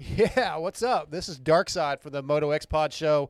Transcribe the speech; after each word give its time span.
Yeah, 0.00 0.56
what's 0.56 0.82
up? 0.82 1.10
This 1.10 1.28
is 1.28 1.38
Darkside 1.38 2.00
for 2.00 2.08
the 2.08 2.22
Moto 2.22 2.52
X 2.52 2.64
Pod 2.64 2.90
Show. 2.90 3.28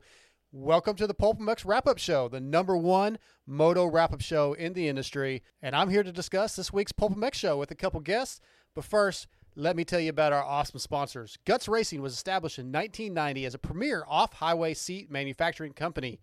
Welcome 0.53 0.95
to 0.95 1.05
the 1.05 1.13
Pulp 1.13 1.37
MX 1.37 1.65
Wrap 1.65 1.85
Up 1.85 1.97
Show, 1.97 2.29
the 2.29 2.39
number 2.39 2.77
one 2.77 3.17
moto 3.45 3.85
wrap 3.85 4.13
up 4.13 4.21
show 4.21 4.53
in 4.53 4.71
the 4.71 4.87
industry. 4.87 5.43
And 5.61 5.75
I'm 5.75 5.89
here 5.89 6.01
to 6.01 6.13
discuss 6.13 6.55
this 6.55 6.71
week's 6.71 6.93
Pulp 6.93 7.13
MX 7.13 7.33
show 7.33 7.57
with 7.57 7.71
a 7.71 7.75
couple 7.75 7.99
guests. 7.99 8.39
But 8.73 8.85
first, 8.85 9.27
let 9.53 9.75
me 9.75 9.83
tell 9.83 9.99
you 9.99 10.11
about 10.11 10.31
our 10.31 10.43
awesome 10.43 10.79
sponsors. 10.79 11.37
Guts 11.43 11.67
Racing 11.67 12.01
was 12.01 12.13
established 12.13 12.57
in 12.57 12.71
1990 12.71 13.45
as 13.45 13.53
a 13.53 13.59
premier 13.59 14.05
off 14.07 14.31
highway 14.31 14.73
seat 14.73 15.11
manufacturing 15.11 15.73
company, 15.73 16.21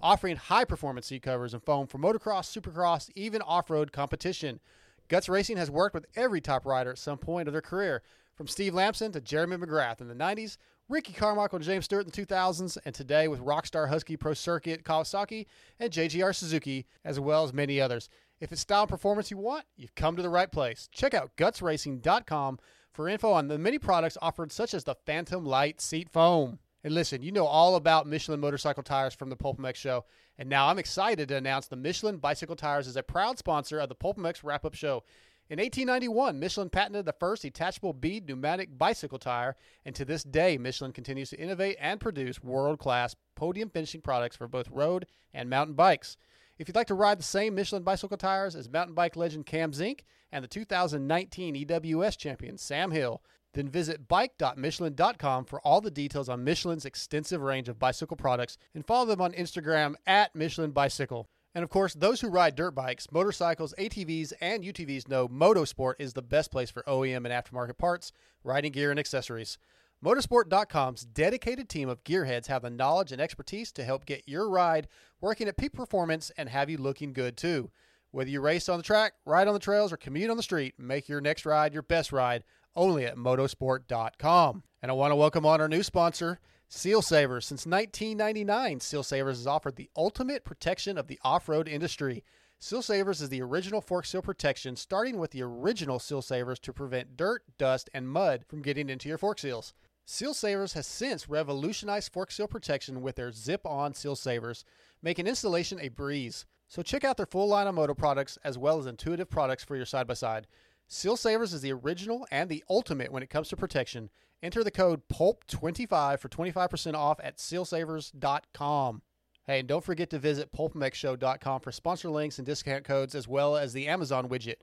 offering 0.00 0.36
high 0.36 0.64
performance 0.64 1.06
seat 1.06 1.22
covers 1.22 1.54
and 1.54 1.64
foam 1.64 1.88
for 1.88 1.98
motocross, 1.98 2.46
supercross, 2.56 3.10
even 3.16 3.42
off 3.42 3.68
road 3.68 3.90
competition. 3.90 4.60
Guts 5.08 5.28
Racing 5.28 5.56
has 5.56 5.72
worked 5.72 5.94
with 5.94 6.06
every 6.14 6.40
top 6.40 6.64
rider 6.64 6.92
at 6.92 6.98
some 6.98 7.18
point 7.18 7.48
of 7.48 7.52
their 7.52 7.60
career, 7.60 8.02
from 8.38 8.46
Steve 8.46 8.72
Lamson 8.72 9.10
to 9.10 9.20
Jeremy 9.20 9.56
McGrath 9.56 10.00
in 10.00 10.06
the 10.06 10.14
90s, 10.14 10.58
Ricky 10.88 11.12
Carmichael 11.12 11.56
and 11.56 11.64
James 11.64 11.86
Stewart 11.86 12.06
in 12.06 12.12
the 12.12 12.24
2000s, 12.24 12.78
and 12.84 12.94
today 12.94 13.26
with 13.26 13.44
Rockstar 13.44 13.88
Husky 13.88 14.16
Pro 14.16 14.32
Circuit 14.32 14.84
Kawasaki 14.84 15.46
and 15.80 15.92
JGR 15.92 16.32
Suzuki, 16.32 16.86
as 17.04 17.18
well 17.18 17.42
as 17.42 17.52
many 17.52 17.80
others. 17.80 18.08
If 18.38 18.52
it's 18.52 18.60
style 18.60 18.82
and 18.82 18.88
performance 18.88 19.32
you 19.32 19.38
want, 19.38 19.64
you've 19.76 19.96
come 19.96 20.14
to 20.14 20.22
the 20.22 20.28
right 20.28 20.50
place. 20.50 20.88
Check 20.92 21.14
out 21.14 21.32
gutsracing.com 21.36 22.60
for 22.92 23.08
info 23.08 23.32
on 23.32 23.48
the 23.48 23.58
many 23.58 23.76
products 23.76 24.16
offered, 24.22 24.52
such 24.52 24.72
as 24.72 24.84
the 24.84 24.94
Phantom 25.04 25.44
Light 25.44 25.80
Seat 25.80 26.08
Foam. 26.08 26.60
And 26.84 26.94
listen, 26.94 27.22
you 27.22 27.32
know 27.32 27.44
all 27.44 27.74
about 27.74 28.06
Michelin 28.06 28.38
motorcycle 28.38 28.84
tires 28.84 29.14
from 29.14 29.30
the 29.30 29.36
Pulp 29.36 29.58
MX 29.58 29.74
show, 29.74 30.04
and 30.38 30.48
now 30.48 30.68
I'm 30.68 30.78
excited 30.78 31.26
to 31.28 31.36
announce 31.36 31.66
the 31.66 31.74
Michelin 31.74 32.18
bicycle 32.18 32.54
tires 32.54 32.86
is 32.86 32.96
a 32.96 33.02
proud 33.02 33.36
sponsor 33.36 33.80
of 33.80 33.88
the 33.88 33.96
Pulp 33.96 34.16
MX 34.16 34.44
wrap 34.44 34.64
up 34.64 34.74
show. 34.74 35.02
In 35.50 35.58
1891, 35.58 36.38
Michelin 36.38 36.68
patented 36.68 37.06
the 37.06 37.14
first 37.18 37.40
detachable 37.40 37.94
bead 37.94 38.28
pneumatic 38.28 38.76
bicycle 38.76 39.18
tire, 39.18 39.56
and 39.82 39.94
to 39.94 40.04
this 40.04 40.22
day, 40.22 40.58
Michelin 40.58 40.92
continues 40.92 41.30
to 41.30 41.40
innovate 41.40 41.78
and 41.80 41.98
produce 41.98 42.42
world 42.42 42.78
class 42.78 43.16
podium 43.34 43.70
finishing 43.70 44.02
products 44.02 44.36
for 44.36 44.46
both 44.46 44.68
road 44.68 45.06
and 45.32 45.48
mountain 45.48 45.74
bikes. 45.74 46.18
If 46.58 46.68
you'd 46.68 46.76
like 46.76 46.88
to 46.88 46.94
ride 46.94 47.18
the 47.18 47.22
same 47.22 47.54
Michelin 47.54 47.82
bicycle 47.82 48.18
tires 48.18 48.54
as 48.54 48.68
mountain 48.68 48.94
bike 48.94 49.16
legend 49.16 49.46
Cam 49.46 49.72
Zink 49.72 50.04
and 50.30 50.44
the 50.44 50.48
2019 50.48 51.54
EWS 51.54 52.18
champion 52.18 52.58
Sam 52.58 52.90
Hill, 52.90 53.22
then 53.54 53.70
visit 53.70 54.06
bike.michelin.com 54.06 55.46
for 55.46 55.62
all 55.62 55.80
the 55.80 55.90
details 55.90 56.28
on 56.28 56.44
Michelin's 56.44 56.84
extensive 56.84 57.40
range 57.40 57.70
of 57.70 57.78
bicycle 57.78 58.18
products 58.18 58.58
and 58.74 58.86
follow 58.86 59.06
them 59.06 59.22
on 59.22 59.32
Instagram 59.32 59.94
at 60.06 60.34
Michelin 60.34 60.72
Bicycle. 60.72 61.26
And 61.58 61.64
of 61.64 61.70
course, 61.70 61.92
those 61.92 62.20
who 62.20 62.28
ride 62.28 62.54
dirt 62.54 62.76
bikes, 62.76 63.10
motorcycles, 63.10 63.74
ATVs, 63.80 64.32
and 64.40 64.62
UTVs 64.62 65.08
know 65.08 65.26
Motosport 65.26 65.94
is 65.98 66.12
the 66.12 66.22
best 66.22 66.52
place 66.52 66.70
for 66.70 66.84
OEM 66.84 67.26
and 67.26 67.32
aftermarket 67.32 67.76
parts, 67.76 68.12
riding 68.44 68.70
gear, 68.70 68.92
and 68.92 69.00
accessories. 69.00 69.58
Motosport.com's 70.00 71.04
dedicated 71.04 71.68
team 71.68 71.88
of 71.88 72.04
gearheads 72.04 72.46
have 72.46 72.62
the 72.62 72.70
knowledge 72.70 73.10
and 73.10 73.20
expertise 73.20 73.72
to 73.72 73.82
help 73.82 74.06
get 74.06 74.22
your 74.24 74.48
ride 74.48 74.86
working 75.20 75.48
at 75.48 75.56
peak 75.56 75.72
performance 75.72 76.30
and 76.38 76.48
have 76.48 76.70
you 76.70 76.78
looking 76.78 77.12
good 77.12 77.36
too. 77.36 77.72
Whether 78.12 78.30
you 78.30 78.40
race 78.40 78.68
on 78.68 78.76
the 78.76 78.84
track, 78.84 79.14
ride 79.26 79.48
on 79.48 79.54
the 79.54 79.58
trails, 79.58 79.92
or 79.92 79.96
commute 79.96 80.30
on 80.30 80.36
the 80.36 80.44
street, 80.44 80.74
make 80.78 81.08
your 81.08 81.20
next 81.20 81.44
ride 81.44 81.72
your 81.72 81.82
best 81.82 82.12
ride 82.12 82.44
only 82.76 83.04
at 83.04 83.16
motosport.com. 83.16 84.62
And 84.80 84.92
I 84.92 84.94
want 84.94 85.10
to 85.10 85.16
welcome 85.16 85.44
on 85.44 85.60
our 85.60 85.68
new 85.68 85.82
sponsor, 85.82 86.38
Seal 86.70 87.00
Savers. 87.00 87.46
Since 87.46 87.64
1999, 87.64 88.80
Seal 88.80 89.02
Savers 89.02 89.38
has 89.38 89.46
offered 89.46 89.76
the 89.76 89.88
ultimate 89.96 90.44
protection 90.44 90.98
of 90.98 91.06
the 91.06 91.18
off 91.24 91.48
road 91.48 91.66
industry. 91.66 92.22
Seal 92.58 92.82
Savers 92.82 93.22
is 93.22 93.30
the 93.30 93.40
original 93.40 93.80
fork 93.80 94.04
seal 94.04 94.20
protection, 94.20 94.76
starting 94.76 95.16
with 95.16 95.30
the 95.30 95.42
original 95.42 95.98
Seal 95.98 96.20
Savers 96.20 96.58
to 96.60 96.72
prevent 96.74 97.16
dirt, 97.16 97.42
dust, 97.56 97.88
and 97.94 98.08
mud 98.08 98.44
from 98.46 98.60
getting 98.60 98.90
into 98.90 99.08
your 99.08 99.16
fork 99.16 99.38
seals. 99.38 99.72
Seal 100.04 100.34
Savers 100.34 100.74
has 100.74 100.86
since 100.86 101.28
revolutionized 101.28 102.12
fork 102.12 102.30
seal 102.30 102.46
protection 102.46 103.00
with 103.00 103.16
their 103.16 103.32
zip 103.32 103.64
on 103.64 103.94
Seal 103.94 104.16
Savers, 104.16 104.64
making 105.02 105.26
installation 105.26 105.80
a 105.80 105.88
breeze. 105.88 106.44
So 106.66 106.82
check 106.82 107.02
out 107.02 107.16
their 107.16 107.26
full 107.26 107.48
line 107.48 107.66
of 107.66 107.76
moto 107.76 107.94
products 107.94 108.38
as 108.44 108.58
well 108.58 108.78
as 108.78 108.86
intuitive 108.86 109.30
products 109.30 109.64
for 109.64 109.74
your 109.74 109.86
side 109.86 110.06
by 110.06 110.14
side. 110.14 110.46
Seal 110.86 111.16
Savers 111.16 111.54
is 111.54 111.62
the 111.62 111.72
original 111.72 112.26
and 112.30 112.50
the 112.50 112.64
ultimate 112.68 113.12
when 113.12 113.22
it 113.22 113.30
comes 113.30 113.48
to 113.48 113.56
protection. 113.56 114.10
Enter 114.42 114.62
the 114.62 114.70
code 114.70 115.02
PULP25 115.12 116.20
for 116.20 116.28
25% 116.28 116.94
off 116.94 117.18
at 117.22 117.38
sealsavers.com. 117.38 119.02
Hey, 119.46 119.60
and 119.60 119.68
don't 119.68 119.82
forget 119.84 120.10
to 120.10 120.18
visit 120.18 120.52
pulpmxshow.com 120.52 121.60
for 121.60 121.72
sponsor 121.72 122.10
links 122.10 122.38
and 122.38 122.46
discount 122.46 122.84
codes 122.84 123.14
as 123.14 123.26
well 123.26 123.56
as 123.56 123.72
the 123.72 123.88
Amazon 123.88 124.28
widget. 124.28 124.56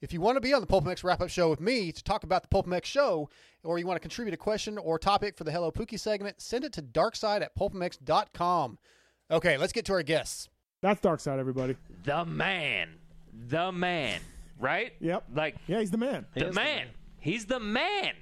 If 0.00 0.12
you 0.12 0.20
want 0.20 0.36
to 0.36 0.40
be 0.40 0.52
on 0.52 0.60
the 0.60 0.66
Pulp 0.66 0.84
MX 0.84 1.04
wrap 1.04 1.22
up 1.22 1.30
show 1.30 1.48
with 1.48 1.60
me 1.60 1.90
to 1.92 2.02
talk 2.02 2.24
about 2.24 2.42
the 2.42 2.48
Pulp 2.48 2.66
MX 2.66 2.84
show, 2.84 3.30
or 3.62 3.78
you 3.78 3.86
want 3.86 3.96
to 3.96 4.00
contribute 4.00 4.34
a 4.34 4.36
question 4.36 4.76
or 4.76 4.98
topic 4.98 5.36
for 5.36 5.44
the 5.44 5.52
Hello 5.52 5.70
Pookie 5.70 5.98
segment, 5.98 6.42
send 6.42 6.64
it 6.64 6.72
to 6.74 6.82
darkside 6.82 7.40
at 7.42 7.56
pulpmx.com. 7.56 8.78
Okay, 9.30 9.56
let's 9.56 9.72
get 9.72 9.86
to 9.86 9.92
our 9.94 10.02
guests. 10.02 10.48
That's 10.82 11.00
Darkside, 11.00 11.38
everybody. 11.38 11.76
the 12.02 12.26
man, 12.26 12.90
the 13.32 13.72
man, 13.72 14.20
right? 14.58 14.92
Yep. 15.00 15.24
Like 15.34 15.56
Yeah, 15.66 15.80
he's 15.80 15.90
the 15.90 15.96
man. 15.96 16.26
the 16.34 16.52
man. 16.52 16.88
He's 17.20 17.46
the 17.46 17.60
man. 17.60 18.12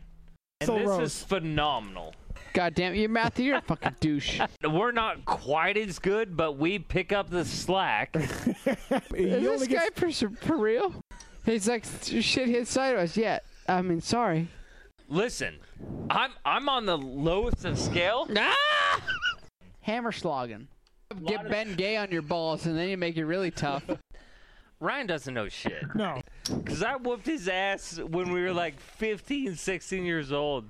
And 0.62 0.66
So 0.66 0.78
this 0.78 0.86
Rose. 0.88 1.00
is 1.18 1.24
phenomenal. 1.24 2.14
God 2.54 2.74
damn 2.74 2.94
you, 2.94 3.08
Matthew, 3.08 3.46
you're 3.46 3.56
a 3.58 3.62
fucking 3.62 3.96
douche. 4.00 4.38
We're 4.62 4.92
not 4.92 5.24
quite 5.24 5.76
as 5.78 5.98
good, 5.98 6.36
but 6.36 6.58
we 6.58 6.78
pick 6.78 7.10
up 7.12 7.30
the 7.30 7.44
slack. 7.44 8.14
Is 8.16 9.46
only 9.46 9.58
this 9.58 9.68
guy 9.68 9.88
gets- 9.88 10.20
for, 10.20 10.30
for 10.30 10.56
real? 10.58 10.94
He's 11.46 11.66
like, 11.66 11.84
shit 12.04 12.48
hit 12.48 12.68
sideways. 12.68 13.16
Yeah, 13.16 13.38
I 13.66 13.80
mean, 13.82 14.00
sorry. 14.02 14.48
Listen, 15.08 15.56
I'm 16.10 16.32
I'm 16.44 16.68
on 16.68 16.86
the 16.86 16.96
lowest 16.98 17.64
of 17.64 17.78
scale. 17.78 18.28
Ah! 18.36 19.00
Hammer 19.80 20.12
slogging. 20.12 20.68
Get 21.26 21.48
Ben 21.50 21.74
Gay 21.74 21.96
on 21.96 22.10
your 22.10 22.22
balls, 22.22 22.64
and 22.66 22.76
then 22.78 22.88
you 22.88 22.96
make 22.96 23.16
it 23.16 23.24
really 23.26 23.50
tough. 23.50 23.82
Ryan 24.82 25.06
doesn't 25.06 25.32
know 25.32 25.48
shit. 25.48 25.84
no. 25.94 26.20
Because 26.44 26.82
I 26.82 26.96
whooped 26.96 27.26
his 27.26 27.48
ass 27.48 27.98
when 27.98 28.32
we 28.32 28.42
were 28.42 28.52
like 28.52 28.80
15, 28.80 29.54
16 29.54 30.04
years 30.04 30.32
old. 30.32 30.64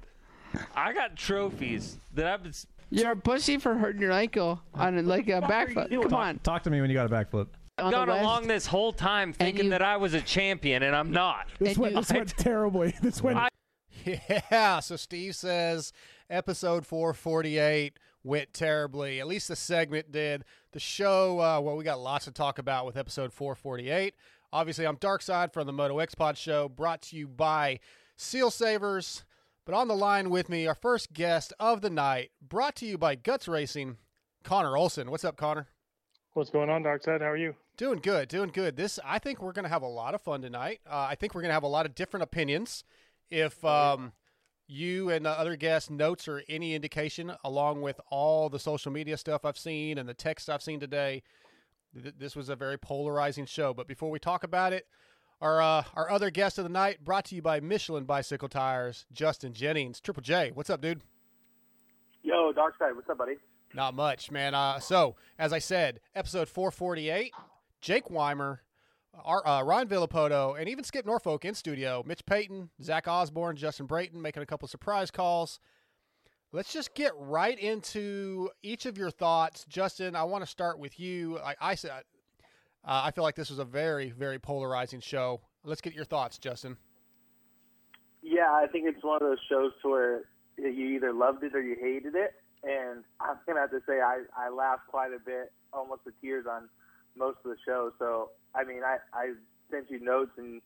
I 0.77 0.93
got 0.93 1.17
trophies 1.17 1.97
that 2.15 2.27
I've 2.27 2.43
been. 2.43 2.53
You're 2.91 3.13
a 3.13 3.17
pussy 3.17 3.57
for 3.57 3.75
hurting 3.75 4.03
your 4.03 4.13
ankle 4.13 4.61
on 4.75 5.07
like 5.07 5.29
a 5.29 5.41
back 5.41 5.71
foot. 5.73 5.91
Come 5.91 6.13
on. 6.13 6.39
Talk 6.41 6.63
to 6.65 6.71
me 6.71 6.81
when 6.83 6.91
you 6.91 6.95
got 6.95 7.11
a 7.11 7.15
backflip. 7.15 7.47
I've 7.79 7.91
gone 7.91 8.11
along 8.11 8.49
this 8.49 8.67
whole 8.67 8.93
time 8.93 9.33
thinking 9.33 9.65
you- 9.65 9.71
that 9.71 9.81
I 9.81 9.97
was 9.97 10.13
a 10.13 10.21
champion, 10.21 10.83
and 10.83 10.95
I'm 10.95 11.11
not. 11.11 11.49
This 11.59 11.79
went, 11.79 11.95
you- 11.95 12.01
this 12.01 12.13
went 12.13 12.29
terribly. 12.37 12.95
This 13.03 13.23
went. 13.23 13.39
I- 13.39 13.49
Yeah, 14.05 14.81
so 14.81 14.97
Steve 14.97 15.35
says 15.37 15.93
episode 16.29 16.85
448 16.85 17.99
went 18.25 18.53
terribly. 18.53 19.21
At 19.21 19.27
least 19.27 19.49
the 19.49 19.57
segment 19.57 20.13
did. 20.13 20.45
The 20.73 20.81
show, 20.81 21.39
uh, 21.39 21.61
well, 21.61 21.77
we 21.77 21.85
got 21.85 22.01
lots 22.01 22.25
to 22.25 22.31
talk 22.31 22.59
about 22.59 22.87
with 22.87 22.97
episode 22.97 23.31
448. 23.31 24.15
Obviously, 24.55 24.87
I'm 24.87 24.97
Darkside 24.97 25.53
from 25.53 25.67
the 25.67 25.73
Moto 25.73 25.99
X 25.99 26.15
Pod 26.15 26.39
Show, 26.39 26.67
brought 26.67 27.03
to 27.03 27.17
you 27.17 27.29
by 27.29 27.79
Seal 28.17 28.51
Savers. 28.51 29.25
But 29.67 29.75
on 29.75 29.87
the 29.87 29.95
line 29.95 30.31
with 30.31 30.49
me, 30.49 30.67
our 30.67 30.75
first 30.75 31.13
guest 31.13 31.53
of 31.61 31.83
the 31.83 31.91
night, 31.91 32.31
brought 32.41 32.75
to 32.77 32.87
you 32.87 32.97
by 32.97 33.17
Guts 33.17 33.47
Racing, 33.49 33.99
Connor 34.45 34.75
Olson. 34.75 35.11
What's 35.11 35.27
up, 35.27 35.37
Connor? 35.37 35.69
What's 36.33 36.49
going 36.49 36.71
on, 36.71 36.83
Darkside? 36.83 37.21
How 37.21 37.29
are 37.29 37.37
you? 37.37 37.55
Doing 37.77 37.99
good, 37.99 38.29
doing 38.29 38.51
good. 38.51 38.75
This, 38.77 38.99
I 39.05 39.19
think 39.19 39.43
we're 39.43 39.53
going 39.53 39.65
to 39.65 39.69
have 39.69 39.83
a 39.83 39.87
lot 39.87 40.15
of 40.15 40.23
fun 40.23 40.41
tonight. 40.41 40.81
Uh, 40.91 41.07
I 41.11 41.17
think 41.17 41.35
we're 41.35 41.43
going 41.43 41.51
to 41.51 41.55
have 41.55 41.65
a 41.65 41.69
lot 41.69 41.85
of 41.85 41.95
different 41.95 42.25
opinions. 42.25 42.83
If 43.31 43.63
um, 43.63 44.13
you 44.73 45.11
and 45.11 45.25
the 45.25 45.31
other 45.31 45.55
guests' 45.57 45.91
notes 45.91 46.27
are 46.27 46.43
any 46.49 46.75
indication, 46.75 47.33
along 47.45 47.83
with 47.83 48.01
all 48.11 48.49
the 48.49 48.59
social 48.59 48.91
media 48.91 49.17
stuff 49.17 49.45
I've 49.45 49.59
seen 49.59 49.99
and 49.99 50.09
the 50.09 50.15
text 50.15 50.49
I've 50.49 50.63
seen 50.63 50.81
today, 50.81 51.23
th- 52.01 52.15
this 52.19 52.35
was 52.35 52.49
a 52.49 52.57
very 52.57 52.79
polarizing 52.79 53.47
show. 53.47 53.75
But 53.75 53.87
before 53.87 54.11
we 54.11 54.19
talk 54.19 54.43
about 54.43 54.73
it, 54.73 54.87
our 55.41 55.61
uh, 55.61 55.85
our 55.95 56.11
other 56.11 56.31
guest 56.31 56.59
of 56.59 56.65
the 56.65 56.71
night, 56.71 57.05
brought 57.05 57.27
to 57.27 57.35
you 57.35 57.43
by 57.43 57.61
Michelin 57.61 58.05
Bicycle 58.05 58.49
Tires, 58.49 59.07
Justin 59.13 59.53
Jennings, 59.53 60.01
Triple 60.01 60.23
J. 60.23 60.53
What's 60.55 60.71
up, 60.71 60.81
dude? 60.81 61.03
Yo, 62.23 62.53
Darkside, 62.53 62.95
what's 62.95 63.11
up, 63.11 63.19
buddy? 63.19 63.35
Not 63.75 63.95
much, 63.95 64.31
man. 64.31 64.55
Uh, 64.55 64.79
so, 64.79 65.17
as 65.39 65.53
I 65.53 65.59
said, 65.59 66.01
episode 66.15 66.49
448, 66.49 67.33
Jake 67.81 68.11
Weimer, 68.11 68.63
our, 69.25 69.47
uh, 69.47 69.63
Ryan 69.63 69.89
Villopoto, 69.89 70.59
and 70.59 70.69
even 70.69 70.85
Skip 70.85 71.07
Norfolk 71.07 71.45
in 71.45 71.55
studio. 71.55 72.03
Mitch 72.07 72.25
Payton, 72.27 72.71
Zach 72.83 73.07
Osborne, 73.09 73.57
Justin 73.57 73.87
Brayton 73.87 74.21
making 74.21 74.43
a 74.43 74.47
couple 74.47 74.67
surprise 74.69 75.11
calls. 75.11 75.61
Let's 76.53 76.73
just 76.73 76.95
get 76.95 77.13
right 77.17 77.59
into 77.59 78.51
each 78.63 78.85
of 78.85 78.99
your 78.99 79.11
thoughts, 79.11 79.65
Justin. 79.69 80.15
I 80.15 80.25
want 80.25 80.45
to 80.45 80.51
start 80.51 80.79
with 80.79 81.01
you. 81.01 81.39
Like 81.43 81.57
I 81.61 81.75
said, 81.75 82.03
uh, 82.85 83.03
I 83.05 83.11
feel 83.11 83.25
like 83.25 83.37
this 83.37 83.49
was 83.49 83.59
a 83.59 83.65
very, 83.65 84.11
very 84.11 84.39
polarizing 84.39 85.01
show. 85.01 85.41
Let's 85.65 85.81
get 85.81 85.95
your 85.95 86.05
thoughts, 86.05 86.39
Justin. 86.39 86.77
Yeah, 88.23 88.51
I 88.51 88.67
think 88.71 88.87
it's 88.87 89.03
one 89.03 89.17
of 89.17 89.23
those 89.23 89.39
shows 89.49 89.73
where 89.83 90.25
you 90.59 90.95
either 90.95 91.13
loved 91.13 91.43
it 91.43 91.55
or 91.55 91.63
you 91.63 91.77
hated 91.81 92.15
it. 92.15 92.35
And 92.65 93.03
I'm 93.21 93.39
gonna 93.47 93.61
have 93.61 93.71
to 93.71 93.81
say 93.89 94.01
I 94.01 94.23
I 94.37 94.49
laughed 94.49 94.87
quite 94.89 95.13
a 95.13 95.19
bit, 95.19 95.53
almost 95.73 96.05
to 96.05 96.13
tears 96.21 96.47
on 96.49 96.69
most 97.17 97.39
of 97.45 97.51
the 97.51 97.57
show. 97.67 97.93
So 97.99 98.31
I 98.55 98.65
mean, 98.65 98.83
I 98.85 98.99
I 99.13 99.33
sent 99.71 99.91
you 99.91 100.01
notes 100.01 100.33
and 100.37 100.61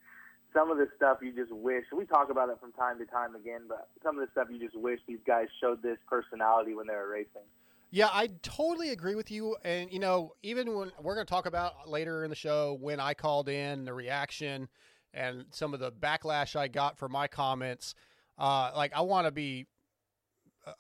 some 0.55 0.71
of 0.71 0.79
the 0.79 0.89
stuff 0.97 1.19
you 1.21 1.33
just 1.33 1.53
wish 1.53 1.85
we 1.95 2.07
talk 2.07 2.31
about 2.31 2.49
it 2.49 2.59
from 2.61 2.73
time 2.73 2.99
to 2.99 3.05
time 3.05 3.35
again, 3.35 3.63
but 3.69 3.89
some 4.03 4.19
of 4.19 4.27
the 4.27 4.31
stuff 4.33 4.49
you 4.51 4.59
just 4.59 4.77
wish 4.77 5.01
these 5.07 5.19
guys 5.27 5.49
showed 5.61 5.83
this 5.83 5.99
personality 6.09 6.75
when 6.75 6.87
they 6.87 6.95
were 6.95 7.09
racing. 7.09 7.43
Yeah, 7.91 8.09
I 8.13 8.31
totally 8.43 8.91
agree 8.91 9.15
with 9.15 9.31
you. 9.31 9.57
And, 9.65 9.93
you 9.93 9.99
know, 9.99 10.33
even 10.43 10.75
when 10.75 10.93
we're 11.01 11.15
going 11.15 11.27
to 11.27 11.31
talk 11.31 11.47
about 11.47 11.89
later 11.89 12.25
in 12.25 12.31
the 12.31 12.37
show 12.37 12.77
when 12.81 13.01
I 13.01 13.15
called 13.15 13.49
in, 13.49 13.85
the 13.85 13.93
reaction 13.93 14.69
and 15.15 15.45
some 15.51 15.73
of 15.73 15.81
the 15.81 15.93
backlash 15.93 16.57
I 16.57 16.69
got 16.69 16.99
for 16.99 17.09
my 17.09 17.29
comments, 17.29 17.95
uh, 18.39 18.73
like, 18.75 18.93
I 18.95 19.03
want 19.03 19.27
to 19.27 19.31
be 19.31 19.67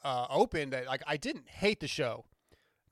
uh, 0.02 0.26
open 0.30 0.70
that, 0.70 0.86
like, 0.86 1.02
I 1.06 1.16
didn't 1.16 1.48
hate 1.48 1.80
the 1.80 1.88
show. 1.88 2.24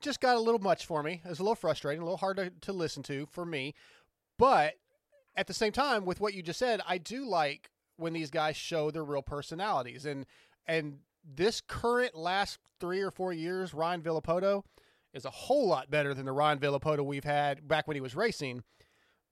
Just 0.01 0.21
got 0.21 0.35
a 0.35 0.39
little 0.39 0.59
much 0.59 0.85
for 0.85 1.01
me. 1.01 1.21
It 1.23 1.29
was 1.29 1.39
a 1.39 1.43
little 1.43 1.55
frustrating, 1.55 2.01
a 2.01 2.05
little 2.05 2.17
hard 2.17 2.37
to, 2.37 2.51
to 2.61 2.73
listen 2.73 3.03
to 3.03 3.27
for 3.31 3.45
me. 3.45 3.73
But 4.37 4.75
at 5.35 5.47
the 5.47 5.53
same 5.53 5.71
time, 5.71 6.05
with 6.05 6.19
what 6.19 6.33
you 6.33 6.43
just 6.43 6.59
said, 6.59 6.81
I 6.87 6.97
do 6.97 7.25
like 7.25 7.69
when 7.97 8.13
these 8.13 8.29
guys 8.29 8.55
show 8.57 8.91
their 8.91 9.03
real 9.03 9.21
personalities. 9.21 10.05
And, 10.05 10.25
and, 10.67 10.99
this 11.27 11.61
current 11.61 12.15
last 12.15 12.59
three 12.79 13.01
or 13.01 13.11
four 13.11 13.33
years, 13.33 13.73
Ryan 13.73 14.01
Villopoto 14.01 14.63
is 15.13 15.25
a 15.25 15.31
whole 15.31 15.67
lot 15.67 15.89
better 15.89 16.13
than 16.13 16.25
the 16.25 16.31
Ryan 16.31 16.59
Villopoto 16.59 17.03
we've 17.03 17.23
had 17.23 17.67
back 17.67 17.87
when 17.87 17.95
he 17.95 18.01
was 18.01 18.15
racing. 18.15 18.63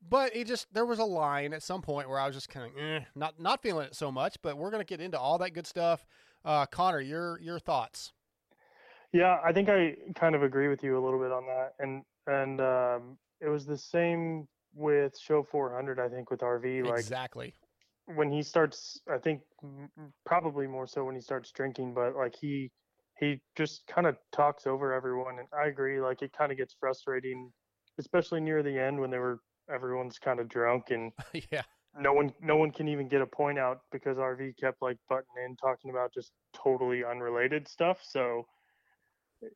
But 0.08 0.36
it 0.36 0.48
just 0.48 0.74
there 0.74 0.86
was 0.86 1.00
a 1.00 1.06
line 1.06 1.54
at 1.54 1.64
some 1.64 1.82
point 1.82 2.10
where 2.10 2.20
I 2.20 2.26
was 2.26 2.36
just 2.36 2.50
kind 2.50 2.66
of 2.66 2.78
eh, 2.78 3.00
not 3.16 3.40
not 3.40 3.62
feeling 3.62 3.86
it 3.86 3.96
so 3.96 4.12
much. 4.12 4.38
But 4.42 4.58
we're 4.58 4.72
gonna 4.72 4.84
get 4.84 5.00
into 5.00 5.18
all 5.20 5.38
that 5.38 5.52
good 5.52 5.68
stuff. 5.68 6.06
Uh, 6.44 6.66
Connor, 6.66 7.00
your 7.00 7.40
your 7.40 7.60
thoughts? 7.60 8.12
Yeah, 9.14 9.38
I 9.46 9.54
think 9.54 9.70
I 9.70 9.96
kind 10.16 10.36
of 10.36 10.44
agree 10.44 10.68
with 10.68 10.84
you 10.84 10.98
a 10.98 11.04
little 11.04 11.20
bit 11.20 11.32
on 11.32 11.46
that, 11.46 11.74
and 11.80 12.04
and 12.28 12.60
um, 12.60 13.18
it 13.40 13.48
was 13.48 13.66
the 13.66 13.78
same 13.78 14.48
with 14.74 15.18
Show 15.18 15.44
400. 15.44 16.00
I 16.00 16.10
think 16.10 16.32
with 16.32 16.42
RV, 16.42 16.84
like 16.84 17.00
exactly 17.00 17.54
when 18.06 18.32
he 18.32 18.42
starts 18.42 19.00
i 19.10 19.18
think 19.18 19.42
probably 20.26 20.68
more 20.68 20.88
so 20.88 21.06
when 21.06 21.16
he 21.16 21.22
starts 21.22 21.52
drinking 21.52 21.94
but 21.94 22.16
like 22.16 22.36
he 22.40 22.70
he 23.20 23.40
just 23.56 23.86
kind 23.88 24.08
of 24.08 24.18
talks 24.32 24.68
over 24.68 24.94
everyone 24.94 25.40
and 25.40 25.48
i 25.58 25.68
agree 25.68 26.02
like 26.02 26.22
it 26.22 26.32
kind 26.38 26.52
of 26.52 26.58
gets 26.58 26.76
frustrating 26.80 27.52
especially 28.00 28.42
near 28.42 28.62
the 28.62 28.78
end 28.78 29.00
when 29.00 29.10
they 29.10 29.20
were 29.20 29.40
everyone's 29.74 30.20
kind 30.20 30.40
of 30.40 30.50
drunk 30.50 30.86
and 30.90 31.12
yeah 31.52 31.62
no 31.98 32.12
one 32.12 32.34
no 32.42 32.58
one 32.58 32.72
can 32.72 32.88
even 32.88 33.08
get 33.08 33.22
a 33.22 33.26
point 33.26 33.58
out 33.58 33.80
because 33.92 34.18
rv 34.18 34.52
kept 34.60 34.82
like 34.82 34.98
butting 35.08 35.26
in 35.46 35.56
talking 35.56 35.90
about 35.90 36.14
just 36.14 36.32
totally 36.54 37.04
unrelated 37.06 37.68
stuff 37.68 38.00
so 38.04 38.44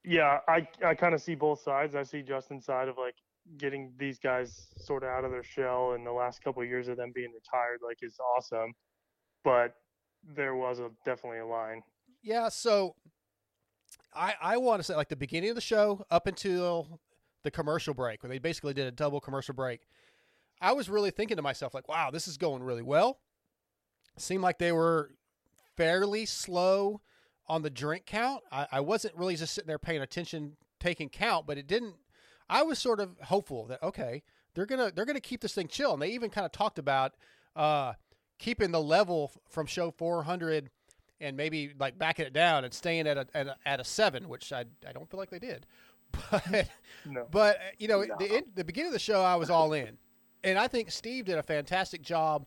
yeah 0.03 0.39
i 0.47 0.67
i 0.85 0.93
kind 0.93 1.13
of 1.13 1.21
see 1.21 1.35
both 1.35 1.61
sides. 1.61 1.95
I 1.95 2.03
see 2.03 2.21
justin's 2.21 2.65
side 2.65 2.87
of 2.87 2.97
like 2.97 3.15
getting 3.57 3.93
these 3.97 4.19
guys 4.19 4.67
sort 4.77 5.03
of 5.03 5.09
out 5.09 5.23
of 5.23 5.31
their 5.31 5.43
shell 5.43 5.93
and 5.93 6.05
the 6.05 6.11
last 6.11 6.43
couple 6.43 6.61
of 6.61 6.67
years 6.67 6.87
of 6.87 6.97
them 6.97 7.11
being 7.15 7.31
retired 7.33 7.79
like 7.81 7.99
is 8.01 8.17
awesome. 8.35 8.73
But 9.43 9.75
there 10.35 10.55
was 10.55 10.79
a 10.79 10.89
definitely 11.05 11.39
a 11.39 11.45
line. 11.45 11.81
Yeah 12.21 12.49
so 12.49 12.95
i 14.13 14.33
i 14.41 14.57
want 14.57 14.79
to 14.79 14.83
say 14.83 14.95
like 14.95 15.09
the 15.09 15.15
beginning 15.15 15.49
of 15.49 15.55
the 15.55 15.61
show 15.61 16.05
up 16.11 16.27
until 16.27 16.99
the 17.43 17.51
commercial 17.51 17.93
break 17.93 18.23
where 18.23 18.29
they 18.29 18.39
basically 18.39 18.73
did 18.73 18.87
a 18.87 18.91
double 18.91 19.21
commercial 19.21 19.53
break 19.53 19.81
i 20.59 20.73
was 20.73 20.89
really 20.89 21.11
thinking 21.11 21.37
to 21.37 21.43
myself 21.43 21.73
like 21.73 21.87
wow 21.87 22.09
this 22.11 22.27
is 22.27 22.37
going 22.37 22.61
really 22.63 22.81
well. 22.81 23.19
Seemed 24.17 24.41
like 24.41 24.57
they 24.57 24.71
were 24.71 25.11
fairly 25.75 26.25
slow 26.25 27.01
on 27.47 27.61
the 27.61 27.69
drink 27.69 28.05
count. 28.05 28.43
I, 28.51 28.67
I 28.73 28.79
wasn't 28.81 29.15
really 29.15 29.35
just 29.35 29.53
sitting 29.53 29.67
there 29.67 29.79
paying 29.79 30.01
attention 30.01 30.57
taking 30.79 31.09
count 31.09 31.47
but 31.47 31.57
it 31.57 31.65
didn't 31.65 31.95
I 32.49 32.63
was 32.63 32.79
sort 32.79 32.99
of 32.99 33.17
hopeful 33.23 33.65
that 33.67 33.81
okay, 33.83 34.23
they're 34.53 34.65
gonna 34.65 34.91
they're 34.91 35.05
gonna 35.05 35.19
keep 35.19 35.41
this 35.41 35.53
thing 35.53 35.67
chill, 35.67 35.93
and 35.93 36.01
they 36.01 36.09
even 36.09 36.29
kind 36.29 36.45
of 36.45 36.51
talked 36.51 36.79
about 36.79 37.13
uh, 37.55 37.93
keeping 38.39 38.71
the 38.71 38.81
level 38.81 39.31
from 39.49 39.65
show 39.65 39.91
400 39.91 40.69
and 41.19 41.35
maybe 41.35 41.73
like 41.79 41.97
backing 41.97 42.25
it 42.25 42.33
down 42.33 42.63
and 42.63 42.73
staying 42.73 43.07
at 43.07 43.17
a 43.17 43.27
at 43.33 43.47
a, 43.47 43.55
at 43.65 43.79
a 43.79 43.83
seven, 43.83 44.29
which 44.29 44.53
I 44.53 44.65
I 44.87 44.91
don't 44.93 45.09
feel 45.09 45.19
like 45.19 45.29
they 45.29 45.39
did, 45.39 45.65
but 46.31 46.69
no. 47.05 47.27
but 47.29 47.59
you 47.77 47.87
know 47.87 48.01
the 48.01 48.43
the 48.55 48.63
beginning 48.63 48.89
of 48.89 48.93
the 48.93 48.99
show 48.99 49.21
I 49.21 49.35
was 49.35 49.49
all 49.49 49.73
in, 49.73 49.97
and 50.43 50.57
I 50.57 50.67
think 50.67 50.91
Steve 50.91 51.25
did 51.25 51.37
a 51.37 51.43
fantastic 51.43 52.01
job 52.01 52.45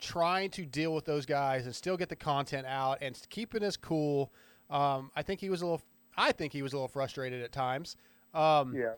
trying 0.00 0.50
to 0.50 0.64
deal 0.66 0.94
with 0.94 1.04
those 1.04 1.26
guys 1.26 1.66
and 1.66 1.74
still 1.74 1.96
get 1.96 2.08
the 2.08 2.16
content 2.16 2.66
out 2.66 2.98
and 3.00 3.18
keeping 3.30 3.62
us 3.62 3.76
cool. 3.76 4.32
Um, 4.70 5.10
I 5.16 5.22
think 5.22 5.40
he 5.40 5.50
was 5.50 5.62
a 5.62 5.66
little. 5.66 5.82
I 6.16 6.32
think 6.32 6.52
he 6.52 6.62
was 6.62 6.72
a 6.72 6.76
little 6.76 6.88
frustrated 6.88 7.42
at 7.42 7.52
times. 7.52 7.96
Um, 8.34 8.74
yeah. 8.74 8.92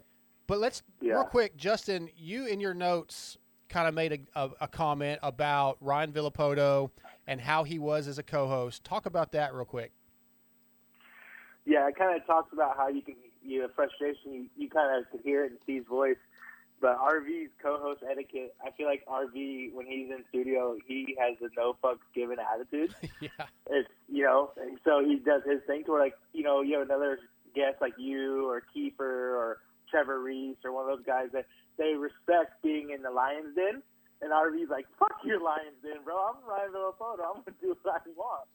But 0.47 0.59
let's 0.61 0.83
Yeah. 1.01 1.15
real 1.15 1.25
quick, 1.25 1.57
Justin. 1.57 2.09
You 2.17 2.47
in 2.47 2.61
your 2.61 2.75
notes 2.75 3.37
kind 3.69 3.87
of 3.87 3.95
made 3.95 4.13
a, 4.35 4.41
a, 4.45 4.51
a 4.63 4.69
comment 4.69 5.19
about 5.23 5.77
Ryan 5.81 6.13
Villapoto 6.13 6.91
and 7.27 7.41
how 7.41 7.65
he 7.65 7.79
was 7.79 8.09
as 8.09 8.19
a 8.19 8.23
co-host. 8.23 8.83
Talk 8.83 9.05
about 9.05 9.33
that 9.33 9.53
real 9.53 9.67
quick. 9.67 9.93
Yeah, 11.67 11.87
it 11.87 11.97
kind 11.97 12.19
of 12.19 12.27
talks 12.27 12.51
about 12.55 12.79
how 12.79 12.89
you 12.89 13.03
can, 13.03 13.17
you 13.45 13.61
know, 13.61 13.69
frustration, 13.77 14.33
you, 14.33 14.47
you 14.57 14.71
kind 14.71 14.99
of 14.99 15.11
could 15.11 15.21
hear 15.21 15.45
it 15.45 15.53
in 15.53 15.59
Steve's 15.65 15.87
voice. 15.87 16.17
But 16.81 16.99
RV's 16.99 17.51
co-host 17.61 18.03
etiquette, 18.09 18.55
I 18.65 18.71
feel 18.71 18.87
like 18.87 19.05
RV 19.07 19.73
when 19.73 19.87
he's 19.87 20.11
in 20.11 20.25
studio, 20.29 20.77
he 20.87 21.17
has 21.19 21.37
a 21.41 21.49
no 21.57 21.77
fucks 21.83 22.07
given 22.15 22.39
attitude. 22.39 22.95
yeah. 23.21 23.29
It's 23.69 23.89
you 24.09 24.25
know, 24.25 24.53
and 24.57 24.79
so 24.85 25.05
he 25.05 25.17
does 25.17 25.43
his 25.45 25.61
thing 25.67 25.85
to 25.85 25.93
where 25.93 26.01
like 26.01 26.15
you 26.33 26.45
know 26.45 26.63
you 26.63 26.79
have 26.79 26.87
another 26.87 27.19
guest 27.55 27.77
like 27.81 27.95
you 27.99 28.49
or 28.49 28.63
Kiefer 28.75 29.01
or 29.01 29.59
Trevor 29.91 30.21
Reese 30.21 30.59
or 30.65 30.73
one 30.73 30.89
of 30.89 30.97
those 30.97 31.07
guys 31.07 31.29
that 31.33 31.47
they 31.79 31.95
respect 31.95 32.63
being 32.63 32.91
in 32.91 33.03
the 33.03 33.11
Lions 33.11 33.57
Den, 33.57 33.83
and 34.23 34.31
RV's 34.31 34.71
like 34.71 34.87
fuck 34.99 35.19
your 35.25 35.41
Lions 35.43 35.77
Den, 35.83 36.05
bro. 36.05 36.15
I'm 36.15 36.49
Ryan 36.49 36.73
Villopoto. 36.73 37.27
I'm 37.27 37.43
gonna 37.43 37.57
do 37.61 37.77
what 37.83 37.95
I 37.95 38.11
want. 38.17 38.47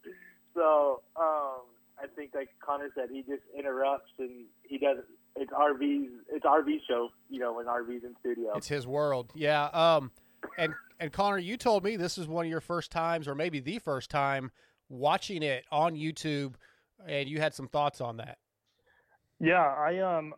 So 0.54 1.02
um, 1.18 1.68
I 2.00 2.08
think 2.16 2.31
like 2.34 2.50
Connor 2.60 2.90
said, 2.96 3.10
he 3.12 3.22
just 3.22 3.44
interrupts 3.58 4.12
and 4.20 4.46
he 4.63 4.77
doesn't. 4.77 5.06
It's 5.36 5.52
RV's. 5.52 6.12
It's 6.30 6.46
RV 6.46 6.78
show. 6.88 7.10
You 7.30 7.40
know 7.40 7.54
when 7.54 7.66
RV's 7.66 8.04
in 8.04 8.16
studio. 8.20 8.54
It's 8.56 8.68
his 8.68 8.86
world. 8.86 9.32
Yeah. 9.36 9.66
Um, 9.66 10.12
and 10.58 10.74
and 11.00 11.12
Connor, 11.12 11.38
you 11.38 11.58
told 11.58 11.84
me 11.84 11.96
this 11.96 12.18
is 12.18 12.28
one 12.28 12.46
of 12.46 12.50
your 12.50 12.62
first 12.62 12.92
times, 12.92 13.28
or 13.28 13.36
maybe 13.36 13.60
the 13.60 13.80
first 13.80 14.10
time, 14.10 14.52
watching 14.90 15.44
it 15.44 15.66
on 15.72 15.96
YouTube, 15.96 16.54
and 17.08 17.28
you 17.28 17.40
had 17.40 17.54
some 17.54 17.68
thoughts 17.68 18.02
on 18.02 18.18
that. 18.18 18.38
Yeah, 19.40 19.63
I 19.63 20.00
um 20.00 20.34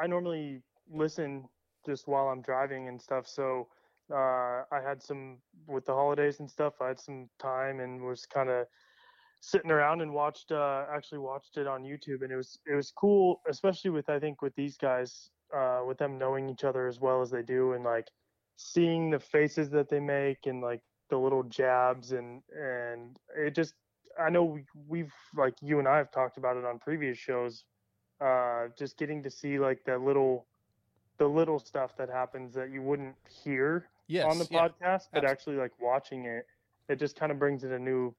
I 0.00 0.06
normally 0.06 0.62
listen 0.90 1.48
just 1.84 2.08
while 2.08 2.28
I'm 2.28 2.42
driving 2.42 2.88
and 2.88 3.00
stuff. 3.00 3.26
So 3.26 3.68
uh, 4.10 4.64
I 4.70 4.80
had 4.82 5.02
some 5.02 5.38
with 5.66 5.84
the 5.86 5.92
holidays 5.92 6.40
and 6.40 6.50
stuff. 6.50 6.74
I 6.80 6.88
had 6.88 7.00
some 7.00 7.28
time 7.38 7.80
and 7.80 8.00
was 8.00 8.26
kind 8.26 8.48
of 8.48 8.66
sitting 9.40 9.70
around 9.70 10.00
and 10.00 10.12
watched 10.12 10.52
uh, 10.52 10.84
actually 10.92 11.18
watched 11.18 11.56
it 11.56 11.66
on 11.66 11.82
YouTube, 11.82 12.22
and 12.22 12.32
it 12.32 12.36
was 12.36 12.58
it 12.66 12.74
was 12.74 12.90
cool, 12.90 13.40
especially 13.48 13.90
with 13.90 14.08
I 14.08 14.18
think 14.18 14.42
with 14.42 14.54
these 14.56 14.76
guys, 14.76 15.30
uh, 15.56 15.82
with 15.86 15.98
them 15.98 16.18
knowing 16.18 16.48
each 16.48 16.64
other 16.64 16.86
as 16.88 17.00
well 17.00 17.22
as 17.22 17.30
they 17.30 17.42
do, 17.42 17.72
and 17.72 17.84
like 17.84 18.08
seeing 18.56 19.10
the 19.10 19.20
faces 19.20 19.70
that 19.70 19.88
they 19.88 20.00
make 20.00 20.46
and 20.46 20.60
like 20.60 20.80
the 21.10 21.16
little 21.16 21.44
jabs 21.44 22.12
and 22.12 22.42
and 22.54 23.16
it 23.36 23.54
just 23.54 23.74
I 24.20 24.30
know 24.30 24.44
we, 24.44 24.64
we've 24.88 25.14
like 25.36 25.54
you 25.62 25.78
and 25.78 25.86
I 25.88 25.96
have 25.98 26.10
talked 26.10 26.38
about 26.38 26.56
it 26.56 26.64
on 26.64 26.78
previous 26.80 27.16
shows 27.16 27.64
uh, 28.20 28.66
just 28.76 28.98
getting 28.98 29.22
to 29.22 29.30
see 29.30 29.58
like 29.60 29.84
the 29.84 29.96
little 29.96 30.46
the 31.18 31.26
little 31.26 31.58
stuff 31.60 31.96
that 31.96 32.10
happens 32.10 32.52
that 32.54 32.70
you 32.70 32.82
wouldn't 32.82 33.14
hear 33.28 33.86
Yes. 34.08 34.24
on 34.24 34.38
the 34.38 34.48
yeah. 34.50 34.68
podcast 34.68 35.08
but 35.12 35.22
Abs- 35.24 35.30
actually 35.32 35.56
like 35.56 35.72
watching 35.80 36.24
it 36.24 36.44
it 36.88 36.98
just 36.98 37.14
kind 37.16 37.30
of 37.30 37.38
brings 37.38 37.62
it 37.62 37.70
a 37.70 37.78
new 37.78 38.14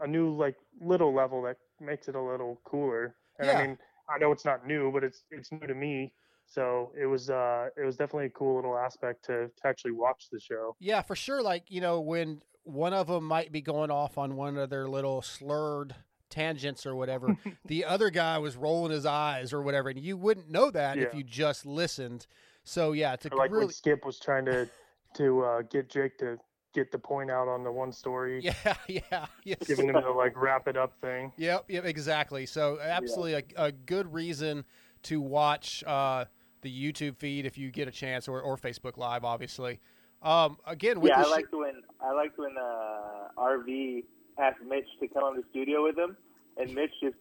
a 0.00 0.06
new 0.06 0.34
like 0.34 0.56
little 0.80 1.14
level 1.14 1.42
that 1.42 1.56
makes 1.80 2.08
it 2.08 2.14
a 2.14 2.20
little 2.20 2.60
cooler 2.64 3.16
and 3.38 3.48
Yeah. 3.48 3.58
i 3.58 3.66
mean 3.66 3.78
i 4.08 4.18
know 4.18 4.32
it's 4.32 4.44
not 4.44 4.66
new 4.66 4.90
but 4.92 5.04
it's 5.04 5.24
it's 5.30 5.50
new 5.52 5.66
to 5.66 5.74
me 5.74 6.12
so 6.46 6.92
it 7.00 7.06
was 7.06 7.30
uh 7.30 7.68
it 7.76 7.84
was 7.84 7.96
definitely 7.96 8.26
a 8.26 8.30
cool 8.30 8.56
little 8.56 8.76
aspect 8.76 9.24
to, 9.24 9.48
to 9.48 9.66
actually 9.66 9.92
watch 9.92 10.26
the 10.30 10.38
show 10.38 10.76
Yeah, 10.78 11.02
for 11.02 11.16
sure. 11.16 11.42
Like 11.42 11.70
you 11.70 11.80
know, 11.80 12.00
when 12.00 12.42
one 12.64 12.92
of 12.92 13.06
them 13.06 13.24
might 13.24 13.52
be 13.52 13.60
going 13.60 13.90
off 13.90 14.18
on 14.18 14.36
one 14.36 14.56
of 14.56 14.70
their 14.70 14.88
little 14.88 15.22
slurred 15.22 15.94
tangents 16.30 16.84
or 16.86 16.94
whatever, 16.94 17.36
the 17.66 17.84
other 17.84 18.10
guy 18.10 18.38
was 18.38 18.56
rolling 18.56 18.92
his 18.92 19.06
eyes 19.06 19.52
or 19.52 19.62
whatever, 19.62 19.88
and 19.88 19.98
you 20.00 20.16
wouldn't 20.16 20.50
know 20.50 20.70
that 20.70 20.98
if 20.98 21.14
you 21.14 21.22
just 21.22 21.64
listened. 21.66 22.26
So 22.62 22.92
yeah, 22.92 23.16
to 23.16 23.34
a 23.34 23.36
like 23.36 23.50
really 23.50 23.66
when 23.66 23.72
skip 23.72 24.04
was 24.04 24.18
trying 24.20 24.44
to 24.46 24.68
to 25.14 25.42
uh 25.44 25.62
get 25.62 25.88
jake 25.88 26.18
to 26.18 26.38
get 26.74 26.90
the 26.92 26.98
point 26.98 27.30
out 27.30 27.48
on 27.48 27.62
the 27.64 27.72
one 27.72 27.92
story, 27.92 28.40
Yeah, 28.42 28.74
yeah, 28.88 29.26
yes. 29.44 29.58
giving 29.66 29.86
them 29.86 30.02
the 30.02 30.10
like 30.10 30.36
wrap 30.36 30.68
it 30.68 30.76
up 30.76 30.92
thing. 31.00 31.32
Yep, 31.36 31.66
yep, 31.68 31.84
exactly. 31.84 32.44
So 32.46 32.78
absolutely 32.82 33.34
a, 33.34 33.42
a 33.56 33.72
good 33.72 34.12
reason 34.12 34.64
to 35.04 35.20
watch 35.20 35.84
uh, 35.86 36.24
the 36.62 36.70
YouTube 36.92 37.16
feed 37.16 37.46
if 37.46 37.56
you 37.56 37.70
get 37.70 37.88
a 37.88 37.92
chance, 37.92 38.26
or, 38.28 38.40
or 38.40 38.56
Facebook 38.56 38.96
Live, 38.96 39.24
obviously. 39.24 39.80
Um, 40.22 40.56
again, 40.66 41.00
with 41.00 41.10
yeah, 41.10 41.22
the 41.22 41.26
I 41.26 41.28
sh- 41.28 41.32
liked 41.32 41.52
when 41.54 41.82
I 42.00 42.12
liked 42.12 42.38
when 42.38 42.56
uh, 42.58 43.28
RV 43.38 44.04
asked 44.38 44.62
Mitch 44.66 44.86
to 45.00 45.08
come 45.08 45.22
on 45.22 45.36
the 45.36 45.44
studio 45.50 45.84
with 45.84 45.98
him, 45.98 46.16
and 46.56 46.74
Mitch 46.74 46.92
just 47.02 47.16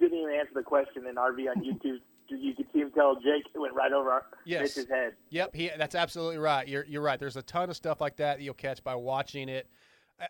didn't 0.00 0.18
even 0.18 0.34
answer 0.34 0.52
the 0.54 0.62
question. 0.62 1.06
And 1.06 1.16
RV 1.18 1.46
on 1.54 1.62
YouTube, 1.64 2.00
you 2.30 2.54
could 2.54 2.66
see 2.72 2.80
him 2.80 2.90
tell 2.92 3.16
Jake 3.16 3.44
it 3.54 3.58
went 3.58 3.74
right 3.74 3.92
over 3.92 4.24
Yes. 4.44 4.76
Mitch's 4.76 4.88
head. 4.90 5.14
Yep, 5.30 5.54
he, 5.54 5.70
that's 5.76 5.94
absolutely 5.94 6.38
right. 6.38 6.66
You're 6.68 6.84
you're 6.84 7.02
right. 7.02 7.18
There's 7.18 7.36
a 7.36 7.42
ton 7.42 7.70
of 7.70 7.76
stuff 7.76 8.00
like 8.00 8.16
that 8.16 8.38
that 8.38 8.42
you'll 8.44 8.54
catch 8.54 8.82
by 8.84 8.94
watching 8.94 9.48
it, 9.48 9.68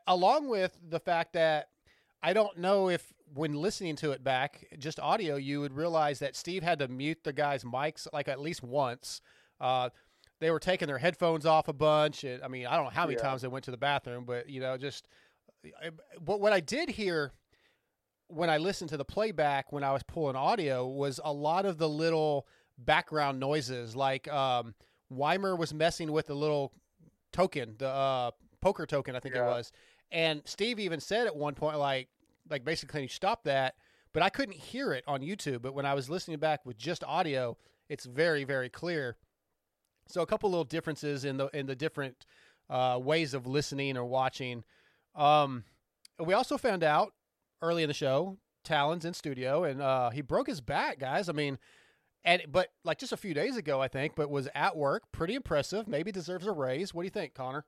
along 0.07 0.49
with 0.49 0.77
the 0.89 1.01
fact 1.01 1.33
that 1.35 1.69
I 2.23 2.33
don't 2.33 2.59
know 2.59 2.89
if 2.89 3.13
when 3.35 3.55
listening 3.55 3.97
to 3.97 4.11
it 4.13 4.25
back, 4.25 4.67
just 4.79 4.99
audio, 5.01 5.37
you 5.37 5.61
would 5.61 5.73
realize 5.73 6.19
that 6.21 6.35
Steve 6.35 6.63
had 6.63 6.79
to 6.81 6.89
mute 6.89 7.19
the 7.25 7.33
guys' 7.33 7.63
mics 7.65 8.07
like 8.13 8.27
at 8.29 8.41
least 8.41 8.63
once. 8.63 9.21
Uh, 9.61 9.91
they 10.41 10.51
were 10.51 10.59
taking 10.61 10.87
their 10.89 10.99
headphones 10.99 11.45
off 11.47 11.69
a 11.69 11.73
bunch. 11.73 12.25
And, 12.25 12.43
I 12.43 12.49
mean, 12.49 12.67
I 12.67 12.77
don't 12.77 12.85
know 12.85 12.91
how 12.91 13.05
many 13.05 13.17
Yeah. 13.17 13.23
times 13.25 13.43
they 13.43 13.49
went 13.49 13.65
to 13.67 13.71
the 13.71 13.77
bathroom, 13.77 14.25
but 14.25 14.49
you 14.49 14.61
know, 14.61 14.77
just 14.77 15.07
but 16.21 16.41
what 16.41 16.53
I 16.53 16.61
did 16.61 16.89
hear 16.89 17.33
when 18.29 18.51
I 18.51 18.59
listened 18.59 18.91
to 18.91 18.97
the 18.97 19.05
playback 19.05 19.73
when 19.73 19.83
I 19.83 19.93
was 19.93 20.03
pulling 20.03 20.37
audio 20.37 20.87
was 20.87 21.19
a 21.25 21.33
lot 21.33 21.67
of 21.67 21.79
the 21.79 21.89
little 21.89 22.47
background 22.79 23.41
noises, 23.41 23.97
like 23.97 24.29
um, 24.29 24.75
Weimer 25.11 25.57
was 25.57 25.75
messing 25.75 26.13
with 26.13 26.27
the 26.27 26.35
little 26.35 26.73
token, 27.33 27.75
the 27.79 27.89
uh, 27.89 28.31
poker 28.61 28.87
token, 28.87 29.17
I 29.17 29.21
think 29.21 29.35
it 29.35 29.43
was, 29.43 29.73
and 30.11 30.43
Steve 30.45 30.79
even 30.79 31.01
said 31.01 31.27
at 31.27 31.37
one 31.37 31.55
point, 31.55 31.79
like, 31.79 32.09
like 32.49 32.65
basically, 32.65 33.09
stop 33.09 33.45
that, 33.45 33.75
but 34.13 34.23
I 34.23 34.31
couldn't 34.31 34.57
hear 34.57 34.93
it 34.93 35.05
on 35.07 35.21
YouTube. 35.21 35.63
But 35.63 35.75
when 35.75 35.85
I 35.85 35.95
was 35.95 36.09
listening 36.09 36.39
back 36.39 36.65
with 36.65 36.79
just 36.79 37.05
audio, 37.05 37.57
it's 37.89 38.05
very, 38.07 38.45
very 38.45 38.69
clear. 38.69 39.17
So 40.07 40.23
a 40.23 40.27
couple 40.27 40.49
little 40.51 40.65
differences 40.65 41.25
in 41.25 41.37
the 41.37 41.49
in 41.49 41.67
the 41.67 41.77
different 41.77 42.25
uh, 42.71 42.99
ways 43.03 43.35
of 43.35 43.47
listening 43.47 43.97
or 43.97 44.05
watching. 44.07 44.65
Um, 45.15 45.65
we 46.19 46.33
also 46.33 46.57
found 46.57 46.83
out 46.83 47.13
early 47.63 47.83
in 47.83 47.89
the 47.89 47.95
show, 47.95 48.39
Talon's 48.65 49.05
in 49.05 49.15
studio, 49.15 49.65
and 49.65 49.81
uh, 49.81 50.11
he 50.11 50.21
broke 50.21 50.47
his 50.47 50.61
back, 50.61 50.99
guys. 50.99 51.29
I 51.29 51.33
mean, 51.33 51.59
and 52.25 52.43
but 52.51 52.69
like 52.85 52.99
just 52.99 53.13
a 53.13 53.17
few 53.17 53.35
days 53.35 53.57
ago, 53.57 53.81
I 53.81 53.89
think, 53.89 54.15
but 54.15 54.31
was 54.31 54.49
at 54.55 54.77
work, 54.77 55.05
pretty 55.13 55.35
impressive. 55.35 55.89
Maybe 55.89 56.13
deserves 56.13 56.47
a 56.47 56.53
raise. 56.53 56.93
What 56.93 57.03
do 57.03 57.07
you 57.07 57.11
think, 57.11 57.35
Connor? 57.35 57.65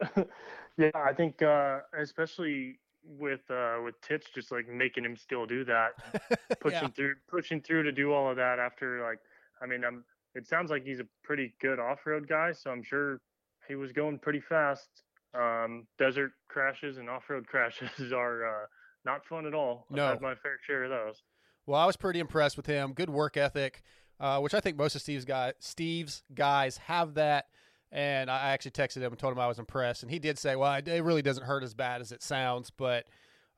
Yeah, 0.78 0.90
I 0.94 1.14
think 1.14 1.40
uh, 1.40 1.78
especially 1.98 2.80
with 3.02 3.40
uh, 3.50 3.78
with 3.82 3.98
Titch 4.02 4.26
just 4.34 4.52
like 4.52 4.68
making 4.68 5.06
him 5.06 5.16
still 5.16 5.46
do 5.46 5.64
that, 5.64 5.92
pushing 6.60 6.82
Yeah. 6.82 6.88
through, 6.88 7.14
pushing 7.30 7.62
through 7.62 7.84
to 7.84 7.92
do 7.92 8.12
all 8.12 8.30
of 8.30 8.36
that 8.36 8.58
after 8.58 9.00
like, 9.02 9.20
I 9.62 9.66
mean, 9.66 9.84
um, 9.84 10.04
it 10.34 10.46
sounds 10.46 10.70
like 10.70 10.84
he's 10.84 11.00
a 11.00 11.06
pretty 11.24 11.54
good 11.62 11.78
off-road 11.78 12.28
guy, 12.28 12.52
so 12.52 12.70
I'm 12.70 12.82
sure 12.82 13.22
he 13.66 13.74
was 13.74 13.92
going 13.92 14.18
pretty 14.18 14.40
fast. 14.40 14.90
Um, 15.32 15.86
desert 15.98 16.32
crashes 16.48 16.98
and 16.98 17.08
off-road 17.08 17.46
crashes 17.50 18.12
are 18.12 18.46
uh, 18.46 18.66
not 19.06 19.24
fun 19.24 19.46
at 19.46 19.54
all. 19.54 19.86
No. 19.88 20.04
I've 20.04 20.12
had 20.14 20.20
my 20.20 20.34
fair 20.34 20.58
share 20.66 20.84
of 20.84 20.90
those. 20.90 21.22
Well, 21.64 21.80
I 21.80 21.86
was 21.86 21.96
pretty 21.96 22.20
impressed 22.20 22.58
with 22.58 22.66
him. 22.66 22.92
Good 22.92 23.08
work 23.08 23.38
ethic, 23.38 23.82
uh, 24.20 24.40
which 24.40 24.52
I 24.52 24.60
think 24.60 24.76
most 24.76 24.94
of 24.94 25.00
Steve's 25.00 25.24
guy 25.24 25.54
Steve's 25.60 26.22
guys 26.34 26.76
have 26.76 27.14
that. 27.14 27.46
And 27.92 28.30
I 28.30 28.50
actually 28.50 28.72
texted 28.72 28.96
him 28.96 29.12
and 29.12 29.18
told 29.18 29.32
him 29.32 29.38
I 29.38 29.46
was 29.46 29.60
impressed, 29.60 30.02
and 30.02 30.10
he 30.10 30.18
did 30.18 30.38
say, 30.38 30.56
"Well, 30.56 30.74
it 30.74 30.88
it 30.88 31.02
really 31.04 31.22
doesn't 31.22 31.44
hurt 31.44 31.62
as 31.62 31.72
bad 31.72 32.00
as 32.00 32.10
it 32.10 32.20
sounds, 32.20 32.70
but 32.70 33.06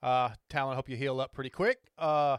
uh, 0.03 0.29
Talon, 0.49 0.75
hope 0.75 0.87
you 0.87 0.95
heal 0.95 1.19
up 1.19 1.33
pretty 1.33 1.49
quick." 1.49 1.79
Uh, 1.97 2.37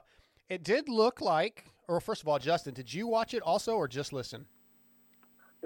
it 0.48 0.62
did 0.62 0.88
look 0.88 1.20
like, 1.20 1.64
or 1.88 2.00
first 2.00 2.22
of 2.22 2.28
all, 2.28 2.38
Justin, 2.38 2.74
did 2.74 2.94
you 2.94 3.08
watch 3.08 3.34
it 3.34 3.42
also, 3.42 3.74
or 3.74 3.88
just 3.88 4.12
listen? 4.12 4.46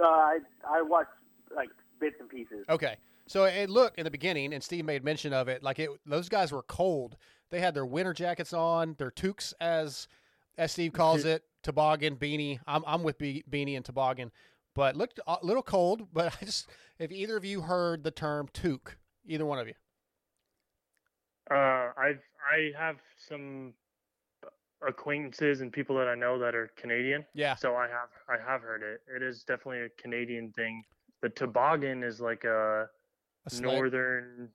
Uh, 0.02 0.06
I 0.06 0.38
I 0.66 0.80
watched 0.80 1.10
like 1.54 1.68
bits 2.00 2.16
and 2.18 2.28
pieces. 2.28 2.64
Okay. 2.70 2.96
So 3.26 3.44
it 3.44 3.70
looked 3.70 3.98
in 3.98 4.04
the 4.04 4.10
beginning, 4.10 4.52
and 4.52 4.62
Steve 4.62 4.84
made 4.84 5.02
mention 5.04 5.32
of 5.32 5.48
it. 5.48 5.62
Like 5.62 5.78
it, 5.78 5.90
those 6.04 6.28
guys 6.28 6.52
were 6.52 6.62
cold. 6.62 7.16
They 7.54 7.60
had 7.60 7.72
their 7.72 7.86
winter 7.86 8.12
jackets 8.12 8.52
on, 8.52 8.96
their 8.98 9.12
toques, 9.12 9.54
as 9.60 10.08
as 10.58 10.72
Steve 10.72 10.92
calls 11.00 11.24
it, 11.24 11.44
toboggan, 11.62 12.16
beanie. 12.16 12.58
I'm 12.66 12.82
I'm 12.84 13.04
with 13.04 13.16
be- 13.16 13.44
beanie 13.48 13.76
and 13.76 13.84
toboggan, 13.84 14.32
but 14.74 14.96
looked 14.96 15.20
a 15.24 15.36
little 15.40 15.62
cold. 15.62 16.08
But 16.12 16.36
I 16.42 16.44
just, 16.44 16.68
if 16.98 17.12
either 17.12 17.36
of 17.36 17.44
you 17.44 17.60
heard 17.60 18.02
the 18.02 18.10
term 18.10 18.48
toque, 18.52 18.96
either 19.24 19.46
one 19.46 19.60
of 19.60 19.68
you. 19.68 19.74
Uh, 21.48 21.92
I've 21.96 22.18
I 22.52 22.72
have 22.76 22.96
some 23.28 23.72
acquaintances 24.84 25.60
and 25.60 25.72
people 25.72 25.96
that 25.98 26.08
I 26.08 26.16
know 26.16 26.40
that 26.40 26.56
are 26.56 26.72
Canadian. 26.76 27.24
Yeah. 27.34 27.54
So 27.54 27.76
I 27.76 27.86
have 27.86 28.08
I 28.28 28.36
have 28.44 28.62
heard 28.62 28.82
it. 28.82 29.02
It 29.14 29.22
is 29.22 29.44
definitely 29.44 29.82
a 29.82 29.90
Canadian 29.90 30.50
thing. 30.56 30.82
The 31.22 31.28
toboggan 31.28 32.02
is 32.02 32.20
like 32.20 32.42
a, 32.42 32.88
A 33.52 33.60
northern. 33.60 34.48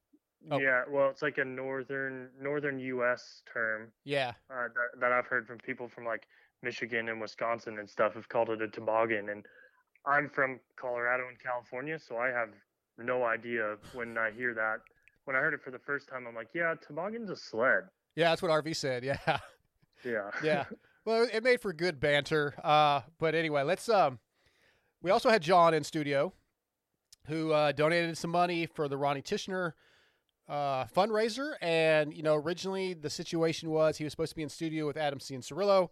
Oh. 0.51 0.57
Yeah, 0.59 0.83
well, 0.89 1.09
it's 1.09 1.21
like 1.21 1.37
a 1.37 1.45
northern 1.45 2.29
northern 2.41 2.79
U.S. 2.79 3.41
term 3.51 3.91
Yeah. 4.05 4.33
uh, 4.49 4.67
that, 4.69 4.99
that 5.01 5.11
I've 5.11 5.25
heard 5.27 5.45
from 5.47 5.57
people 5.57 5.87
from 5.89 6.05
like 6.05 6.27
Michigan 6.63 7.09
and 7.09 7.19
Wisconsin 7.19 7.77
and 7.79 7.89
stuff 7.89 8.13
have 8.13 8.29
called 8.29 8.49
it 8.49 8.61
a 8.61 8.67
toboggan. 8.67 9.29
And 9.29 9.45
I'm 10.05 10.29
from 10.29 10.59
Colorado 10.79 11.27
and 11.27 11.37
California, 11.39 11.99
so 11.99 12.17
I 12.17 12.27
have 12.27 12.49
no 12.97 13.23
idea 13.25 13.75
when 13.93 14.17
I 14.17 14.31
hear 14.31 14.53
that. 14.53 14.77
When 15.25 15.35
I 15.35 15.39
heard 15.39 15.53
it 15.53 15.61
for 15.61 15.71
the 15.71 15.79
first 15.79 16.07
time, 16.09 16.25
I'm 16.27 16.35
like, 16.35 16.49
yeah, 16.55 16.73
toboggan's 16.85 17.29
a 17.29 17.35
sled. 17.35 17.83
Yeah, 18.15 18.29
that's 18.29 18.41
what 18.41 18.51
RV 18.51 18.75
said. 18.75 19.03
Yeah. 19.25 19.39
Yeah. 20.05 20.31
yeah. 20.43 20.63
Well, 21.05 21.27
it 21.33 21.43
made 21.43 21.59
for 21.61 21.73
good 21.73 21.99
banter. 21.99 22.53
Uh, 22.63 23.01
but 23.19 23.33
anyway, 23.33 23.63
let's. 23.63 23.89
Um, 23.89 24.19
we 25.01 25.09
also 25.11 25.29
had 25.29 25.41
John 25.41 25.73
in 25.73 25.83
studio, 25.83 26.33
who 27.25 27.51
uh, 27.51 27.71
donated 27.71 28.17
some 28.17 28.29
money 28.31 28.65
for 28.67 28.87
the 28.87 28.97
Ronnie 28.97 29.21
Tichenor 29.23 29.73
uh, 30.49 30.85
fundraiser. 30.85 31.53
And 31.61 32.13
you 32.13 32.23
know, 32.23 32.35
originally 32.35 32.93
the 32.93 33.09
situation 33.09 33.69
was 33.69 33.97
he 33.97 34.03
was 34.03 34.11
supposed 34.11 34.31
to 34.31 34.35
be 34.35 34.43
in 34.43 34.49
studio 34.49 34.87
with 34.87 34.97
Adam 34.97 35.19
Cianciarulo. 35.19 35.89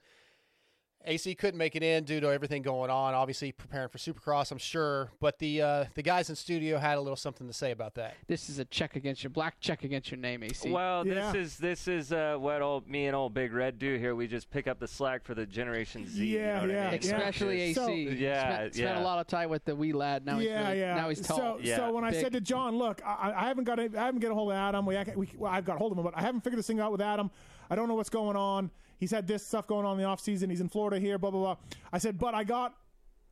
AC 1.07 1.33
couldn't 1.35 1.57
make 1.57 1.75
it 1.75 1.83
in 1.83 2.03
due 2.03 2.19
to 2.19 2.27
everything 2.31 2.61
going 2.61 2.89
on. 2.91 3.13
Obviously, 3.13 3.51
preparing 3.51 3.87
for 3.89 3.97
Supercross, 3.97 4.51
I'm 4.51 4.57
sure. 4.57 5.09
But 5.19 5.39
the 5.39 5.61
uh, 5.61 5.85
the 5.95 6.01
guys 6.03 6.29
in 6.29 6.35
studio 6.35 6.77
had 6.77 6.97
a 6.97 7.01
little 7.01 7.15
something 7.15 7.47
to 7.47 7.53
say 7.53 7.71
about 7.71 7.95
that. 7.95 8.15
This 8.27 8.49
is 8.49 8.59
a 8.59 8.65
check 8.65 8.95
against 8.95 9.23
your 9.23 9.29
black 9.29 9.59
check 9.59 9.83
against 9.83 10.11
your 10.11 10.19
name, 10.19 10.43
AC. 10.43 10.69
Well, 10.69 11.07
Yeah. 11.07 11.31
this 11.31 11.35
is 11.53 11.57
this 11.57 11.87
is 11.87 12.11
uh, 12.11 12.35
what 12.37 12.61
old 12.61 12.87
me 12.89 13.07
and 13.07 13.15
old 13.15 13.33
Big 13.33 13.53
Red 13.53 13.79
do 13.79 13.97
here. 13.97 14.15
We 14.15 14.27
just 14.27 14.49
pick 14.49 14.67
up 14.67 14.79
the 14.79 14.87
slack 14.87 15.23
for 15.23 15.33
the 15.33 15.45
Generation 15.45 16.05
Z. 16.07 16.25
you 16.25 16.39
Yeah, 16.39 16.55
know 16.55 16.61
what 16.61 16.69
I 16.69 16.73
yeah, 16.73 16.91
mean? 16.91 16.99
Especially 16.99 17.61
AC. 17.61 17.73
So- 17.73 17.87
Yeah, 17.89 18.53
spent, 18.55 18.75
spent 18.75 18.97
a 18.97 19.01
lot 19.01 19.19
of 19.19 19.27
time 19.27 19.49
with 19.49 19.63
the 19.65 19.75
wee 19.75 19.93
lad. 19.93 20.25
Now 20.25 20.37
he's 20.39 20.49
yeah, 20.49 20.67
really, 20.67 20.79
yeah. 20.81 20.95
now 20.95 21.09
he's 21.09 21.21
tall. 21.21 21.37
So, 21.37 21.59
Yeah. 21.61 21.77
so 21.77 21.91
when 21.91 22.03
I 22.03 22.11
Big. 22.11 22.21
said 22.21 22.33
to 22.33 22.41
John, 22.41 22.77
look, 22.77 23.01
I, 23.05 23.33
I 23.35 23.47
haven't 23.47 23.63
got, 23.63 23.79
a, 23.79 23.83
I 23.97 24.05
haven't 24.05 24.19
get 24.19 24.31
a 24.31 24.33
hold 24.33 24.51
of 24.51 24.57
Adam. 24.57 24.85
We, 24.85 24.97
I, 24.97 25.05
we, 25.15 25.29
well, 25.37 25.51
I've 25.51 25.65
got 25.65 25.75
a 25.75 25.79
hold 25.79 25.91
of 25.93 25.97
him, 25.97 26.03
but 26.03 26.17
I 26.17 26.21
haven't 26.21 26.41
figured 26.41 26.59
this 26.59 26.67
thing 26.67 26.79
out 26.79 26.91
with 26.91 27.01
Adam. 27.01 27.31
I 27.69 27.75
don't 27.75 27.87
know 27.87 27.95
what's 27.95 28.09
going 28.09 28.35
on. 28.35 28.71
He's 28.97 29.11
had 29.11 29.27
this 29.27 29.47
stuff 29.47 29.67
going 29.67 29.85
on 29.85 29.93
in 29.93 29.99
the 29.99 30.03
off 30.05 30.19
season. 30.19 30.49
He's 30.49 30.61
in 30.61 30.69
Florida 30.69 30.99
here, 30.99 31.17
blah 31.17 31.31
blah 31.31 31.41
blah. 31.41 31.55
I 31.91 31.97
said, 31.99 32.17
but 32.17 32.33
I 32.33 32.43
got 32.43 32.75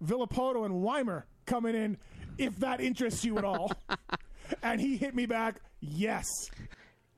Villopoto 0.03 0.65
and 0.65 0.81
Weimer 0.81 1.25
coming 1.45 1.75
in. 1.75 1.97
If 2.37 2.57
that 2.57 2.81
interests 2.81 3.23
you 3.23 3.37
at 3.37 3.45
all, 3.45 3.71
and 4.63 4.81
he 4.81 4.97
hit 4.97 5.15
me 5.15 5.25
back, 5.25 5.61
yes. 5.79 6.25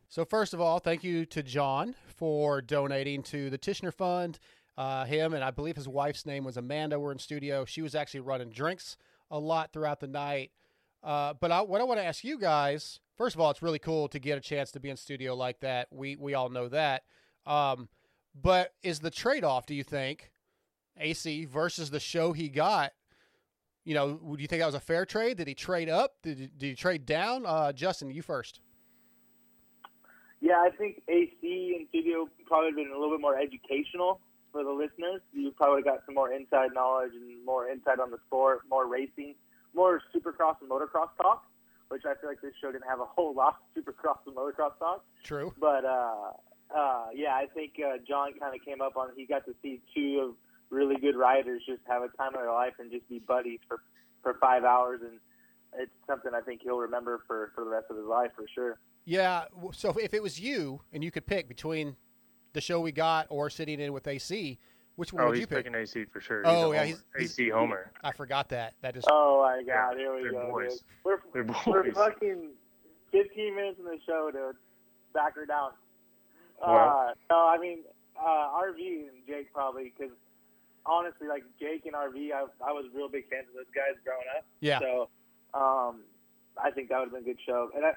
So 0.09 0.25
first 0.25 0.53
of 0.53 0.61
all, 0.61 0.79
thank 0.79 1.03
you 1.03 1.25
to 1.27 1.43
John 1.43 1.95
for 2.07 2.61
donating 2.61 3.23
to 3.23 3.49
the 3.49 3.57
Tichenor 3.57 3.93
Fund. 3.93 4.39
Uh, 4.77 5.05
him 5.05 5.33
and 5.33 5.43
I 5.43 5.51
believe 5.51 5.75
his 5.75 5.87
wife's 5.87 6.25
name 6.25 6.43
was 6.43 6.55
Amanda 6.55 6.99
were 6.99 7.11
in 7.11 7.17
studio. 7.17 7.65
She 7.65 7.81
was 7.81 7.95
actually 7.95 8.19
running 8.19 8.49
drinks 8.49 8.95
a 9.31 9.39
lot 9.39 9.73
throughout 9.73 9.99
the 9.99 10.07
night. 10.07 10.51
Uh, 11.03 11.33
but 11.39 11.51
I, 11.51 11.61
what 11.61 11.81
I 11.81 11.83
want 11.83 11.99
to 11.99 12.05
ask 12.05 12.23
you 12.23 12.37
guys, 12.37 12.99
first 13.17 13.35
of 13.35 13.41
all, 13.41 13.49
it's 13.49 13.61
really 13.61 13.79
cool 13.79 14.07
to 14.09 14.19
get 14.19 14.37
a 14.37 14.41
chance 14.41 14.71
to 14.71 14.79
be 14.79 14.89
in 14.89 14.97
studio 14.97 15.35
like 15.35 15.59
that. 15.61 15.87
We 15.91 16.15
we 16.15 16.33
all 16.33 16.49
know 16.49 16.67
that. 16.69 17.03
Um, 17.45 17.89
but 18.41 18.73
is 18.83 18.99
the 18.99 19.11
trade 19.11 19.43
off? 19.43 19.65
Do 19.65 19.75
you 19.75 19.83
think 19.83 20.31
AC 20.99 21.45
versus 21.45 21.89
the 21.89 21.99
show 21.99 22.33
he 22.33 22.49
got? 22.49 22.93
You 23.83 23.93
know, 23.93 24.19
do 24.35 24.41
you 24.41 24.47
think 24.47 24.59
that 24.59 24.65
was 24.65 24.75
a 24.75 24.81
fair 24.81 25.05
trade? 25.05 25.37
Did 25.37 25.47
he 25.47 25.53
trade 25.53 25.89
up? 25.89 26.15
Did 26.21 26.39
he, 26.39 26.47
did 26.47 26.67
he 26.67 26.75
trade 26.75 27.05
down? 27.05 27.45
Uh, 27.45 27.71
Justin, 27.71 28.11
you 28.11 28.21
first. 28.21 28.59
Yeah, 30.41 30.55
I 30.55 30.69
think 30.77 31.01
AC 31.07 31.75
and 31.77 31.87
studio 31.89 32.29
probably 32.45 32.71
been 32.71 32.91
a 32.91 32.97
little 32.97 33.15
bit 33.15 33.21
more 33.21 33.37
educational 33.37 34.19
for 34.51 34.63
the 34.63 34.71
listeners. 34.71 35.21
You 35.33 35.51
probably 35.51 35.83
got 35.83 35.99
some 36.05 36.15
more 36.15 36.31
inside 36.31 36.69
knowledge 36.73 37.11
and 37.13 37.43
more 37.45 37.69
insight 37.69 37.99
on 37.99 38.11
the 38.11 38.17
sport, 38.27 38.61
more 38.69 38.87
racing, 38.87 39.35
more 39.73 40.01
supercross 40.13 40.55
and 40.61 40.69
motocross 40.69 41.09
talk, 41.21 41.45
which 41.89 42.03
I 42.05 42.13
feel 42.19 42.29
like 42.29 42.41
this 42.41 42.53
show 42.61 42.71
didn't 42.71 42.87
have 42.87 42.99
a 42.99 43.05
whole 43.05 43.33
lot 43.33 43.57
of 43.75 43.83
supercross 43.83 44.17
and 44.25 44.35
motocross 44.35 44.77
talk. 44.79 45.03
True. 45.23 45.53
But 45.59 45.85
uh, 45.85 46.31
uh, 46.75 47.07
yeah, 47.13 47.33
I 47.35 47.45
think 47.53 47.73
uh, 47.83 47.97
John 48.07 48.33
kind 48.39 48.55
of 48.55 48.63
came 48.65 48.81
up 48.81 48.97
on. 48.97 49.09
He 49.15 49.25
got 49.25 49.45
to 49.45 49.53
see 49.61 49.81
two 49.95 50.19
of 50.29 50.35
really 50.69 50.95
good 50.97 51.15
riders 51.15 51.61
just 51.65 51.81
have 51.87 52.01
a 52.03 52.09
time 52.17 52.29
of 52.35 52.41
their 52.41 52.51
life 52.51 52.73
and 52.79 52.91
just 52.91 53.07
be 53.09 53.19
buddies 53.19 53.59
for 53.67 53.81
for 54.23 54.35
five 54.41 54.63
hours. 54.63 54.99
And 55.01 55.19
it's 55.79 55.91
something 56.07 56.31
I 56.35 56.41
think 56.41 56.61
he'll 56.63 56.77
remember 56.79 57.21
for 57.27 57.51
for 57.55 57.63
the 57.63 57.69
rest 57.69 57.85
of 57.89 57.97
his 57.97 58.05
life 58.05 58.31
for 58.35 58.45
sure. 58.53 58.79
Yeah. 59.05 59.45
So 59.73 59.91
if 59.99 60.13
it 60.13 60.21
was 60.21 60.39
you 60.39 60.81
and 60.91 61.03
you 61.03 61.11
could 61.11 61.25
pick 61.25 61.47
between 61.47 61.95
the 62.53 62.61
show 62.61 62.81
we 62.81 62.91
got 62.91 63.27
or 63.29 63.49
sitting 63.49 63.79
in 63.79 63.93
with 63.93 64.05
AC, 64.07 64.59
which 64.97 65.13
one 65.13 65.23
Oh, 65.23 65.29
would 65.29 65.37
you 65.37 65.47
pick? 65.47 65.65
Oh, 65.67 65.79
he's 65.79 65.91
picking 65.93 66.01
AC 66.03 66.11
for 66.11 66.19
sure. 66.19 66.41
Oh, 66.45 66.71
he's 66.71 66.73
yeah, 66.73 66.79
homer. 66.79 66.85
he's- 66.85 67.03
he's- 67.19 67.39
AC 67.39 67.49
Homer. 67.49 67.91
I 68.03 68.11
forgot 68.11 68.49
that. 68.49 68.73
That 68.81 68.97
is. 68.97 69.05
Oh 69.09 69.43
my 69.43 69.63
God, 69.63 69.95
here 69.97 70.13
we 70.15 70.23
they're 70.23 70.31
go. 70.31 70.49
boys. 70.51 70.73
Dude. 70.73 70.81
We're 71.05 71.19
They're 71.33 71.53
we're 71.65 71.91
fucking 71.93 72.49
15 73.11 73.55
minutes 73.55 73.79
in 73.79 73.85
the 73.85 73.97
show, 74.05 74.29
dude. 74.33 74.55
Back 75.13 75.35
her 75.35 75.45
down. 75.45 75.71
Well- 76.65 77.09
uh, 77.09 77.13
no, 77.29 77.47
I 77.47 77.57
mean 77.57 77.79
uh, 78.19 78.49
RV 78.61 78.79
and 79.09 79.25
Jake 79.27 79.53
probably 79.53 79.93
because 79.95 80.13
honestly, 80.85 81.27
like 81.27 81.43
Jake 81.59 81.85
and 81.85 81.93
RV, 81.93 82.31
I 82.31 82.45
I 82.65 82.71
was 82.71 82.85
real 82.93 83.09
big 83.09 83.29
fans 83.29 83.47
of 83.49 83.55
those 83.55 83.71
guys 83.75 83.95
growing 84.03 84.25
up. 84.37 84.45
Yeah. 84.61 84.79
So 84.79 85.09
um, 85.53 86.01
I 86.61 86.71
think 86.71 86.89
that 86.89 86.99
would 86.99 87.09
have 87.09 87.13
been 87.13 87.21
a 87.21 87.25
good 87.35 87.41
show. 87.45 87.69
And 87.75 87.85
I 87.85 87.93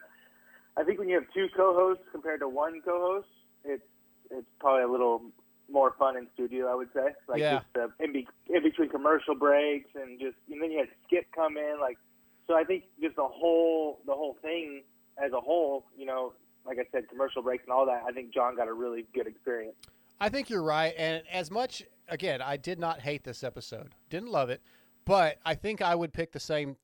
I 0.76 0.85
think 0.85 0.99
when 0.99 1.09
you 1.09 1.14
have 1.17 1.26
two 1.35 1.47
co-hosts 1.57 2.05
compared 2.12 2.40
to 2.40 2.49
one 2.49 2.81
co-host, 2.83 3.29
it's 3.64 3.83
it's 4.31 4.47
probably 4.59 4.83
a 4.83 4.88
little 4.88 5.23
more 5.71 5.95
fun 5.99 6.17
in 6.17 6.26
studio. 6.35 6.67
I 6.71 6.75
would 6.75 6.93
say, 6.93 7.14
like 7.29 7.40
Yeah. 7.40 7.61
just 7.61 7.76
uh, 7.76 7.88
in, 8.05 8.12
be, 8.12 8.26
in 8.49 8.62
between 8.62 8.88
commercial 8.88 9.35
breaks 9.35 9.90
and 9.95 10.19
just 10.21 10.37
and 10.50 10.61
then 10.62 10.71
you 10.71 10.79
had 10.79 10.88
Skip 11.07 11.26
come 11.35 11.57
in, 11.57 11.79
like 11.81 11.99
so. 12.47 12.55
I 12.55 12.64
think 12.64 12.85
just 13.00 13.17
the 13.17 13.26
whole 13.26 14.00
the 14.07 14.12
whole 14.14 14.37
thing 14.43 14.83
as 15.23 15.33
a 15.33 15.40
whole, 15.40 15.87
you 15.97 16.07
know, 16.07 16.33
like 16.67 16.79
I 16.79 16.85
said, 16.93 17.09
commercial 17.09 17.43
breaks 17.43 17.64
and 17.64 17.73
all 17.73 17.87
that. 17.87 18.02
I 18.07 18.12
think 18.12 18.33
John 18.33 18.57
got 18.57 18.69
a 18.69 18.73
really 18.73 19.07
good 19.14 19.26
experience. 19.26 19.76
I 20.21 20.29
think 20.29 20.50
you're 20.50 20.62
right. 20.62 20.93
And 20.97 21.23
as 21.33 21.50
much, 21.50 21.83
again, 22.09 22.43
I 22.43 22.57
did 22.57 22.79
not 22.79 23.00
hate 23.00 23.25
this 23.25 23.43
episode. 23.43 23.95
Didn't 24.11 24.31
love 24.31 24.50
it, 24.50 24.61
but 25.05 25.38
I 25.45 25.55
think 25.55 25.81
I 25.81 25.95
would 25.95 26.12
pick 26.12 26.33
the 26.33 26.40
same, 26.40 26.76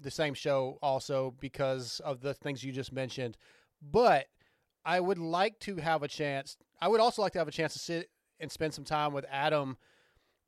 the 0.00 0.10
same 0.10 0.34
show 0.34 0.78
also 0.82 1.34
because 1.40 2.00
of 2.04 2.20
the 2.20 2.34
things 2.34 2.64
you 2.64 2.72
just 2.72 2.92
mentioned. 2.92 3.36
But 3.80 4.26
I 4.84 4.98
would 5.00 5.18
like 5.18 5.58
to 5.60 5.76
have 5.76 6.02
a 6.02 6.08
chance. 6.08 6.56
I 6.80 6.88
would 6.88 7.00
also 7.00 7.22
like 7.22 7.32
to 7.32 7.38
have 7.38 7.48
a 7.48 7.52
chance 7.52 7.72
to 7.74 7.78
sit 7.78 8.10
and 8.40 8.50
spend 8.50 8.74
some 8.74 8.84
time 8.84 9.12
with 9.12 9.24
Adam 9.30 9.76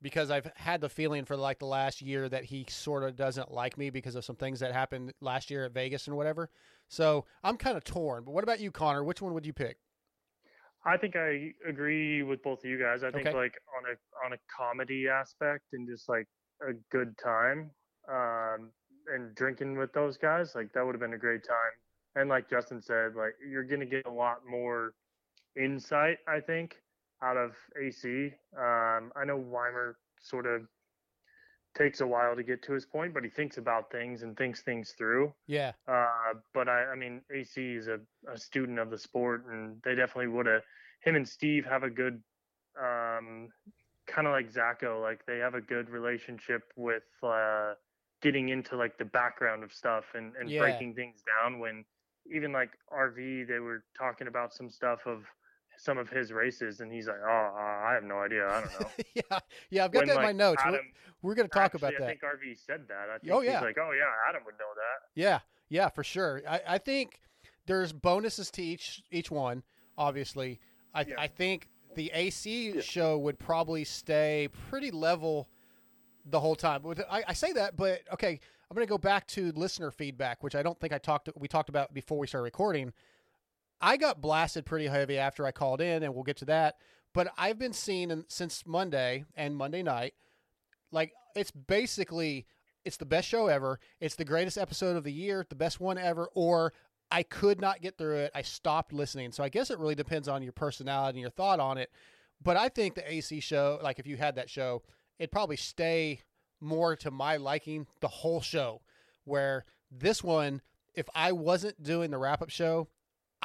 because 0.01 0.29
I've 0.29 0.51
had 0.55 0.81
the 0.81 0.89
feeling 0.89 1.23
for 1.25 1.37
like 1.37 1.59
the 1.59 1.65
last 1.65 2.01
year 2.01 2.27
that 2.27 2.43
he 2.43 2.65
sort 2.69 3.03
of 3.03 3.15
doesn't 3.15 3.51
like 3.51 3.77
me 3.77 3.89
because 3.89 4.15
of 4.15 4.25
some 4.25 4.35
things 4.35 4.59
that 4.59 4.73
happened 4.73 5.13
last 5.21 5.49
year 5.49 5.65
at 5.65 5.71
Vegas 5.71 6.07
and 6.07 6.17
whatever. 6.17 6.49
So 6.87 7.25
I'm 7.43 7.57
kind 7.57 7.77
of 7.77 7.83
torn. 7.83 8.23
But 8.23 8.31
what 8.31 8.43
about 8.43 8.59
you, 8.59 8.71
Connor? 8.71 9.03
Which 9.03 9.21
one 9.21 9.33
would 9.33 9.45
you 9.45 9.53
pick? 9.53 9.77
I 10.85 10.97
think 10.97 11.15
I 11.15 11.51
agree 11.67 12.21
with 12.21 12.43
both 12.43 12.59
of 12.63 12.69
you 12.69 12.77
guys. 12.79 13.03
I 13.03 13.09
think 13.11 13.27
Okay. 13.27 13.37
like 13.37 13.53
on 13.77 13.91
a 13.91 14.25
on 14.25 14.33
a 14.33 14.37
comedy 14.55 15.07
aspect 15.07 15.63
and 15.73 15.87
just 15.87 16.07
like 16.07 16.27
a 16.61 16.73
good 16.91 17.17
time, 17.17 17.71
um, 18.07 18.71
and 19.13 19.33
drinking 19.35 19.77
with 19.77 19.91
those 19.93 20.17
guys, 20.17 20.53
like 20.55 20.71
that 20.73 20.85
would 20.85 20.93
have 20.93 21.01
been 21.01 21.13
a 21.13 21.17
great 21.17 21.43
time. 21.43 21.73
And 22.15 22.29
like 22.29 22.49
Justin 22.49 22.81
said, 22.81 23.15
like 23.15 23.33
you're 23.49 23.63
gonna 23.63 23.85
get 23.85 24.05
a 24.05 24.11
lot 24.11 24.45
more 24.47 24.93
insight, 25.57 26.19
I 26.27 26.39
think, 26.39 26.75
out 27.23 27.37
of 27.37 27.55
AC. 27.81 28.33
Um, 28.57 29.11
I 29.15 29.25
know 29.25 29.37
Weimer 29.37 29.97
sort 30.21 30.45
of 30.45 30.67
takes 31.75 32.01
a 32.01 32.07
while 32.07 32.35
to 32.35 32.43
get 32.43 32.63
to 32.63 32.73
his 32.73 32.85
point, 32.85 33.13
but 33.13 33.23
he 33.23 33.29
thinks 33.29 33.57
about 33.57 33.91
things 33.91 34.23
and 34.23 34.35
thinks 34.37 34.61
things 34.61 34.93
through. 34.97 35.33
Yeah. 35.45 35.73
Uh, 35.87 36.33
but 36.53 36.67
I, 36.67 36.85
I 36.85 36.95
mean, 36.95 37.21
AC 37.31 37.61
is 37.75 37.87
a, 37.87 37.99
a 38.31 38.37
student 38.37 38.79
of 38.79 38.89
the 38.89 38.97
sport, 38.97 39.45
and 39.51 39.81
they 39.83 39.95
definitely 39.95 40.27
would 40.29 40.45
have. 40.47 40.61
Him 41.01 41.15
and 41.15 41.27
Steve 41.27 41.65
have 41.65 41.83
a 41.83 41.89
good, 41.89 42.23
um, 42.79 43.49
kind 44.07 44.27
of 44.27 44.31
like 44.33 44.51
Zacho, 44.51 45.01
like 45.01 45.25
they 45.25 45.37
have 45.37 45.53
a 45.53 45.61
good 45.61 45.89
relationship 45.89 46.63
with 46.75 47.03
uh, 47.21 47.73
getting 48.21 48.49
into 48.49 48.75
like 48.75 48.97
the 48.97 49.05
background 49.05 49.63
of 49.63 49.71
stuff 49.71 50.05
and, 50.15 50.35
and 50.39 50.49
Yeah. 50.49 50.61
breaking 50.61 50.95
things 50.95 51.21
down. 51.23 51.59
When 51.59 51.85
even 52.33 52.51
like 52.51 52.71
RV, 52.91 53.47
they 53.47 53.59
were 53.59 53.83
talking 53.97 54.27
about 54.27 54.53
some 54.53 54.69
stuff 54.69 55.01
of 55.05 55.23
some 55.77 55.97
of 55.97 56.09
his 56.09 56.31
races, 56.31 56.79
and 56.81 56.91
he's 56.91 57.07
like, 57.07 57.17
"Oh, 57.23 57.27
uh, 57.57 57.87
I 57.87 57.93
have 57.93 58.03
no 58.03 58.19
idea. 58.19 58.47
I 58.47 58.61
don't 58.61 58.81
know." 58.81 58.89
yeah, 59.15 59.39
yeah, 59.69 59.85
I've 59.85 59.91
got 59.91 59.99
When, 60.01 60.07
that 60.07 60.15
in 60.15 60.21
my 60.21 60.27
like, 60.27 60.35
notes. 60.35 60.61
We're- 60.65 60.79
we're 61.21 61.33
going 61.33 61.47
to 61.47 61.53
talk 61.53 61.73
Actually, 61.73 61.87
about 61.87 61.93
that. 61.99 62.05
I 62.05 62.07
think 62.09 62.21
RV 62.21 62.65
said 62.65 62.87
that. 62.87 63.09
I 63.09 63.17
think 63.17 63.33
Oh, 63.33 63.39
he's 63.41 63.49
yeah. 63.49 63.61
like, 63.61 63.77
"Oh 63.79 63.91
yeah, 63.97 64.03
Adam 64.29 64.43
would 64.45 64.55
know 64.59 64.65
that." 64.75 65.09
Yeah, 65.19 65.39
yeah, 65.69 65.89
for 65.89 66.03
sure. 66.03 66.41
I, 66.47 66.61
I 66.67 66.77
think 66.77 67.19
there's 67.65 67.91
bonuses 67.93 68.51
to 68.51 68.61
each 68.61 69.01
each 69.11 69.31
one. 69.31 69.63
Obviously, 69.97 70.59
I 70.93 71.01
Yeah. 71.01 71.15
I 71.17 71.27
think 71.27 71.69
the 71.95 72.11
AC 72.13 72.81
show 72.81 73.17
would 73.17 73.39
probably 73.39 73.85
stay 73.85 74.49
pretty 74.69 74.91
level 74.91 75.47
the 76.25 76.39
whole 76.39 76.55
time. 76.55 76.83
I, 77.09 77.23
I 77.29 77.33
say 77.33 77.53
that, 77.53 77.75
but 77.75 78.01
okay, 78.13 78.39
I'm 78.69 78.75
going 78.75 78.85
to 78.85 78.89
go 78.89 78.97
back 78.97 79.25
to 79.29 79.51
listener 79.53 79.89
feedback, 79.91 80.43
which 80.43 80.53
I 80.55 80.61
don't 80.61 80.79
think 80.79 80.93
I 80.93 80.97
talked 80.99 81.29
we 81.35 81.47
talked 81.47 81.69
about 81.69 81.93
before 81.93 82.19
we 82.19 82.27
started 82.27 82.43
recording. 82.43 82.93
I 83.81 83.97
got 83.97 84.21
blasted 84.21 84.65
pretty 84.65 84.87
heavy 84.87 85.17
after 85.17 85.45
I 85.45 85.51
called 85.51 85.81
in, 85.81 86.03
and 86.03 86.13
we'll 86.13 86.23
get 86.23 86.37
to 86.37 86.45
that. 86.45 86.75
But 87.13 87.31
I've 87.37 87.59
been 87.59 87.73
seeing 87.73 88.11
in- 88.11 88.25
since 88.27 88.65
Monday 88.65 89.25
and 89.35 89.55
Monday 89.55 89.83
night, 89.83 90.13
like 90.91 91.13
it's 91.35 91.51
basically 91.51 92.45
it's 92.83 92.97
the 92.97 93.05
best 93.05 93.27
show 93.27 93.47
ever. 93.47 93.79
It's 93.99 94.15
the 94.15 94.25
greatest 94.25 94.57
episode 94.57 94.95
of 94.95 95.03
the 95.03 95.11
year, 95.11 95.45
the 95.47 95.55
best 95.55 95.79
one 95.79 95.97
ever, 95.97 96.29
or 96.33 96.73
I 97.11 97.23
could 97.23 97.59
not 97.59 97.81
get 97.81 97.97
through 97.97 98.17
it. 98.17 98.31
I 98.35 98.41
stopped 98.43 98.93
listening. 98.93 99.31
So 99.31 99.43
I 99.43 99.49
guess 99.49 99.71
it 99.71 99.79
really 99.79 99.95
depends 99.95 100.27
on 100.27 100.43
your 100.43 100.51
personality 100.51 101.17
and 101.17 101.21
your 101.21 101.29
thought 101.31 101.59
on 101.59 101.77
it. 101.77 101.89
But 102.41 102.57
I 102.57 102.69
think 102.69 102.95
the 102.95 103.11
AC 103.11 103.39
show, 103.39 103.79
like 103.81 103.99
if 103.99 104.07
you 104.07 104.17
had 104.17 104.35
that 104.35 104.49
show, 104.49 104.83
it'd 105.17 105.31
probably 105.31 105.57
stay 105.57 106.21
more 106.59 106.95
to 106.97 107.11
my 107.11 107.37
liking 107.37 107.87
the 108.01 108.07
whole 108.07 108.41
show. 108.41 108.81
Where 109.23 109.65
this 109.89 110.23
one, 110.23 110.61
if 110.93 111.07
I 111.15 111.31
wasn't 111.31 111.81
doing 111.81 112.11
the 112.11 112.17
wrap 112.17 112.41
up 112.41 112.49
show, 112.49 112.87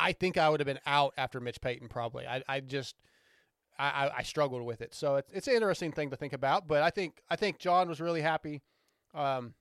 I 0.00 0.12
think 0.12 0.36
I 0.36 0.48
would 0.48 0.60
have 0.60 0.66
been 0.66 0.80
out 0.86 1.14
after 1.16 1.40
Mitch 1.40 1.60
Payton 1.60 1.88
probably. 1.88 2.26
I, 2.26 2.42
I 2.48 2.60
just 2.60 2.96
I, 3.78 3.88
I, 3.88 4.18
I 4.18 4.22
struggled 4.22 4.62
with 4.62 4.80
it. 4.80 4.94
So 4.94 5.16
it's 5.16 5.30
it's 5.32 5.48
an 5.48 5.54
interesting 5.54 5.92
thing 5.92 6.10
to 6.10 6.16
think 6.16 6.32
about. 6.32 6.66
But 6.66 6.82
I 6.82 6.90
think 6.90 7.22
I 7.30 7.36
think 7.36 7.58
John 7.58 7.88
was 7.88 8.00
really 8.00 8.22
happy. 8.22 8.62
Um, 9.14 9.54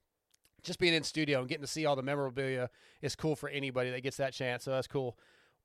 just 0.62 0.80
being 0.80 0.94
in 0.94 1.04
studio 1.04 1.40
and 1.40 1.48
getting 1.48 1.64
to 1.64 1.68
see 1.68 1.86
all 1.86 1.96
the 1.96 2.04
memorabilia 2.04 2.70
is 3.02 3.16
cool 3.16 3.36
for 3.36 3.48
anybody 3.50 3.92
that 3.92 4.02
gets 4.02 4.18
that 4.18 4.34
chance. 4.34 4.64
So 4.64 4.72
that's 4.72 4.88
cool. 4.88 5.18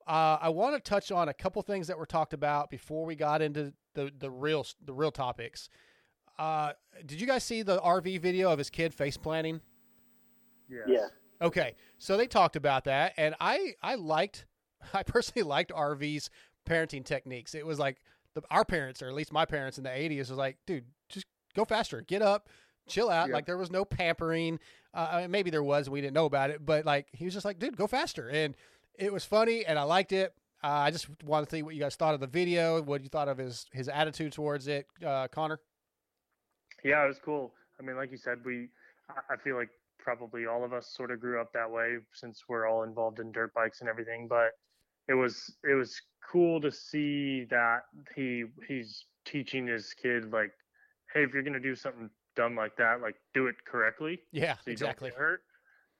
Uh, 0.06 0.38
I 0.40 0.50
want 0.50 0.74
to 0.76 0.80
touch 0.80 1.10
on 1.10 1.28
a 1.28 1.34
couple 1.34 1.60
things 1.62 1.86
that 1.86 1.98
were 1.98 2.06
talked 2.06 2.34
about 2.34 2.70
before 2.70 3.04
we 3.06 3.16
got 3.16 3.42
into 3.42 3.72
the 3.94 4.12
the 4.18 4.30
real 4.30 4.66
the 4.84 4.92
real 4.92 5.10
topics. 5.10 5.68
Uh, 6.38 6.72
did 7.06 7.20
you 7.20 7.26
guys 7.26 7.44
see 7.44 7.62
the 7.62 7.78
RV 7.78 8.20
video 8.20 8.50
of 8.50 8.58
his 8.58 8.70
kid 8.70 8.92
face 8.92 9.16
planting? 9.16 9.60
Yes. 10.68 10.82
Yeah. 10.88 11.06
Okay, 11.42 11.74
so 11.98 12.16
they 12.16 12.26
talked 12.26 12.56
about 12.56 12.84
that, 12.84 13.12
and 13.16 13.34
I 13.40 13.74
I 13.82 13.96
liked, 13.96 14.46
I 14.94 15.02
personally 15.02 15.48
liked 15.48 15.72
RV's 15.72 16.30
parenting 16.68 17.04
techniques. 17.04 17.54
It 17.54 17.66
was 17.66 17.78
like 17.78 17.98
the, 18.34 18.42
our 18.50 18.64
parents, 18.64 19.02
or 19.02 19.08
at 19.08 19.14
least 19.14 19.32
my 19.32 19.44
parents 19.44 19.78
in 19.78 19.84
the 19.84 19.90
'80s, 19.90 20.18
was 20.18 20.30
like, 20.32 20.56
dude, 20.66 20.84
just 21.08 21.26
go 21.54 21.64
faster, 21.64 22.00
get 22.02 22.22
up, 22.22 22.48
chill 22.88 23.10
out. 23.10 23.28
Yep. 23.28 23.34
Like 23.34 23.46
there 23.46 23.56
was 23.56 23.70
no 23.70 23.84
pampering. 23.84 24.58
Uh, 24.92 25.08
I 25.10 25.20
mean, 25.22 25.30
maybe 25.30 25.50
there 25.50 25.62
was, 25.62 25.90
we 25.90 26.00
didn't 26.00 26.14
know 26.14 26.26
about 26.26 26.50
it, 26.50 26.64
but 26.64 26.84
like 26.84 27.08
he 27.12 27.24
was 27.24 27.34
just 27.34 27.44
like, 27.44 27.58
dude, 27.58 27.76
go 27.76 27.86
faster, 27.86 28.28
and 28.28 28.54
it 28.98 29.12
was 29.12 29.24
funny, 29.24 29.64
and 29.64 29.78
I 29.78 29.82
liked 29.82 30.12
it. 30.12 30.34
Uh, 30.62 30.68
I 30.68 30.90
just 30.90 31.08
want 31.22 31.48
to 31.48 31.56
see 31.56 31.62
what 31.62 31.74
you 31.74 31.80
guys 31.80 31.94
thought 31.94 32.14
of 32.14 32.20
the 32.20 32.26
video, 32.26 32.80
what 32.80 33.02
you 33.02 33.08
thought 33.08 33.28
of 33.28 33.38
his 33.38 33.66
his 33.72 33.88
attitude 33.88 34.32
towards 34.32 34.66
it, 34.68 34.86
uh, 35.04 35.28
Connor. 35.28 35.60
Yeah, 36.82 37.04
it 37.04 37.08
was 37.08 37.18
cool. 37.24 37.52
I 37.80 37.82
mean, 37.82 37.96
like 37.96 38.10
you 38.10 38.18
said, 38.18 38.38
we 38.44 38.68
I 39.30 39.36
feel 39.42 39.56
like 39.56 39.70
probably 39.98 40.46
all 40.46 40.64
of 40.64 40.72
us 40.72 40.92
sort 40.94 41.10
of 41.10 41.20
grew 41.20 41.40
up 41.40 41.52
that 41.52 41.70
way 41.70 41.96
since 42.12 42.44
we're 42.48 42.66
all 42.66 42.82
involved 42.82 43.18
in 43.20 43.32
dirt 43.32 43.52
bikes 43.54 43.80
and 43.80 43.88
everything. 43.88 44.28
But 44.28 44.52
it 45.08 45.14
was 45.14 45.56
it 45.64 45.74
was 45.74 46.00
cool 46.30 46.60
to 46.60 46.70
see 46.70 47.44
that 47.50 47.82
he 48.14 48.44
he's 48.66 49.06
teaching 49.24 49.66
his 49.66 49.92
kid 49.94 50.32
like, 50.32 50.52
hey, 51.12 51.24
if 51.24 51.32
you're 51.34 51.42
gonna 51.42 51.60
do 51.60 51.74
something 51.74 52.10
dumb 52.36 52.56
like 52.56 52.76
that, 52.76 53.00
like 53.00 53.16
do 53.34 53.46
it 53.46 53.56
correctly. 53.66 54.20
Yeah, 54.32 54.56
so 54.58 54.70
you 54.70 54.72
exactly. 54.72 55.10
Don't 55.10 55.18
get 55.18 55.18
hurt. 55.18 55.40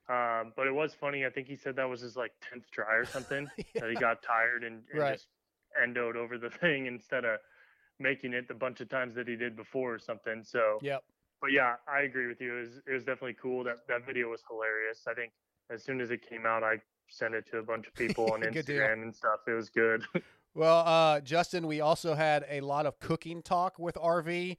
Um, 0.09 0.53
but 0.57 0.67
it 0.67 0.73
was 0.75 0.95
funny. 0.95 1.25
I 1.25 1.31
think 1.31 1.49
he 1.49 1.57
said 1.57 1.77
that 1.77 1.89
was 1.89 2.01
his 2.01 2.17
like 2.17 2.33
tenth 2.41 2.71
try 2.71 2.95
or 2.95 3.07
something. 3.07 3.51
That 3.81 3.91
he 3.91 3.97
got 3.97 4.23
tired 4.23 4.65
and, 4.65 4.85
and 4.95 5.01
Right. 5.01 5.19
just 5.19 5.29
endoed 5.83 6.17
over 6.17 6.39
the 6.39 6.51
thing 6.61 6.87
instead 6.87 7.25
of 7.25 7.41
making 7.99 8.33
it 8.33 8.49
the 8.49 8.55
bunch 8.55 8.81
of 8.81 8.89
times 8.89 9.15
that 9.15 9.29
he 9.29 9.37
did 9.37 9.57
before 9.57 9.95
or 9.95 9.99
something. 9.99 10.43
So 10.45 10.83
Yep. 10.83 11.05
but 11.41 11.53
yeah, 11.53 11.77
I 11.89 12.03
agree 12.03 12.27
with 12.27 12.41
you. 12.41 12.57
It 12.57 12.61
was, 12.61 12.77
it 12.87 12.93
was 12.93 13.05
definitely 13.05 13.35
cool. 13.35 13.65
That 13.65 13.87
that 13.89 14.07
video 14.07 14.31
was 14.31 14.43
hilarious. 14.49 15.07
I 15.07 15.15
think 15.15 15.33
as 15.71 15.83
soon 15.85 16.01
as 16.01 16.11
it 16.11 16.23
came 16.29 16.47
out, 16.47 16.63
I 16.63 16.77
sent 17.09 17.35
it 17.35 17.47
to 17.51 17.59
a 17.59 17.63
bunch 17.63 17.87
of 17.87 17.95
people 17.97 18.33
on 18.33 18.41
Good 18.41 18.67
deal. 18.67 18.77
Instagram 18.77 19.03
and 19.03 19.15
stuff. 19.15 19.41
It 19.47 19.53
was 19.53 19.71
good. 19.71 20.05
Well, 20.57 20.87
uh, 20.87 21.21
Justin, 21.21 21.67
we 21.67 21.81
also 21.81 22.15
had 22.15 22.47
a 22.49 22.61
lot 22.61 22.87
of 22.87 23.01
cooking 23.01 23.43
talk 23.43 23.77
with 23.77 23.97
RV. 23.97 24.57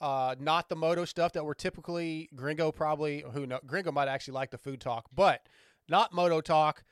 Uh, 0.00 0.34
not 0.40 0.70
the 0.70 0.74
moto 0.74 1.04
stuff 1.04 1.34
that 1.34 1.44
we're 1.44 1.52
typically 1.52 2.30
Gringo 2.34 2.72
probably 2.72 3.22
who 3.34 3.46
know 3.46 3.60
Gringo 3.66 3.92
might 3.92 4.08
actually 4.08 4.32
like 4.32 4.50
the 4.50 4.56
food 4.56 4.80
talk, 4.80 5.04
but 5.14 5.46
not 5.86 6.14
moto 6.14 6.40
talk. 6.40 6.82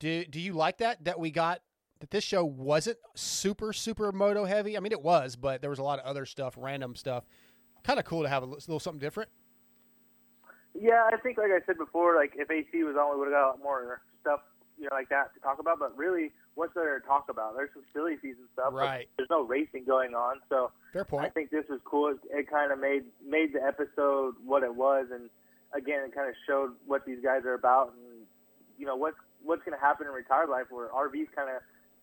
Do 0.00 0.22
do 0.26 0.38
you 0.38 0.52
like 0.52 0.76
that 0.78 1.02
that 1.04 1.18
we 1.18 1.30
got 1.30 1.60
that 2.00 2.10
this 2.10 2.24
show 2.24 2.44
wasn't 2.44 2.98
super 3.16 3.72
super 3.72 4.12
moto 4.12 4.44
heavy? 4.44 4.76
I 4.76 4.80
mean, 4.80 4.92
it 4.92 5.00
was, 5.02 5.34
but 5.34 5.62
there 5.62 5.70
was 5.70 5.78
a 5.78 5.82
lot 5.82 5.98
of 5.98 6.04
other 6.04 6.26
stuff, 6.26 6.56
random 6.58 6.94
stuff. 6.94 7.24
Kind 7.84 7.98
of 7.98 8.04
cool 8.04 8.22
to 8.22 8.28
have 8.28 8.42
a 8.42 8.46
little 8.46 8.78
something 8.80 9.00
different. 9.00 9.30
Yeah, 10.80 11.08
I 11.12 11.16
think 11.16 11.38
like 11.38 11.50
I 11.50 11.64
said 11.66 11.78
before, 11.78 12.16
like 12.16 12.32
if 12.36 12.50
AC 12.50 12.84
was 12.84 12.96
on, 12.96 13.10
we 13.12 13.18
would 13.18 13.28
have 13.28 13.34
got 13.34 13.44
a 13.44 13.50
lot 13.50 13.62
more 13.62 14.00
stuff, 14.20 14.40
you 14.78 14.84
know, 14.84 14.90
like 14.92 15.08
that 15.08 15.34
to 15.34 15.40
talk 15.40 15.58
about. 15.58 15.78
But 15.78 15.96
really, 15.96 16.30
what's 16.54 16.74
there 16.74 16.98
to 16.98 17.06
talk 17.06 17.26
about? 17.28 17.56
There's 17.56 17.70
some 17.74 17.84
silly 17.92 18.16
season 18.22 18.46
stuff. 18.52 18.72
Right. 18.72 19.08
There's 19.16 19.30
no 19.30 19.42
racing 19.42 19.84
going 19.84 20.14
on, 20.14 20.36
so 20.48 20.70
Fair 20.92 21.06
I 21.18 21.28
think 21.30 21.50
this 21.50 21.64
was 21.68 21.80
cool. 21.84 22.08
It, 22.08 22.18
it 22.30 22.50
kind 22.50 22.72
of 22.72 22.78
made 22.78 23.04
made 23.24 23.52
the 23.52 23.62
episode 23.62 24.34
what 24.44 24.62
it 24.62 24.74
was, 24.74 25.06
and 25.12 25.30
again, 25.74 26.02
it 26.04 26.14
kind 26.14 26.28
of 26.28 26.34
showed 26.46 26.72
what 26.86 27.04
these 27.04 27.18
guys 27.22 27.44
are 27.44 27.54
about, 27.54 27.94
and 27.94 28.26
you 28.78 28.86
know 28.86 28.96
what's 28.96 29.18
what's 29.42 29.62
going 29.64 29.76
to 29.76 29.84
happen 29.84 30.06
in 30.06 30.12
retired 30.12 30.48
life, 30.48 30.66
where 30.70 30.88
RVs 30.88 31.28
kind 31.34 31.50
of 31.50 31.62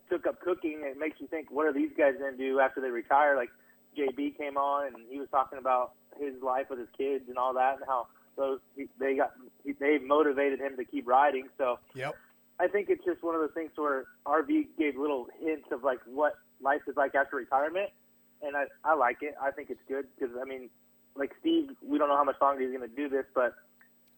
took 0.09 0.27
up 0.27 0.39
cooking. 0.41 0.81
It 0.83 0.97
makes 0.99 1.19
you 1.19 1.27
think, 1.27 1.51
what 1.51 1.65
are 1.65 1.73
these 1.73 1.91
guys 1.97 2.13
going 2.19 2.31
to 2.31 2.37
do 2.37 2.59
after 2.59 2.81
they 2.81 2.89
retire? 2.89 3.35
Like 3.35 3.49
JB 3.97 4.37
came 4.37 4.57
on, 4.57 4.87
and 4.87 4.95
he 5.09 5.19
was 5.19 5.29
talking 5.29 5.59
about 5.59 5.93
his 6.19 6.33
life 6.41 6.67
with 6.69 6.79
his 6.79 6.89
kids 6.97 7.25
and 7.27 7.37
all 7.37 7.53
that, 7.53 7.75
and 7.75 7.83
how 7.87 8.07
those 8.37 8.59
they 8.99 9.15
got 9.15 9.33
they 9.79 9.97
motivated 9.99 10.59
him 10.59 10.75
to 10.77 10.85
keep 10.85 11.07
riding. 11.07 11.47
So 11.57 11.79
Yep. 11.93 12.15
I 12.59 12.67
think 12.67 12.89
it's 12.89 13.03
just 13.03 13.21
one 13.21 13.35
of 13.35 13.41
those 13.41 13.53
things 13.53 13.71
where 13.75 14.05
RV 14.25 14.67
gave 14.77 14.95
little 14.97 15.27
hints 15.41 15.67
of 15.71 15.83
like 15.83 15.99
what 16.05 16.35
life 16.61 16.81
is 16.87 16.95
like 16.95 17.13
after 17.15 17.35
retirement, 17.35 17.89
and 18.41 18.55
I 18.55 18.65
I 18.83 18.95
like 18.95 19.17
it. 19.21 19.35
I 19.41 19.51
think 19.51 19.69
it's 19.69 19.81
good 19.87 20.05
because 20.17 20.35
I 20.41 20.45
mean, 20.45 20.69
like 21.15 21.33
Steve, 21.41 21.71
we 21.81 21.97
don't 21.97 22.07
know 22.09 22.17
how 22.17 22.23
much 22.23 22.37
longer 22.41 22.61
he's 22.61 22.75
going 22.75 22.89
to 22.89 22.95
do 22.95 23.09
this, 23.09 23.25
but 23.33 23.55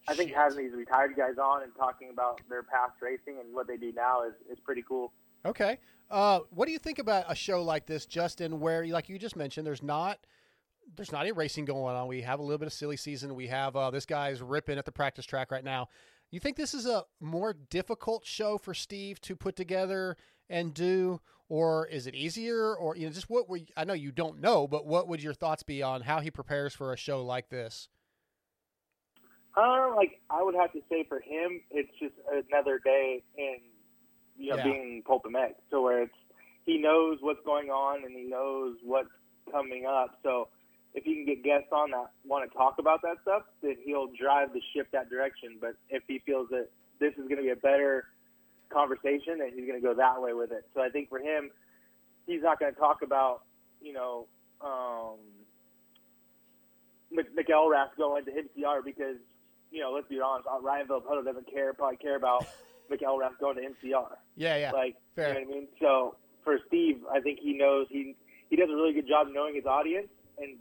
I 0.07 0.13
think 0.13 0.29
Shit. 0.29 0.37
having 0.37 0.57
these 0.59 0.73
retired 0.75 1.15
guys 1.17 1.37
on 1.41 1.63
and 1.63 1.71
talking 1.75 2.09
about 2.11 2.41
their 2.49 2.63
past 2.63 2.93
racing 3.01 3.39
and 3.43 3.53
what 3.53 3.67
they 3.67 3.77
do 3.77 3.91
now 3.91 4.23
is 4.23 4.33
is 4.51 4.59
pretty 4.59 4.83
cool. 4.87 5.11
Okay. 5.45 5.79
Uh, 6.09 6.39
what 6.51 6.67
do 6.67 6.71
you 6.71 6.79
think 6.79 6.99
about 6.99 7.25
a 7.27 7.35
show 7.35 7.61
like 7.61 7.85
this, 7.85 8.05
Justin, 8.05 8.61
where, 8.61 8.85
like 8.87 9.09
you 9.09 9.19
just 9.19 9.35
mentioned, 9.35 9.67
there's 9.67 9.83
not 9.83 10.19
there's 10.95 11.11
not 11.11 11.21
any 11.21 11.31
racing 11.31 11.65
going 11.65 11.95
on. 11.95 12.07
We 12.07 12.21
have 12.21 12.39
a 12.39 12.43
little 12.43 12.57
bit 12.57 12.67
of 12.67 12.73
silly 12.73 12.97
season. 12.97 13.35
We 13.35 13.47
have 13.47 13.75
uh, 13.75 13.91
this 13.91 14.05
guy's 14.05 14.41
ripping 14.41 14.77
at 14.77 14.85
the 14.85 14.91
practice 14.91 15.25
track 15.25 15.51
right 15.51 15.63
now. 15.63 15.89
You 16.31 16.39
think 16.39 16.57
this 16.57 16.73
is 16.73 16.85
a 16.85 17.05
more 17.19 17.53
difficult 17.53 18.25
show 18.25 18.57
for 18.57 18.73
Steve 18.73 19.21
to 19.21 19.35
put 19.35 19.55
together 19.55 20.17
and 20.49 20.73
do, 20.73 21.21
or 21.49 21.87
is 21.87 22.05
it 22.07 22.15
easier? 22.15 22.75
Or 22.75 22.95
you 22.95 23.05
know, 23.05 23.13
just 23.13 23.29
what 23.29 23.47
were 23.49 23.59
I 23.75 23.85
know 23.85 23.93
you 23.93 24.11
don't 24.11 24.41
know, 24.41 24.67
but 24.67 24.85
what 24.85 25.07
would 25.07 25.23
your 25.23 25.33
thoughts 25.33 25.63
be 25.63 25.81
on 25.81 26.01
how 26.01 26.19
he 26.19 26.29
prepares 26.31 26.73
for 26.73 26.91
a 26.91 26.97
show 26.97 27.23
like 27.23 27.49
this? 27.49 27.89
Uh, 29.55 29.95
like 29.95 30.19
I 30.29 30.43
would 30.43 30.55
have 30.55 30.71
to 30.73 30.81
say 30.89 31.05
for 31.07 31.19
him, 31.19 31.61
it's 31.71 31.89
just 31.99 32.13
another 32.51 32.79
day 32.83 33.23
in 33.37 33.57
you 34.37 34.51
know 34.51 34.57
Yeah. 34.57 34.63
being 34.63 35.03
Pulp 35.05 35.23
MX, 35.25 35.55
so 35.71 35.81
where 35.81 36.03
it's 36.03 36.13
he 36.65 36.77
knows 36.77 37.19
what's 37.21 37.43
going 37.45 37.69
on 37.69 38.03
and 38.03 38.13
he 38.13 38.23
knows 38.23 38.75
what's 38.83 39.09
coming 39.49 39.85
up. 39.85 40.19
So 40.21 40.49
if 40.97 41.03
he 41.03 41.13
can 41.13 41.25
get 41.25 41.43
guests 41.43 41.69
on 41.71 41.91
that 41.91 42.09
want 42.25 42.49
to 42.49 42.57
talk 42.57 42.75
about 42.79 43.03
that 43.03 43.17
stuff, 43.21 43.43
then 43.61 43.75
he'll 43.85 44.09
drive 44.19 44.51
the 44.51 44.61
ship 44.73 44.87
that 44.91 45.09
direction. 45.09 45.57
But 45.61 45.75
if 45.89 46.01
he 46.07 46.19
feels 46.25 46.49
that 46.49 46.69
this 46.99 47.13
is 47.13 47.29
going 47.29 47.37
to 47.37 47.43
be 47.43 47.49
a 47.49 47.55
better 47.55 48.05
conversation, 48.69 49.37
then 49.37 49.51
he's 49.53 49.67
going 49.67 49.79
to 49.79 49.87
go 49.87 49.93
that 49.93 50.19
way 50.19 50.33
with 50.33 50.51
it. 50.51 50.65
So 50.73 50.81
I 50.81 50.89
think 50.89 51.09
for 51.09 51.19
him, 51.19 51.51
he's 52.25 52.41
not 52.41 52.59
going 52.59 52.73
to 52.73 52.79
talk 52.79 53.03
about 53.03 53.43
you 53.79 53.93
know. 53.93 54.27
Um, 54.59 55.19
Mc- 57.11 57.35
McElrath 57.35 57.95
going 57.97 58.25
to 58.25 58.31
MCR 58.31 58.83
because, 58.83 59.15
you 59.71 59.81
know, 59.81 59.91
let's 59.93 60.07
be 60.07 60.19
honest, 60.19 60.47
uh, 60.51 60.59
Ryan 60.59 60.87
Villopoto 60.87 61.23
doesn't 61.23 61.49
care, 61.49 61.73
probably 61.73 61.97
care 61.97 62.17
about 62.17 62.45
McElrath 62.91 63.39
going 63.39 63.55
to 63.57 63.61
MCR. 63.61 64.15
Yeah, 64.35 64.57
yeah. 64.57 64.71
Like, 64.71 64.95
Fair. 65.15 65.29
you 65.29 65.33
know 65.33 65.39
what 65.39 65.55
I 65.55 65.59
mean? 65.59 65.67
So 65.79 66.15
for 66.43 66.59
Steve, 66.67 67.01
I 67.11 67.19
think 67.19 67.39
he 67.39 67.53
knows 67.53 67.87
he 67.89 68.15
he 68.49 68.55
does 68.55 68.69
a 68.69 68.75
really 68.75 68.93
good 68.93 69.07
job 69.07 69.27
knowing 69.31 69.55
his 69.55 69.65
audience 69.65 70.07
and 70.39 70.57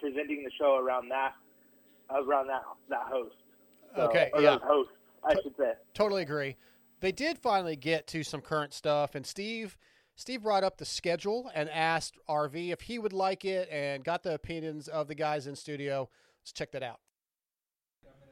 presenting 0.00 0.42
the 0.44 0.50
show 0.58 0.76
around 0.76 1.08
that 1.10 1.34
around 2.10 2.46
that 2.48 2.62
that 2.88 3.02
host. 3.06 3.34
So, 3.96 4.02
Okay, 4.02 4.30
or 4.34 4.40
yeah. 4.42 4.58
host, 4.58 4.64
hosts, 4.64 4.92
I 5.24 5.34
should 5.42 5.56
say. 5.56 5.72
Totally 5.94 6.22
agree. 6.22 6.56
They 7.00 7.12
did 7.12 7.38
finally 7.38 7.76
get 7.76 8.06
to 8.08 8.22
some 8.22 8.40
current 8.40 8.72
stuff, 8.72 9.14
and 9.14 9.26
Steve 9.26 9.76
Steve 10.16 10.42
brought 10.42 10.62
up 10.64 10.78
the 10.78 10.84
schedule 10.84 11.50
and 11.54 11.68
asked 11.70 12.18
RV 12.28 12.72
if 12.72 12.82
he 12.82 12.98
would 12.98 13.12
like 13.12 13.44
it, 13.44 13.68
and 13.70 14.04
got 14.04 14.22
the 14.22 14.34
opinions 14.34 14.88
of 14.88 15.08
the 15.08 15.14
guys 15.14 15.46
in 15.46 15.56
studio. 15.56 16.08
Let's 16.40 16.52
check 16.52 16.72
that 16.72 16.82
out. 16.82 17.00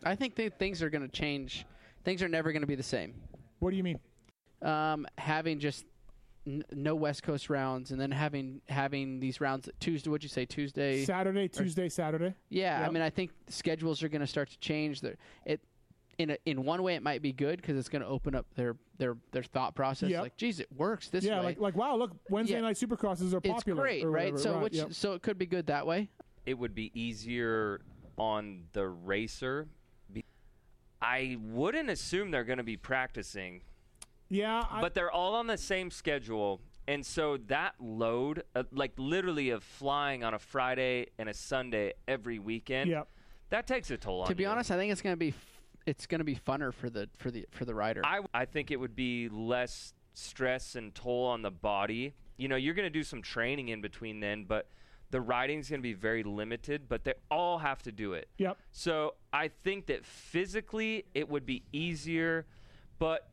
I 0.04 0.14
think 0.14 0.34
that 0.36 0.58
things 0.58 0.82
are 0.82 0.90
going 0.90 1.02
to 1.02 1.08
change. 1.08 1.64
Things 2.04 2.22
are 2.22 2.28
never 2.28 2.52
going 2.52 2.62
to 2.62 2.66
be 2.66 2.74
the 2.74 2.82
same. 2.82 3.14
What 3.60 3.70
do 3.70 3.76
you 3.76 3.84
mean? 3.84 4.00
Um, 4.60 5.06
having 5.18 5.58
just 5.60 5.84
n- 6.46 6.64
no 6.72 6.94
West 6.94 7.22
Coast 7.22 7.50
rounds, 7.50 7.90
and 7.90 8.00
then 8.00 8.10
having 8.10 8.60
having 8.68 9.20
these 9.20 9.40
rounds 9.40 9.68
Tuesday. 9.80 10.10
What'd 10.10 10.22
you 10.22 10.28
say? 10.28 10.44
Tuesday, 10.44 11.04
Saturday, 11.04 11.48
Tuesday, 11.48 11.88
Saturday. 11.88 12.34
Yeah, 12.48 12.84
I 12.86 12.90
mean, 12.90 13.02
I 13.02 13.10
think 13.10 13.30
schedules 13.48 14.02
are 14.02 14.08
going 14.08 14.20
to 14.20 14.26
start 14.26 14.50
to 14.50 14.58
change. 14.58 15.00
They're, 15.00 15.16
it 15.44 15.60
in 16.18 16.30
a, 16.30 16.36
in 16.44 16.64
one 16.64 16.82
way, 16.82 16.94
it 16.94 17.02
might 17.02 17.22
be 17.22 17.32
good 17.32 17.60
because 17.60 17.76
it's 17.76 17.88
going 17.88 18.02
to 18.02 18.08
open 18.08 18.34
up 18.34 18.46
their 18.54 18.76
their 18.98 19.16
their 19.32 19.42
thought 19.42 19.74
process. 19.74 20.10
Yep. 20.10 20.22
Like, 20.22 20.36
geez, 20.36 20.60
it 20.60 20.68
works 20.76 21.08
this 21.08 21.24
yeah, 21.24 21.38
way. 21.40 21.46
like 21.46 21.60
like 21.60 21.76
wow, 21.76 21.96
look, 21.96 22.12
Wednesday 22.28 22.54
Yeah. 22.56 22.60
night 22.60 22.76
supercrosses 22.76 23.32
are 23.32 23.40
popular. 23.40 23.56
it's 23.56 23.64
popular. 23.64 23.82
great, 23.82 24.04
or 24.04 24.10
right? 24.10 24.38
So 24.38 24.54
right, 24.54 24.62
which 24.62 24.74
yep. 24.74 24.92
so 24.92 25.14
it 25.14 25.22
could 25.22 25.38
be 25.38 25.46
good 25.46 25.66
that 25.66 25.86
way. 25.86 26.10
it 26.44 26.54
would 26.58 26.74
be 26.74 26.90
easier 26.94 27.80
on 28.18 28.64
the 28.72 28.86
racer. 28.86 29.68
I 31.00 31.36
wouldn't 31.40 31.90
assume 31.90 32.30
they're 32.30 32.44
going 32.44 32.58
to 32.58 32.62
be 32.62 32.76
practicing, 32.76 33.62
yeah, 34.32 34.64
I, 34.70 34.80
but 34.80 34.94
they're 34.94 35.10
all 35.10 35.34
on 35.34 35.46
the 35.46 35.58
same 35.58 35.90
schedule. 35.90 36.60
And 36.88 37.04
so 37.06 37.36
that 37.46 37.74
load, 37.78 38.42
uh, 38.56 38.64
like 38.72 38.92
literally 38.96 39.50
of 39.50 39.62
flying 39.62 40.24
on 40.24 40.34
a 40.34 40.38
Friday 40.38 41.06
and 41.18 41.28
a 41.28 41.34
Sunday 41.34 41.92
every 42.08 42.38
weekend, 42.40 42.90
Yep. 42.90 43.08
that 43.50 43.66
takes 43.68 43.90
a 43.90 43.96
toll 43.96 44.22
on 44.22 44.26
To 44.28 44.34
be 44.34 44.42
you. 44.44 44.48
honest, 44.48 44.70
I 44.70 44.76
think 44.76 44.90
it's 44.90 45.02
going 45.02 45.12
to 45.12 45.16
be 45.18 45.28
f- 45.28 45.60
it's 45.86 46.06
going 46.06 46.18
to 46.20 46.24
be 46.24 46.34
funner 46.36 46.72
for 46.72 46.88
the 46.90 47.08
for 47.18 47.30
the 47.30 47.46
for 47.50 47.64
the 47.64 47.74
rider. 47.74 48.00
I, 48.04 48.20
I 48.34 48.44
think 48.46 48.70
it 48.70 48.80
would 48.80 48.96
be 48.96 49.28
less 49.28 49.94
stress 50.14 50.74
and 50.74 50.94
toll 50.94 51.26
on 51.26 51.42
the 51.42 51.50
body. 51.50 52.14
You 52.36 52.48
know, 52.48 52.56
you're 52.56 52.74
going 52.74 52.86
to 52.86 52.90
do 52.98 53.02
some 53.04 53.20
training 53.22 53.68
in 53.68 53.80
between 53.80 54.20
then, 54.20 54.44
but 54.44 54.68
the 55.10 55.20
riding's 55.20 55.68
going 55.68 55.80
to 55.80 55.82
be 55.82 55.92
very 55.92 56.22
limited, 56.22 56.88
but 56.88 57.04
they 57.04 57.14
all 57.30 57.58
have 57.58 57.82
to 57.82 57.92
do 57.92 58.14
it. 58.14 58.28
Yep. 58.38 58.56
So 58.72 59.14
I 59.32 59.48
think 59.62 59.86
that 59.86 60.04
physically 60.06 61.04
it 61.14 61.28
would 61.28 61.44
be 61.46 61.62
easier, 61.72 62.46
but 62.98 63.28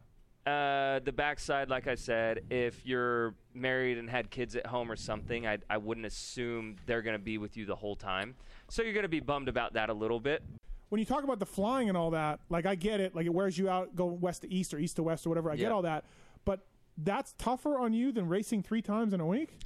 uh, 0.49 0.99
the 0.99 1.11
backside, 1.11 1.69
like 1.69 1.87
I 1.87 1.95
said, 1.95 2.41
if 2.49 2.85
you're 2.85 3.35
married 3.53 3.97
and 3.97 4.09
had 4.09 4.29
kids 4.31 4.55
at 4.55 4.65
home 4.65 4.91
or 4.91 4.95
something, 4.95 5.45
I, 5.45 5.59
I 5.69 5.77
wouldn't 5.77 6.05
assume 6.05 6.75
they're 6.87 7.01
going 7.03 7.15
to 7.17 7.23
be 7.23 7.37
with 7.37 7.55
you 7.55 7.65
the 7.65 7.75
whole 7.75 7.95
time. 7.95 8.35
So 8.69 8.81
you're 8.81 8.93
going 8.93 9.03
to 9.03 9.09
be 9.09 9.19
bummed 9.19 9.47
about 9.49 9.73
that 9.73 9.89
a 9.89 9.93
little 9.93 10.19
bit. 10.19 10.41
when 10.89 10.99
you 10.99 11.05
talk 11.05 11.23
about 11.23 11.39
the 11.39 11.45
flying 11.45 11.87
and 11.87 11.97
all 11.97 12.11
that, 12.11 12.39
like 12.49 12.65
I 12.65 12.75
get 12.75 12.99
it, 12.99 13.15
like 13.15 13.25
it 13.27 13.33
wears 13.33 13.57
you 13.57 13.69
out, 13.69 13.95
go 13.95 14.05
west 14.05 14.41
to 14.41 14.51
east 14.51 14.73
or 14.73 14.79
east 14.79 14.95
to 14.95 15.03
west 15.03 15.25
or 15.25 15.29
whatever. 15.29 15.51
I 15.51 15.55
get 15.55 15.71
all 15.71 15.83
that, 15.83 16.05
but 16.45 16.65
that's 16.97 17.33
tougher 17.37 17.77
on 17.79 17.93
you 17.93 18.11
than 18.11 18.27
racing 18.27 18.63
three 18.63 18.81
times 18.81 19.13
in 19.13 19.21
a 19.21 19.25
week. 19.27 19.57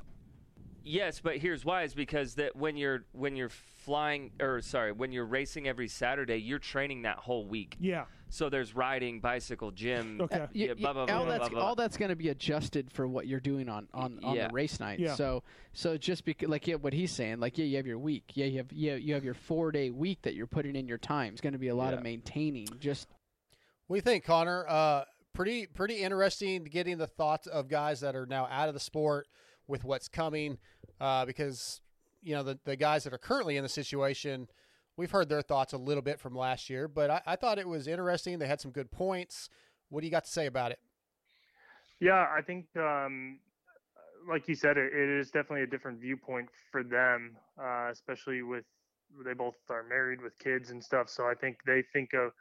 Yes, 0.86 1.22
but 1.22 1.38
here's 1.38 1.64
why: 1.64 1.84
is 1.84 1.94
because 1.94 2.36
that 2.36 2.58
when 2.58 2.76
you're 2.76 3.06
when 3.14 3.38
you're 3.38 3.48
flying, 3.86 4.32
or 4.42 4.60
sorry, 4.62 4.92
when 4.92 5.14
you're 5.14 5.26
racing 5.26 5.66
every 5.66 5.88
Saturday, 5.88 6.36
you're 6.36 6.60
training 6.60 7.04
that 7.04 7.20
whole 7.20 7.46
week. 7.48 7.78
Yeah. 7.80 8.04
So 8.34 8.50
there's 8.50 8.76
riding, 8.76 9.20
bicycle, 9.20 9.70
gym. 9.72 10.20
Okay. 10.22 10.40
Y- 10.40 10.48
Yeah, 10.54 10.68
y- 10.70 10.74
blah, 10.74 10.94
blah, 10.94 11.06
blah, 11.06 11.16
all 11.16 11.24
blah, 11.26 11.32
that's 11.38 11.50
blah, 11.50 11.60
blah. 11.60 11.68
all 11.70 11.76
that's 11.76 11.98
going 11.98 12.10
to 12.10 12.16
be 12.16 12.30
adjusted 12.30 12.92
for 12.92 13.08
what 13.08 13.28
you're 13.28 13.40
doing 13.40 13.70
on 13.70 13.88
on, 13.94 14.20
on 14.24 14.36
Yeah. 14.36 14.48
the 14.48 14.54
race 14.54 14.80
night. 14.80 14.98
Yeah. 15.00 15.14
So 15.16 15.44
so 15.74 15.98
just 15.98 16.26
because 16.26 16.50
like 16.50 16.66
yeah, 16.68 16.76
what 16.76 16.94
he's 16.94 17.12
saying, 17.12 17.40
like 17.40 17.58
yeah, 17.58 17.66
you 17.66 17.78
have 17.78 17.86
your 17.86 18.00
week. 18.00 18.32
Yeah, 18.34 18.46
you 18.48 18.58
have 18.58 18.72
yeah, 18.74 18.96
you 18.96 19.14
have 19.14 19.24
your 19.24 19.36
four 19.36 19.72
day 19.72 19.92
week 19.92 20.24
that 20.24 20.34
you're 20.34 20.48
putting 20.48 20.76
in 20.76 20.88
your 20.88 20.98
time. 20.98 21.34
It's 21.34 21.42
going 21.42 21.54
to 21.54 21.60
be 21.60 21.68
a 21.68 21.76
lot 21.76 21.94
of 21.94 22.02
maintaining. 22.02 22.68
Just 22.80 23.08
What 23.88 23.96
do 23.96 23.98
you 23.98 24.02
think, 24.02 24.24
Connor? 24.24 24.66
Uh, 24.68 25.04
pretty 25.34 25.68
pretty 25.68 26.00
interesting 26.02 26.64
getting 26.64 26.98
the 26.98 27.08
thoughts 27.08 27.46
of 27.48 27.68
guys 27.68 28.00
that 28.02 28.16
are 28.16 28.26
now 28.26 28.48
out 28.50 28.68
of 28.68 28.74
the 28.74 28.80
sport 28.80 29.28
with 29.68 29.84
what's 29.84 30.08
coming, 30.08 30.58
uh, 31.00 31.26
because 31.26 31.82
you 32.24 32.34
know 32.34 32.42
the 32.42 32.58
the 32.66 32.76
guys 32.76 33.04
that 33.04 33.14
are 33.14 33.18
currently 33.20 33.58
in 33.58 33.64
the 33.64 33.70
situation, 33.70 34.48
we've 34.98 35.12
heard 35.12 35.30
their 35.30 35.42
thoughts 35.42 35.74
a 35.74 35.78
little 35.78 36.04
bit 36.04 36.20
from 36.20 36.36
last 36.36 36.70
year, 36.70 36.88
but 36.88 37.10
I, 37.10 37.22
I 37.26 37.36
thought 37.36 37.60
it 37.60 37.68
was 37.68 37.88
interesting. 37.88 38.40
They 38.40 38.48
had 38.48 38.62
some 38.62 38.72
good 38.72 38.92
points. 38.92 39.50
What 39.90 40.02
do 40.02 40.08
you 40.08 40.12
got 40.12 40.26
to 40.26 40.32
say 40.32 40.46
about 40.46 40.72
it? 40.72 40.80
Yeah, 42.00 42.28
I 42.36 42.42
think, 42.42 42.66
um, 42.78 43.40
like 44.30 44.48
you 44.48 44.56
said, 44.56 44.78
it, 44.78 44.94
it 44.94 45.10
is 45.10 45.32
definitely 45.32 45.64
a 45.64 45.68
different 45.68 46.00
viewpoint 46.00 46.50
for 46.72 46.84
them, 46.84 47.38
uh, 47.62 47.90
especially 47.92 48.42
with 48.42 48.66
they 49.24 49.34
both 49.34 49.56
are 49.70 49.84
married 49.84 50.22
with 50.22 50.38
kids 50.40 50.72
and 50.72 50.84
stuff. 50.84 51.08
So 51.08 51.26
I 51.26 51.34
think 51.36 51.58
they 51.66 51.84
think 51.94 52.14
of 52.14 52.32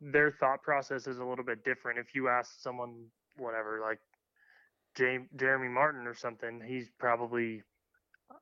their 0.00 0.30
thought 0.30 0.62
process 0.62 1.06
is 1.06 1.18
a 1.18 1.24
little 1.24 1.44
bit 1.44 1.64
different. 1.64 1.98
If 1.98 2.14
you 2.14 2.28
ask 2.28 2.60
someone, 2.60 3.06
whatever, 3.36 3.80
like 3.82 3.98
Jeremy 4.94 5.68
Martin 5.68 6.06
or 6.06 6.14
something, 6.14 6.62
he's 6.64 6.90
probably, 6.98 7.62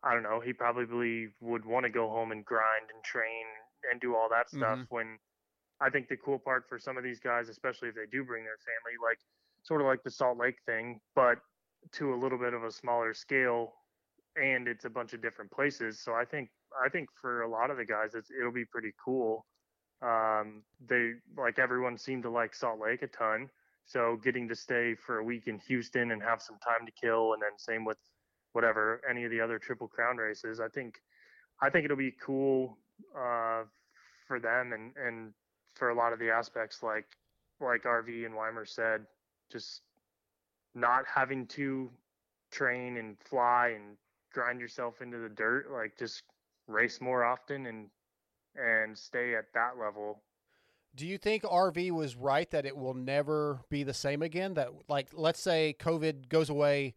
I 0.03 0.14
don't 0.14 0.22
know, 0.22 0.40
he 0.40 0.53
probably 0.53 1.29
would 1.40 1.64
want 1.64 1.85
to 1.85 1.90
go 1.90 2.09
home 2.09 2.33
and 2.33 2.44
grind 2.44 2.90
and 2.92 3.03
train 3.05 3.46
and 3.90 4.00
do 4.00 4.14
all 4.14 4.29
that 4.31 4.48
stuff. 4.50 4.79
Mhm. 4.79 4.87
When 4.90 5.18
I 5.81 5.90
think 5.90 6.09
the 6.09 6.16
cool 6.16 6.38
part 6.38 6.68
for 6.68 6.79
some 6.79 6.96
of 6.98 7.05
these 7.05 7.20
guys, 7.20 7.48
especially 7.48 7.88
if 7.88 7.94
they 7.94 8.07
do 8.07 8.24
bring 8.24 8.44
their 8.44 8.59
family, 8.59 8.96
like 9.03 9.18
sort 9.62 9.81
of 9.81 9.87
like 9.87 10.03
the 10.03 10.11
Salt 10.11 10.38
Lake 10.38 10.61
thing, 10.66 11.00
but 11.14 11.38
to 11.92 12.12
a 12.12 12.16
little 12.16 12.38
bit 12.38 12.53
of 12.55 12.64
a 12.64 12.70
smaller 12.70 13.14
scale, 13.14 13.74
and 14.37 14.68
it's 14.68 14.85
a 14.85 14.90
bunch 14.90 15.12
of 15.12 15.22
different 15.22 15.50
places. 15.50 16.00
So 16.00 16.14
I 16.14 16.24
think 16.24 16.50
I 16.85 16.88
think 16.88 17.09
for 17.20 17.42
a 17.42 17.48
lot 17.48 17.70
of 17.70 17.79
the 17.79 17.85
guys, 17.85 18.14
it's, 18.14 18.31
it'll 18.31 18.53
be 18.53 18.64
pretty 18.66 18.92
cool. 19.05 19.46
Um, 20.03 20.64
they 20.79 21.14
like 21.37 21.59
everyone 21.59 21.98
seemed 21.98 22.22
to 22.24 22.31
like 22.31 22.55
Salt 22.55 22.79
Lake 22.79 23.03
a 23.03 23.09
ton. 23.09 23.50
So 23.87 24.16
getting 24.16 24.48
to 24.48 24.55
stay 24.55 24.94
for 24.94 25.18
a 25.18 25.24
week 25.24 25.48
in 25.48 25.59
Houston 25.59 26.12
and 26.12 26.22
have 26.22 26.40
some 26.42 26.59
time 26.59 26.87
to 26.87 26.92
kill, 26.92 27.33
and 27.33 27.42
then 27.42 27.59
same 27.59 27.85
with 27.85 27.98
whatever 28.52 29.00
any 29.08 29.24
of 29.24 29.30
the 29.30 29.40
other 29.40 29.58
Triple 29.58 29.88
Crown 29.88 30.16
races. 30.16 30.60
I 30.60 30.68
think 30.68 31.00
I 31.62 31.70
think 31.70 31.84
it'll 31.84 31.96
be 31.96 32.14
cool 32.24 32.78
uh, 33.16 33.62
for 34.26 34.40
them 34.40 34.72
and 34.72 34.92
and 34.96 35.32
for 35.74 35.90
a 35.90 35.94
lot 35.94 36.12
of 36.12 36.18
the 36.18 36.30
aspects 36.30 36.82
like 36.82 37.06
like 37.60 37.84
RV 37.84 38.24
and 38.26 38.34
Weimer 38.34 38.64
said, 38.64 39.06
just 39.50 39.82
not 40.74 41.04
having 41.12 41.46
to 41.46 41.90
train 42.50 42.96
and 42.96 43.16
fly 43.18 43.74
and 43.76 43.96
grind 44.32 44.60
yourself 44.60 45.02
into 45.02 45.18
the 45.18 45.28
dirt, 45.28 45.70
like 45.70 45.98
just 45.98 46.22
race 46.66 47.00
more 47.00 47.24
often 47.24 47.66
and 47.66 47.88
and 48.56 48.96
stay 48.96 49.34
at 49.34 49.52
that 49.54 49.78
level. 49.78 50.22
Do 50.96 51.06
you 51.06 51.18
think 51.18 51.44
RV 51.44 51.92
was 51.92 52.16
right 52.16 52.50
that 52.50 52.66
it 52.66 52.76
will 52.76 52.94
never 52.94 53.60
be 53.68 53.84
the 53.84 53.94
same 53.94 54.22
again? 54.22 54.54
That 54.54 54.70
like 54.88 55.08
let's 55.12 55.40
say 55.40 55.76
COVID 55.78 56.28
goes 56.28 56.50
away 56.50 56.94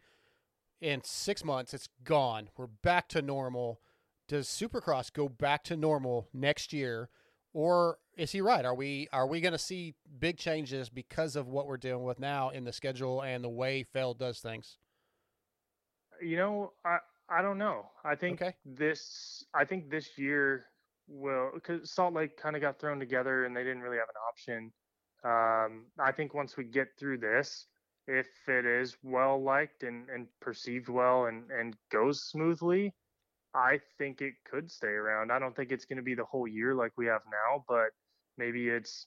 in 0.84 1.02
6 1.02 1.44
months, 1.44 1.72
it's 1.72 1.88
gone. 2.04 2.50
We're 2.56 2.66
back 2.66 3.08
to 3.08 3.22
normal. 3.22 3.80
Does 4.28 4.48
Supercross 4.48 5.10
go 5.12 5.28
back 5.28 5.64
to 5.64 5.76
normal 5.76 6.28
next 6.34 6.72
year? 6.74 7.08
Or 7.54 7.98
is 8.16 8.32
he 8.32 8.40
right? 8.42 8.64
Are 8.64 8.74
we 8.74 9.08
are 9.12 9.26
we 9.26 9.40
going 9.40 9.52
to 9.52 9.58
see 9.58 9.94
big 10.18 10.36
changes 10.36 10.90
because 10.90 11.36
of 11.36 11.48
what 11.48 11.66
we're 11.66 11.76
dealing 11.78 12.04
with 12.04 12.18
now 12.18 12.50
in 12.50 12.64
the 12.64 12.72
schedule 12.72 13.22
and 13.22 13.42
the 13.42 13.48
way 13.48 13.82
Feld 13.82 14.18
does 14.18 14.40
things? 14.40 14.76
You 16.20 16.36
know, 16.36 16.72
I 16.84 16.98
I 17.28 17.42
don't 17.42 17.58
know. 17.58 17.90
I 18.04 18.14
think 18.14 18.40
Okay. 18.40 18.54
this 18.64 19.44
I 19.54 19.64
think 19.64 19.90
this 19.90 20.16
year 20.18 20.66
will 21.08 21.50
because 21.54 21.90
Salt 21.90 22.14
Lake 22.14 22.36
kind 22.36 22.56
of 22.56 22.62
got 22.62 22.78
thrown 22.78 22.98
together 22.98 23.44
and 23.44 23.56
they 23.56 23.64
didn't 23.64 23.82
really 23.82 23.98
have 23.98 24.08
an 24.08 24.20
option. 24.28 24.72
Um, 25.24 25.86
I 25.98 26.12
think 26.12 26.34
once 26.34 26.56
we 26.56 26.64
get 26.64 26.88
through 26.98 27.18
this, 27.18 27.66
if 28.06 28.26
it 28.48 28.66
is 28.66 28.96
well 29.02 29.42
liked 29.42 29.82
and, 29.82 30.08
and 30.10 30.26
perceived 30.40 30.88
well 30.88 31.26
and, 31.26 31.50
and 31.50 31.76
goes 31.90 32.24
smoothly, 32.24 32.92
I 33.54 33.80
think 33.98 34.20
it 34.20 34.34
could 34.50 34.70
stay 34.70 34.88
around. 34.88 35.30
I 35.30 35.38
don't 35.38 35.54
think 35.54 35.70
it's 35.70 35.84
going 35.84 35.96
to 35.96 36.02
be 36.02 36.14
the 36.14 36.24
whole 36.24 36.46
year 36.48 36.74
like 36.74 36.92
we 36.96 37.06
have 37.06 37.22
now, 37.30 37.64
but 37.68 37.90
maybe 38.36 38.68
it's 38.68 39.06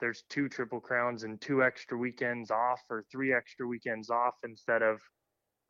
there's 0.00 0.24
two 0.28 0.48
triple 0.48 0.80
crowns 0.80 1.22
and 1.22 1.40
two 1.40 1.62
extra 1.62 1.96
weekends 1.96 2.50
off 2.50 2.80
or 2.90 3.04
three 3.12 3.32
extra 3.32 3.66
weekends 3.66 4.10
off 4.10 4.34
instead 4.42 4.82
of 4.82 5.00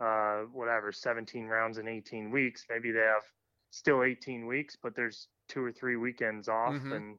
uh, 0.01 0.47
whatever 0.53 0.91
17 0.91 1.47
rounds 1.47 1.77
in 1.79 1.87
18 1.87 2.31
weeks. 2.31 2.65
Maybe 2.71 2.91
they 2.93 3.01
have 3.01 3.23
still 3.71 4.03
18 4.03 4.47
weeks, 4.47 4.77
but 4.83 4.97
there's 4.97 5.29
two 5.49 5.63
or 5.63 5.73
three 5.73 5.97
weekends 5.97 6.49
off, 6.49 6.75
Mhm. 6.75 6.93
and 6.97 7.19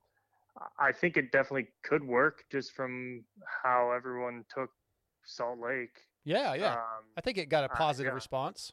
I 0.80 0.92
think 0.92 1.18
it 1.18 1.32
definitely 1.32 1.72
could 1.84 2.04
work 2.04 2.44
just 2.52 2.74
from 2.74 3.26
how 3.64 3.92
everyone 3.92 4.46
took 4.50 4.72
Salt 5.26 5.60
Lake. 5.60 5.96
Yeah, 6.26 6.54
yeah. 6.54 6.74
Um, 6.74 6.80
I 7.18 7.22
think 7.22 7.38
it 7.38 7.50
got 7.50 7.64
a 7.64 7.72
uh, 7.72 7.76
positive 7.76 8.12
yeah. 8.12 8.16
response. 8.16 8.72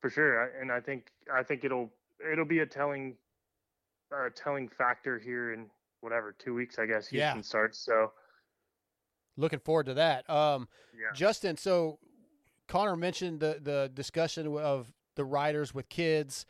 for 0.00 0.10
sure, 0.10 0.44
and 0.60 0.72
I 0.72 0.80
think 0.80 1.10
I 1.32 1.42
think 1.42 1.64
it'll 1.64 1.90
it'll 2.32 2.44
be 2.46 2.60
a 2.60 2.66
telling 2.66 3.16
a 4.12 4.30
telling 4.30 4.68
factor 4.68 5.18
here 5.18 5.52
in 5.52 5.66
whatever 6.00 6.34
two 6.38 6.54
weeks, 6.54 6.78
I 6.78 6.86
guess 6.86 7.12
Yeah. 7.12 7.32
Houston 7.32 7.42
starts. 7.42 7.78
So 7.78 8.12
Looking 9.36 9.60
forward 9.60 9.86
to 9.86 9.94
that. 9.94 10.28
Um, 10.28 10.68
yeah, 10.94 11.14
Justin, 11.14 11.56
so 11.56 11.98
Connor 12.68 12.96
mentioned 12.96 13.40
the 13.40 13.58
the 13.62 13.90
discussion 13.92 14.46
of 14.56 14.90
the 15.16 15.24
riders 15.24 15.74
with 15.74 15.88
kids, 15.88 16.46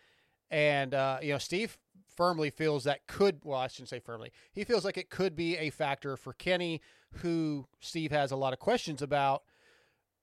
and 0.51 0.95
uh, 0.95 1.19
you 1.23 1.33
know 1.33 1.39
Steve 1.39 1.79
firmly 2.21 2.51
feels 2.51 2.85
that 2.85 3.07
could. 3.07 3.41
Well, 3.45 3.59
I 3.59 3.67
shouldn't 3.69 3.89
say 3.89 3.99
firmly. 3.99 4.31
He 4.53 4.63
feels 4.63 4.85
like 4.85 4.99
it 4.99 5.09
could 5.09 5.35
be 5.35 5.57
a 5.57 5.71
factor 5.71 6.19
for 6.19 6.35
Kenny, 6.35 6.83
who 7.15 7.65
Steve 7.81 8.11
has 8.11 8.31
a 8.31 8.37
lot 8.37 8.53
of 8.53 8.59
questions 8.59 9.01
about. 9.01 9.43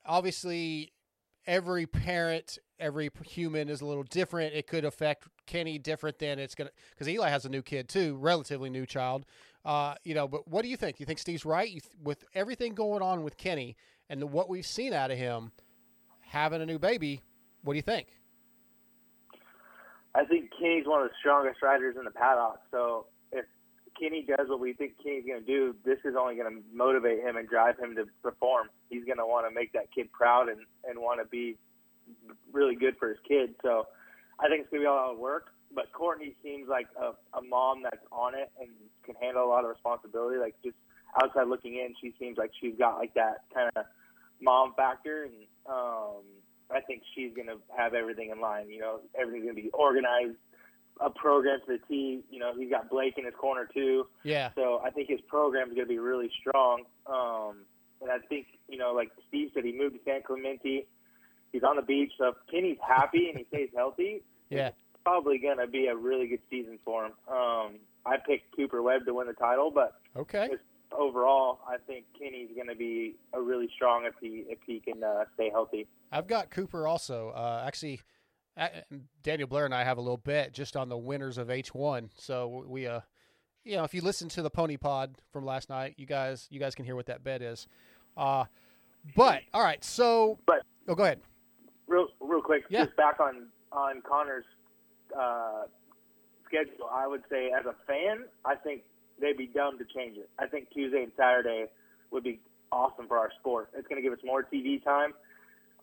Obviously, 0.05 0.93
every 1.47 1.87
parent, 1.87 2.59
every 2.79 3.09
human 3.25 3.67
is 3.67 3.81
a 3.81 3.85
little 3.87 4.03
different. 4.03 4.53
It 4.53 4.67
could 4.67 4.85
affect 4.85 5.27
Kenny 5.47 5.79
different 5.79 6.19
than 6.19 6.37
it's 6.37 6.53
gonna 6.53 6.69
because 6.91 7.09
Eli 7.09 7.29
has 7.29 7.45
a 7.45 7.49
new 7.49 7.63
kid 7.63 7.89
too, 7.89 8.15
relatively 8.17 8.69
new 8.69 8.85
child. 8.85 9.25
Uh, 9.65 9.95
you 10.03 10.13
know, 10.13 10.27
but 10.27 10.47
what 10.47 10.61
do 10.61 10.67
you 10.67 10.77
think? 10.77 10.99
You 10.99 11.07
think 11.07 11.17
Steve's 11.17 11.45
right 11.45 11.71
th- 11.71 11.83
with 12.03 12.25
everything 12.35 12.75
going 12.75 13.01
on 13.01 13.23
with 13.23 13.37
Kenny 13.37 13.75
and 14.07 14.21
the, 14.21 14.27
what 14.27 14.49
we've 14.49 14.67
seen 14.67 14.93
out 14.93 15.09
of 15.09 15.17
him 15.17 15.51
having 16.21 16.61
a 16.61 16.65
new 16.67 16.77
baby? 16.77 17.23
What 17.63 17.73
do 17.73 17.77
you 17.77 17.81
think? 17.81 18.16
I 20.17 20.25
think 20.25 20.49
Kenny's 20.59 20.87
one 20.87 21.01
of 21.03 21.09
the 21.09 21.15
strongest 21.19 21.61
riders 21.61 21.95
in 21.97 22.03
the 22.03 22.11
paddock. 22.11 22.61
So 22.71 23.05
if 23.31 23.45
Kenny 23.99 24.25
does 24.27 24.47
what 24.49 24.59
we 24.59 24.73
think 24.73 24.93
Kenny's 25.03 25.25
going 25.25 25.41
to 25.41 25.45
do, 25.45 25.75
this 25.85 25.99
is 26.05 26.15
only 26.19 26.35
going 26.35 26.49
to 26.49 26.63
motivate 26.73 27.19
him 27.19 27.37
and 27.37 27.47
drive 27.47 27.77
him 27.77 27.95
to 27.95 28.05
perform. 28.23 28.69
He's 28.89 29.05
going 29.05 29.17
to 29.19 29.25
want 29.25 29.47
to 29.47 29.53
make 29.53 29.73
that 29.73 29.93
kid 29.93 30.11
proud 30.11 30.49
and 30.49 30.61
and 30.89 30.99
want 30.99 31.21
to 31.21 31.27
be 31.27 31.57
really 32.51 32.75
good 32.75 32.95
for 32.97 33.09
his 33.09 33.17
kid. 33.27 33.53
So 33.61 33.85
I 34.39 34.47
think 34.47 34.61
it's 34.61 34.69
going 34.71 34.81
to 34.81 34.85
be 34.85 34.87
all 34.87 35.11
out 35.11 35.19
work. 35.19 35.47
But 35.75 35.91
Courtney 35.91 36.33
seems 36.41 36.67
like 36.69 36.87
a, 36.97 37.11
a 37.37 37.41
mom 37.41 37.83
that's 37.83 38.05
on 38.11 38.33
it 38.33 38.49
and 38.59 38.69
can 39.05 39.15
handle 39.21 39.45
a 39.45 39.49
lot 39.49 39.65
of 39.65 39.69
responsibility. 39.69 40.39
Like 40.39 40.55
just 40.63 40.77
outside 41.21 41.47
looking 41.47 41.75
in, 41.75 41.93
she 42.01 42.13
seems 42.17 42.37
like 42.37 42.51
she's 42.59 42.75
got 42.77 42.97
like 42.97 43.13
that 43.15 43.43
kind 43.53 43.69
of 43.75 43.85
mom 44.41 44.73
factor, 44.75 45.25
and 45.25 45.33
um, 45.69 46.23
I 46.73 46.81
think 46.81 47.03
she's 47.15 47.33
going 47.33 47.47
to 47.47 47.57
have 47.77 47.93
everything 47.93 48.29
in 48.31 48.41
line. 48.41 48.69
You 48.69 48.79
know, 48.79 48.99
everything's 49.19 49.45
going 49.45 49.55
to 49.55 49.61
be 49.61 49.69
organized, 49.71 50.35
a 50.99 51.09
program 51.09 51.59
to 51.65 51.77
the 51.77 51.79
T. 51.87 52.23
You 52.29 52.39
know, 52.39 52.53
he's 52.57 52.69
got 52.69 52.89
Blake 52.89 53.13
in 53.17 53.25
his 53.25 53.33
corner 53.39 53.67
too. 53.73 54.07
Yeah, 54.23 54.49
So 54.55 54.81
I 54.85 54.89
think 54.89 55.09
his 55.09 55.21
program's 55.27 55.73
going 55.75 55.87
to 55.87 55.89
be 55.89 55.99
really 55.99 56.29
strong. 56.39 56.83
Um, 57.05 57.63
and 58.01 58.11
I 58.11 58.17
think, 58.27 58.47
you 58.67 58.77
know, 58.77 58.93
like 58.93 59.11
Steve 59.27 59.51
said, 59.53 59.63
he 59.63 59.71
moved 59.71 59.95
to 59.95 60.01
San 60.05 60.21
Clemente. 60.23 60.85
He's 61.53 61.63
on 61.63 61.77
the 61.77 61.81
beach. 61.81 62.11
So 62.17 62.29
if 62.29 62.35
Kenny's 62.51 62.77
happy 62.85 63.29
and 63.29 63.37
he 63.37 63.45
stays 63.45 63.69
healthy, 63.75 64.21
yeah. 64.49 64.71
probably 65.03 65.37
going 65.39 65.57
to 65.59 65.67
be 65.67 65.87
a 65.87 65.95
really 65.95 66.27
good 66.27 66.41
season 66.49 66.79
for 66.83 67.05
him. 67.05 67.13
Um, 67.27 67.75
I 68.05 68.17
picked 68.25 68.55
Cooper 68.55 68.81
Webb 68.81 69.05
to 69.05 69.13
win 69.13 69.27
the 69.27 69.33
title, 69.33 69.71
but 69.71 69.95
Okay. 70.15 70.49
overall, 70.91 71.59
I 71.67 71.77
think 71.85 72.05
Kenny's 72.19 72.49
going 72.55 72.67
to 72.67 72.75
be 72.75 73.15
a 73.33 73.41
really 73.41 73.69
strong 73.75 74.05
if 74.05 74.13
he 74.21 74.45
if 74.49 74.59
he 74.65 74.79
can 74.79 75.03
uh, 75.03 75.25
stay 75.35 75.49
healthy. 75.49 75.87
I've 76.11 76.27
got 76.27 76.49
Cooper 76.49 76.87
also. 76.87 77.29
Uh, 77.35 77.63
actually, 77.65 78.01
Daniel 79.23 79.47
Blair 79.47 79.65
and 79.65 79.73
I 79.73 79.83
have 79.83 79.97
a 79.97 80.01
little 80.01 80.17
bet 80.17 80.53
just 80.53 80.75
on 80.75 80.89
the 80.89 80.97
winners 80.97 81.37
of 81.37 81.47
H1. 81.49 82.09
So 82.17 82.63
we, 82.67 82.87
uh, 82.87 83.01
you 83.63 83.75
know, 83.77 83.83
if 83.83 83.93
you 83.93 84.01
listen 84.01 84.29
to 84.29 84.41
the 84.41 84.49
Pony 84.49 84.77
Pod 84.77 85.15
from 85.31 85.45
last 85.45 85.69
night, 85.69 85.95
you 85.97 86.05
guys, 86.05 86.47
you 86.49 86.59
guys 86.59 86.73
can 86.75 86.85
hear 86.85 86.95
what 86.95 87.05
that 87.07 87.23
bet 87.23 87.41
is. 87.41 87.67
Uh, 88.15 88.45
but 89.15 89.41
all 89.53 89.63
right, 89.63 89.83
so 89.83 90.39
But 90.45 90.63
oh, 90.87 90.95
go 90.95 91.03
ahead. 91.03 91.19
real 91.87 92.07
real 92.19 92.41
quick, 92.41 92.63
Yeah. 92.69 92.85
just 92.85 92.97
back 92.97 93.19
on 93.19 93.47
on 93.71 94.01
Connor's 94.01 94.45
uh, 95.17 95.63
schedule, 96.45 96.89
I 96.91 97.05
would 97.07 97.23
say 97.29 97.51
as 97.57 97.65
a 97.65 97.75
fan, 97.85 98.25
I 98.45 98.55
think 98.55 98.81
they'd 99.19 99.37
be 99.37 99.47
dumb 99.47 99.77
to 99.77 99.85
change 99.85 100.17
it. 100.17 100.29
I 100.39 100.47
think 100.47 100.69
Tuesday 100.73 101.03
and 101.03 101.11
Saturday 101.17 101.65
would 102.11 102.23
be 102.23 102.39
awesome 102.71 103.07
for 103.07 103.17
our 103.17 103.29
sport. 103.39 103.69
It's 103.75 103.87
going 103.87 104.01
to 104.01 104.01
give 104.01 104.13
us 104.17 104.23
more 104.25 104.43
TV 104.43 104.83
time 104.83 105.13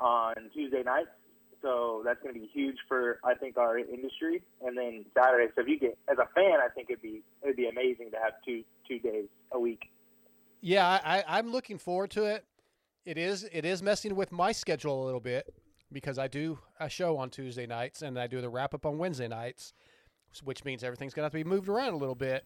on 0.00 0.34
Tuesday 0.52 0.82
nights, 0.82 1.08
so 1.62 2.02
that's 2.04 2.22
going 2.22 2.34
to 2.34 2.40
be 2.40 2.46
huge 2.46 2.76
for 2.86 3.18
I 3.24 3.34
think 3.34 3.56
our 3.56 3.78
industry. 3.78 4.42
And 4.64 4.76
then 4.76 5.04
Saturday, 5.16 5.50
so 5.54 5.62
if 5.62 5.68
you 5.68 5.78
get 5.78 5.98
as 6.10 6.18
a 6.18 6.28
fan, 6.34 6.58
I 6.64 6.68
think 6.74 6.90
it'd 6.90 7.02
be 7.02 7.22
it'd 7.42 7.56
be 7.56 7.68
amazing 7.68 8.10
to 8.10 8.18
have 8.18 8.34
two 8.44 8.62
two 8.86 8.98
days 8.98 9.26
a 9.52 9.58
week. 9.58 9.90
Yeah, 10.60 10.86
I, 10.86 11.24
I'm 11.26 11.50
looking 11.50 11.78
forward 11.78 12.10
to 12.12 12.24
it. 12.24 12.44
It 13.04 13.18
is 13.18 13.48
it 13.52 13.64
is 13.64 13.82
messing 13.82 14.14
with 14.14 14.30
my 14.30 14.52
schedule 14.52 15.02
a 15.02 15.06
little 15.06 15.20
bit 15.20 15.54
because 15.92 16.18
I 16.18 16.28
do 16.28 16.58
a 16.78 16.88
show 16.88 17.16
on 17.16 17.30
Tuesday 17.30 17.66
nights 17.66 18.02
and 18.02 18.18
I 18.18 18.26
do 18.26 18.40
the 18.40 18.48
wrap 18.48 18.74
up 18.74 18.84
on 18.84 18.98
Wednesday 18.98 19.28
nights, 19.28 19.72
which 20.42 20.64
means 20.64 20.84
everything's 20.84 21.14
gonna 21.14 21.26
have 21.26 21.32
to 21.32 21.38
be 21.38 21.44
moved 21.44 21.68
around 21.68 21.94
a 21.94 21.96
little 21.96 22.14
bit. 22.14 22.44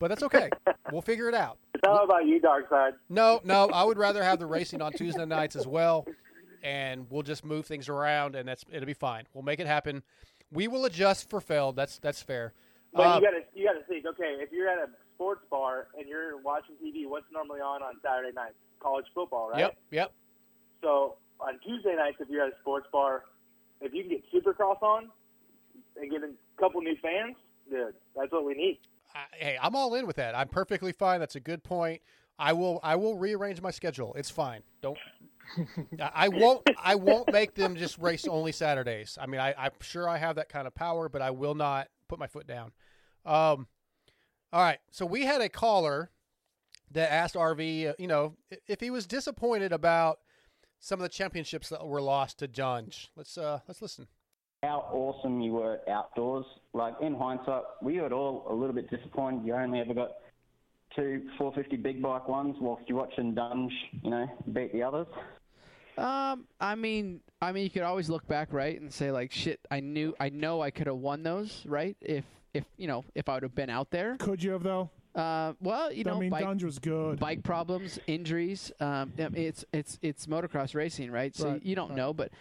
But 0.00 0.08
that's 0.08 0.22
okay. 0.24 0.50
we'll 0.92 1.02
figure 1.02 1.28
it 1.28 1.34
out. 1.34 1.58
It's 1.74 1.82
all 1.86 2.04
about 2.04 2.26
you, 2.26 2.40
Dark 2.40 2.68
Side. 2.68 2.94
No, 3.08 3.40
no, 3.44 3.68
I 3.68 3.84
would 3.84 3.98
rather 3.98 4.22
have 4.24 4.38
the 4.38 4.46
racing 4.46 4.82
on 4.82 4.92
Tuesday 4.92 5.24
nights 5.24 5.54
as 5.54 5.66
well, 5.66 6.06
and 6.64 7.06
we'll 7.10 7.22
just 7.22 7.44
move 7.44 7.66
things 7.66 7.88
around, 7.88 8.34
and 8.34 8.48
that's 8.48 8.64
it'll 8.72 8.86
be 8.86 8.94
fine. 8.94 9.24
We'll 9.34 9.44
make 9.44 9.60
it 9.60 9.66
happen. 9.66 10.02
We 10.50 10.66
will 10.66 10.86
adjust 10.86 11.28
for 11.28 11.40
Feld. 11.40 11.76
That's 11.76 11.98
that's 11.98 12.22
fair. 12.22 12.54
But 12.92 13.02
Uh, 13.02 13.16
you 13.16 13.22
gotta 13.22 13.42
you 13.54 13.66
gotta 13.66 13.84
think. 13.84 14.06
Okay, 14.06 14.38
if 14.40 14.50
you're 14.50 14.68
at 14.68 14.78
a 14.78 14.88
sports 15.14 15.42
bar 15.50 15.88
and 15.96 16.08
you're 16.08 16.38
watching 16.38 16.74
TV, 16.82 17.06
what's 17.06 17.26
normally 17.32 17.60
on 17.60 17.82
on 17.82 17.94
Saturday 18.02 18.32
night? 18.34 18.52
College 18.80 19.06
football, 19.14 19.50
right? 19.50 19.60
Yep, 19.60 19.76
yep. 19.90 20.12
So 20.82 21.16
on 21.38 21.58
Tuesday 21.60 21.94
nights, 21.94 22.16
if 22.20 22.28
you're 22.28 22.42
at 22.44 22.52
a 22.52 22.56
sports 22.60 22.86
bar, 22.92 23.24
if 23.80 23.92
you 23.92 24.02
can 24.04 24.10
get 24.10 24.22
Supercross 24.32 24.82
on 24.82 25.10
and 26.00 26.10
get 26.10 26.22
a 26.22 26.30
couple 26.58 26.80
new 26.80 26.96
fans, 27.02 27.36
dude, 27.70 27.94
that's 28.16 28.32
what 28.32 28.44
we 28.44 28.54
need. 28.54 28.78
I, 29.14 29.18
hey, 29.32 29.58
I'm 29.60 29.76
all 29.76 29.94
in 29.94 30.06
with 30.06 30.16
that. 30.16 30.34
I'm 30.36 30.48
perfectly 30.48 30.92
fine. 30.92 31.20
That's 31.20 31.36
a 31.36 31.40
good 31.40 31.62
point. 31.62 32.00
I 32.38 32.52
will 32.52 32.80
I 32.82 32.96
will 32.96 33.16
rearrange 33.16 33.60
my 33.60 33.70
schedule. 33.70 34.14
It's 34.14 34.30
fine. 34.30 34.62
Don't 34.82 34.98
I 36.00 36.28
won't 36.28 36.68
I 36.82 36.94
won't 36.94 37.32
make 37.32 37.54
them 37.54 37.76
just 37.76 37.98
race 37.98 38.26
only 38.26 38.52
Saturdays. 38.52 39.18
I 39.20 39.26
mean 39.26 39.40
I, 39.40 39.54
I'm 39.56 39.72
sure 39.80 40.08
I 40.08 40.18
have 40.18 40.36
that 40.36 40.48
kind 40.48 40.66
of 40.66 40.74
power, 40.74 41.08
but 41.08 41.22
I 41.22 41.30
will 41.30 41.54
not 41.54 41.88
put 42.08 42.18
my 42.18 42.26
foot 42.26 42.46
down. 42.46 42.72
Um 43.24 43.66
All 44.52 44.60
right. 44.62 44.78
So 44.90 45.06
we 45.06 45.24
had 45.24 45.40
a 45.40 45.48
caller 45.48 46.10
that 46.92 47.10
asked 47.12 47.34
RV, 47.34 47.90
uh, 47.90 47.92
you 47.98 48.06
know, 48.06 48.34
if 48.68 48.80
he 48.80 48.90
was 48.90 49.06
disappointed 49.06 49.72
about 49.72 50.18
some 50.80 51.00
of 51.00 51.02
the 51.02 51.08
championships 51.08 51.70
that 51.70 51.84
were 51.86 52.02
lost 52.02 52.38
to 52.40 52.48
Dungey. 52.48 53.08
Let's 53.16 53.38
uh 53.38 53.60
let's 53.66 53.80
listen. 53.82 54.06
how 54.62 54.80
awesome 54.92 55.40
you 55.40 55.52
were 55.52 55.80
outdoors. 55.88 56.44
Like 56.72 56.94
in 57.00 57.14
hindsight, 57.14 57.62
we 57.82 58.00
were 58.00 58.12
all 58.12 58.46
a 58.50 58.54
little 58.54 58.74
bit 58.74 58.90
disappointed. 58.90 59.46
You 59.46 59.54
only 59.54 59.80
ever 59.80 59.94
got 59.94 60.10
two 60.96 61.22
450 61.38 61.76
big 61.76 62.02
bike 62.02 62.28
ones, 62.28 62.56
whilst 62.60 62.88
you're 62.88 62.98
watching 62.98 63.34
Dunge, 63.34 63.72
you 64.02 64.10
know, 64.10 64.26
beat 64.52 64.72
the 64.72 64.82
others. 64.82 65.06
Um, 65.96 66.46
I 66.60 66.74
mean, 66.74 67.20
I 67.40 67.52
mean, 67.52 67.64
you 67.64 67.70
could 67.70 67.82
always 67.82 68.08
look 68.08 68.26
back, 68.26 68.52
right, 68.52 68.80
and 68.80 68.92
say 68.92 69.10
like, 69.12 69.30
shit, 69.32 69.60
I 69.70 69.80
knew, 69.80 70.14
I 70.18 70.28
know, 70.28 70.60
I 70.60 70.70
could 70.70 70.86
have 70.88 70.96
won 70.96 71.22
those, 71.22 71.64
right? 71.66 71.96
If, 72.00 72.24
if 72.52 72.64
you 72.76 72.88
know, 72.88 73.04
if 73.14 73.28
I 73.28 73.34
would 73.34 73.42
have 73.44 73.54
been 73.54 73.70
out 73.70 73.90
there. 73.90 74.16
Could 74.18 74.42
you 74.42 74.50
have 74.52 74.62
though? 74.62 74.90
Uh, 75.14 75.52
well, 75.60 75.92
you 75.92 76.02
know, 76.02 76.10
I 76.10 76.14
know, 76.14 76.20
mean, 76.20 76.30
bike, 76.30 76.42
Dunge 76.44 76.64
was 76.64 76.80
good. 76.80 77.20
bike 77.20 77.44
problems, 77.44 78.00
injuries. 78.08 78.72
Um, 78.80 79.12
it's 79.16 79.64
it's 79.72 79.96
it's 80.02 80.26
motocross 80.26 80.74
racing, 80.74 81.12
right? 81.12 81.34
So 81.36 81.52
Right, 81.52 81.62
you 81.64 81.76
don't 81.76 81.90
right. 81.90 81.96
know, 81.96 82.12
but 82.12 82.32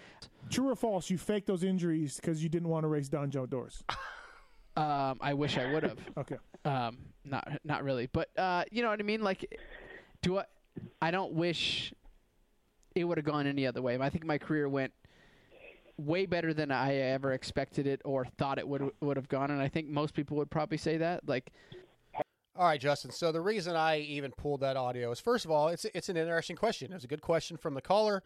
True 0.49 0.69
or 0.69 0.75
false? 0.75 1.09
You 1.11 1.17
faked 1.19 1.45
those 1.47 1.63
injuries 1.63 2.15
because 2.15 2.41
you 2.41 2.49
didn't 2.49 2.69
want 2.69 2.83
to 2.83 2.87
race 2.87 3.09
Dunge 3.09 3.35
outdoors. 3.35 3.83
um, 4.75 5.19
I 5.21 5.33
wish 5.33 5.57
I 5.57 5.71
would 5.71 5.83
have. 5.83 5.99
Okay. 6.17 6.37
Um, 6.65 6.97
not 7.25 7.47
not 7.63 7.83
really, 7.83 8.07
but 8.07 8.29
uh, 8.37 8.63
you 8.71 8.81
know 8.81 8.89
what 8.89 8.99
I 8.99 9.03
mean. 9.03 9.21
Like, 9.21 9.59
do 10.21 10.39
I? 10.39 10.45
I 11.01 11.11
don't 11.11 11.33
wish 11.33 11.93
it 12.95 13.03
would 13.03 13.17
have 13.17 13.25
gone 13.25 13.47
any 13.47 13.67
other 13.67 13.81
way. 13.81 13.97
I 13.99 14.09
think 14.09 14.25
my 14.25 14.37
career 14.37 14.69
went 14.69 14.93
way 15.97 16.25
better 16.25 16.53
than 16.53 16.71
I 16.71 16.95
ever 16.95 17.33
expected 17.33 17.85
it 17.87 18.01
or 18.05 18.25
thought 18.37 18.57
it 18.57 18.67
would 18.67 18.91
would 19.01 19.17
have 19.17 19.27
gone, 19.27 19.51
and 19.51 19.61
I 19.61 19.67
think 19.67 19.87
most 19.87 20.13
people 20.13 20.37
would 20.37 20.49
probably 20.49 20.77
say 20.77 20.97
that. 20.97 21.27
Like, 21.27 21.51
All 22.55 22.65
right, 22.65 22.79
Justin. 22.79 23.11
So 23.11 23.31
the 23.31 23.41
reason 23.41 23.75
I 23.75 23.99
even 23.99 24.31
pulled 24.31 24.61
that 24.61 24.77
audio 24.77 25.11
is 25.11 25.19
first 25.19 25.45
of 25.45 25.51
all, 25.51 25.69
it's 25.69 25.85
it's 25.85 26.09
an 26.09 26.17
interesting 26.17 26.55
question. 26.55 26.91
It 26.91 26.95
was 26.95 27.03
a 27.03 27.07
good 27.07 27.21
question 27.21 27.57
from 27.57 27.73
the 27.73 27.81
caller. 27.81 28.23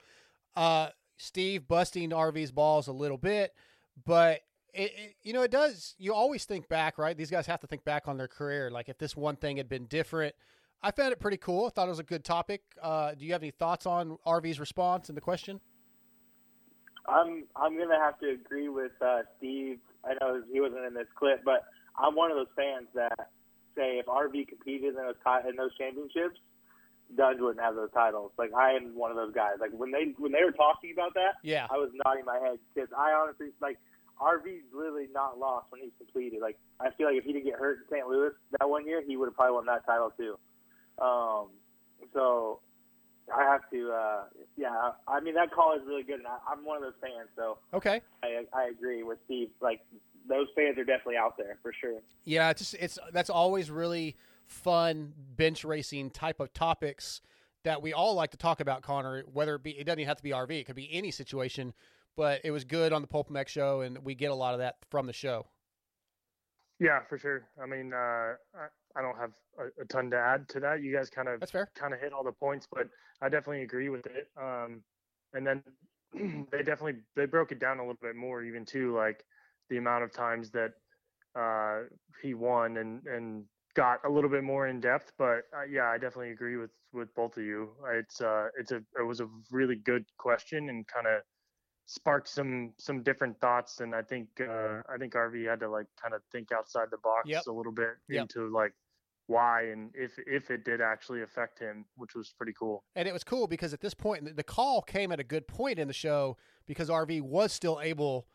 Uh, 0.56 0.90
Steve 1.18 1.68
busting 1.68 2.12
RV's 2.12 2.52
balls 2.52 2.88
a 2.88 2.92
little 2.94 3.18
bit, 3.18 3.54
but 4.06 4.42
it, 4.74 4.92
it, 4.96 5.16
you 5.24 5.34
know 5.34 5.42
it 5.42 5.52
does. 5.52 5.96
You 5.98 6.14
always 6.14 6.46
think 6.46 6.68
back, 6.70 6.98
right? 6.98 7.18
These 7.18 7.32
guys 7.32 7.46
have 7.48 7.60
to 7.62 7.68
think 7.68 7.84
back 7.84 8.08
on 8.08 8.18
their 8.18 8.28
career. 8.28 8.70
Like 8.70 8.90
if 8.90 8.98
this 8.98 9.16
one 9.16 9.36
thing 9.36 9.58
had 9.58 9.70
been 9.70 9.86
different, 9.86 10.36
I 10.82 10.92
found 10.92 11.12
it 11.14 11.20
pretty 11.20 11.38
cool. 11.38 11.66
I 11.66 11.70
thought 11.70 11.88
it 11.88 11.90
was 11.90 12.00
a 12.00 12.04
good 12.04 12.24
topic. 12.24 12.62
Uh, 12.82 13.14
do 13.16 13.26
you 13.26 13.34
have 13.34 13.42
any 13.42 13.52
thoughts 13.52 13.86
on 13.86 14.18
RV's 14.26 14.60
response 14.60 15.10
and 15.10 15.18
the 15.18 15.22
question? 15.22 15.60
I'm 17.08 17.46
I'm 17.56 17.78
gonna 17.78 18.00
have 18.00 18.20
to 18.20 18.30
agree 18.32 18.70
with 18.70 18.92
uh, 19.02 19.22
Steve. 19.38 19.80
I 20.04 20.14
know 20.22 20.42
he 20.52 20.60
wasn't 20.60 20.86
in 20.86 20.94
this 20.94 21.08
clip, 21.16 21.44
but 21.46 21.64
I'm 21.98 22.16
one 22.16 22.32
of 22.32 22.38
those 22.38 22.48
fans 22.56 22.88
that 22.96 23.30
say 23.76 23.98
if 24.00 24.06
RV 24.08 24.48
competed 24.48 24.90
in 24.90 24.96
those 24.96 25.16
in 25.50 25.56
those 25.56 25.76
championships, 25.78 26.38
Dunge 27.16 27.40
wouldn't 27.40 27.64
have 27.64 27.76
those 27.76 27.92
titles. 27.94 28.32
Like 28.38 28.52
I 28.54 28.74
am 28.74 28.94
one 28.96 29.10
of 29.12 29.18
those 29.18 29.34
guys. 29.34 29.54
Like 29.60 29.72
when 29.72 29.92
they 29.92 30.14
when 30.18 30.32
they 30.34 30.44
were 30.44 30.52
talking 30.52 30.92
about 30.92 31.14
that, 31.14 31.36
Yeah. 31.44 31.68
I 31.72 31.78
was 31.78 31.90
nodding 32.06 32.26
my 32.26 32.40
head 32.40 32.60
because 32.76 32.90
I 32.98 33.12
honestly 33.14 33.48
like 33.62 33.78
RV's 34.22 34.64
literally 34.74 35.08
not 35.14 35.38
lost 35.38 35.72
when 35.72 35.82
he's 35.82 35.92
completed. 35.98 36.42
Like 36.42 36.58
I 36.80 36.90
feel 36.92 37.08
like 37.08 37.18
if 37.18 37.24
he 37.24 37.34
didn't 37.34 37.46
get 37.46 37.56
hurt 37.56 37.80
in 37.80 37.84
St. 37.98 38.08
Louis 38.08 38.32
that 38.60 38.70
one 38.70 38.86
year, 38.88 39.02
he 39.06 39.18
would 39.18 39.28
have 39.28 39.36
probably 39.36 39.54
won 39.56 39.66
that 39.68 39.86
title 39.86 40.12
too. 40.18 40.38
Um, 41.04 41.50
so 42.14 42.60
I 43.36 43.44
have 43.44 43.70
to, 43.72 43.92
uh, 43.92 44.24
yeah. 44.56 44.92
I 45.08 45.20
mean 45.20 45.36
that 45.36 45.52
call 45.52 45.76
is 45.76 45.82
really 45.86 46.04
good, 46.04 46.20
and 46.20 46.28
I, 46.28 46.38
I'm 46.52 46.66
one 46.66 46.78
of 46.78 46.84
those 46.84 46.94
fans. 47.02 47.30
So 47.36 47.58
Okay. 47.74 48.02
I, 48.24 48.46
I 48.54 48.70
agree 48.70 49.04
with 49.04 49.20
Steve. 49.26 49.50
Like 49.62 49.82
those 50.28 50.48
fans 50.56 50.78
are 50.78 50.84
definitely 50.84 51.18
out 51.18 51.38
there 51.38 51.58
for 51.62 51.74
sure. 51.80 52.00
Yeah, 52.26 52.50
it's 52.50 52.62
just, 52.62 52.74
it's 52.76 53.00
that's 53.14 53.30
always 53.30 53.70
really 53.70 54.16
fun 54.46 55.14
bench 55.36 55.64
racing 55.64 56.10
type 56.10 56.40
of 56.40 56.54
topics 56.54 57.22
that 57.64 57.82
we 57.82 57.92
all 57.94 58.14
like 58.14 58.32
to 58.32 58.38
talk 58.38 58.62
about, 58.62 58.82
Connor. 58.82 59.24
Whether 59.32 59.56
it 59.56 59.64
be 59.64 59.72
it 59.72 59.84
doesn't 59.84 60.00
even 60.00 60.08
have 60.08 60.18
to 60.18 60.24
be 60.24 60.32
RV, 60.32 60.52
it 60.52 60.66
could 60.66 60.76
be 60.76 60.90
any 60.92 61.12
situation. 61.12 61.74
But 62.18 62.42
it 62.44 62.52
was 62.52 62.66
good 62.66 62.92
on 62.92 63.02
the 63.02 63.08
Pulp 63.08 63.30
MX 63.30 63.48
show, 63.48 63.82
and 63.82 64.00
we 64.00 64.16
get 64.16 64.32
a 64.32 64.36
lot 64.36 64.56
of 64.56 64.60
that 64.60 64.76
from 64.90 65.06
the 65.06 65.14
show. 65.14 65.46
Yeah, 66.80 67.00
for 67.08 67.18
sure. 67.18 67.48
I 67.62 67.68
mean, 67.68 67.94
uh, 67.94 67.98
I, 68.56 68.68
I 68.96 69.02
don't 69.02 69.18
have 69.18 69.32
a, 69.60 69.82
a 69.82 69.86
ton 69.86 70.10
to 70.12 70.18
add 70.18 70.50
to 70.50 70.60
that. 70.60 70.82
You 70.82 70.94
guys 70.96 71.10
kind 71.10 71.28
of 71.28 71.40
That's 71.40 71.52
fair. 71.52 71.70
kind 71.76 71.94
of 71.94 72.00
hit 72.00 72.14
all 72.14 72.24
the 72.24 72.32
points, 72.32 72.68
but 72.72 72.88
I 73.22 73.30
definitely 73.30 73.64
agree 73.64 73.90
with 73.90 74.06
it. 74.08 74.30
Um, 74.40 74.82
and 75.34 75.46
then 75.46 75.64
they 76.52 76.64
definitely 76.64 77.02
they 77.16 77.26
broke 77.26 77.52
it 77.52 77.60
down 77.60 77.78
a 77.78 77.82
little 77.82 77.98
bit 78.02 78.16
more, 78.16 78.44
even 78.44 78.66
too, 78.66 78.96
like 78.96 79.24
the 79.70 79.78
amount 79.78 80.04
of 80.04 80.12
times 80.12 80.52
that 80.52 80.72
uh, 81.36 81.84
he 82.22 82.34
won 82.34 82.78
and 82.78 83.06
and 83.06 83.46
got 83.76 84.00
a 84.06 84.10
little 84.10 84.30
bit 84.30 84.44
more 84.44 84.68
in 84.68 84.80
depth. 84.80 85.12
But 85.18 85.44
uh, 85.56 85.64
yeah, 85.70 85.86
I 85.90 85.98
definitely 85.98 86.32
agree 86.32 86.58
with 86.58 86.72
with 86.94 87.14
both 87.16 87.38
of 87.38 87.44
you. 87.44 87.72
It's 87.92 88.22
uh, 88.22 88.48
it's 88.60 88.72
a 88.72 88.78
it 89.00 89.06
was 89.06 89.20
a 89.20 89.28
really 89.52 89.76
good 89.76 90.06
question 90.18 90.70
and 90.70 90.86
kind 90.88 91.08
of 91.08 91.22
sparked 91.88 92.28
some 92.28 92.74
some 92.78 93.02
different 93.02 93.40
thoughts 93.40 93.80
and 93.80 93.96
i 93.96 94.02
think 94.02 94.28
uh 94.42 94.82
i 94.94 94.98
think 95.00 95.14
rv 95.14 95.50
had 95.50 95.60
to 95.60 95.70
like 95.70 95.86
kind 96.02 96.14
of 96.14 96.22
think 96.34 96.52
outside 96.52 96.88
the 96.92 96.98
box 96.98 97.24
Yep. 97.30 97.44
a 97.48 97.52
little 97.52 97.72
bit 97.72 97.96
Yep. 98.10 98.24
into 98.24 98.50
like 98.54 98.74
why 99.28 99.64
and 99.72 99.92
if 99.94 100.12
if 100.28 100.52
it 100.52 100.66
did 100.66 100.82
actually 100.82 101.22
affect 101.22 101.58
him 101.60 101.86
which 101.96 102.14
was 102.14 102.34
pretty 102.38 102.54
cool 102.60 102.84
And 102.96 103.08
it 103.08 103.14
was 103.14 103.24
cool 103.24 103.48
because 103.48 103.74
at 103.74 103.80
this 103.82 103.94
point, 103.94 104.36
the- 104.36 104.44
call 104.44 104.82
came 104.82 105.12
at 105.14 105.20
a 105.20 105.24
good 105.24 105.48
point 105.48 105.80
in 105.80 105.88
the 105.88 105.94
show 105.94 106.38
because 106.66 106.90
RV 106.90 107.22
was 107.22 107.52
still 107.54 107.80
able 107.82 108.28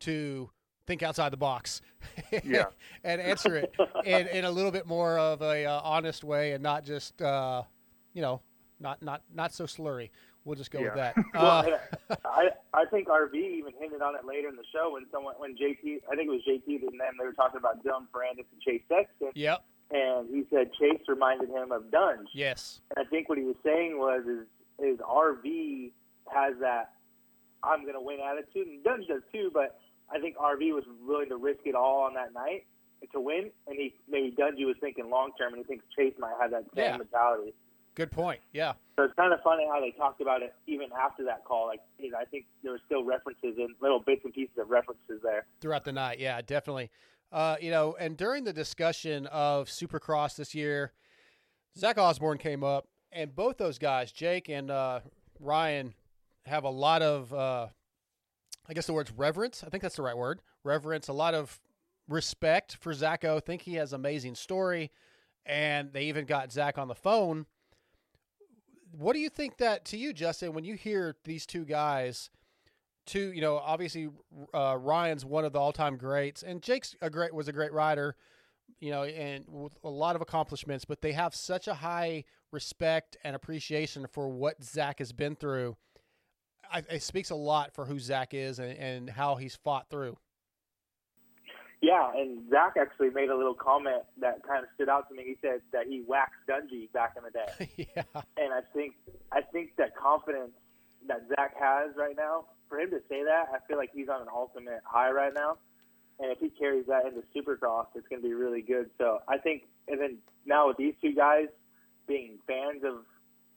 to 0.00 0.50
think 0.86 1.02
outside 1.02 1.32
the 1.32 1.36
box, 1.36 1.82
Yeah. 2.44 2.66
and 3.04 3.20
answer 3.20 3.56
it 3.56 3.74
in, 4.06 4.26
in 4.28 4.44
a 4.46 4.50
little 4.50 4.70
bit 4.70 4.86
more 4.86 5.18
of 5.18 5.42
a 5.42 5.66
uh, 5.66 5.80
honest 5.82 6.24
way 6.24 6.52
and 6.52 6.62
not 6.62 6.82
just 6.84 7.20
uh, 7.20 7.62
you 8.14 8.22
know 8.22 8.40
not 8.80 9.02
not 9.02 9.22
not 9.34 9.52
so 9.52 9.64
slurry. 9.64 10.08
We'll 10.48 10.56
just 10.56 10.70
go 10.70 10.80
with 10.80 10.96
Yeah. 10.96 11.12
that. 11.12 11.24
Well, 11.34 11.78
Uh, 12.10 12.16
I 12.24 12.48
I 12.72 12.84
think 12.86 13.08
RV 13.08 13.34
even 13.34 13.74
hinted 13.78 14.00
on 14.00 14.14
it 14.16 14.24
later 14.24 14.48
in 14.48 14.56
the 14.56 14.64
show 14.72 14.92
when 14.94 15.04
someone 15.12 15.34
when 15.36 15.54
JT 15.56 16.00
I 16.10 16.16
think 16.16 16.28
it 16.28 16.30
was 16.30 16.40
JT 16.48 16.66
and 16.88 16.98
them 16.98 17.14
they 17.20 17.26
were 17.26 17.34
talking 17.34 17.58
about 17.58 17.84
Dylan 17.84 18.06
Ferrandis 18.10 18.46
and 18.50 18.60
Chase 18.66 18.80
Sexton 18.88 19.28
yep. 19.34 19.62
and 19.90 20.26
he 20.30 20.44
said 20.50 20.70
Chase 20.72 21.02
reminded 21.06 21.50
him 21.50 21.70
of 21.70 21.90
Dunge. 21.90 22.28
Yes. 22.32 22.80
And 22.96 23.06
I 23.06 23.08
think 23.10 23.28
what 23.28 23.36
he 23.36 23.44
was 23.44 23.56
saying 23.62 23.98
was 23.98 24.24
is 24.26 24.46
is 24.78 24.98
RV 25.00 25.90
has 26.32 26.54
that 26.60 26.92
I'm 27.62 27.84
gonna 27.84 28.00
win 28.00 28.18
attitude 28.20 28.68
and 28.68 28.82
Dunge 28.82 29.06
does 29.06 29.22
too, 29.30 29.50
but 29.52 29.78
I 30.10 30.18
think 30.18 30.36
RV 30.38 30.72
was 30.72 30.84
willing 31.06 31.28
to 31.28 31.36
risk 31.36 31.60
it 31.66 31.74
all 31.74 32.00
on 32.04 32.14
that 32.14 32.32
night 32.32 32.64
to 33.12 33.20
win 33.20 33.50
and 33.66 33.76
he 33.78 33.94
maybe 34.08 34.34
Dungey 34.34 34.64
was 34.64 34.76
thinking 34.80 35.10
long 35.10 35.32
term 35.38 35.52
and 35.52 35.58
he 35.62 35.64
thinks 35.64 35.84
Chase 35.94 36.14
might 36.18 36.32
have 36.40 36.52
that 36.52 36.64
same 36.74 36.84
Yeah. 36.84 36.96
mentality. 36.96 37.52
Good 37.98 38.12
point. 38.12 38.38
Yeah. 38.52 38.74
So 38.94 39.02
it's 39.02 39.14
kind 39.14 39.32
of 39.32 39.40
funny 39.42 39.66
how 39.68 39.80
they 39.80 39.90
talked 39.90 40.20
about 40.20 40.40
it 40.40 40.54
even 40.68 40.86
after 40.96 41.24
that 41.24 41.44
call. 41.44 41.66
Like, 41.66 41.80
you 41.98 42.12
know, 42.12 42.18
I 42.18 42.26
think 42.26 42.46
there 42.62 42.70
were 42.70 42.80
still 42.86 43.02
references 43.02 43.56
and 43.58 43.74
little 43.82 43.98
bits 43.98 44.20
and 44.24 44.32
pieces 44.32 44.54
of 44.56 44.70
references 44.70 45.20
there. 45.20 45.46
throughout 45.60 45.84
the 45.84 45.90
night. 45.90 46.20
Yeah, 46.20 46.40
definitely. 46.40 46.92
Uh, 47.32 47.56
you 47.60 47.72
know, 47.72 47.96
and 47.98 48.16
during 48.16 48.44
the 48.44 48.52
discussion 48.52 49.26
of 49.26 49.66
Supercross 49.66 50.36
this 50.36 50.54
year, 50.54 50.92
Zach 51.76 51.98
Osborne 51.98 52.38
came 52.38 52.62
up, 52.62 52.86
and 53.10 53.34
both 53.34 53.58
those 53.58 53.80
guys, 53.80 54.12
Jake 54.12 54.48
and 54.48 54.70
uh, 54.70 55.00
Ryan, 55.40 55.92
have 56.46 56.62
a 56.62 56.70
lot 56.70 57.02
of, 57.02 57.34
uh, 57.34 57.66
I 58.68 58.74
guess 58.74 58.86
the 58.86 58.92
word's 58.92 59.10
reverence. 59.10 59.64
I 59.66 59.70
think 59.70 59.82
that's 59.82 59.96
the 59.96 60.02
right 60.02 60.16
word. 60.16 60.40
Reverence. 60.62 61.08
A 61.08 61.12
lot 61.12 61.34
of 61.34 61.58
respect 62.08 62.76
for 62.76 62.94
Zacho. 62.94 63.42
Think 63.42 63.62
he 63.62 63.74
has 63.74 63.92
amazing 63.92 64.36
story, 64.36 64.92
and 65.44 65.92
they 65.92 66.04
even 66.04 66.26
got 66.26 66.52
Zach 66.52 66.78
on 66.78 66.86
the 66.86 66.94
phone. 66.94 67.46
What 68.92 69.12
do 69.12 69.18
you 69.20 69.28
think 69.28 69.58
that 69.58 69.84
to 69.86 69.96
you, 69.96 70.12
Justin, 70.12 70.52
when 70.54 70.64
you 70.64 70.74
hear 70.74 71.16
these 71.24 71.46
two 71.46 71.64
guys? 71.64 72.30
two, 73.08 73.32
you 73.32 73.40
know, 73.40 73.56
obviously 73.56 74.08
uh, 74.54 74.76
Ryan's 74.78 75.24
one 75.24 75.44
of 75.44 75.52
the 75.52 75.58
all-time 75.58 75.96
greats, 75.96 76.42
and 76.44 76.62
Jake's 76.62 76.94
a 77.00 77.10
great 77.10 77.34
was 77.34 77.48
a 77.48 77.52
great 77.52 77.72
rider, 77.72 78.14
you 78.80 78.90
know, 78.90 79.02
and 79.04 79.44
with 79.48 79.76
a 79.82 79.88
lot 79.88 80.14
of 80.14 80.22
accomplishments. 80.22 80.84
But 80.84 81.00
they 81.00 81.12
have 81.12 81.34
such 81.34 81.66
a 81.66 81.74
high 81.74 82.24
respect 82.52 83.16
and 83.24 83.34
appreciation 83.34 84.06
for 84.06 84.28
what 84.28 84.62
Zach 84.62 85.00
has 85.00 85.12
been 85.12 85.34
through. 85.34 85.76
I, 86.70 86.82
it 86.90 87.02
speaks 87.02 87.30
a 87.30 87.34
lot 87.34 87.72
for 87.72 87.86
who 87.86 87.98
Zach 87.98 88.34
is 88.34 88.58
and, 88.58 88.78
and 88.78 89.10
how 89.10 89.36
he's 89.36 89.56
fought 89.56 89.88
through. 89.90 90.16
Yeah, 91.80 92.10
and 92.12 92.50
Zach 92.50 92.74
actually 92.80 93.10
made 93.10 93.30
a 93.30 93.36
little 93.36 93.54
comment 93.54 94.02
that 94.20 94.42
kind 94.46 94.64
of 94.64 94.68
stood 94.74 94.88
out 94.88 95.08
to 95.08 95.14
me. 95.14 95.22
He 95.24 95.36
said 95.40 95.60
that 95.72 95.86
he 95.86 96.02
waxed 96.06 96.40
Dungey 96.48 96.90
back 96.92 97.14
in 97.16 97.22
the 97.22 97.30
day. 97.30 97.88
yeah, 97.96 98.22
and 98.36 98.52
I 98.52 98.60
think 98.74 98.94
I 99.30 99.42
think 99.42 99.76
that 99.76 99.96
confidence 99.96 100.50
that 101.06 101.22
Zach 101.28 101.54
has 101.60 101.94
right 101.96 102.16
now, 102.16 102.46
for 102.68 102.80
him 102.80 102.90
to 102.90 103.00
say 103.08 103.22
that, 103.24 103.46
I 103.54 103.58
feel 103.68 103.76
like 103.76 103.90
he's 103.94 104.08
on 104.08 104.22
an 104.22 104.28
ultimate 104.32 104.80
high 104.84 105.10
right 105.10 105.32
now. 105.32 105.58
And 106.20 106.32
if 106.32 106.40
he 106.40 106.50
carries 106.50 106.86
that 106.86 107.06
into 107.06 107.22
Supercross, 107.34 107.86
it's 107.94 108.08
going 108.08 108.20
to 108.20 108.28
be 108.28 108.34
really 108.34 108.60
good. 108.60 108.90
So 108.98 109.20
I 109.28 109.38
think, 109.38 109.68
and 109.86 110.00
then 110.00 110.18
now 110.46 110.66
with 110.66 110.76
these 110.76 110.94
two 111.00 111.14
guys 111.14 111.46
being 112.08 112.38
fans 112.46 112.82
of 112.84 113.04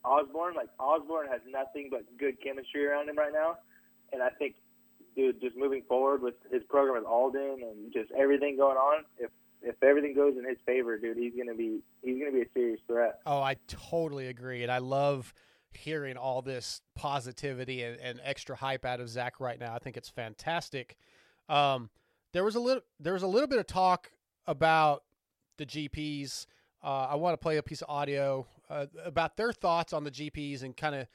Osborne, 0.06 0.54
like 0.54 0.70
Osborne 0.80 1.28
has 1.28 1.42
nothing 1.50 1.90
but 1.90 2.06
good 2.20 2.40
chemistry 2.42 2.86
around 2.86 3.10
him 3.10 3.18
right 3.18 3.34
now, 3.34 3.58
and 4.14 4.22
I 4.22 4.30
think, 4.30 4.56
dude, 5.16 5.42
just 5.42 5.58
moving 5.58 5.84
forward 5.88 6.22
with 6.22 6.36
his 6.52 6.64
program 6.70 7.04
with 7.04 7.06
Aldon 7.06 7.60
and 7.62 7.94
just 7.94 8.12
everything 8.12 8.58
going 8.58 8.78
on, 8.78 9.04
if 9.20 9.30
if 9.64 9.76
everything 9.84 10.16
goes 10.16 10.36
in 10.38 10.48
his 10.48 10.58
favor, 10.66 10.98
dude, 10.98 11.18
he's 11.18 11.34
gonna 11.38 11.56
be 11.56 11.82
he's 12.02 12.20
gonna 12.20 12.32
be 12.32 12.42
a 12.42 12.50
serious 12.54 12.80
threat. 12.88 13.20
Oh, 13.26 13.42
I 13.42 13.58
totally 13.68 14.28
agree, 14.28 14.64
and 14.64 14.72
I 14.72 14.80
love 14.80 15.34
hearing 15.74 16.18
all 16.18 16.42
this 16.42 16.82
positivity 16.96 17.84
and, 17.84 18.00
and 18.00 18.20
extra 18.24 18.56
hype 18.56 18.86
out 18.86 19.00
of 19.00 19.08
Zach 19.08 19.40
right 19.40 19.60
now. 19.60 19.74
I 19.74 19.80
think 19.80 19.98
it's 19.98 20.10
fantastic. 20.10 20.98
Um, 21.48 21.90
there 22.34 22.44
was 22.44 22.56
a 22.56 22.60
little 22.60 22.84
there 23.00 23.14
was 23.14 23.24
a 23.24 23.28
little 23.28 23.48
bit 23.48 23.60
of 23.60 23.68
talk 23.68 24.12
about 24.48 25.04
the 25.58 25.66
GPs. 25.66 26.48
Uh, 26.84 27.08
I 27.12 27.16
want 27.16 27.34
to 27.34 27.38
play 27.38 27.58
a 27.58 27.64
piece 27.64 27.82
of 27.82 27.90
audio 27.90 28.48
uh, 28.70 28.88
about 29.06 29.38
their 29.38 29.54
thoughts 29.54 29.94
on 29.94 30.04
the 30.04 30.12
GPs 30.12 30.64
and 30.64 30.76
kind 30.76 30.96
of 30.96 31.08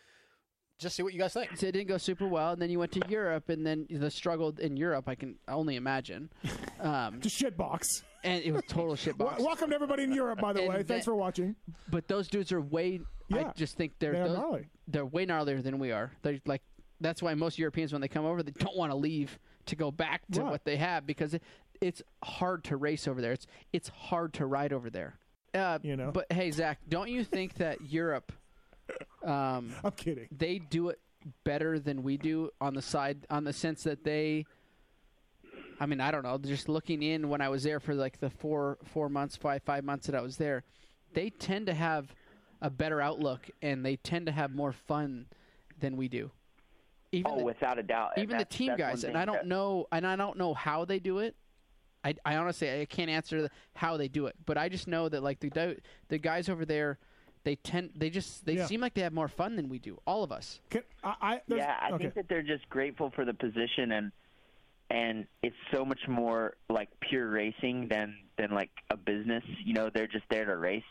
just 0.78 0.96
see 0.96 1.02
what 1.02 1.12
you 1.14 1.18
guys 1.18 1.32
think. 1.32 1.56
So 1.56 1.66
it 1.66 1.72
didn't 1.72 1.88
go 1.88 1.96
super 1.98 2.26
well, 2.28 2.52
and 2.52 2.60
then 2.60 2.70
you 2.70 2.78
went 2.78 2.92
to 2.92 3.00
Europe, 3.08 3.48
and 3.48 3.66
then 3.66 3.86
the 3.88 4.10
struggle 4.10 4.54
in 4.58 4.76
Europe, 4.76 5.08
I 5.08 5.14
can 5.14 5.36
only 5.48 5.76
imagine. 5.76 6.30
Um, 6.78 7.22
Just 7.22 7.40
shitbox. 7.42 8.02
and 8.22 8.44
it 8.44 8.52
was 8.52 8.62
total 8.68 8.96
shitbox. 8.96 9.18
Wel- 9.38 9.46
Welcome 9.46 9.70
to 9.70 9.74
everybody 9.74 10.02
in 10.02 10.12
Europe, 10.12 10.40
by 10.42 10.52
the 10.52 10.60
And 10.60 10.68
way. 10.68 10.76
that- 10.76 10.86
Thanks 10.88 11.06
for 11.06 11.16
watching. 11.16 11.56
But 11.88 12.06
those 12.06 12.28
dudes 12.28 12.52
are 12.52 12.60
way. 12.60 13.00
I 13.32 13.44
just 13.56 13.78
think 13.78 13.94
they're 13.98 14.12
They're 14.12 14.28
those- 14.28 14.36
gnarly. 14.36 14.66
they're 14.86 15.06
way 15.06 15.24
gnarlier 15.24 15.62
than 15.62 15.78
we 15.78 15.90
are. 15.90 16.12
They're 16.20 16.38
like 16.44 16.60
that's 17.00 17.22
why 17.22 17.32
most 17.32 17.58
Europeans 17.58 17.92
when 17.94 18.02
they 18.02 18.08
come 18.08 18.26
over 18.26 18.42
they 18.42 18.52
don't 18.52 18.76
want 18.76 18.92
to 18.92 18.96
leave 18.96 19.38
to 19.66 19.74
go 19.74 19.90
back 19.90 20.20
to 20.32 20.42
Right. 20.42 20.50
what 20.50 20.64
they 20.66 20.76
have 20.76 21.06
because 21.06 21.32
it, 21.32 21.42
it's 21.80 22.02
hard 22.22 22.64
to 22.64 22.76
race 22.76 23.08
over 23.08 23.22
there. 23.22 23.32
It's 23.32 23.46
it's 23.72 23.88
hard 23.88 24.34
to 24.34 24.44
ride 24.44 24.74
over 24.74 24.90
there. 24.90 25.14
Uh, 25.54 25.78
You 25.82 25.96
know. 25.96 26.10
But 26.12 26.30
hey, 26.30 26.50
Zach, 26.50 26.78
don't 26.86 27.08
you 27.08 27.24
think 27.24 27.54
that 27.54 27.80
Europe? 27.90 28.32
Um, 29.24 29.74
I'm 29.84 29.92
kidding. 29.92 30.28
They 30.30 30.58
do 30.58 30.88
it 30.90 31.00
better 31.44 31.78
than 31.78 32.02
we 32.02 32.16
do 32.16 32.50
on 32.60 32.74
the 32.74 32.82
side 32.82 33.26
on 33.30 33.44
the 33.44 33.52
sense 33.52 33.82
that 33.84 34.04
they. 34.04 34.44
I 35.78 35.86
mean, 35.86 36.00
I 36.00 36.10
don't 36.10 36.22
know. 36.22 36.38
Just 36.38 36.68
looking 36.68 37.02
in 37.02 37.28
when 37.28 37.40
I 37.40 37.48
was 37.48 37.62
there 37.62 37.80
for 37.80 37.94
like 37.94 38.18
the 38.20 38.30
four 38.30 38.78
four 38.84 39.08
months, 39.08 39.36
five 39.36 39.62
five 39.62 39.84
months 39.84 40.06
that 40.06 40.14
I 40.14 40.20
was 40.20 40.36
there, 40.36 40.64
they 41.12 41.30
tend 41.30 41.66
to 41.66 41.74
have 41.74 42.14
a 42.62 42.70
better 42.70 43.00
outlook 43.00 43.50
and 43.62 43.84
they 43.84 43.96
tend 43.96 44.26
to 44.26 44.32
have 44.32 44.54
more 44.54 44.72
fun 44.72 45.26
than 45.80 45.96
we 45.96 46.08
do. 46.08 46.30
Even 47.12 47.32
oh, 47.32 47.38
the, 47.38 47.44
without 47.44 47.78
a 47.78 47.82
doubt. 47.82 48.12
Even 48.16 48.38
the 48.38 48.44
team 48.44 48.76
guys, 48.76 49.04
and 49.04 49.16
I 49.16 49.24
don't 49.24 49.36
that- 49.36 49.46
know, 49.46 49.86
and 49.92 50.06
I 50.06 50.16
don't 50.16 50.38
know 50.38 50.54
how 50.54 50.84
they 50.84 50.98
do 50.98 51.18
it. 51.18 51.34
I, 52.04 52.14
I 52.24 52.36
honestly 52.36 52.80
I 52.80 52.84
can't 52.84 53.10
answer 53.10 53.50
how 53.74 53.96
they 53.96 54.06
do 54.08 54.26
it, 54.26 54.36
but 54.44 54.56
I 54.56 54.68
just 54.68 54.86
know 54.86 55.08
that 55.08 55.22
like 55.22 55.40
the 55.40 55.76
the 56.08 56.18
guys 56.18 56.48
over 56.48 56.64
there, 56.64 56.98
they 57.46 57.54
tend 57.54 57.90
they 57.94 58.10
just 58.10 58.44
they 58.44 58.54
Yeah. 58.54 58.66
seem 58.66 58.80
like 58.80 58.94
they 58.94 59.02
have 59.02 59.12
more 59.12 59.28
fun 59.28 59.54
than 59.54 59.68
we 59.68 59.78
do. 59.78 60.00
All 60.04 60.24
of 60.24 60.32
us. 60.32 60.60
Can, 60.68 60.82
I, 61.04 61.14
I, 61.20 61.40
yeah, 61.46 61.76
I 61.80 61.92
okay. 61.92 62.02
think 62.02 62.14
that 62.14 62.28
they're 62.28 62.42
just 62.42 62.68
grateful 62.68 63.10
for 63.14 63.24
the 63.24 63.32
position 63.32 63.92
and 63.92 64.12
and 64.90 65.26
it's 65.42 65.56
so 65.72 65.84
much 65.84 66.00
more 66.08 66.56
like 66.68 66.88
pure 67.00 67.28
racing 67.28 67.86
than 67.88 68.16
than 68.36 68.50
like 68.50 68.70
a 68.90 68.96
business. 68.96 69.44
You 69.64 69.74
know, 69.74 69.90
they're 69.94 70.08
just 70.08 70.24
there 70.28 70.44
to 70.44 70.56
race 70.56 70.82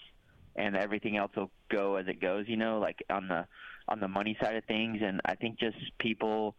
and 0.55 0.77
everything 0.77 1.17
else 1.17 1.31
will 1.35 1.51
go 1.69 1.97
as 1.97 2.07
it 2.07 2.21
goes, 2.21 2.45
you 2.47 2.55
know, 2.55 2.79
like 2.79 3.03
on 3.09 3.27
the 3.27 3.45
on 3.89 3.99
the 3.99 4.07
money 4.07 4.37
side 4.41 4.55
of 4.55 4.63
things 4.63 5.01
and 5.03 5.19
I 5.25 5.35
think 5.35 5.59
just 5.59 5.77
people 5.99 6.55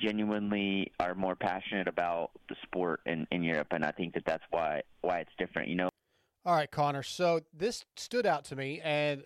genuinely 0.00 0.92
are 0.98 1.14
more 1.14 1.36
passionate 1.36 1.88
about 1.88 2.30
the 2.48 2.56
sport 2.62 3.00
in, 3.04 3.26
in 3.30 3.42
Europe 3.42 3.68
and 3.72 3.84
I 3.84 3.90
think 3.92 4.14
that 4.14 4.24
that's 4.24 4.44
why 4.50 4.80
why 5.02 5.18
it's 5.20 5.32
different, 5.38 5.68
you 5.68 5.76
know. 5.76 5.90
All 6.44 6.54
right, 6.54 6.70
Connor. 6.70 7.02
So 7.02 7.40
this 7.52 7.84
stood 7.96 8.24
out 8.24 8.44
to 8.46 8.56
me, 8.56 8.80
and 8.82 9.24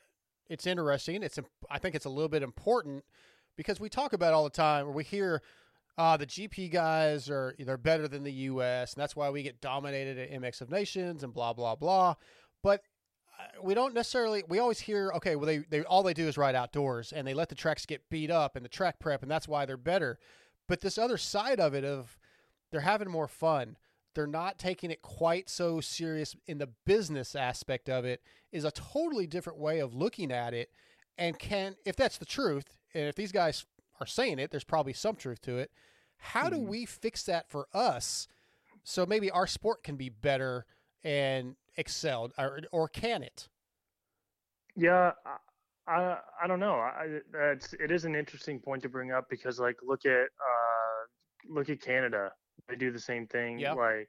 it's 0.48 0.66
interesting. 0.66 1.22
It's 1.22 1.38
I 1.70 1.78
think 1.78 1.94
it's 1.94 2.06
a 2.06 2.10
little 2.10 2.28
bit 2.28 2.42
important 2.42 3.04
because 3.56 3.78
we 3.78 3.88
talk 3.88 4.12
about 4.12 4.34
all 4.34 4.44
the 4.44 4.50
time. 4.50 4.88
Or 4.88 4.92
we 4.92 5.04
hear 5.04 5.40
uh, 5.96 6.16
the 6.16 6.26
GP 6.26 6.72
guys 6.72 7.30
are 7.30 7.54
they're 7.58 7.76
better 7.76 8.08
than 8.08 8.24
the 8.24 8.32
U.S. 8.32 8.94
and 8.94 9.00
that's 9.00 9.14
why 9.14 9.30
we 9.30 9.42
get 9.44 9.60
dominated 9.60 10.18
at 10.18 10.32
MX 10.32 10.62
of 10.62 10.70
Nations 10.70 11.22
and 11.22 11.32
blah 11.32 11.52
blah 11.52 11.76
blah. 11.76 12.14
But 12.64 12.82
uh, 13.38 13.62
we 13.62 13.74
don't 13.74 13.94
necessarily. 13.94 14.42
We 14.48 14.58
always 14.58 14.80
hear 14.80 15.12
okay, 15.16 15.36
well 15.36 15.46
they 15.46 15.58
they 15.58 15.82
all 15.82 16.02
they 16.02 16.14
do 16.14 16.26
is 16.26 16.36
ride 16.36 16.56
outdoors 16.56 17.12
and 17.12 17.26
they 17.26 17.34
let 17.34 17.48
the 17.48 17.54
tracks 17.54 17.86
get 17.86 18.08
beat 18.10 18.30
up 18.30 18.56
and 18.56 18.64
the 18.64 18.68
track 18.68 18.98
prep 18.98 19.22
and 19.22 19.30
that's 19.30 19.46
why 19.46 19.66
they're 19.66 19.76
better. 19.76 20.18
But 20.66 20.80
this 20.80 20.98
other 20.98 21.18
side 21.18 21.60
of 21.60 21.74
it 21.74 21.84
of 21.84 22.18
they're 22.72 22.80
having 22.80 23.08
more 23.08 23.28
fun 23.28 23.76
they're 24.14 24.26
not 24.26 24.58
taking 24.58 24.90
it 24.90 25.02
quite 25.02 25.48
so 25.48 25.80
serious 25.80 26.36
in 26.46 26.58
the 26.58 26.68
business 26.86 27.34
aspect 27.34 27.88
of 27.88 28.04
it 28.04 28.22
is 28.52 28.64
a 28.64 28.70
totally 28.70 29.26
different 29.26 29.58
way 29.58 29.80
of 29.80 29.94
looking 29.94 30.32
at 30.32 30.54
it 30.54 30.70
and 31.18 31.38
can 31.38 31.76
if 31.84 31.96
that's 31.96 32.18
the 32.18 32.24
truth 32.24 32.76
and 32.94 33.04
if 33.04 33.14
these 33.14 33.32
guys 33.32 33.66
are 34.00 34.06
saying 34.06 34.38
it 34.38 34.50
there's 34.50 34.64
probably 34.64 34.92
some 34.92 35.16
truth 35.16 35.40
to 35.40 35.58
it 35.58 35.70
how 36.16 36.48
do 36.48 36.58
we 36.58 36.86
fix 36.86 37.24
that 37.24 37.48
for 37.48 37.68
us 37.74 38.26
so 38.82 39.04
maybe 39.04 39.30
our 39.30 39.46
sport 39.46 39.82
can 39.82 39.96
be 39.96 40.08
better 40.08 40.64
and 41.02 41.56
excelled 41.76 42.32
or, 42.38 42.60
or 42.72 42.88
can 42.88 43.22
it 43.22 43.48
Yeah, 44.76 45.12
I, 45.24 45.92
I, 45.92 46.18
I 46.42 46.46
don't 46.46 46.60
know. 46.60 46.74
I, 46.74 47.20
it's 47.52 47.74
it 47.74 47.90
is 47.90 48.04
an 48.04 48.14
interesting 48.14 48.58
point 48.58 48.82
to 48.82 48.88
bring 48.88 49.12
up 49.12 49.26
because 49.30 49.60
like 49.60 49.76
look 49.86 50.04
at 50.06 50.10
uh 50.10 51.48
look 51.48 51.70
at 51.70 51.80
Canada. 51.80 52.32
They 52.68 52.76
do 52.76 52.90
the 52.90 52.98
same 52.98 53.26
thing. 53.26 53.58
Yeah. 53.58 53.72
Like 53.74 54.08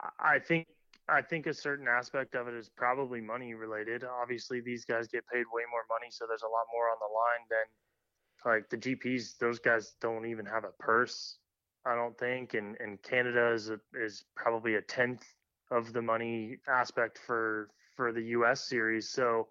I- 0.00 0.34
I 0.34 0.38
think 0.38 0.66
I 1.10 1.22
think 1.22 1.46
a 1.46 1.54
certain 1.54 1.88
aspect 1.88 2.34
of 2.34 2.48
it 2.48 2.54
is 2.54 2.68
probably 2.68 3.20
money 3.22 3.54
related. 3.54 4.04
Obviously, 4.04 4.60
these 4.60 4.84
guys 4.84 5.08
get 5.08 5.26
paid 5.32 5.44
way 5.50 5.62
more 5.70 5.84
money, 5.88 6.10
so 6.10 6.26
there's 6.28 6.42
a 6.42 6.48
lot 6.48 6.66
more 6.72 6.90
on 6.90 6.96
the 7.00 7.14
line 7.14 7.46
than 7.48 8.52
like 8.52 8.68
the 8.68 8.76
GPs. 8.76 9.38
Those 9.38 9.58
guys 9.58 9.94
don't 10.00 10.26
even 10.26 10.44
have 10.46 10.64
a 10.64 10.72
purse, 10.78 11.38
I 11.86 11.94
don't 11.94 12.16
think. 12.18 12.54
And 12.54 12.76
and 12.80 13.02
Canada 13.02 13.52
is 13.52 13.70
a, 13.70 13.80
is 13.94 14.24
probably 14.36 14.74
a 14.74 14.82
tenth 14.82 15.24
of 15.70 15.92
the 15.94 16.02
money 16.02 16.58
aspect 16.68 17.18
for 17.26 17.70
for 17.96 18.12
the 18.12 18.22
U.S. 18.36 18.60
series. 18.68 19.08
So 19.08 19.48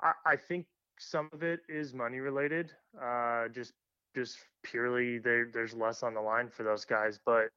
I, 0.00 0.12
I 0.24 0.36
think 0.36 0.66
some 0.98 1.28
of 1.32 1.42
it 1.42 1.60
is 1.68 1.92
money 1.94 2.20
related. 2.20 2.72
Uh, 3.00 3.48
just 3.48 3.72
just 4.14 4.38
purely 4.62 5.18
there 5.18 5.50
there's 5.52 5.74
less 5.74 6.02
on 6.04 6.14
the 6.14 6.20
line 6.20 6.48
for 6.48 6.62
those 6.62 6.84
guys, 6.84 7.18
but 7.26 7.48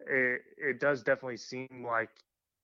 it 0.00 0.42
it 0.58 0.80
does 0.80 1.02
definitely 1.02 1.36
seem 1.36 1.84
like 1.86 2.10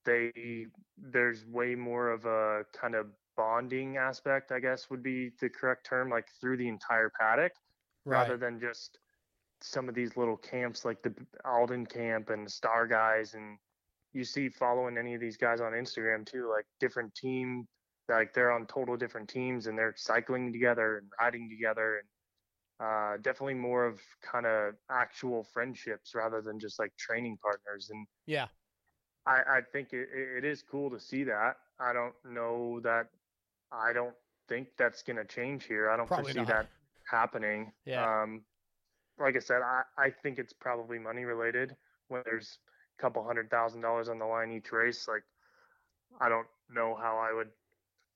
they 0.05 0.67
there's 0.99 1.47
way 1.47 1.75
more 1.75 2.11
of 2.11 2.25
a 2.25 2.65
kind 2.79 2.95
of 2.95 3.07
bonding 3.37 3.97
aspect, 3.97 4.53
I 4.53 4.61
guess 4.61 4.91
would 4.91 5.03
be 5.03 5.31
the 5.41 5.49
correct 5.49 5.87
term, 5.87 6.11
like 6.11 6.27
through 6.41 6.59
the 6.59 6.69
entire 6.69 7.11
paddock, 7.19 7.53
rather 8.05 8.37
than 8.37 8.61
just 8.61 8.99
some 9.61 9.89
of 9.89 9.95
these 9.95 10.17
little 10.17 10.37
camps 10.37 10.85
like 10.85 11.03
the 11.03 11.15
Aldon 11.45 11.87
camp 11.87 12.31
and 12.31 12.47
the 12.47 12.51
Star 12.51 12.87
Guys, 12.87 13.35
and 13.35 13.59
you 14.13 14.25
see 14.25 14.49
following 14.49 14.99
any 14.99 15.15
of 15.15 15.21
these 15.21 15.37
guys 15.37 15.61
on 15.61 15.73
Instagram 15.73 16.27
too, 16.27 16.51
like 16.51 16.67
different 16.81 17.15
team, 17.15 17.67
like 18.09 18.35
they're 18.35 18.53
on 18.53 18.67
total 18.67 18.97
different 18.97 19.29
teams 19.29 19.67
and 19.67 19.79
they're 19.79 19.95
cycling 19.97 20.53
together 20.53 20.99
and 20.99 21.07
riding 21.21 21.49
together 21.49 21.99
and 21.99 22.09
uh, 22.81 23.17
definitely 23.23 23.55
more 23.55 23.87
of 23.87 24.01
kind 24.23 24.47
of 24.47 24.75
actual 24.91 25.45
friendships 25.53 26.15
rather 26.15 26.41
than 26.41 26.59
just 26.59 26.79
like 26.79 26.93
training 26.97 27.39
partners. 27.43 27.89
And 27.91 28.07
yeah 28.27 28.47
I, 29.27 29.59
I 29.59 29.61
think 29.73 29.93
it, 29.93 30.09
it 30.13 30.45
is 30.45 30.63
cool 30.63 30.91
to 30.91 30.99
see 30.99 31.25
that. 31.25 31.57
I 31.81 31.93
don't 31.93 32.15
know 32.25 32.81
that. 32.81 33.07
I 33.71 33.93
don't 33.93 34.15
think 34.49 34.69
that's 34.77 35.03
going 35.03 35.17
to 35.17 35.25
change 35.25 35.65
here. 35.65 35.91
I 35.91 35.97
don't 35.97 36.07
Probably 36.07 36.33
foresee 36.33 36.41
not. 36.41 36.49
that 36.49 36.69
happening. 37.11 37.73
Yeah. 37.87 38.23
Um, 38.23 38.43
like 39.19 39.37
I 39.37 39.41
said, 39.41 39.63
I, 39.63 39.83
I 39.99 40.11
think 40.11 40.39
it's 40.39 40.53
probably 40.53 40.99
money 40.99 41.25
related 41.25 41.77
when 42.09 42.23
there's 42.25 42.59
a 42.99 43.03
couple 43.03 43.25
hundred 43.25 43.51
thousand 43.51 43.81
dollars 43.81 44.09
on 44.09 44.19
the 44.19 44.27
line 44.27 44.53
each 44.53 44.73
race. 44.73 45.07
Like, 45.09 45.23
I 46.21 46.29
don't 46.29 46.47
know 46.71 46.97
how 47.01 47.17
I 47.19 47.35
would. 47.35 47.49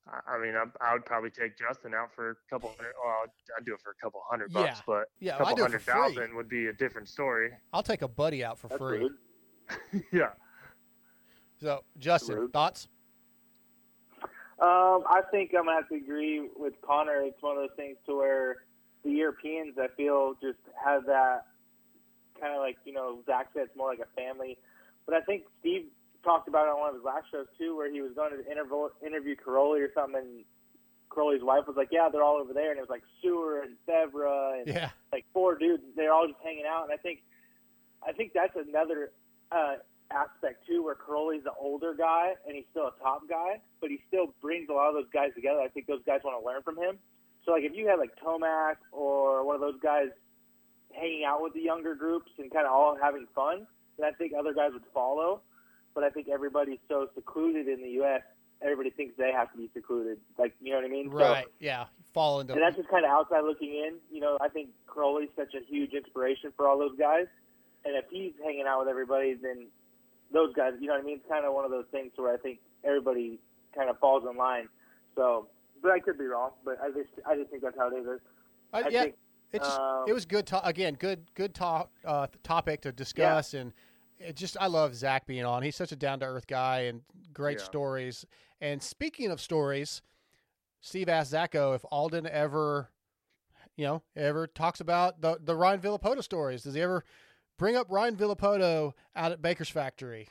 I- 0.09 0.35
I 0.35 0.39
mean, 0.39 0.55
I, 0.55 0.63
I 0.81 0.93
would 0.93 1.05
probably 1.05 1.29
take 1.29 1.57
Justin 1.57 1.93
out 1.93 2.13
for 2.15 2.31
a 2.31 2.35
couple 2.49 2.69
hundred. 2.77 2.93
Well, 3.03 3.13
I'd, 3.23 3.29
I'd 3.59 3.65
do 3.65 3.73
it 3.73 3.81
for 3.81 3.91
a 3.91 3.95
couple 4.03 4.21
hundred 4.29 4.53
bucks, 4.53 4.77
Yeah. 4.77 4.81
but 4.87 5.05
Yeah, 5.19 5.31
a 5.31 5.35
I'd 5.35 5.39
couple 5.39 5.55
do 5.55 5.61
it 5.61 5.65
hundred 5.65 5.81
for 5.81 5.91
free. 5.91 6.15
thousand 6.15 6.35
would 6.35 6.49
be 6.49 6.67
a 6.67 6.73
different 6.73 7.07
story. 7.09 7.51
i'll 7.73 7.83
take 7.83 8.01
a 8.01 8.07
buddy 8.07 8.43
out 8.43 8.57
for 8.57 8.67
That's 8.69 8.79
free 8.79 9.09
yeah. 10.13 10.29
so 11.59 11.83
justin 11.97 12.35
Rude. 12.37 12.53
thoughts 12.53 12.87
Um, 14.59 15.03
I 15.07 15.21
think 15.29 15.51
I'm 15.55 15.65
gonna 15.65 15.75
have 15.77 15.89
to 15.89 15.95
agree 15.95 16.49
with 16.55 16.73
Connor. 16.81 17.21
It's 17.21 17.39
one 17.43 17.57
of 17.57 17.61
those 17.61 17.75
things 17.75 17.97
to 18.07 18.17
where 18.17 18.63
the 19.03 19.11
Europeans, 19.11 19.75
I 19.79 19.87
feel, 19.95 20.33
just 20.41 20.57
have 20.83 21.05
that 21.05 21.45
kind 22.41 22.53
of 22.53 22.59
like 22.59 22.77
you 22.83 22.91
know 22.93 23.19
Zach 23.27 23.49
said, 23.53 23.63
it's 23.67 23.75
more 23.77 23.89
like 23.89 23.99
a 23.99 24.09
family. 24.19 24.57
But 25.05 25.13
I 25.15 25.21
think 25.21 25.43
Steve 25.59 25.85
talked 26.27 26.49
about 26.49 26.67
it 26.67 26.75
on 26.75 26.79
one 26.79 26.89
of 26.89 26.95
his 26.95 27.05
last 27.05 27.31
shows 27.31 27.47
too, 27.57 27.75
where 27.77 27.91
he 27.91 28.01
was 28.01 28.11
going 28.11 28.35
to 28.35 28.43
interview 28.51 28.89
interview 29.05 29.35
Cairoli 29.35 29.79
or 29.79 29.91
something. 29.95 30.19
And 30.19 30.43
Cairoli's 31.09 31.43
wife 31.43 31.65
was 31.67 31.77
like, 31.77 31.89
"Yeah, 31.91 32.09
they're 32.11 32.23
all 32.23 32.35
over 32.35 32.51
there," 32.53 32.71
and 32.71 32.77
it 32.77 32.81
was 32.81 32.89
like 32.89 33.03
Seewer 33.21 33.63
and 33.63 33.79
Febvre 33.87 34.59
and 34.59 34.67
yeah 34.67 34.89
like 35.13 35.25
four 35.33 35.55
dudes. 35.57 35.83
They're 35.95 36.11
all 36.11 36.27
just 36.27 36.39
hanging 36.43 36.65
out, 36.67 36.83
and 36.83 36.91
I 36.91 36.97
think, 36.97 37.23
I 38.05 38.11
think 38.11 38.33
that's 38.33 38.55
another 38.55 39.11
uh, 39.51 39.75
aspect 40.11 40.67
too, 40.67 40.83
where 40.83 40.95
Cairoli's 40.95 41.43
the 41.43 41.53
older 41.59 41.93
guy 41.93 42.33
and 42.45 42.55
he's 42.55 42.65
still 42.71 42.87
a 42.87 42.93
top 43.01 43.27
guy, 43.29 43.59
but 43.81 43.89
he 43.89 43.99
still 44.07 44.33
brings 44.41 44.69
a 44.69 44.73
lot 44.73 44.89
of 44.89 44.95
those 44.95 45.09
guys 45.13 45.31
together. 45.35 45.59
I 45.61 45.67
think 45.67 45.87
those 45.87 46.03
guys 46.05 46.21
want 46.23 46.41
to 46.41 46.45
learn 46.45 46.61
from 46.63 46.77
him. 46.77 46.97
So 47.45 47.51
like 47.51 47.63
if 47.63 47.73
you 47.75 47.87
had 47.87 47.99
like 47.99 48.11
Tomac 48.19 48.75
or 48.91 49.45
one 49.45 49.55
of 49.55 49.61
those 49.61 49.79
guys 49.81 50.09
hanging 50.91 51.23
out 51.25 51.41
with 51.41 51.53
the 51.53 51.61
younger 51.61 51.95
groups 51.95 52.31
and 52.37 52.51
kind 52.51 52.65
of 52.65 52.73
all 52.73 52.97
having 53.01 53.27
fun, 53.33 53.67
then 53.97 54.07
I 54.07 54.11
think 54.11 54.33
other 54.37 54.53
guys 54.53 54.71
would 54.73 54.85
follow. 54.93 55.41
But 55.97 56.03
I 56.03 56.11
think 56.11 56.27
everybody's 56.29 56.77
so 56.87 57.09
secluded 57.15 57.67
in 57.67 57.81
the 57.81 57.89
U.S. 58.05 58.21
Everybody 58.61 58.91
thinks 58.91 59.15
they 59.17 59.31
have 59.31 59.51
to 59.51 59.57
be 59.57 59.67
secluded. 59.73 60.19
Like 60.37 60.53
you 60.61 60.69
know 60.69 60.77
what 60.77 60.85
I 60.85 60.89
mean? 60.89 61.09
So- 61.09 61.17
Right. 61.17 61.47
yeah. 61.59 61.85
Fall 62.13 62.39
into 62.39 62.53
and 62.53 62.61
that's 62.61 62.75
just 62.75 62.87
kind 62.89 63.03
of 63.03 63.09
outside 63.09 63.41
looking 63.41 63.69
in. 63.69 63.95
You 64.11 64.21
know, 64.21 64.37
I 64.39 64.47
think 64.47 64.69
Cairoli's 64.87 65.29
such 65.35 65.55
a 65.55 65.65
huge 65.67 65.93
inspiration 65.93 66.53
for 66.55 66.67
all 66.67 66.77
those 66.77 66.95
guys. 66.99 67.25
And 67.83 67.95
if 67.95 68.05
he's 68.11 68.33
hanging 68.43 68.65
out 68.67 68.77
with 68.81 68.89
everybody, 68.89 69.33
then 69.33 69.65
those 70.31 70.53
guys, 70.53 70.73
you 70.79 70.85
know 70.85 70.93
what 70.93 71.01
I 71.01 71.05
mean? 71.05 71.15
It's 71.17 71.27
kind 71.27 71.45
of 71.47 71.53
one 71.55 71.65
of 71.65 71.71
those 71.71 71.85
things 71.91 72.11
where 72.15 72.31
I 72.31 72.37
think 72.37 72.59
everybody 72.83 73.39
kind 73.75 73.89
of 73.89 73.97
falls 73.97 74.23
in 74.29 74.37
line. 74.37 74.69
So, 75.15 75.47
but 75.81 75.91
I 75.91 75.99
could 75.99 76.19
be 76.19 76.25
wrong. 76.25 76.51
But 76.63 76.79
I 76.79 76.89
just, 76.89 77.09
I 77.27 77.35
just 77.35 77.49
think 77.49 77.63
that's 77.63 77.77
how 77.77 77.87
it 77.89 77.99
is. 77.99 78.07
Uh, 78.07 78.17
I 78.73 78.89
yeah, 78.89 79.01
think, 79.03 79.15
it's 79.51 79.67
um, 79.67 80.05
it 80.07 80.13
was 80.13 80.25
good. 80.27 80.45
To- 80.47 80.63
again, 80.65 80.93
good 80.93 81.21
good 81.33 81.55
to- 81.55 81.87
uh, 82.05 82.27
topic 82.43 82.81
to 82.81 82.91
discuss, 82.91 83.53
and 83.53 83.73
it 84.19 84.35
just 84.35 84.57
I 84.59 84.67
love 84.67 84.95
Zach 84.95 85.25
being 85.25 85.45
on. 85.45 85.63
He's 85.63 85.75
such 85.75 85.91
a 85.91 85.95
down 85.95 86.19
to 86.19 86.25
earth 86.25 86.47
guy 86.47 86.81
and 86.81 87.01
great 87.33 87.59
Yeah. 87.59 87.65
stories. 87.65 88.25
And 88.61 88.81
speaking 88.81 89.29
of 89.31 89.39
stories, 89.39 90.01
Steve 90.81 91.09
asked 91.09 91.31
Zacho 91.33 91.75
if 91.75 91.83
Aldon 91.91 92.25
ever, 92.27 92.89
you 93.75 93.85
know, 93.85 94.03
ever 94.15 94.47
talks 94.47 94.79
about 94.79 95.21
the 95.21 95.37
the 95.41 95.55
Ryan 95.55 95.79
Villopoto 95.79 96.23
stories. 96.23 96.63
Does 96.63 96.73
he 96.73 96.81
ever 96.81 97.03
bring 97.57 97.75
up 97.75 97.87
Ryan 97.89 98.15
Villopoto 98.15 98.93
out 99.15 99.31
at 99.31 99.41
Baker's 99.41 99.69
Factory? 99.69 100.29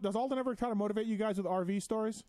Does 0.00 0.16
Aldon 0.16 0.38
ever 0.38 0.54
try 0.54 0.68
to 0.68 0.74
motivate 0.74 1.06
you 1.06 1.16
guys 1.16 1.36
with 1.36 1.46
RV 1.46 1.80
stories? 1.82 2.24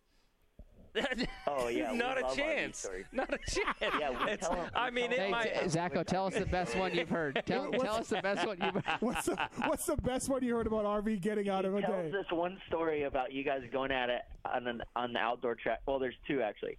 Oh 1.48 1.68
yeah, 1.68 1.92
we 1.92 1.98
Not 1.98 2.18
a 2.18 2.22
love 2.22 2.32
RV 2.32 2.36
chance. 2.36 2.78
stories. 2.80 3.06
Not 3.12 3.34
a 3.34 3.38
chance. 3.38 3.78
Yeah, 3.82 4.10
we 4.26 4.32
It's- 4.32 4.40
tell 4.48 4.58
'em- 4.60 4.70
I 4.76 4.90
mean, 4.90 5.12
it 5.12 5.20
Hey, 5.20 5.30
might. 5.32 5.70
Z- 5.70 5.78
Zacho, 5.78 6.06
tell 6.06 6.28
us 6.28 6.36
the 6.36 6.46
best 6.46 6.76
one 6.78 6.94
you've 6.96 7.10
heard. 7.10 7.36
Tell, 7.46 7.72
tell 7.72 7.96
us 7.96 8.10
the 8.10 8.22
best 8.22 8.46
one 8.48 8.58
you've 8.62 8.74
heard. 8.74 8.84
What's 9.02 9.26
the 9.26 9.50
What's 9.66 9.86
the 9.86 9.98
best 9.98 10.30
one 10.30 10.44
you 10.44 10.56
heard 10.56 10.68
about 10.68 10.86
RV 10.86 11.22
getting 11.22 11.50
out 11.50 11.66
of 11.66 11.74
a 11.74 11.78
He 11.78 11.84
tells 11.84 12.06
day? 12.06 12.12
this 12.12 12.32
one 12.32 12.58
story 12.68 13.04
about 13.04 13.32
you 13.34 13.44
guys 13.44 13.62
going 13.72 13.92
at 13.92 14.10
it 14.10 14.22
on 14.46 14.68
an, 14.68 14.82
on 14.96 15.14
the 15.14 15.20
outdoor 15.20 15.56
track. 15.56 15.82
Well, 15.86 16.00
there's 16.00 16.16
two 16.28 16.42
actually. 16.42 16.78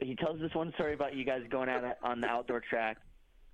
He 0.00 0.16
tells 0.16 0.40
this 0.40 0.54
one 0.54 0.72
story 0.74 0.92
about 0.94 1.14
you 1.14 1.24
guys 1.24 1.42
going 1.48 1.68
at 1.68 1.84
it 1.84 1.96
on 2.02 2.20
the 2.20 2.26
outdoor 2.28 2.60
track, 2.60 2.98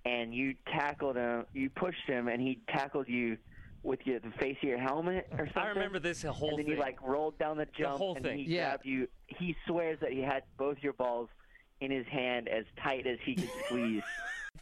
and 0.04 0.34
you 0.34 0.54
tackled 0.72 1.16
him, 1.16 1.44
you 1.52 1.70
pushed 1.70 2.06
him, 2.06 2.28
and 2.28 2.40
he 2.40 2.60
tackled 2.68 3.08
you 3.08 3.36
with 3.82 4.00
your, 4.04 4.18
the 4.20 4.30
face 4.32 4.56
of 4.62 4.68
your 4.68 4.78
helmet 4.78 5.26
or 5.32 5.46
something. 5.46 5.62
I 5.62 5.68
remember 5.68 5.98
this 5.98 6.22
whole 6.22 6.50
and 6.50 6.58
then 6.58 6.66
thing. 6.66 6.74
you 6.74 6.80
like 6.80 7.00
rolled 7.02 7.38
down 7.38 7.56
the 7.56 7.66
jump, 7.66 7.94
The 7.94 7.98
whole 7.98 8.14
and 8.16 8.24
thing. 8.24 8.38
he 8.38 8.44
Yeah. 8.54 8.70
grabbed 8.70 8.86
you. 8.86 9.08
He 9.26 9.56
swears 9.66 9.98
that 10.00 10.12
he 10.12 10.20
had 10.20 10.42
both 10.58 10.78
your 10.82 10.92
balls 10.92 11.28
in 11.80 11.90
his 11.90 12.06
hand 12.06 12.48
as 12.48 12.64
tight 12.82 13.06
as 13.06 13.18
he 13.24 13.34
could 13.36 13.50
squeeze. 13.66 14.02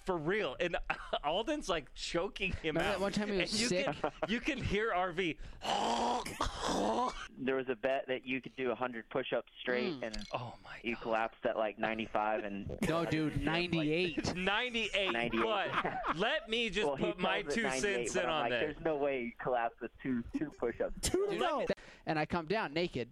For 0.08 0.16
real, 0.16 0.56
and 0.58 0.74
Aldon's 1.22 1.68
like 1.68 1.92
choking 1.94 2.52
him 2.62 2.76
Remember 2.76 2.88
out. 2.88 2.92
that 2.92 3.00
one 3.02 3.12
time 3.12 3.28
he 3.28 3.36
was 3.42 3.52
and 3.52 3.60
you 3.60 3.68
sick? 3.68 3.84
Can, 3.84 4.10
you 4.26 4.40
can 4.40 4.56
hear 4.56 4.90
RV. 4.96 5.36
there 7.38 7.56
was 7.56 7.68
a 7.68 7.76
bet 7.76 8.06
that 8.08 8.26
you 8.26 8.40
could 8.40 8.56
do 8.56 8.68
100 8.68 9.06
push-ups 9.10 9.52
straight, 9.60 10.00
Mm. 10.00 10.06
and 10.06 10.16
oh 10.32 10.54
my 10.64 10.70
you 10.82 10.96
collapsed 10.96 11.44
at 11.44 11.58
like 11.58 11.78
95 11.78 12.44
and 12.44 12.70
No, 12.88 13.04
dude, 13.04 13.44
98. 13.44 14.34
98. 14.34 15.12
98. 15.12 15.42
But 15.44 16.16
let 16.16 16.48
me 16.48 16.70
just 16.70 16.86
well, 16.86 16.96
put 16.96 17.18
my 17.18 17.42
two 17.42 17.68
cents 17.68 18.16
in 18.16 18.22
I'm 18.24 18.30
on 18.30 18.40
like, 18.44 18.50
that. 18.52 18.60
There's 18.60 18.76
no 18.82 18.96
way 18.96 19.20
you 19.24 19.32
collapse 19.38 19.74
with 19.82 19.90
two 20.02 20.24
two 20.38 20.50
push-ups. 20.58 20.94
Two 21.02 21.26
Dude, 21.32 21.38
no. 21.38 21.66
And 22.06 22.18
I 22.18 22.24
come 22.24 22.46
down 22.46 22.72
naked. 22.72 23.10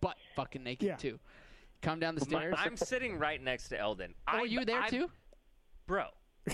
Butt 0.00 0.16
fucking 0.36 0.62
naked, 0.64 0.86
Yeah. 0.88 0.96
too. 0.96 1.18
Come 1.82 2.00
down 2.00 2.14
the 2.14 2.22
My- 2.30 2.38
stairs. 2.38 2.54
I'm 2.56 2.78
sitting 2.78 3.18
right 3.18 3.42
next 3.42 3.68
to 3.68 3.78
Aldon. 3.78 4.14
oh, 4.28 4.38
are 4.38 4.46
you 4.46 4.64
there, 4.64 4.80
I- 4.80 4.88
too? 4.88 5.10
Bro? 5.86 6.06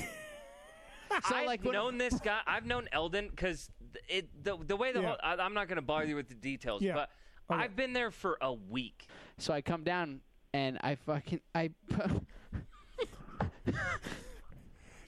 So, 1.29 1.35
I've 1.35 1.47
like, 1.47 1.65
known 1.65 1.99
this 1.99 2.15
guy. 2.21 2.39
I've 2.47 2.65
known 2.65 2.87
Aldon 2.95 3.31
because 3.31 3.69
it 4.09 4.29
the 4.45 4.57
the 4.65 4.77
way 4.77 4.93
the 4.93 5.01
Yeah. 5.01 5.09
whole. 5.09 5.17
I, 5.23 5.35
I'm 5.35 5.55
not 5.55 5.67
going 5.67 5.77
to 5.77 5.83
bother 5.83 6.07
you 6.07 6.15
with 6.15 6.29
the 6.29 6.37
details, 6.37 6.83
Yeah. 6.83 6.95
but 6.95 7.11
oh, 7.51 7.55
Okay. 7.55 7.65
I've 7.65 7.75
been 7.75 7.93
there 7.93 8.13
for 8.13 8.39
a 8.41 8.53
week. 8.55 9.09
So 9.39 9.53
I 9.53 9.61
come 9.61 9.83
down 9.83 10.21
and 10.55 10.79
I 10.83 10.95
fucking 10.95 11.41
I 11.53 11.71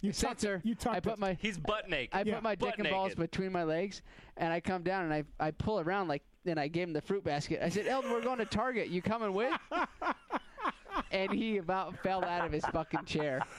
You 0.01 0.11
tucked 0.11 0.41
censor. 0.41 0.57
it. 0.57 0.67
You 0.67 0.75
tucked 0.75 0.97
I 0.97 1.01
put 1.01 1.13
it. 1.13 1.19
my 1.21 1.35
He's 1.41 1.57
butt 1.57 1.89
naked. 1.89 2.11
I 2.15 2.23
Yeah. 2.27 2.35
put 2.35 2.43
my 2.43 2.57
dick 2.57 2.71
Butt 2.71 2.79
and 2.81 2.91
balls 2.91 3.11
naked. 3.11 3.31
between 3.31 3.53
my 3.53 3.63
legs, 3.63 4.03
and 4.37 4.53
I 4.53 4.59
come 4.61 4.83
down 4.83 5.05
and 5.05 5.15
I 5.15 5.23
I 5.39 5.53
pull 5.53 5.79
around 5.81 6.09
like. 6.09 6.23
Then 6.45 6.59
I 6.59 6.67
gave 6.67 6.89
him 6.89 6.93
the 6.93 7.01
fruit 7.01 7.23
basket. 7.23 7.61
I 7.63 7.69
said, 7.69 7.87
"Aldon, 7.87 8.11
we're 8.11 8.21
going 8.23 8.39
to 8.39 8.45
Target. 8.45 8.89
You 8.89 9.01
coming 9.03 9.33
with?" 9.33 9.53
and 11.13 11.31
he 11.33 11.59
about 11.59 11.97
fell 12.03 12.25
out 12.25 12.45
of 12.45 12.51
his 12.51 12.65
fucking 12.67 13.05
chair. 13.05 13.41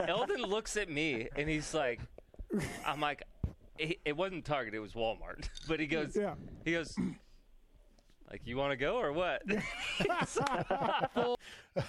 Aldon 0.00 0.42
looks 0.42 0.76
at 0.76 0.88
me 0.88 1.28
and 1.36 1.48
he's 1.48 1.72
like, 1.74 2.00
I'm 2.84 3.00
like, 3.00 3.22
it, 3.78 3.98
it 4.04 4.16
wasn't 4.16 4.44
Target, 4.44 4.74
it 4.74 4.78
was 4.80 4.92
Walmart. 4.92 5.48
But 5.68 5.80
he 5.80 5.86
goes, 5.86 6.16
Yeah. 6.16 6.34
he 6.64 6.72
goes, 6.72 6.96
like, 8.30 8.42
you 8.44 8.56
want 8.56 8.72
to 8.72 8.76
go 8.76 8.96
or 8.98 9.12
what? 9.12 9.42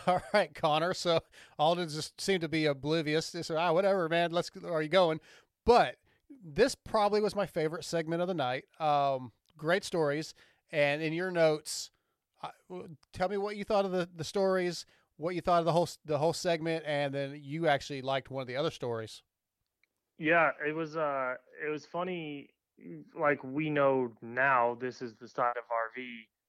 All 0.08 0.22
right, 0.34 0.53
Connor. 0.53 0.93
So 0.93 1.20
Aldon 1.58 1.89
just 1.89 2.20
seemed 2.20 2.41
to 2.41 2.47
be 2.49 2.66
oblivious. 2.66 3.32
He 3.34 3.43
said, 3.43 3.58
"Ah, 3.58 3.72
whatever, 3.72 4.08
man. 4.10 4.32
Let's. 4.32 4.51
Are 4.66 4.82
you 4.82 4.89
going?" 4.89 5.20
But 5.66 5.95
this 6.43 6.76
probably 6.76 7.22
was 7.22 7.36
my 7.36 7.45
favorite 7.45 7.84
segment 7.86 8.22
of 8.22 8.28
the 8.28 8.34
night. 8.34 8.66
Um, 8.80 9.32
great 9.58 9.84
stories, 9.84 10.34
and 10.72 11.01
in 11.01 11.14
your 11.14 11.32
notes, 11.32 11.91
uh, 12.43 12.49
tell 13.14 13.30
me 13.30 13.38
what 13.38 13.55
you 13.55 13.64
thought 13.64 13.86
of 13.86 13.91
the, 13.91 14.08
the 14.16 14.24
stories, 14.24 14.86
what 15.18 15.36
you 15.36 15.41
thought 15.41 15.59
of 15.59 15.65
the 15.65 15.74
whole 15.74 15.89
the 16.05 16.18
whole 16.18 16.34
segment, 16.34 16.86
and 16.86 17.13
then 17.13 17.39
you 17.41 17.68
actually 17.68 18.01
liked 18.01 18.30
one 18.30 18.41
of 18.41 18.47
the 18.47 18.55
other 18.55 18.72
stories. 18.72 19.24
Yeah, 20.18 20.51
it 20.65 20.74
was 20.74 20.95
uh 20.97 21.36
it 21.65 21.70
was 21.70 21.86
funny 21.86 22.49
like 23.20 23.43
we 23.43 23.70
know 23.70 24.11
now 24.22 24.78
this 24.80 25.01
is 25.01 25.15
the 25.15 25.28
side 25.28 25.55
of 25.57 25.63
RV, 25.63 26.05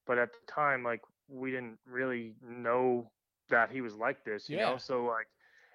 but 0.07 0.19
at 0.19 0.31
the 0.33 0.53
time 0.53 0.83
like 0.83 1.01
we 1.29 1.51
didn't 1.51 1.79
really 1.87 2.35
know 2.43 3.11
that 3.51 3.71
he 3.71 3.81
was 3.81 3.95
like 3.95 4.25
this, 4.25 4.49
you 4.49 4.57
Yeah. 4.57 4.73
know? 4.73 4.79
So 4.79 5.05
like 5.05 5.27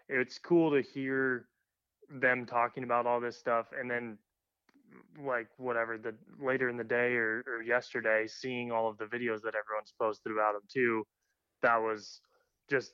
it's 0.10 0.38
cool 0.40 0.72
to 0.72 0.82
hear 0.82 1.48
them 2.20 2.46
talking 2.46 2.84
about 2.84 3.06
all 3.06 3.20
this 3.20 3.38
stuff 3.38 3.68
and 3.78 3.90
then 3.90 4.18
like 5.24 5.48
whatever 5.58 5.98
the 5.98 6.16
later 6.40 6.70
in 6.70 6.78
the 6.78 6.84
day 6.84 7.16
or, 7.16 7.44
or 7.48 7.64
yesterday 7.64 8.28
seeing 8.28 8.72
all 8.72 8.88
of 8.88 8.98
the 8.98 9.06
videos 9.06 9.42
that 9.42 9.56
everyone's 9.56 9.94
posted 10.00 10.32
about 10.32 10.56
him 10.56 10.62
too 10.72 11.04
that 11.62 11.78
was 11.78 12.22
just 12.74 12.94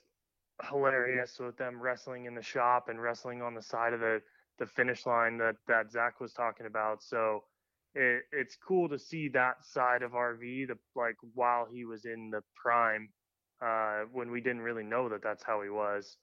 hilarious 0.68 1.38
with 1.38 1.56
them 1.56 1.80
wrestling 1.80 2.26
in 2.26 2.34
the 2.34 2.42
shop 2.42 2.88
and 2.90 3.00
wrestling 3.00 3.40
on 3.40 3.54
the 3.54 3.62
side 3.62 3.94
of 3.94 4.00
the 4.00 4.20
the 4.58 4.66
finish 4.66 5.06
line 5.06 5.38
that 5.38 5.56
that 5.68 5.90
Zach 5.90 6.20
was 6.20 6.34
talking 6.34 6.66
about. 6.66 7.02
So 7.02 7.44
it, 7.94 8.24
it's 8.30 8.56
cool 8.56 8.88
to 8.90 8.98
see 8.98 9.28
that 9.28 9.64
side 9.64 10.02
of 10.02 10.12
RV, 10.12 10.68
the 10.68 10.76
like 10.94 11.16
while 11.34 11.66
he 11.72 11.86
was 11.86 12.04
in 12.04 12.30
the 12.30 12.42
prime, 12.54 13.08
uh, 13.64 14.00
when 14.12 14.30
we 14.30 14.42
didn't 14.42 14.60
really 14.60 14.84
know 14.84 15.08
that 15.08 15.22
that's 15.22 15.42
how 15.42 15.62
he 15.62 15.70
was. 15.70 16.18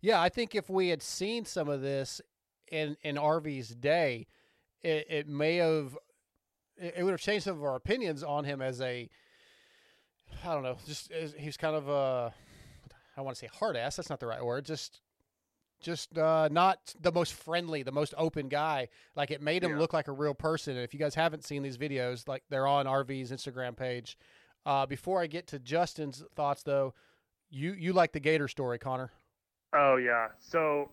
Yeah, 0.00 0.22
I 0.22 0.28
think 0.28 0.54
if 0.54 0.70
we 0.70 0.88
had 0.88 1.02
seen 1.02 1.44
some 1.44 1.68
of 1.68 1.80
this 1.80 2.20
in 2.70 2.96
in 3.02 3.16
RV's 3.16 3.74
day, 3.74 4.28
it, 4.80 5.06
it 5.10 5.28
may 5.28 5.56
have 5.56 5.98
it, 6.76 6.94
it 6.98 7.02
would 7.02 7.10
have 7.10 7.20
changed 7.20 7.44
some 7.44 7.56
of 7.56 7.64
our 7.64 7.74
opinions 7.74 8.22
on 8.22 8.44
him 8.44 8.62
as 8.62 8.80
a 8.80 9.10
I 10.44 10.54
don't 10.54 10.62
know, 10.62 10.76
just 10.86 11.12
he's 11.38 11.56
kind 11.56 11.76
of 11.76 11.88
a 11.88 12.32
I 13.16 13.20
want 13.22 13.36
to 13.36 13.40
say 13.40 13.48
hard 13.52 13.76
ass. 13.76 13.96
That's 13.96 14.08
not 14.10 14.20
the 14.20 14.26
right 14.26 14.44
word. 14.44 14.64
Just 14.64 15.00
just 15.82 16.16
uh, 16.18 16.48
not 16.52 16.94
the 17.00 17.10
most 17.12 17.32
friendly, 17.32 17.82
the 17.82 17.92
most 17.92 18.12
open 18.18 18.48
guy. 18.48 18.88
Like 19.16 19.30
it 19.30 19.40
made 19.40 19.64
him 19.64 19.72
Yeah. 19.72 19.78
look 19.78 19.92
like 19.92 20.08
a 20.08 20.12
real 20.12 20.34
person. 20.34 20.76
And 20.76 20.84
if 20.84 20.92
you 20.94 21.00
guys 21.00 21.14
haven't 21.14 21.44
seen 21.44 21.62
these 21.62 21.78
videos, 21.78 22.28
like 22.28 22.42
they're 22.50 22.66
on 22.66 22.86
RV's 22.86 23.30
Instagram 23.32 23.76
page. 23.76 24.16
Uh, 24.66 24.84
before 24.86 25.22
I 25.22 25.26
get 25.26 25.46
to 25.48 25.58
Justin's 25.58 26.22
thoughts, 26.36 26.62
though, 26.62 26.92
you 27.50 27.72
you 27.72 27.92
like 27.92 28.12
the 28.12 28.20
Gator 28.20 28.46
story, 28.48 28.78
Connor? 28.78 29.10
Oh 29.74 29.96
yeah. 29.96 30.28
So 30.38 30.90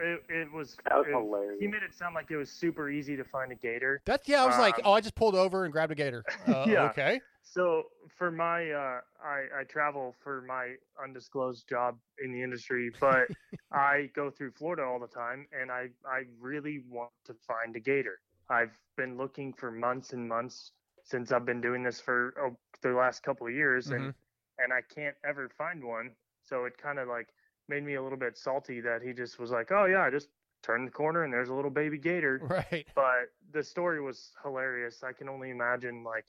it 0.00 0.22
it 0.28 0.52
was, 0.52 0.76
That 0.88 0.98
was 0.98 1.06
it- 1.08 1.12
hilarious. 1.12 1.60
He 1.60 1.66
made 1.66 1.82
it 1.82 1.94
sound 1.94 2.14
like 2.14 2.30
it 2.30 2.36
was 2.36 2.50
super 2.50 2.90
easy 2.90 3.16
to 3.16 3.24
find 3.24 3.52
a 3.52 3.54
gator. 3.54 4.00
That's 4.04 4.28
yeah. 4.28 4.42
I 4.42 4.46
was 4.46 4.58
like, 4.58 4.76
Um, 4.76 4.82
oh, 4.86 4.92
I 4.92 5.00
just 5.00 5.14
pulled 5.14 5.34
over 5.34 5.64
and 5.64 5.72
grabbed 5.72 5.92
a 5.92 5.94
gator. 5.94 6.24
Uh, 6.46 6.64
Yeah. 6.68 6.90
Okay. 6.90 7.20
So 7.42 7.84
for 8.18 8.30
my, 8.32 8.70
uh, 8.70 9.00
I, 9.24 9.60
I 9.60 9.64
travel 9.68 10.14
for 10.22 10.42
my 10.42 10.74
undisclosed 11.02 11.68
job 11.68 11.96
in 12.22 12.32
the 12.32 12.42
industry, 12.42 12.90
but 13.00 13.28
I 13.72 14.10
go 14.14 14.30
through 14.30 14.50
Florida 14.52 14.82
all 14.82 14.98
the 14.98 15.06
time, 15.06 15.46
and 15.58 15.70
I, 15.70 15.88
I 16.04 16.24
really 16.40 16.82
want 16.90 17.12
to 17.26 17.34
find 17.46 17.74
a 17.76 17.80
gator. 17.80 18.18
I've 18.50 18.76
been 18.96 19.16
looking 19.16 19.52
for 19.52 19.70
months 19.70 20.12
and 20.12 20.28
months 20.28 20.72
since 21.04 21.30
I've 21.30 21.46
been 21.46 21.60
doing 21.60 21.84
this 21.84 22.00
for 22.00 22.34
oh, 22.40 22.56
the 22.82 22.90
last 22.94 23.22
couple 23.22 23.46
of 23.46 23.52
years, 23.54 23.88
and 23.88 24.12
and 24.58 24.72
I 24.72 24.80
can't 24.94 25.14
ever 25.24 25.48
find 25.56 25.84
one. 25.84 26.10
So 26.42 26.64
it 26.64 26.76
kind 26.78 26.98
of 26.98 27.08
like 27.08 27.28
made 27.68 27.84
me 27.84 27.94
a 27.94 28.02
little 28.02 28.18
bit 28.18 28.36
salty 28.36 28.80
that 28.80 29.02
he 29.02 29.12
just 29.12 29.38
was 29.38 29.50
like, 29.50 29.70
oh 29.72 29.86
yeah, 29.86 30.02
I 30.02 30.10
just 30.10 30.28
turned 30.62 30.86
the 30.86 30.92
corner 30.92 31.24
and 31.24 31.32
there's 31.32 31.48
a 31.48 31.54
little 31.54 31.70
baby 31.70 31.98
gator 31.98 32.40
Right. 32.42 32.86
but 32.94 33.30
the 33.52 33.62
story 33.62 34.00
was 34.00 34.32
hilarious. 34.42 35.02
I 35.02 35.12
can 35.12 35.28
only 35.28 35.50
imagine 35.50 36.02
like 36.02 36.24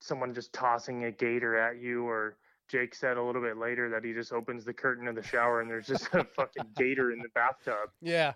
someone 0.00 0.34
just 0.34 0.52
tossing 0.52 1.04
a 1.04 1.12
gator 1.12 1.56
at 1.56 1.78
you, 1.78 2.06
or 2.06 2.36
Jake 2.68 2.94
said 2.94 3.16
a 3.16 3.22
little 3.22 3.42
bit 3.42 3.56
later 3.58 3.88
that 3.90 4.04
he 4.04 4.12
just 4.12 4.32
opens 4.32 4.64
the 4.64 4.72
curtain 4.72 5.06
of 5.08 5.14
the 5.14 5.22
shower 5.22 5.60
and 5.60 5.70
there's 5.70 5.86
just 5.86 6.08
a 6.14 6.24
fucking 6.36 6.64
gator 6.76 7.12
in 7.12 7.18
the 7.20 7.28
bathtub. 7.34 7.90
Yeah. 8.00 8.34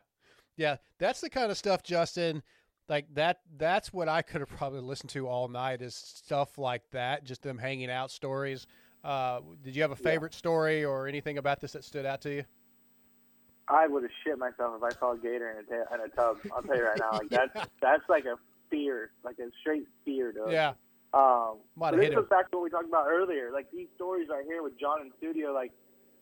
Yeah. 0.57 0.77
That's 0.99 1.21
the 1.21 1.31
kind 1.31 1.51
of 1.51 1.57
stuff, 1.59 1.83
Justin, 1.83 2.43
like 2.89 3.07
that 3.15 3.41
that's 3.57 3.93
what 3.93 4.09
I 4.09 4.23
could 4.23 4.41
have 4.41 4.51
probably 4.51 4.81
listened 4.81 5.11
to 5.11 5.27
all 5.29 5.49
night 5.49 5.81
is 5.83 5.95
stuff 5.95 6.59
like 6.59 6.83
that, 6.91 7.25
just 7.25 7.43
them 7.43 7.59
hanging 7.59 7.91
out 7.91 8.11
stories. 8.11 8.67
Uh, 9.03 9.41
did 9.63 9.75
you 9.75 9.83
have 9.83 9.93
a 9.93 9.97
favorite 9.97 10.35
story 10.35 10.85
or 10.85 11.09
anything 11.09 11.39
about 11.39 11.61
this 11.61 11.73
that 11.73 11.85
stood 11.85 12.05
out 12.05 12.21
to 12.23 12.35
you? 12.35 12.45
I 13.69 13.87
would 13.87 14.03
have 14.03 14.13
shit 14.25 14.39
myself 14.39 14.75
if 14.77 14.83
I 14.83 14.99
saw 14.99 15.13
a 15.13 15.19
gator 15.19 15.51
in 15.51 15.75
a, 15.75 15.95
in 15.95 16.01
a 16.01 16.09
tub. 16.15 16.39
I'll 16.55 16.63
tell 16.63 16.77
you 16.77 16.85
right 16.85 16.99
now, 16.99 17.13
like 17.13 17.29
that's 17.31 17.69
that's 17.83 18.09
like 18.09 18.25
a 18.25 18.37
fear, 18.71 19.13
like 19.25 19.39
a 19.39 19.51
straight 19.61 19.87
fear, 20.05 20.33
dude. 20.33 20.51
Yeah. 20.51 20.73
Um, 21.13 21.59
Might 21.77 21.93
but 21.93 22.01
this 22.01 22.15
goes 22.15 22.29
back 22.29 22.51
to 22.51 22.59
what 22.59 22.65
we 22.65 22.71
talked 22.71 22.89
about 22.89 23.07
earlier. 23.09 23.51
Like 23.53 23.71
these 23.73 23.89
stories 23.97 24.29
right 24.31 24.45
here 24.47 24.63
with 24.63 24.79
John 24.79 25.01
in 25.01 25.11
studio, 25.19 25.53
like 25.53 25.73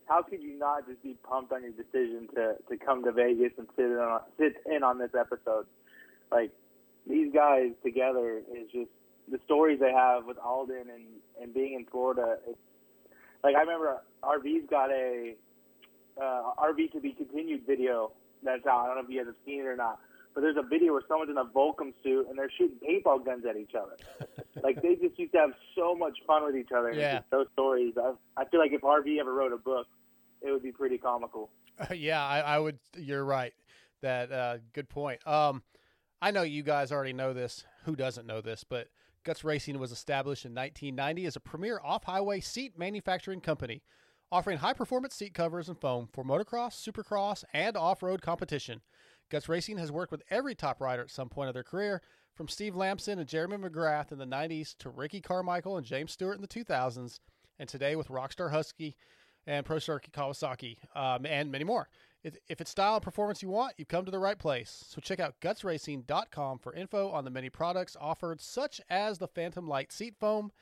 how 0.06 0.22
could 0.22 0.42
you 0.42 0.58
not 0.58 0.86
just 0.88 1.02
be 1.02 1.14
pumped 1.28 1.52
on 1.52 1.62
your 1.62 1.72
decision 1.72 2.28
to 2.34 2.56
to 2.68 2.76
come 2.76 3.04
to 3.04 3.12
Vegas 3.12 3.52
and 3.58 3.66
sit 3.76 3.86
in 3.86 3.98
on, 3.98 4.20
sit 4.38 4.56
in 4.70 4.82
on 4.82 4.98
this 4.98 5.10
episode? 5.18 5.66
Like 6.30 6.52
these 7.08 7.32
guys 7.32 7.72
together 7.82 8.42
is 8.54 8.70
just 8.72 8.90
the 9.30 9.38
stories 9.44 9.78
they 9.80 9.92
have 9.92 10.26
with 10.26 10.38
Aldon 10.38 10.86
and 10.92 11.04
and 11.40 11.54
being 11.54 11.74
in 11.74 11.86
Florida. 11.86 12.36
It's, 12.46 12.58
like 13.42 13.54
I 13.56 13.60
remember 13.60 14.02
RV's 14.22 14.68
got 14.68 14.90
a 14.90 15.34
uh, 16.20 16.42
RV 16.58 16.92
to 16.92 17.00
be 17.00 17.12
continued 17.12 17.62
video 17.66 18.12
that's 18.42 18.66
out. 18.66 18.80
I 18.80 18.86
don't 18.86 18.96
know 18.96 19.02
if 19.02 19.10
you 19.10 19.18
guys 19.18 19.26
have 19.26 19.36
seen 19.46 19.60
it 19.60 19.66
or 19.66 19.76
not, 19.76 19.98
but 20.34 20.40
there's 20.40 20.56
a 20.56 20.62
video 20.62 20.92
where 20.92 21.02
someone's 21.08 21.30
in 21.30 21.38
a 21.38 21.44
Volcom 21.44 21.92
suit 22.02 22.26
and 22.28 22.38
they're 22.38 22.50
shooting 22.50 22.78
paintball 22.86 23.24
guns 23.24 23.44
at 23.48 23.56
each 23.56 23.74
other. 23.74 23.96
like 24.62 24.82
they 24.82 24.94
just 24.94 25.18
used 25.18 25.32
to 25.32 25.38
have 25.38 25.52
so 25.76 25.94
much 25.94 26.18
fun 26.26 26.44
with 26.44 26.56
each 26.56 26.72
other. 26.76 26.92
Yeah. 26.92 27.20
those 27.30 27.46
stories. 27.52 27.94
I, 27.96 28.12
I 28.36 28.44
feel 28.46 28.60
like 28.60 28.72
if 28.72 28.82
RV 28.82 29.18
ever 29.18 29.32
wrote 29.32 29.52
a 29.52 29.56
book, 29.56 29.86
it 30.40 30.50
would 30.50 30.62
be 30.62 30.72
pretty 30.72 30.98
comical. 30.98 31.50
yeah, 31.94 32.24
I, 32.24 32.40
I 32.40 32.58
would. 32.58 32.78
You're 32.96 33.24
right. 33.24 33.52
That 34.00 34.30
uh, 34.30 34.58
good 34.72 34.88
point. 34.88 35.26
Um, 35.26 35.62
I 36.22 36.30
know 36.30 36.42
you 36.42 36.62
guys 36.62 36.92
already 36.92 37.12
know 37.12 37.32
this. 37.32 37.64
Who 37.84 37.96
doesn't 37.96 38.26
know 38.26 38.40
this? 38.40 38.64
But 38.64 38.88
Guts 39.24 39.44
Racing 39.44 39.78
was 39.78 39.92
established 39.92 40.44
in 40.44 40.54
1990 40.54 41.26
as 41.26 41.36
a 41.36 41.40
premier 41.40 41.80
off-highway 41.84 42.40
seat 42.40 42.78
manufacturing 42.78 43.40
company, 43.40 43.82
offering 44.30 44.58
high-performance 44.58 45.14
seat 45.14 45.34
covers 45.34 45.68
and 45.68 45.80
foam 45.80 46.08
for 46.12 46.24
motocross, 46.24 46.74
supercross, 46.74 47.44
and 47.52 47.76
off-road 47.76 48.22
competition. 48.22 48.80
Guts 49.30 49.48
Racing 49.48 49.78
has 49.78 49.92
worked 49.92 50.12
with 50.12 50.22
every 50.30 50.54
top 50.54 50.80
rider 50.80 51.02
at 51.02 51.10
some 51.10 51.28
point 51.28 51.48
of 51.48 51.54
their 51.54 51.62
career, 51.62 52.00
from 52.34 52.48
Steve 52.48 52.76
Lamson 52.76 53.18
and 53.18 53.28
Jeremy 53.28 53.56
McGrath 53.56 54.12
in 54.12 54.18
the 54.18 54.24
90s 54.24 54.76
to 54.78 54.90
Ricky 54.90 55.20
Carmichael 55.20 55.76
and 55.76 55.84
James 55.84 56.12
Stewart 56.12 56.36
in 56.36 56.42
the 56.42 56.46
2000s, 56.46 57.18
and 57.58 57.68
today 57.68 57.96
with 57.96 58.08
Rockstar 58.08 58.52
Husky 58.52 58.96
and 59.44 59.66
Pro 59.66 59.80
Circuit 59.80 60.12
Kawasaki, 60.12 60.76
um, 60.94 61.26
and 61.26 61.50
many 61.50 61.64
more. 61.64 61.88
If, 62.48 62.60
it's 62.60 62.70
style 62.70 62.94
and 62.94 63.02
performance 63.02 63.42
you 63.42 63.48
want, 63.48 63.74
you've 63.76 63.88
come 63.88 64.04
to 64.04 64.10
the 64.10 64.18
right 64.18 64.38
place. 64.38 64.84
So 64.88 65.00
check 65.00 65.20
out 65.20 65.40
gutsracing.com 65.40 66.58
for 66.58 66.72
info 66.74 67.10
on 67.10 67.24
the 67.24 67.30
many 67.30 67.50
products 67.50 67.96
offered, 68.00 68.40
such 68.40 68.80
as 68.90 69.18
the 69.18 69.28
Phantom 69.28 69.66
Light 69.66 69.92
seat 69.92 70.14
foam. 70.18 70.52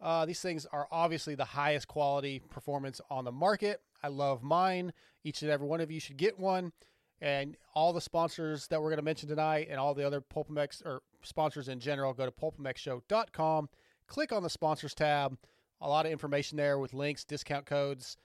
Uh, 0.00 0.26
these 0.26 0.40
things 0.40 0.66
are 0.72 0.88
obviously 0.90 1.34
the 1.34 1.44
highest 1.44 1.86
quality 1.86 2.40
performance 2.50 3.00
on 3.10 3.24
the 3.24 3.32
market. 3.32 3.80
I 4.02 4.08
love 4.08 4.42
mine. 4.42 4.92
Each 5.22 5.42
and 5.42 5.50
every 5.50 5.66
one 5.66 5.80
of 5.80 5.90
you 5.90 6.00
should 6.00 6.16
get 6.16 6.38
one. 6.38 6.72
And 7.20 7.56
all 7.74 7.92
the 7.92 8.00
sponsors 8.00 8.66
that 8.66 8.82
we're 8.82 8.88
going 8.88 8.96
to 8.96 9.04
mention 9.04 9.28
tonight 9.28 9.68
and 9.70 9.78
all 9.78 9.94
the 9.94 10.04
other 10.04 10.20
Pulp 10.20 10.48
MX 10.48 10.84
or 10.84 11.02
sponsors 11.22 11.68
in 11.68 11.78
general, 11.78 12.12
go 12.12 12.26
to 12.26 12.32
pulpmxshow.com, 12.32 13.68
click 14.08 14.32
on 14.32 14.42
the 14.42 14.50
sponsors 14.50 14.92
tab. 14.92 15.38
A 15.80 15.88
lot 15.88 16.04
of 16.04 16.12
information 16.12 16.56
there 16.56 16.78
with 16.78 16.94
links, 16.94 17.24
discount 17.24 17.66
codes, 17.66 18.16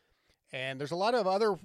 and 0.52 0.80
there's 0.80 0.92
a 0.92 0.96
lot 0.96 1.16
of 1.16 1.28
other 1.28 1.58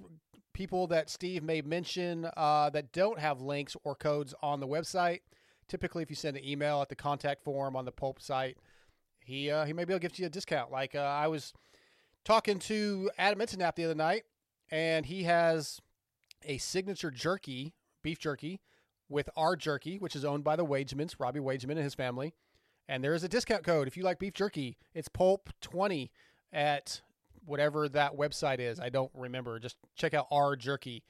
people 0.53 0.87
that 0.87 1.09
Steve 1.09 1.43
may 1.43 1.61
mention 1.61 2.27
uh, 2.37 2.69
that 2.71 2.91
don't 2.91 3.19
have 3.19 3.41
links 3.41 3.75
or 3.83 3.95
codes 3.95 4.33
on 4.41 4.59
the 4.59 4.67
website. 4.67 5.21
Typically, 5.67 6.03
if 6.03 6.09
you 6.09 6.15
send 6.15 6.37
an 6.37 6.45
email 6.45 6.81
at 6.81 6.89
the 6.89 6.95
contact 6.95 7.43
form 7.43 7.75
on 7.75 7.85
the 7.85 7.91
Pulp 7.91 8.21
site, 8.21 8.57
he 9.19 9.49
uh, 9.49 9.65
he 9.65 9.73
may 9.73 9.85
be 9.85 9.93
able 9.93 9.99
to 9.99 10.07
give 10.07 10.19
you 10.19 10.25
a 10.25 10.29
discount. 10.29 10.71
Like 10.71 10.95
uh, 10.95 10.99
I 10.99 11.27
was 11.27 11.53
talking 12.23 12.59
to 12.59 13.09
Adam 13.17 13.39
Enticknap 13.39 13.75
the 13.75 13.85
other 13.85 13.95
night, 13.95 14.23
and 14.69 15.05
he 15.05 15.23
has 15.23 15.79
a 16.45 16.57
signature 16.57 17.11
jerky, 17.11 17.73
beef 18.01 18.19
jerky, 18.19 18.59
with 19.09 19.29
our 19.35 19.55
jerky, 19.55 19.97
which 19.97 20.15
is 20.15 20.25
owned 20.25 20.43
by 20.43 20.55
the 20.55 20.65
Wagemans, 20.65 21.15
Robbie 21.19 21.39
Wageman 21.39 21.71
and 21.71 21.83
his 21.83 21.95
family. 21.95 22.33
And 22.87 23.03
there 23.03 23.13
is 23.13 23.23
a 23.23 23.29
discount 23.29 23.63
code 23.63 23.87
if 23.87 23.95
you 23.95 24.03
like 24.03 24.19
beef 24.19 24.33
jerky. 24.33 24.77
It's 24.93 25.07
Pulp20 25.07 26.09
at 26.51 27.01
whatever 27.45 27.89
that 27.89 28.15
website 28.15 28.59
is. 28.59 28.79
I 28.79 28.89
don't 28.89 29.11
remember. 29.13 29.59
Just 29.59 29.77
check 29.95 30.13
out 30.13 30.27
our 30.31 30.55
jerky. 30.55 31.03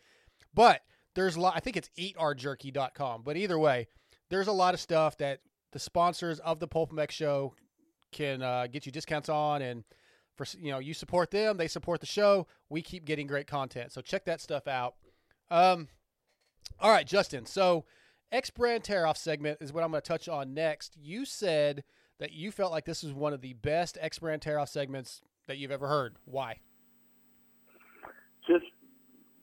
But 0.54 0.82
there's 1.16 1.36
a 1.36 1.42
lot, 1.42 1.54
I 1.56 1.60
think 1.60 1.78
it's 1.78 1.90
eatourjerky.com. 1.98 3.24
But 3.24 3.38
either 3.38 3.58
way, 3.60 3.88
there's 4.30 4.48
a 4.48 4.54
lot 4.54 4.74
of 4.74 4.80
stuff 4.80 5.18
that 5.18 5.40
the 5.72 5.80
sponsors 5.80 6.40
of 6.40 6.60
the 6.60 6.68
Pulp 6.68 6.92
MX 6.92 7.12
show 7.12 7.54
can 8.12 8.42
uh, 8.42 8.68
get 8.68 8.86
you 8.86 8.92
discounts 8.92 9.30
on. 9.30 9.62
And 9.62 9.84
for, 10.36 10.46
you 10.58 10.72
know, 10.72 10.80
you 10.80 10.94
support 10.94 11.32
them, 11.32 11.58
they 11.58 11.68
support 11.68 12.00
the 12.00 12.06
show. 12.06 12.48
We 12.70 12.82
keep 12.82 13.06
getting 13.06 13.28
great 13.28 13.48
content. 13.48 13.92
So 13.92 14.02
check 14.02 14.26
that 14.26 14.42
stuff 14.42 14.68
out. 14.68 14.96
Um, 15.50 15.88
all 16.80 16.92
right, 16.92 17.06
Justin. 17.06 17.46
So, 17.46 17.86
X 18.32 18.50
brand 18.50 18.84
tear 18.84 19.06
off 19.06 19.18
segment 19.18 19.60
is 19.62 19.72
what 19.72 19.84
I'm 19.84 19.92
going 19.92 20.02
to 20.02 20.08
touch 20.08 20.28
on 20.28 20.56
next. 20.56 20.98
You 21.00 21.24
said 21.24 21.84
that 22.20 22.32
you 22.34 22.52
felt 22.52 22.72
like 22.72 22.86
this 22.86 23.04
was 23.04 23.14
one 23.14 23.32
of 23.32 23.42
the 23.42 23.54
best 23.54 23.98
X 24.02 24.18
brand 24.18 24.42
tear 24.42 24.58
off 24.58 24.70
segments 24.70 25.22
that 25.48 25.58
you've 25.58 25.72
ever 25.72 25.88
heard. 25.88 26.16
Why? 26.26 26.58
Just 28.48 28.66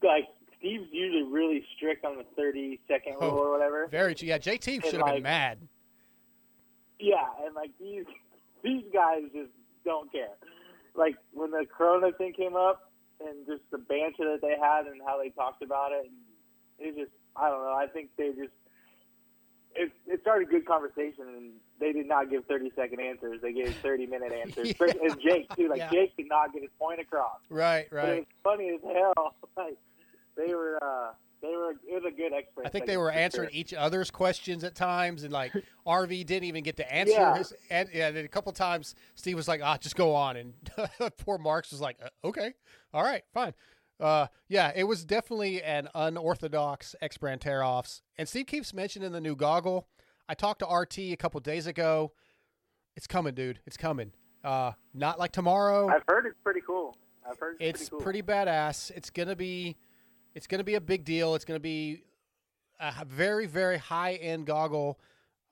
like 0.03 0.29
Steve's 0.59 0.89
usually 0.93 1.23
really 1.23 1.65
strict 1.77 2.05
on 2.05 2.17
the 2.17 2.25
30 2.37 2.81
second 2.87 3.15
rule 3.21 3.31
oh, 3.33 3.39
or 3.39 3.53
whatever. 3.53 3.87
Very 3.89 4.15
true. 4.15 4.29
Yeah, 4.29 4.39
JT 4.39 4.85
should 4.85 4.95
have 4.95 5.03
like, 5.03 5.15
been 5.15 5.23
mad. 5.23 5.59
Yeah, 6.99 7.27
and 7.45 7.55
like 7.55 7.71
these 7.81 8.05
these 8.63 8.85
guys 8.93 9.23
just 9.35 9.51
don't 9.85 10.13
care. 10.13 10.37
Like 10.95 11.17
when 11.33 11.51
the 11.51 11.65
Corona 11.67 12.13
thing 12.13 12.35
came 12.35 12.57
up, 12.57 12.91
and 13.21 13.47
just 13.47 13.63
the 13.71 13.79
banter 13.79 14.31
that 14.33 14.41
they 14.43 14.57
had 14.61 14.87
and 14.87 15.01
how 15.05 15.19
they 15.23 15.31
talked 15.31 15.63
about 15.63 15.93
it, 15.93 16.11
and 16.11 16.89
it 16.89 16.97
just 16.99 17.13
I 17.37 17.49
don't 17.49 17.63
know. 17.63 17.75
I 17.75 17.87
think 17.87 18.11
they 18.19 18.31
just 18.31 18.53
it 19.75 19.93
it 20.07 20.21
started 20.23 20.49
a 20.49 20.51
good 20.51 20.67
conversation, 20.67 21.25
and 21.29 21.53
they 21.79 21.93
did 21.93 22.07
not 22.07 22.31
give 22.31 22.45
thirty 22.47 22.71
second 22.77 23.01
answers. 23.01 23.41
They 23.43 23.53
gave 23.53 23.75
thirty 23.77 24.07
minute 24.07 24.33
answers. 24.33 24.73
And 24.81 25.21
Jake 25.21 25.49
too. 25.57 25.69
Like 25.69 25.79
Yeah. 25.79 25.91
Jake 25.91 26.17
did 26.17 26.29
not 26.29 26.53
get 26.53 26.63
his 26.63 26.71
point 26.79 27.01
across. 27.01 27.39
Right, 27.49 27.87
But 27.91 27.97
it 27.97 28.03
right. 28.03 28.19
was 28.19 28.27
funny 28.45 28.69
as 28.71 28.81
hell. 28.83 29.35
Like 29.57 29.77
they 30.37 30.55
were 30.55 30.79
uh 30.83 31.13
they 31.43 31.49
were 31.49 31.71
it 31.71 31.95
was 31.95 32.03
a 32.07 32.15
good 32.15 32.33
expert. 32.33 32.67
I 32.67 32.69
think 32.69 32.87
they 32.87 32.97
were 32.97 33.11
answering 33.11 33.51
each 33.53 33.73
other's 33.75 34.11
questions 34.11 34.63
at 34.65 34.75
times, 34.75 35.23
and 35.25 35.33
like 35.33 35.53
RV 35.87 36.27
didn't 36.27 36.45
even 36.45 36.63
get 36.65 36.77
to 36.79 36.93
answer 36.93 37.13
Yeah. 37.13 37.37
his. 37.39 37.53
And 37.71 37.89
yeah, 37.93 38.11
then 38.11 38.25
a 38.25 38.29
couple 38.29 38.53
times 38.53 38.95
Steve 39.15 39.37
was 39.37 39.49
like, 39.49 39.61
"Ah, 39.63 39.77
just 39.79 39.97
go 39.97 40.15
on," 40.15 40.37
and 40.37 40.55
poor 41.19 41.39
Marks 41.39 41.71
was 41.73 41.81
like, 41.81 41.97
uh, 42.05 42.09
"Okay, 42.25 42.53
all 42.93 43.03
right, 43.03 43.23
fine." 43.33 43.55
Uh, 44.01 44.27
yeah, 44.49 44.73
it 44.75 44.85
was 44.85 45.05
definitely 45.05 45.63
an 45.63 45.89
unorthodox 45.95 46.95
X 47.01 47.19
brand 47.19 47.41
tear 47.41 47.63
offs. 47.63 48.03
And 48.17 48.29
Steve 48.29 48.47
keeps 48.47 48.73
mentioning 48.73 49.13
the 49.13 49.21
new 49.21 49.37
goggle. 49.37 49.87
I 50.29 50.35
talked 50.35 50.61
to 50.61 50.67
RT 50.67 50.99
a 50.99 51.17
couple 51.17 51.41
days 51.41 51.67
ago. 51.67 52.13
It's 52.97 53.07
coming, 53.07 53.35
dude. 53.35 53.61
It's 53.67 53.77
coming. 53.77 54.13
Uh, 54.43 54.73
not 54.95 55.19
like 55.19 55.33
tomorrow. 55.33 55.89
I've 55.89 56.05
heard 56.09 56.27
it's 56.27 56.39
pretty 56.43 56.61
cool. 56.67 56.97
I've 57.29 57.39
heard 57.39 57.57
it's, 57.61 57.81
it's 57.81 57.89
pretty 57.89 57.91
cool. 57.91 58.01
pretty 58.01 58.23
badass. 58.23 58.91
It's 58.93 59.11
gonna 59.11 59.37
be, 59.37 59.77
it's 60.35 60.47
gonna 60.47 60.65
be 60.65 60.75
a 60.77 60.81
big 60.81 61.05
deal. 61.05 61.35
It's 61.35 61.45
gonna 61.45 61.61
be 61.61 62.05
a 62.79 63.05
very 63.05 63.47
very 63.47 63.77
high 63.77 64.15
end 64.15 64.47
goggle, 64.47 64.99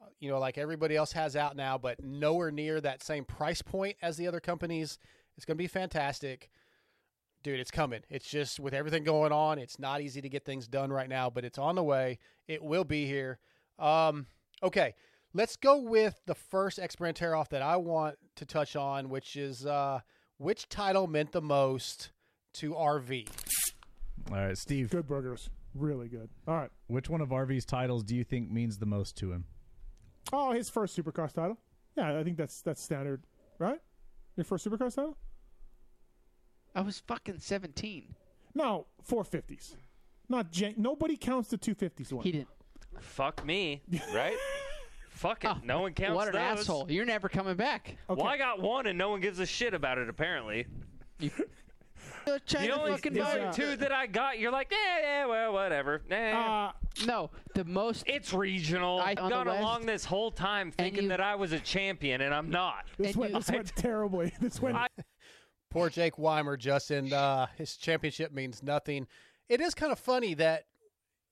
uh, 0.01 0.07
you 0.21 0.31
know, 0.31 0.39
like 0.39 0.57
everybody 0.57 0.97
else 0.97 1.13
has 1.13 1.37
out 1.37 1.57
now, 1.57 1.77
but 1.77 2.03
nowhere 2.03 2.51
near 2.51 2.81
that 2.81 3.03
same 3.03 3.25
price 3.25 3.61
point 3.61 3.97
as 4.01 4.17
the 4.17 4.27
other 4.27 4.41
companies. 4.41 4.99
It's 5.37 5.45
gonna 5.45 5.57
be 5.57 5.67
fantastic, 5.67 6.51
dude. 7.43 7.61
It's 7.61 7.71
coming. 7.71 8.03
It's 8.11 8.29
just 8.29 8.61
with 8.61 8.75
everything 8.75 9.05
going 9.05 9.33
on, 9.33 9.59
it's 9.59 9.79
not 9.79 10.01
easy 10.01 10.21
to 10.21 10.29
get 10.29 10.45
things 10.45 10.67
done 10.69 10.91
right 10.91 11.09
now, 11.09 11.31
but 11.31 11.45
it's 11.45 11.59
on 11.59 11.75
the 11.75 11.83
way. 11.83 12.19
It 12.47 12.63
will 12.63 12.85
be 12.85 13.07
here. 13.07 13.39
Um, 13.79 14.27
okay. 14.63 14.95
Let's 15.35 15.57
go 15.57 15.79
with 15.79 16.19
the 16.27 16.35
first 16.35 16.79
X 16.79 16.97
brand 16.97 17.17
tear 17.17 17.35
off 17.35 17.51
that 17.51 17.63
I 17.63 17.77
want 17.77 18.17
to 18.37 18.47
touch 18.47 18.77
on, 18.77 19.11
which 19.11 19.37
is 19.37 19.67
uh, 19.67 20.01
which 20.39 20.69
title 20.69 21.07
meant 21.07 21.33
the 21.33 21.43
most 21.43 22.11
to 22.55 22.73
RV. 22.73 23.29
All 24.31 24.37
right, 24.37 24.57
Steve. 24.57 24.91
Good 24.91 25.07
burgers. 25.07 25.51
Really 25.75 26.09
good. 26.09 26.31
All 26.47 26.57
right. 26.57 26.71
Which 26.87 27.11
one 27.11 27.21
of 27.21 27.29
RV's 27.29 27.67
titles 27.67 28.03
do 28.03 28.17
you 28.17 28.25
think 28.25 28.51
means 28.51 28.79
the 28.79 28.87
most 28.87 29.17
to 29.19 29.33
him? 29.33 29.45
Oh, 30.33 30.53
his 30.53 30.69
first 30.71 30.97
Supercross 30.97 31.35
title. 31.35 31.59
Yeah, 31.97 32.19
I 32.19 32.25
think 32.25 32.37
that's 32.37 32.63
that's 32.63 32.83
standard, 32.83 33.25
right? 33.59 33.81
Your 34.37 34.45
first 34.45 34.67
Supercross 34.67 34.95
title? 34.95 35.17
I 36.75 36.81
was 36.83 37.01
fucking 37.07 37.39
17. 37.41 38.15
No, 38.55 38.87
450s. 39.09 39.75
Not 40.29 40.51
Jan- 40.53 40.75
nobody 40.77 41.17
counts 41.17 41.49
the 41.51 41.59
250s 41.59 42.13
one. 42.13 42.23
He 42.25 42.33
didn't. 42.33 42.49
Fuck 43.01 43.45
me, 43.45 43.83
right? 44.15 44.37
Fuck 45.11 45.45
it. 45.45 45.51
no 45.65 45.81
one 45.81 45.95
counts 45.95 46.15
What 46.17 46.29
an 46.29 46.35
those. 46.35 46.61
asshole. 46.61 46.87
You're 46.91 47.05
never 47.05 47.29
coming 47.29 47.57
back. 47.57 47.97
Well, 48.09 48.23
I 48.27 48.37
got 48.37 48.61
one, 48.61 48.87
and 48.87 48.97
no 48.99 49.11
one 49.11 49.21
gives 49.21 49.39
a 49.41 49.47
shit 49.47 49.75
about 49.75 49.99
it. 49.99 50.09
Apparently. 50.09 50.67
The 52.27 52.71
only, 52.79 52.93
fucking 52.93 53.15
the 53.15 53.27
only 53.27 53.41
vote. 53.47 53.53
two 53.55 53.77
that 53.77 53.91
I 53.91 54.07
got, 54.07 54.39
you're 54.39 54.53
like, 54.53 54.71
eh, 54.71 55.01
yeah, 55.01 55.27
well, 55.27 55.53
whatever. 55.55 56.03
Eh. 56.11 56.33
Uh, 56.33 56.73
no, 57.07 57.31
the 57.55 57.65
most. 57.65 58.05
It's 58.07 58.35
regional. 58.35 59.01
I- 59.01 59.13
I've 59.13 59.19
on 59.19 59.25
the 59.31 59.35
gone 59.37 59.47
West- 59.47 59.61
along 59.61 59.87
this 59.87 60.05
whole 60.05 60.31
time 60.31 60.71
thinking 60.71 61.05
you- 61.05 61.09
that 61.09 61.23
I 61.23 61.37
was 61.37 61.53
a 61.53 61.59
champion, 61.59 62.21
and 62.21 62.35
I'm 62.35 62.51
not. 62.51 62.85
This 62.99 63.17
went, 63.17 63.33
this 63.33 63.51
went 63.51 63.69
terribly. 63.77 64.35
This 64.43 64.61
went. 64.61 64.77
Poor 65.71 65.91
Jake 65.91 66.19
Weimer, 66.19 66.57
Justin. 66.57 67.13
Uh, 67.13 67.47
his 67.57 67.77
championship 67.77 68.33
means 68.33 68.63
nothing. 68.63 69.07
It 69.49 69.61
is 69.61 69.75
kind 69.75 69.93
of 69.93 69.99
funny 69.99 70.35
that 70.35 70.65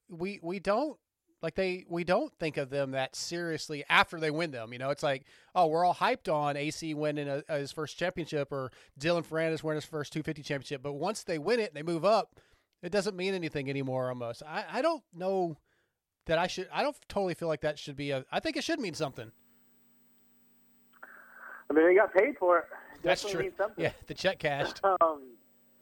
we 0.09 0.39
we 0.43 0.61
don't 0.61 0.99
like 1.43 1.55
they 1.55 1.85
we 1.89 2.05
don't 2.05 2.33
think 2.39 2.57
of 2.57 2.71
them 2.71 2.93
that 2.93 3.17
seriously 3.17 3.85
after 3.89 4.21
they 4.21 4.31
win 4.31 4.51
them. 4.51 4.73
You 4.73 4.79
know, 4.79 4.91
it's 4.91 5.03
like 5.03 5.25
oh, 5.55 5.67
we're 5.67 5.85
all 5.85 5.95
hyped 5.95 6.33
on 6.33 6.57
AC 6.57 6.95
winning 6.95 7.29
a, 7.29 7.43
his 7.57 7.73
first 7.73 7.99
championship 7.99 8.53
or 8.53 8.71
Dylan 8.99 9.25
Ferrandis 9.27 9.63
winning 9.63 9.81
his 9.81 9.85
first 9.85 10.13
250 10.13 10.43
championship, 10.43 10.83
but 10.83 10.95
once 10.95 11.23
they 11.23 11.39
win 11.39 11.61
it, 11.61 11.75
they 11.75 11.83
move 11.83 12.05
up. 12.05 12.41
It 12.83 12.93
doesn't 12.93 13.17
mean 13.17 13.35
anything 13.35 13.71
anymore. 13.71 14.09
Almost, 14.09 14.43
I 14.43 14.65
I 14.71 14.83
don't 14.83 15.03
know 15.15 15.57
that 16.27 16.39
I 16.39 16.47
should. 16.47 16.69
I 16.73 16.83
don't 16.83 16.97
totally 17.09 17.35
feel 17.35 17.49
like 17.49 17.63
that 17.63 17.79
should 17.79 17.97
be 17.97 18.11
a. 18.11 18.25
I 18.31 18.41
think 18.41 18.57
it 18.57 18.65
should 18.65 18.81
mean 18.81 18.95
something. 18.95 19.33
I 21.69 21.73
mean, 21.73 21.87
they 21.87 21.95
got 21.95 22.15
paid 22.15 22.37
for 22.39 22.59
it. 22.59 22.65
That's 23.03 23.25
true. 23.29 23.51
Yeah, 23.77 23.93
the 24.07 24.15
check 24.15 24.39
cashed. 24.39 24.81
Um, 24.85 25.23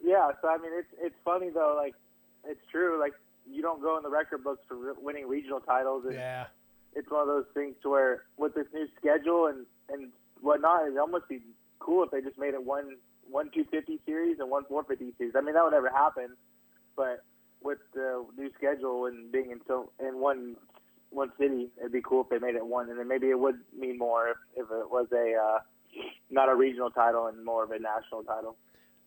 yeah. 0.03 0.31
So 0.43 0.49
I 0.49 0.59
mean, 0.59 0.73
it's 0.75 0.89
it's 1.01 1.15
funny 1.25 1.51
though. 1.51 1.75
Like, 1.77 1.95
it's 2.47 2.61
true. 2.71 3.01
Like, 3.01 3.13
you 3.51 3.63
don't 3.63 3.83
go 3.83 3.97
in 3.97 4.03
the 4.03 4.11
record 4.11 4.45
books 4.45 4.63
for 4.69 4.77
re- 4.77 4.95
winning 5.01 5.29
regional 5.29 5.61
titles. 5.61 6.05
And 6.05 6.15
Yeah. 6.15 6.47
It's 6.97 7.11
one 7.11 7.23
of 7.23 7.27
those 7.27 7.47
things 7.55 7.75
to 7.83 7.91
where 7.91 8.23
with 8.37 8.55
this 8.55 8.67
new 8.73 8.87
schedule 8.99 9.47
and 9.47 9.67
and 9.89 10.13
whatnot, 10.41 10.87
it'd 10.87 10.99
almost 10.99 11.29
be 11.29 11.41
cool 11.81 12.05
if 12.05 12.11
they 12.11 12.21
just 12.21 12.39
made 12.39 12.55
it 12.55 12.65
one 12.65 12.97
one 13.29 13.51
two 13.53 13.65
fifty 13.71 13.99
series 14.07 14.39
and 14.39 14.51
one 14.51 14.65
four 14.65 14.85
fifty 14.85 15.13
series. 15.19 15.35
I 15.37 15.41
mean, 15.41 15.55
that 15.55 15.65
would 15.65 15.73
never 15.73 15.91
happen. 15.91 16.37
But 16.97 17.25
with 17.63 17.79
the 17.95 18.25
new 18.37 18.51
schedule 18.57 19.07
and 19.07 19.33
being 19.33 19.51
in 19.51 19.61
so 19.67 19.91
in 19.99 20.21
one 20.21 20.57
one 21.11 21.33
city, 21.39 21.71
it'd 21.79 21.93
be 21.93 22.03
cool 22.03 22.23
if 22.23 22.29
they 22.29 22.39
made 22.45 22.55
it 22.55 22.67
one, 22.67 22.91
and 22.91 22.99
then 22.99 23.09
maybe 23.09 23.31
it 23.31 23.39
would 23.39 23.59
mean 23.77 23.99
more 23.99 24.29
if, 24.31 24.37
if 24.57 24.67
it 24.71 24.91
was 24.91 25.07
a 25.13 25.35
uh, 25.35 25.59
not 26.31 26.49
a 26.49 26.55
regional 26.55 26.91
title 26.91 27.27
and 27.27 27.45
more 27.45 27.65
of 27.65 27.71
a 27.71 27.79
national 27.79 28.23
title. 28.25 28.57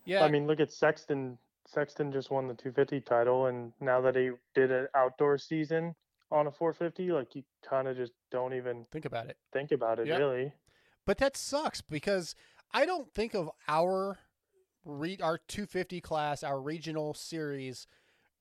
Yeah. 0.06 0.24
I 0.24 0.30
mean, 0.30 0.48
look 0.48 0.60
at 0.60 0.72
Sexton. 0.72 1.38
Sexton 1.68 2.12
just 2.14 2.32
won 2.32 2.48
the 2.48 2.54
250 2.54 3.02
title, 3.02 3.48
and 3.48 3.74
now 3.82 4.00
that 4.02 4.16
he 4.16 4.32
did 4.56 4.72
an 4.72 4.88
outdoor 4.96 5.38
season 5.38 5.94
on 6.32 6.48
a 6.48 6.52
450, 6.52 7.12
like 7.12 7.36
you 7.36 7.44
kind 7.68 7.88
of 7.88 7.98
just 7.98 8.14
don't 8.32 8.54
even 8.54 8.86
think 8.92 9.06
about 9.06 9.28
it. 9.28 9.38
Think 9.52 9.72
about 9.72 10.00
it, 10.00 10.08
Yep. 10.08 10.20
really. 10.20 10.54
But 11.06 11.18
that 11.18 11.36
sucks 11.36 11.82
because 11.82 12.36
I 12.74 12.86
don't 12.86 13.14
think 13.14 13.34
of 13.34 13.50
our 13.68 14.18
re- 14.86 15.20
our 15.22 15.38
250 15.38 16.00
class, 16.02 16.44
our 16.44 16.62
regional 16.62 17.14
series, 17.14 17.88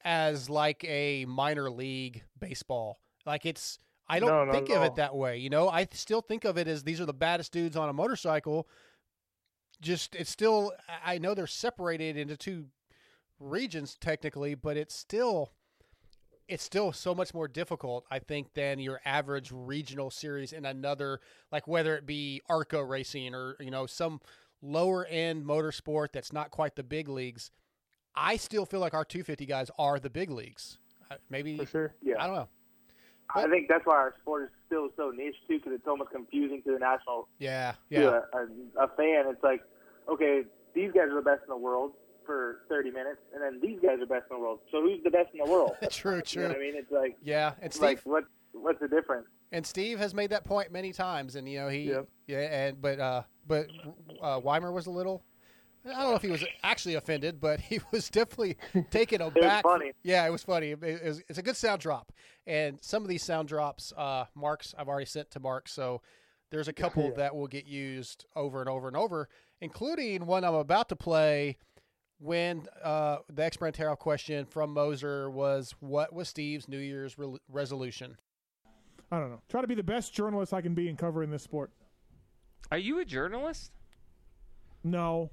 as 0.05 0.49
like 0.49 0.85
a 0.85 1.25
minor 1.25 1.69
league 1.71 2.23
baseball. 2.39 3.01
Like 3.25 3.45
it's, 3.45 3.79
I 4.09 4.21
don't 4.21 4.47
not 4.47 4.53
think 4.55 4.71
of 4.71 4.83
it 4.83 4.97
that 4.97 5.15
way. 5.15 5.39
You 5.39 5.51
know, 5.51 5.69
I 5.69 5.87
still 5.93 6.21
think 6.21 6.45
of 6.45 6.57
it 6.57 6.69
as 6.69 6.85
these 6.85 7.01
are 7.01 7.07
the 7.07 7.15
baddest 7.15 7.53
dudes 7.53 7.77
on 7.77 7.89
a 7.89 7.93
motorcycle. 7.93 8.69
Just 9.81 10.15
it's 10.15 10.31
still, 10.31 10.73
I 11.05 11.19
know 11.19 11.35
they're 11.35 11.47
separated 11.47 12.17
into 12.17 12.37
two 12.37 12.67
regions 13.41 13.97
technically, 14.01 14.55
but 14.55 14.77
it's 14.77 14.95
still 14.95 15.53
it's 16.49 16.63
still 16.63 16.93
so 16.93 17.15
much 17.15 17.35
more 17.35 17.49
difficult, 17.49 18.05
I 18.11 18.21
think, 18.21 18.55
than 18.55 18.79
your 18.79 19.01
average 19.05 19.51
regional 19.53 20.11
series 20.11 20.53
in 20.53 20.65
another, 20.65 21.21
like 21.51 21.67
whether 21.67 21.97
it 21.97 22.07
be 22.07 22.41
ARCA 22.49 22.85
racing 22.85 23.35
or 23.35 23.57
you 23.61 23.71
know 23.71 23.87
some 23.87 24.21
lower 24.63 25.05
end 25.07 25.45
motorsport 25.45 26.13
that's 26.13 26.33
not 26.33 26.51
quite 26.51 26.77
the 26.77 26.83
big 26.83 27.09
leagues. 27.09 27.51
I 28.15 28.37
still 28.37 28.65
feel 28.65 28.81
like 28.81 28.95
our 28.95 29.05
250 29.05 29.45
guys 29.47 29.71
are 29.79 29.99
the 29.99 30.09
big 30.09 30.31
leagues. 30.31 30.79
Maybe 31.29 31.57
For 31.59 31.67
sure. 31.67 31.95
Yeah. 32.03 32.15
I 32.19 32.27
don't 32.27 32.37
know. 32.37 32.49
I 33.35 33.49
think 33.49 33.69
that's 33.69 33.85
why 33.85 33.95
our 33.97 34.15
sport 34.23 34.45
is 34.45 34.51
still 34.67 34.89
so 34.97 35.11
niche 35.11 35.35
too, 35.49 35.59
because 35.59 35.73
it's 35.75 35.87
almost 35.87 36.11
confusing 36.11 36.63
to 36.63 36.73
the 36.73 36.79
national 36.79 37.29
Yeah, 37.39 37.75
yeah, 37.91 38.21
a, 38.33 38.39
a, 38.39 38.85
a 38.85 38.89
fan. 38.97 39.25
It's 39.29 39.43
like, 39.43 39.63
okay, 40.09 40.43
these 40.75 40.93
guys 40.93 41.09
are 41.11 41.17
the 41.17 41.23
best 41.23 41.43
in 41.43 41.49
the 41.49 41.57
world 41.57 41.93
for 42.25 42.63
30 42.69 42.91
minutes, 42.91 43.19
and 43.33 43.43
then 43.43 43.61
these 43.61 43.79
guys 43.81 44.01
are 44.01 44.07
best 44.07 44.27
in 44.31 44.37
the 44.37 44.41
world. 44.41 44.61
So 44.73 44.83
who's 44.83 45.03
the 45.05 45.11
best 45.11 45.29
in 45.33 45.39
the 45.45 45.51
world? 45.51 45.73
true, 45.91 46.21
true. 46.23 46.43
You 46.43 46.49
know 46.49 46.55
what 46.55 46.59
I 46.59 46.61
mean? 46.61 46.75
It's 46.77 46.91
like, 46.93 47.17
Yeah, 47.23 47.53
and 47.61 47.73
Steve, 47.73 47.83
like 47.83 48.01
what 48.05 48.25
what's 48.53 48.81
the 48.81 48.89
difference? 48.89 49.27
and 49.53 49.65
Steve 49.67 49.99
has 49.99 50.13
made 50.13 50.31
that 50.31 50.45
point 50.45 50.73
many 50.73 50.93
times, 50.93 51.37
and 51.37 51.49
you 51.49 51.59
know 51.59 51.69
he, 51.69 51.95
yeah, 52.27 52.39
and 52.39 52.81
but 52.81 52.99
uh, 52.99 53.23
but 53.47 53.69
uh, 54.21 54.41
Weimer 54.43 54.73
was 54.73 54.87
a 54.87 54.91
little. 54.91 55.23
I 55.87 55.91
don't 56.03 56.11
know 56.11 56.15
if 56.17 56.23
he 56.23 56.29
was 56.31 56.45
actually 56.63 56.95
offended, 56.95 57.41
but 57.41 57.61
he 57.61 57.81
was 57.93 58.11
definitely 58.11 58.57
taken 58.91 59.21
aback. 59.23 59.63
funny. 59.63 59.93
Yeah, 60.03 60.27
it 60.27 60.31
was 60.31 60.43
funny. 60.43 60.71
It, 60.73 60.83
it 60.83 61.05
was, 61.05 61.23
it's 61.29 61.39
a 61.39 61.43
good 61.43 61.57
sound 61.57 61.81
drop, 61.81 62.13
and 62.47 62.79
some 62.83 63.03
of 63.03 63.09
these 63.09 63.23
sound 63.23 63.49
drops, 63.49 63.93
uh, 63.97 64.25
Mark's 64.35 64.75
I've 64.79 64.89
already 64.89 65.07
sent 65.07 65.31
to 65.33 65.41
Mark, 65.41 65.69
so 65.69 66.03
there's 66.51 66.69
a 66.69 66.73
couple 66.83 67.05
Yeah. 67.05 67.11
that 67.17 67.37
will 67.37 67.47
get 67.47 67.67
used 67.67 68.27
over 68.35 68.61
and 68.61 68.69
over 68.69 68.89
and 68.89 68.97
over, 68.97 69.29
including 69.61 70.27
one 70.27 70.45
I'm 70.45 70.55
about 70.55 70.89
to 70.91 70.97
play. 70.97 71.57
When 72.19 72.67
uh, 72.83 73.19
the 73.31 73.45
experimental 73.45 73.95
question 73.95 74.47
from 74.47 74.73
Moser 74.73 75.29
was, 75.31 75.75
"What 75.81 76.15
was 76.15 76.31
Steve's 76.31 76.67
New 76.67 76.79
Year's 76.79 77.19
re- 77.19 77.37
resolution?" 77.47 78.17
I 79.13 79.21
don't 79.21 79.31
know. 79.31 79.43
Try 79.51 79.61
to 79.61 79.67
be 79.67 79.75
the 79.75 79.83
best 79.83 80.15
journalist 80.15 80.55
I 80.55 80.63
can 80.63 80.73
be 80.75 80.89
in 80.89 80.97
covering 80.97 81.31
this 81.31 81.43
sport. 81.43 81.71
Are 82.73 82.79
you 82.79 82.99
a 83.01 83.05
journalist? 83.05 83.71
No. 84.83 85.31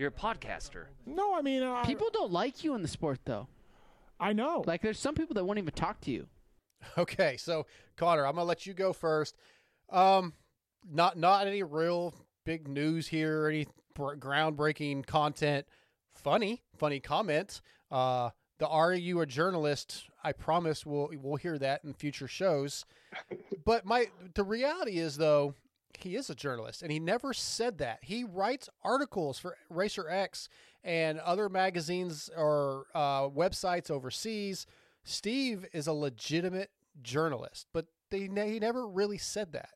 You're 0.00 0.08
a 0.08 0.12
podcaster. 0.12 0.86
No, 1.04 1.34
I 1.36 1.42
mean, 1.42 1.62
uh, 1.62 1.84
People 1.84 2.08
don't 2.10 2.32
like 2.32 2.64
you 2.64 2.74
in 2.74 2.80
the 2.80 2.88
sport, 2.88 3.18
though. 3.26 3.48
I 4.18 4.32
know. 4.32 4.64
Like, 4.66 4.80
there's 4.80 4.98
some 4.98 5.14
people 5.14 5.34
that 5.34 5.44
won't 5.44 5.58
even 5.58 5.74
talk 5.74 6.00
to 6.02 6.10
you. 6.10 6.26
Okay, 6.96 7.36
so 7.36 7.66
Connor, 7.98 8.26
I'm 8.26 8.36
gonna 8.36 8.46
let 8.46 8.64
you 8.64 8.72
go 8.72 8.94
first. 8.94 9.36
Um, 9.90 10.32
not 10.90 11.18
not 11.18 11.46
any 11.46 11.62
real 11.62 12.14
big 12.46 12.66
news 12.66 13.06
here, 13.08 13.42
or 13.42 13.48
any 13.50 13.66
br- 13.94 14.14
groundbreaking 14.14 15.04
content. 15.04 15.66
Funny, 16.14 16.62
funny 16.78 16.98
comment. 16.98 17.60
Uh, 17.90 18.30
the 18.58 18.66
"Are 18.66 18.94
you 18.94 19.20
a 19.20 19.26
journalist?" 19.26 20.04
I 20.24 20.32
promise 20.32 20.86
we'll 20.86 21.10
we'll 21.20 21.36
hear 21.36 21.58
that 21.58 21.84
in 21.84 21.92
future 21.92 22.26
shows. 22.28 22.86
but 23.66 23.84
my 23.84 24.06
the 24.32 24.44
reality 24.44 24.98
is 24.98 25.18
though, 25.18 25.54
he 25.98 26.16
is 26.16 26.30
a 26.30 26.34
journalist, 26.34 26.82
and 26.82 26.90
he 26.90 26.98
never 26.98 27.32
said 27.32 27.78
that. 27.78 28.00
He 28.02 28.24
writes 28.24 28.68
articles 28.82 29.38
for 29.38 29.56
Racer 29.68 30.08
X 30.08 30.48
and 30.82 31.18
other 31.20 31.48
magazines 31.48 32.30
or 32.36 32.86
uh, 32.94 33.28
websites 33.28 33.90
overseas. 33.90 34.66
Steve 35.04 35.66
is 35.72 35.86
a 35.86 35.92
legitimate 35.92 36.70
journalist, 37.02 37.66
but 37.72 37.86
they 38.10 38.20
he 38.22 38.58
never 38.58 38.86
really 38.86 39.18
said 39.18 39.52
that. 39.52 39.70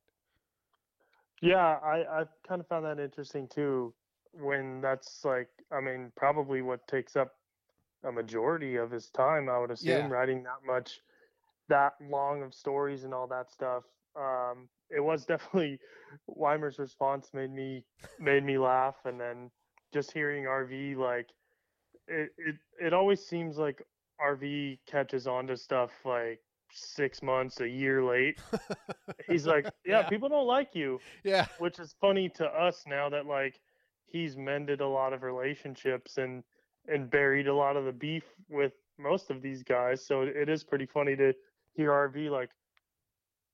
Yeah, 1.41 1.79
I 1.83 2.21
I 2.21 2.25
kind 2.47 2.61
of 2.61 2.67
found 2.69 2.85
that 2.87 2.99
interesting 2.99 3.49
too. 3.49 3.93
When 4.33 4.81
that's 4.81 5.25
like, 5.25 5.49
I 5.71 5.81
mean, 5.81 6.11
probably 6.17 6.62
what 6.62 6.87
takes 6.89 7.17
up 7.17 7.35
a 8.03 8.11
majority 8.11 8.77
of 8.77 8.91
his 8.91 9.11
time, 9.11 9.49
I 9.49 9.59
would 9.59 9.71
assume, 9.71 9.89
Yeah. 9.89 10.09
writing 10.09 10.43
that 10.43 10.65
much, 10.67 11.01
that 11.69 11.95
long 12.11 12.43
of 12.43 12.53
stories 12.53 13.05
and 13.05 13.15
all 13.15 13.27
that 13.29 13.51
stuff. 13.53 13.85
Um, 14.17 14.69
it 14.95 15.01
was 15.01 15.24
definitely 15.26 15.78
Weimer's 16.28 16.78
response 16.78 17.30
made 17.34 17.51
me 17.53 17.84
made 18.18 18.45
me 18.45 18.59
laugh, 18.59 18.97
and 19.05 19.20
then 19.20 19.51
just 19.92 20.12
hearing 20.12 20.45
RV 20.45 20.97
like, 20.97 21.28
it 22.09 22.30
it 22.38 22.57
it 22.80 22.92
always 22.92 23.24
seems 23.24 23.57
like 23.59 23.82
RV 24.20 24.78
catches 24.86 25.26
on 25.26 25.47
to 25.49 25.57
stuff 25.57 25.92
like 26.05 26.40
six 26.72 27.22
months, 27.22 27.61
a 27.61 27.68
year 27.68 28.03
late. 28.05 28.38
He's 29.28 29.47
like, 29.47 29.66
yeah, 29.86 30.03
Yeah. 30.03 30.09
people 30.09 30.28
don't 30.28 30.47
like 30.47 30.74
you. 30.74 31.01
Yeah. 31.24 31.47
Which 31.59 31.78
is 31.78 31.95
funny 32.01 32.28
to 32.30 32.47
us 32.47 32.84
now 32.86 33.09
that 33.11 33.26
like 33.26 33.61
he's 34.07 34.36
mended 34.36 34.80
a 34.80 34.88
lot 34.88 35.12
of 35.12 35.22
relationships 35.22 36.18
and 36.18 36.42
and 36.86 37.11
buried 37.11 37.49
a 37.49 37.55
lot 37.55 37.76
of 37.76 37.84
the 37.84 37.92
beef 37.92 38.24
with 38.49 38.72
most 38.99 39.30
of 39.30 39.42
these 39.42 39.62
guys. 39.62 40.05
So 40.07 40.22
it 40.22 40.49
is 40.49 40.64
pretty 40.64 40.86
funny 40.86 41.16
to 41.16 41.32
hear 41.74 41.90
RV 41.90 42.30
like 42.30 42.51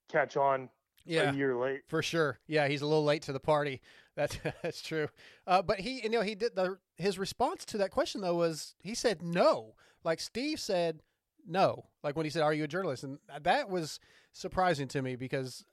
catch 0.09 0.35
on 0.37 0.69
Yeah. 1.05 1.31
a 1.31 1.33
year 1.33 1.55
late. 1.55 1.81
For 1.87 2.01
sure. 2.01 2.39
Yeah, 2.47 2.67
he's 2.67 2.81
a 2.81 2.85
little 2.87 3.03
late 3.03 3.23
to 3.23 3.33
the 3.33 3.39
party. 3.39 3.81
That's 4.15 4.37
that's 4.61 4.81
true. 4.81 5.07
Uh, 5.47 5.61
but 5.61 5.79
he, 5.79 6.03
you 6.03 6.09
know, 6.09 6.21
he 6.21 6.35
did 6.35 6.53
the 6.53 6.77
his 6.97 7.17
response 7.17 7.63
to 7.65 7.77
that 7.77 7.91
question 7.91 8.19
though 8.19 8.35
was 8.35 8.75
he 8.83 8.93
said 8.93 9.21
no. 9.21 9.75
Like 10.03 10.19
Steve 10.19 10.59
said 10.59 11.01
no. 11.47 11.85
Like 12.03 12.17
when 12.17 12.25
he 12.25 12.29
said, 12.29 12.41
"Are 12.43 12.53
you 12.53 12.65
a 12.65 12.67
journalist?" 12.67 13.05
and 13.05 13.19
that 13.41 13.69
was 13.69 14.01
surprising 14.33 14.89
to 14.89 15.01
me 15.01 15.15
because 15.15 15.63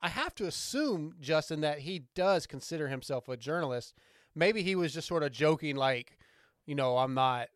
I 0.00 0.10
have 0.10 0.32
to 0.36 0.46
assume 0.46 1.16
Justin 1.20 1.60
that 1.62 1.80
he 1.80 2.04
does 2.14 2.46
consider 2.46 2.86
himself 2.86 3.28
a 3.28 3.36
journalist. 3.36 3.94
Maybe 4.34 4.62
he 4.62 4.76
was 4.76 4.94
just 4.94 5.08
sort 5.08 5.24
of 5.24 5.32
joking, 5.32 5.74
like, 5.74 6.18
you 6.66 6.76
know, 6.76 6.98
I'm 6.98 7.14
not 7.14 7.48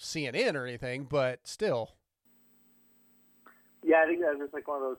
CNN 0.00 0.56
or 0.56 0.66
anything, 0.66 1.04
but 1.04 1.46
still, 1.46 1.92
Yeah, 3.84 4.02
I 4.04 4.06
think 4.06 4.20
that's 4.20 4.38
just 4.38 4.52
like 4.52 4.68
one 4.68 4.78
of 4.78 4.82
those 4.82 4.98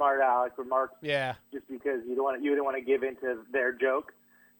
smart 0.00 0.20
aleck 0.22 0.56
remarks. 0.56 0.94
yeah, 1.02 1.34
Just 1.52 1.68
because 1.68 2.00
you 2.08 2.14
don't 2.14 2.24
want 2.24 2.38
to, 2.38 2.42
you 2.44 2.50
didn't 2.50 2.64
want 2.64 2.76
to 2.78 2.82
give 2.82 3.02
into 3.02 3.40
their 3.52 3.72
joke, 3.72 4.12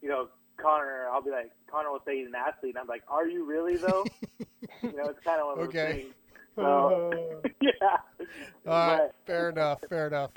you 0.02 0.08
know, 0.10 0.28
Connor, 0.60 1.06
I'll 1.10 1.22
be 1.22 1.30
like, 1.30 1.50
Connor 1.70 1.90
will 1.90 2.02
say 2.06 2.18
he's 2.18 2.26
an 2.26 2.34
athlete, 2.34 2.74
and 2.74 2.78
I'm 2.78 2.86
like, 2.86 3.02
are 3.08 3.26
you 3.26 3.46
really 3.46 3.76
though? 3.76 4.04
you 4.82 4.92
know, 4.96 5.08
it's 5.08 5.20
kind 5.24 5.40
of 5.40 5.46
one 5.46 5.52
of 5.52 5.58
those 5.58 5.68
Okay. 5.68 5.92
things. 6.02 6.14
So, 6.56 7.40
yeah. 7.62 7.70
All 8.66 8.72
right, 8.88 8.98
But- 8.98 9.14
fair 9.24 9.48
enough, 9.50 9.78
fair 9.88 10.08
enough. 10.08 10.30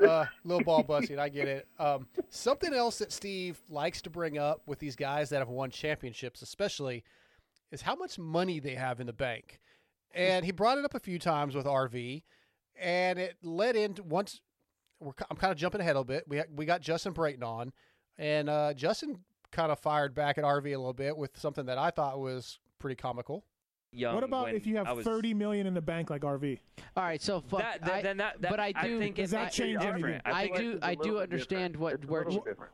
Uh, 0.00 0.26
little 0.44 0.62
ball 0.62 0.82
busting, 0.84 1.18
I 1.18 1.28
get 1.30 1.48
it. 1.48 1.66
Um, 1.80 2.06
something 2.28 2.72
else 2.72 2.98
that 2.98 3.10
Steve 3.10 3.58
likes 3.70 4.02
to 4.02 4.10
bring 4.10 4.38
up 4.38 4.60
with 4.66 4.78
these 4.78 4.94
guys 4.94 5.30
that 5.30 5.38
have 5.38 5.48
won 5.48 5.70
championships, 5.70 6.42
especially, 6.42 7.02
is 7.72 7.80
how 7.82 7.96
much 7.96 8.18
money 8.18 8.60
they 8.60 8.74
have 8.74 9.00
in 9.00 9.06
the 9.06 9.12
bank. 9.14 9.58
And 10.14 10.44
he 10.44 10.52
brought 10.52 10.78
it 10.78 10.84
up 10.84 10.94
a 10.94 11.00
few 11.00 11.18
times 11.18 11.56
with 11.56 11.64
RV, 11.66 12.22
and 12.80 13.18
it 13.18 13.36
led 13.42 13.76
into 13.76 14.02
once. 14.02 14.40
We're, 15.00 15.12
I'm 15.30 15.36
kind 15.36 15.50
of 15.52 15.58
jumping 15.58 15.80
ahead 15.80 15.96
a 15.96 16.00
little 16.00 16.04
bit. 16.04 16.24
We 16.28 16.42
we 16.54 16.64
got 16.66 16.80
Justin 16.80 17.12
Brayton 17.12 17.42
on, 17.42 17.72
and 18.18 18.48
uh, 18.48 18.74
Justin 18.74 19.18
kind 19.50 19.70
of 19.70 19.78
fired 19.78 20.14
back 20.14 20.38
at 20.38 20.44
RV 20.44 20.64
a 20.66 20.76
little 20.76 20.92
bit 20.92 21.16
with 21.16 21.36
something 21.38 21.66
that 21.66 21.78
I 21.78 21.90
thought 21.90 22.18
was 22.20 22.58
pretty 22.78 22.96
comical. 22.96 23.44
Young 23.92 24.14
what 24.16 24.24
about 24.24 24.52
if 24.52 24.66
you 24.66 24.76
have 24.76 24.96
was- 24.96 25.04
thirty 25.04 25.34
million 25.34 25.66
in 25.68 25.74
the 25.74 25.80
bank 25.82 26.10
like 26.10 26.22
RV? 26.22 26.58
All 26.96 27.04
right, 27.04 27.22
so 27.22 27.40
fuck. 27.40 27.60
That- 27.60 27.80
that- 27.82 27.92
I, 27.92 28.02
then 28.02 28.16
that- 28.16 28.40
that- 28.40 28.50
but 28.50 28.58
I 28.60 28.72
I 28.74 28.86
do. 28.88 28.98
think 28.98 29.18
it 29.18 29.22
Does 29.22 29.30
that 29.32 29.42
makes 29.44 29.58
it 29.58 29.62
change 29.62 29.80
different. 29.80 30.04
anything? 30.04 30.20
I 30.24 30.30
I 30.30 30.42
think 30.48 30.56
do. 30.58 30.78
I 30.82 30.94
do 30.96 31.18
understand 31.20 31.76
what 31.76 32.04
where. 32.06 32.24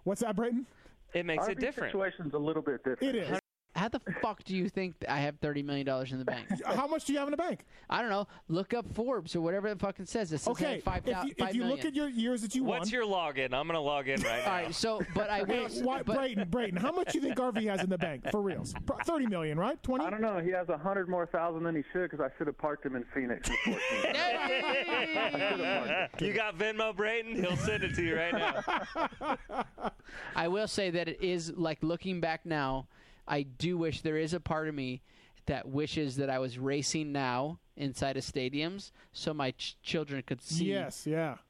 What's 0.05 0.23
that, 0.23 0.35
Brayton? 0.37 0.67
It 1.13 1.27
makes 1.27 1.45
RV 1.45 1.51
it 1.53 1.59
different. 1.61 1.91
situation's 1.93 2.33
a 2.35 2.39
little 2.39 2.63
bit 2.63 2.83
different. 2.85 3.17
It 3.17 3.29
is. 3.33 3.41
How 3.81 3.89
the 3.89 4.01
fuck 4.21 4.45
do 4.45 4.55
you 4.55 4.69
think 4.69 4.95
I 5.09 5.21
have 5.21 5.39
thirty 5.39 5.63
million 5.63 5.87
dollars 5.87 6.13
in 6.13 6.19
the 6.19 6.25
bank? 6.27 6.47
How 6.67 6.87
much 6.87 7.07
do 7.07 7.15
you 7.15 7.19
have 7.19 7.29
in 7.29 7.31
the 7.31 7.39
bank? 7.39 7.65
I 7.89 8.03
don't 8.03 8.11
know. 8.11 8.27
Look 8.49 8.75
up 8.75 8.85
Forbes 8.93 9.35
or 9.35 9.41
whatever 9.41 9.69
it 9.69 9.81
fucking 9.81 10.05
says. 10.05 10.31
It 10.35 10.39
says 10.41 10.49
I 10.49 10.51
Okay, 10.51 10.75
have 10.75 10.83
five 10.83 11.03
if 11.07 11.15
thou- 11.15 11.23
you, 11.23 11.31
if 11.31 11.39
five 11.39 11.55
you 11.55 11.63
look 11.63 11.79
million. 11.79 11.87
at 11.87 11.95
your 11.95 12.09
years 12.11 12.43
that 12.43 12.55
you 12.55 12.63
What's 12.63 12.93
won. 12.93 13.01
your 13.01 13.07
login? 13.07 13.55
I'm 13.55 13.67
gonna 13.67 13.81
log 13.81 14.07
in 14.09 14.21
right 14.21 14.43
now. 14.45 14.51
All 14.53 14.63
right, 14.65 14.75
so 14.75 15.01
but 15.15 15.31
I 15.31 15.39
Hey, 15.39 15.45
will. 15.45 15.69
why, 15.83 16.03
but, 16.03 16.15
Brayton, 16.19 16.51
Brayton, 16.51 16.77
how 16.77 16.93
much 16.93 17.13
do 17.13 17.19
you 17.21 17.25
think 17.25 17.39
RV 17.39 17.65
has 17.71 17.81
in 17.83 17.89
the 17.89 17.97
bank 17.97 18.31
for 18.31 18.43
reals? 18.43 18.75
Thirty 19.07 19.27
million, 19.27 19.59
right? 19.59 19.83
Twenty? 19.83 20.05
I 20.05 20.11
don't 20.11 20.21
know. 20.21 20.41
He 20.41 20.51
has 20.51 20.69
a 20.69 20.77
hundred 20.77 21.09
more 21.09 21.25
thousand 21.25 21.63
than 21.63 21.75
he 21.75 21.83
should 21.91 22.11
because 22.11 22.21
I 22.21 22.29
should 22.37 22.49
have 22.49 22.59
parked 22.59 22.85
him 22.85 22.97
in 22.97 23.05
Phoenix 23.15 23.49
in 23.49 23.57
14. 23.65 23.79
you 26.21 26.35
got 26.35 26.59
Venmo, 26.59 26.95
Brayton? 26.95 27.35
He'll 27.35 27.57
send 27.57 27.83
it 27.85 27.95
to 27.95 28.03
you 28.03 28.15
right 28.17 28.35
now. 28.35 29.39
I 30.37 30.49
will 30.49 30.69
say 30.69 30.91
that 30.91 31.09
it 31.09 31.23
is 31.23 31.51
like 31.57 31.79
looking 31.83 32.21
back 32.21 32.45
now. 32.45 32.87
I 33.31 33.43
do 33.43 33.79
wish 33.79 34.03
there 34.03 34.19
is 34.19 34.35
a 34.35 34.41
part 34.41 34.69
of 34.69 34.75
me 34.75 35.03
that 35.47 35.69
wishes 35.69 36.17
that 36.17 36.29
I 36.29 36.39
was 36.41 36.59
racing 36.59 37.13
now 37.13 37.61
inside 37.77 38.17
of 38.17 38.25
stadiums 38.25 38.91
so 39.13 39.33
my 39.33 39.53
ch- 39.53 39.77
children 39.83 40.23
could 40.27 40.43
see. 40.43 40.67
Yes, 40.67 41.07
yeah. 41.07 41.37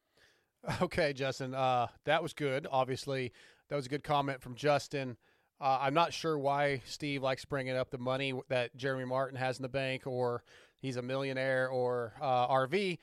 Okay, 0.79 1.11
Justin, 1.11 1.55
uh, 1.55 1.87
that 2.05 2.21
was 2.21 2.33
good. 2.33 2.67
Obviously, 2.71 3.33
that 3.69 3.75
was 3.75 3.87
a 3.87 3.89
good 3.89 4.03
comment 4.03 4.43
from 4.43 4.53
Justin. 4.53 5.17
Uh, 5.59 5.79
I'm 5.81 5.95
not 5.95 6.13
sure 6.13 6.37
why 6.37 6.83
Steve 6.85 7.23
likes 7.23 7.45
bringing 7.45 7.75
up 7.75 7.89
the 7.89 7.97
money 7.97 8.39
that 8.49 8.75
Jeremy 8.77 9.05
Martin 9.05 9.39
has 9.39 9.57
in 9.57 9.63
the 9.63 9.69
bank, 9.69 10.05
or 10.05 10.43
he's 10.79 10.97
a 10.97 11.01
millionaire, 11.01 11.67
or 11.67 12.13
uh, 12.21 12.47
RV. 12.47 12.99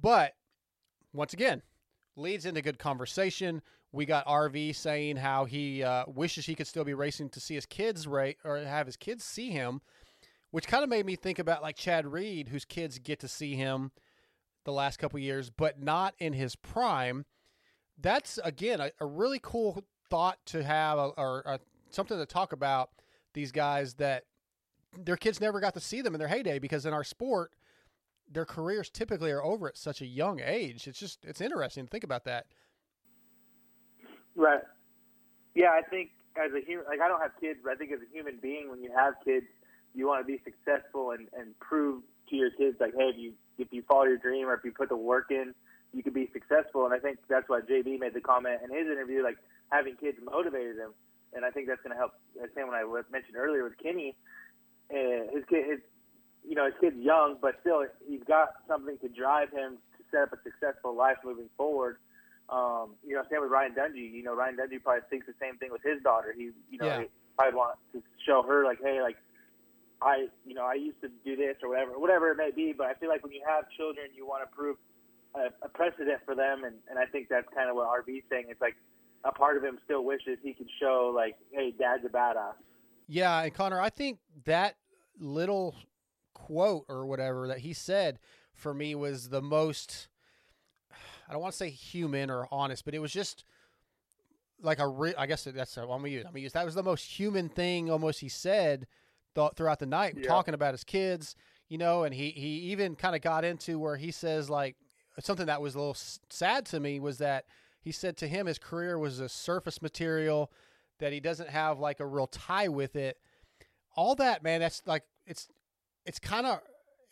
But 0.00 0.32
once 1.12 1.34
again, 1.34 1.60
leads 2.16 2.46
into 2.46 2.62
good 2.62 2.78
conversation. 2.78 3.60
We 3.92 4.04
got 4.04 4.26
RV 4.26 4.74
saying 4.74 5.16
how 5.16 5.44
he 5.44 5.82
uh, 5.82 6.04
wishes 6.06 6.46
he 6.46 6.54
could 6.54 6.66
still 6.66 6.84
be 6.84 6.94
racing 6.94 7.30
to 7.30 7.40
see 7.40 7.54
his 7.54 7.66
kids 7.66 8.06
rate 8.06 8.38
or 8.44 8.58
have 8.58 8.86
his 8.86 8.96
kids 8.96 9.24
see 9.24 9.50
him, 9.50 9.80
which 10.50 10.66
kind 10.66 10.84
of 10.84 10.90
made 10.90 11.06
me 11.06 11.16
think 11.16 11.38
about 11.38 11.62
like 11.62 11.76
Chad 11.76 12.06
Reed, 12.06 12.48
whose 12.48 12.64
kids 12.64 12.98
get 12.98 13.20
to 13.20 13.28
see 13.28 13.54
him 13.54 13.92
the 14.64 14.72
last 14.72 14.98
couple 14.98 15.18
years, 15.18 15.50
but 15.50 15.80
not 15.80 16.14
in 16.18 16.32
his 16.32 16.56
prime. 16.56 17.24
That's 17.98 18.38
again 18.44 18.80
a, 18.80 18.90
a 19.00 19.06
really 19.06 19.40
cool 19.42 19.84
thought 20.10 20.38
to 20.46 20.62
have, 20.62 20.98
or, 20.98 21.14
or 21.16 21.48
uh, 21.48 21.58
something 21.90 22.18
to 22.18 22.26
talk 22.26 22.52
about. 22.52 22.90
These 23.32 23.52
guys 23.52 23.94
that 23.94 24.24
their 24.98 25.16
kids 25.16 25.40
never 25.40 25.60
got 25.60 25.74
to 25.74 25.80
see 25.80 26.00
them 26.00 26.14
in 26.14 26.18
their 26.18 26.28
heyday 26.28 26.58
because 26.58 26.86
in 26.86 26.92
our 26.92 27.04
sport, 27.04 27.52
their 28.30 28.44
careers 28.44 28.90
typically 28.90 29.30
are 29.30 29.42
over 29.42 29.68
at 29.68 29.76
such 29.76 30.00
a 30.00 30.06
young 30.06 30.40
age. 30.40 30.86
It's 30.86 30.98
just 30.98 31.24
it's 31.24 31.40
interesting 31.40 31.84
to 31.84 31.90
think 31.90 32.04
about 32.04 32.24
that. 32.24 32.46
Right. 34.36 34.60
Yeah, 35.54 35.70
I 35.70 35.82
think 35.88 36.10
as 36.36 36.52
a 36.52 36.64
human, 36.64 36.84
like 36.86 37.00
I 37.00 37.08
don't 37.08 37.20
have 37.20 37.32
kids, 37.40 37.58
but 37.64 37.72
I 37.72 37.76
think 37.76 37.92
as 37.92 38.00
a 38.00 38.14
human 38.14 38.36
being, 38.40 38.70
when 38.70 38.82
you 38.82 38.92
have 38.94 39.14
kids, 39.24 39.46
you 39.94 40.06
want 40.06 40.20
to 40.20 40.30
be 40.30 40.40
successful 40.44 41.12
and 41.12 41.28
and 41.36 41.58
prove 41.58 42.02
to 42.28 42.36
your 42.36 42.50
kids 42.50 42.76
like, 42.78 42.92
hey, 42.94 43.10
if 43.14 43.18
you 43.18 43.32
if 43.58 43.68
you 43.72 43.82
follow 43.88 44.04
your 44.04 44.18
dream 44.18 44.46
or 44.46 44.54
if 44.54 44.60
you 44.64 44.72
put 44.72 44.90
the 44.90 44.96
work 44.96 45.30
in, 45.30 45.54
you 45.94 46.02
can 46.02 46.12
be 46.12 46.28
successful. 46.32 46.84
And 46.84 46.92
I 46.92 46.98
think 46.98 47.18
that's 47.28 47.48
why 47.48 47.60
JB 47.60 47.98
made 48.00 48.12
the 48.14 48.20
comment 48.20 48.60
in 48.62 48.70
his 48.70 48.86
interview, 48.86 49.22
like 49.24 49.38
having 49.72 49.96
kids 49.96 50.18
motivated 50.22 50.76
him, 50.76 50.92
and 51.34 51.44
I 51.44 51.50
think 51.50 51.68
that's 51.68 51.80
going 51.82 51.92
to 51.92 51.98
help. 51.98 52.12
The 52.34 52.48
same 52.54 52.68
when 52.68 52.76
I 52.76 52.84
mentioned 53.10 53.36
earlier 53.36 53.64
with 53.64 53.78
Kenny, 53.78 54.14
uh, 54.90 55.32
his 55.32 55.44
kid, 55.48 55.64
his 55.66 55.80
you 56.46 56.54
know 56.54 56.66
his 56.66 56.74
kid's 56.80 57.00
young, 57.00 57.38
but 57.40 57.56
still 57.62 57.84
he's 58.06 58.22
got 58.28 58.48
something 58.68 58.98
to 58.98 59.08
drive 59.08 59.50
him 59.50 59.78
to 59.96 60.04
set 60.10 60.22
up 60.22 60.32
a 60.34 60.38
successful 60.44 60.94
life 60.94 61.16
moving 61.24 61.48
forward. 61.56 61.96
Um, 62.48 62.94
you 63.04 63.14
know, 63.14 63.22
same 63.30 63.40
with 63.42 63.50
Ryan 63.50 63.72
Dungey. 63.74 64.12
You 64.12 64.22
know, 64.22 64.34
Ryan 64.34 64.56
Dungey 64.56 64.82
probably 64.82 65.02
thinks 65.10 65.26
the 65.26 65.34
same 65.40 65.56
thing 65.58 65.70
with 65.72 65.82
his 65.82 66.00
daughter. 66.02 66.32
He, 66.36 66.50
you 66.70 66.78
know, 66.78 66.86
Yeah. 66.86 67.00
he 67.00 67.06
probably 67.36 67.56
want 67.56 67.78
to 67.92 68.02
show 68.24 68.42
her 68.42 68.64
like, 68.64 68.78
hey, 68.82 69.02
like 69.02 69.16
I, 70.00 70.28
you 70.44 70.54
know, 70.54 70.64
I 70.64 70.74
used 70.74 71.00
to 71.00 71.08
do 71.24 71.36
this 71.36 71.56
or 71.62 71.70
whatever, 71.70 71.98
whatever 71.98 72.30
it 72.30 72.36
may 72.36 72.50
be. 72.54 72.72
But 72.72 72.86
I 72.88 72.94
feel 72.94 73.08
like 73.08 73.22
when 73.24 73.32
you 73.32 73.42
have 73.48 73.64
children, 73.76 74.08
you 74.14 74.26
want 74.26 74.48
to 74.48 74.54
prove 74.54 74.76
a, 75.34 75.48
a 75.64 75.68
precedent 75.68 76.20
for 76.24 76.34
them, 76.34 76.64
and 76.64 76.76
and 76.88 76.98
I 76.98 77.06
think 77.06 77.28
that's 77.28 77.48
kind 77.54 77.68
of 77.68 77.76
what 77.76 77.88
RV's 77.88 78.24
saying. 78.30 78.46
It's 78.48 78.60
like 78.60 78.76
a 79.24 79.32
part 79.32 79.56
of 79.56 79.64
him 79.64 79.78
still 79.84 80.04
wishes 80.04 80.38
he 80.42 80.52
could 80.54 80.68
show 80.80 81.12
like, 81.14 81.36
hey, 81.50 81.72
Dad's 81.76 82.04
a 82.04 82.08
badass. 82.08 82.54
Yeah, 83.08 83.42
and 83.42 83.52
Connor, 83.52 83.80
I 83.80 83.90
think 83.90 84.18
that 84.44 84.76
little 85.18 85.74
quote 86.34 86.84
or 86.88 87.06
whatever 87.06 87.48
that 87.48 87.58
he 87.60 87.72
said 87.72 88.18
for 88.54 88.72
me 88.74 88.94
was 88.94 89.30
the 89.30 89.42
most 89.42 90.08
I 91.28 91.32
don't 91.32 91.42
want 91.42 91.52
to 91.52 91.56
say 91.58 91.70
human 91.70 92.30
or 92.30 92.46
honest, 92.50 92.84
but 92.84 92.94
it 92.94 92.98
was 93.00 93.12
just 93.12 93.44
like 94.62 94.78
a 94.78 94.88
re- 94.88 95.14
I 95.16 95.26
guess 95.26 95.44
that's 95.44 95.76
what 95.76 95.82
I'm 95.84 95.88
gonna 96.00 96.08
use. 96.08 96.24
I'm 96.24 96.32
gonna 96.32 96.40
use 96.40 96.52
that 96.52 96.64
was 96.64 96.74
the 96.74 96.82
most 96.82 97.04
human 97.04 97.48
thing 97.48 97.90
almost 97.90 98.20
he 98.20 98.28
said 98.28 98.86
th- 99.34 99.52
throughout 99.56 99.78
the 99.80 99.86
night, 99.86 100.14
Yeah. 100.16 100.28
talking 100.28 100.54
about 100.54 100.72
his 100.74 100.84
kids, 100.84 101.36
you 101.68 101.78
know, 101.78 102.04
and 102.04 102.14
he 102.14 102.30
he 102.30 102.48
even 102.72 102.96
kind 102.96 103.14
of 103.14 103.22
got 103.22 103.44
into 103.44 103.78
where 103.78 103.96
he 103.96 104.10
says 104.10 104.48
like 104.48 104.76
something 105.20 105.46
that 105.46 105.60
was 105.60 105.74
a 105.74 105.78
little 105.78 105.92
s- 105.92 106.20
sad 106.30 106.64
to 106.66 106.80
me 106.80 107.00
was 107.00 107.18
that 107.18 107.44
he 107.82 107.92
said 107.92 108.16
to 108.18 108.28
him 108.28 108.46
his 108.46 108.58
career 108.58 108.98
was 108.98 109.20
a 109.20 109.28
surface 109.28 109.80
material 109.82 110.50
that 110.98 111.12
he 111.12 111.20
doesn't 111.20 111.50
have 111.50 111.78
like 111.78 112.00
a 112.00 112.06
real 112.06 112.26
tie 112.26 112.68
with 112.68 112.96
it. 112.96 113.18
All 113.94 114.14
that, 114.16 114.42
man, 114.42 114.60
that's 114.60 114.82
like 114.86 115.02
it's 115.26 115.48
it's 116.06 116.18
kind 116.18 116.46
of 116.46 116.60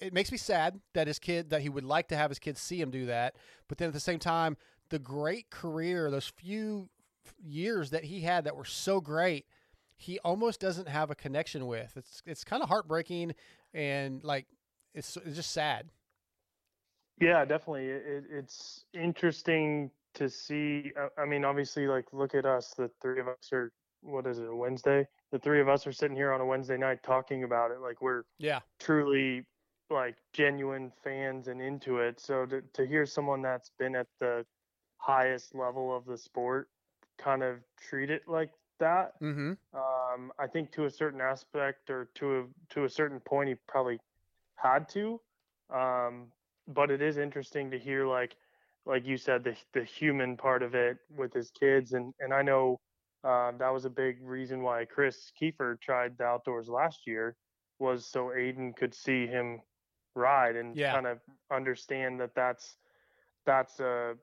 it 0.01 0.13
makes 0.13 0.31
me 0.33 0.39
sad 0.39 0.81
that 0.95 1.07
his 1.07 1.19
kid 1.19 1.51
that 1.51 1.63
he 1.63 1.69
would 1.69 1.85
like 1.85 2.09
to 2.09 2.17
have 2.17 2.31
his 2.31 2.39
kids 2.39 2.61
see 2.61 2.81
him 2.81 2.91
do 2.91 3.07
that, 3.07 3.37
but 3.69 3.79
then 3.79 3.89
at 3.89 3.95
the 3.95 4.01
same 4.01 4.19
time, 4.19 4.57
the 4.91 4.99
great 4.99 5.51
career, 5.51 6.11
those 6.11 6.27
few 6.27 6.89
years 7.43 7.91
that 7.91 8.05
he 8.05 8.21
had 8.21 8.45
that 8.45 8.57
were 8.57 8.65
so 8.65 9.01
great, 9.01 9.47
he 9.97 10.19
almost 10.21 10.61
doesn't 10.61 10.89
have 10.89 11.11
a 11.11 11.15
connection 11.15 11.67
with. 11.67 11.93
It's 11.97 12.23
it's 12.27 12.45
kind 12.45 12.63
of 12.63 12.69
heartbreaking 12.69 13.35
and 13.73 14.23
like 14.25 14.47
it's 14.95 15.17
it's 15.25 15.37
just 15.37 15.53
sad. 15.53 15.91
Yeah, 17.21 17.45
definitely. 17.45 17.87
It, 17.87 18.03
it- 18.07 18.25
it's 18.31 18.85
interesting 18.93 19.91
to 20.15 20.29
see. 20.29 20.93
I- 20.97 21.23
I 21.23 21.27
mean, 21.27 21.45
obviously, 21.45 21.87
like 21.87 22.07
look 22.13 22.35
at 22.35 22.45
us. 22.45 22.75
The 22.77 22.91
three 23.01 23.21
of 23.21 23.29
us 23.29 23.53
are. 23.53 23.73
What 24.03 24.27
is 24.27 24.39
it? 24.39 24.47
a 24.47 24.55
Wednesday. 24.55 25.07
The 25.33 25.39
three 25.39 25.63
of 25.63 25.69
us 25.71 25.87
are 25.87 25.93
sitting 25.93 26.15
here 26.15 26.31
on 26.31 26.43
a 26.43 26.45
Wednesday 26.45 26.77
night 26.77 27.03
talking 27.03 27.43
about 27.43 27.71
it. 27.71 27.79
Like 27.81 28.03
we're 28.03 28.25
Yeah. 28.39 28.61
truly 28.79 29.47
like 29.91 30.17
genuine 30.33 30.91
fans 31.03 31.49
and 31.49 31.61
into 31.61 31.99
it. 31.99 32.21
So 32.21 32.47
to 32.47 32.63
to 32.75 32.87
hear 32.87 33.07
someone 33.07 33.43
that's 33.43 33.71
been 33.79 33.95
at 33.97 34.09
the 34.21 34.45
highest 34.99 35.55
level 35.55 35.95
of 35.95 36.05
the 36.07 36.17
sport 36.19 36.69
kind 37.19 37.43
of 37.43 37.59
treat 37.77 38.11
it 38.11 38.23
like 38.29 38.51
that, 38.79 39.13
Mm-hmm. 39.23 39.53
um, 39.75 40.33
I 40.39 40.47
think 40.47 40.73
to 40.73 40.85
a 40.87 40.91
certain 40.91 41.21
aspect 41.21 41.91
or 41.91 42.09
to 42.17 42.39
a 42.41 42.45
to 42.75 42.85
a 42.85 42.89
certain 42.89 43.21
point, 43.21 43.49
he 43.49 43.55
probably 43.67 43.99
had 44.57 44.89
to. 44.91 45.21
Um, 45.73 46.33
but 46.69 46.91
it 46.91 47.03
is 47.03 47.17
interesting 47.19 47.71
to 47.71 47.79
hear, 47.79 48.07
like 48.07 48.37
like 48.87 49.05
you 49.07 49.17
said, 49.17 49.45
the 49.45 49.57
the 49.73 49.85
human 49.85 50.37
part 50.37 50.63
of 50.63 50.75
it 50.75 50.99
with 51.17 51.33
his 51.33 51.51
kids, 51.51 51.93
and 51.93 52.15
and 52.21 52.33
I 52.33 52.43
know 52.43 52.81
um, 53.25 53.57
that 53.59 53.73
was 53.73 53.85
a 53.85 53.91
big 53.91 54.23
reason 54.23 54.63
why 54.63 54.85
Chris 54.85 55.33
Kiefer 55.41 55.81
tried 55.81 56.17
the 56.19 56.25
outdoors 56.25 56.69
last 56.69 57.07
year 57.07 57.37
was 57.79 58.07
so 58.07 58.27
Aiden 58.29 58.77
could 58.77 58.95
see 58.95 59.27
him 59.27 59.61
ride 60.15 60.57
and 60.57 60.77
Yeah. 60.77 60.93
kind 60.93 61.07
of 61.07 61.21
understand 61.51 62.21
that 62.21 62.35
that's 62.35 62.77
that's 63.45 63.81
uh 63.81 64.15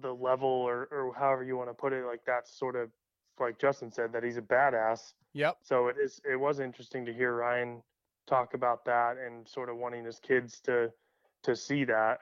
the 0.00 0.12
level 0.12 0.48
or 0.48 0.88
or 0.90 1.14
however 1.14 1.44
you 1.44 1.56
want 1.56 1.68
to 1.68 1.74
put 1.74 1.92
it 1.92 2.04
like 2.06 2.24
that's 2.26 2.56
sort 2.58 2.74
of 2.76 2.90
like 3.38 3.58
Justin 3.58 3.90
said 3.90 4.12
that 4.12 4.22
he's 4.24 4.36
a 4.38 4.42
badass 4.42 5.12
Yep. 5.34 5.58
so 5.62 5.88
it 5.88 5.96
is 6.02 6.20
it 6.30 6.36
was 6.36 6.60
interesting 6.60 7.04
to 7.04 7.12
hear 7.12 7.34
Ryan 7.36 7.82
talk 8.26 8.54
about 8.54 8.84
that 8.86 9.16
and 9.18 9.46
sort 9.46 9.68
of 9.68 9.76
wanting 9.76 10.04
his 10.04 10.18
kids 10.18 10.60
to 10.60 10.90
to 11.42 11.54
see 11.54 11.84
that 11.84 12.20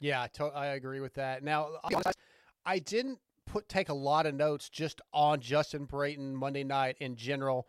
Yeah, 0.00 0.22
I 0.22 0.26
to- 0.28 0.44
I 0.54 0.66
agree 0.74 1.00
with 1.00 1.14
that. 1.14 1.42
Now, 1.44 1.76
I'll 1.82 1.90
be 1.90 1.94
honest, 1.94 2.18
I 2.66 2.80
didn't 2.80 3.20
put 3.46 3.68
take 3.68 3.88
a 3.88 3.94
lot 3.94 4.26
of 4.26 4.34
notes 4.34 4.68
just 4.68 5.00
on 5.12 5.40
Justin 5.40 5.84
Brayton 5.84 6.34
Monday 6.34 6.64
night 6.64 6.96
in 6.98 7.14
general. 7.14 7.68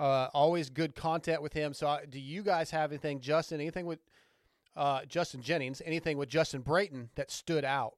Uh, 0.00 0.30
always 0.32 0.70
good 0.70 0.94
content 0.94 1.42
with 1.42 1.52
him. 1.52 1.74
So, 1.74 1.86
uh, 1.86 1.98
do 2.08 2.18
you 2.18 2.42
guys 2.42 2.70
have 2.70 2.90
anything, 2.90 3.20
Justin? 3.20 3.60
Anything 3.60 3.84
with 3.84 3.98
uh, 4.74 5.02
Justin 5.06 5.42
Jennings? 5.42 5.82
Anything 5.84 6.16
with 6.16 6.30
Justin 6.30 6.62
Brayton 6.62 7.10
that 7.16 7.30
stood 7.30 7.66
out? 7.66 7.96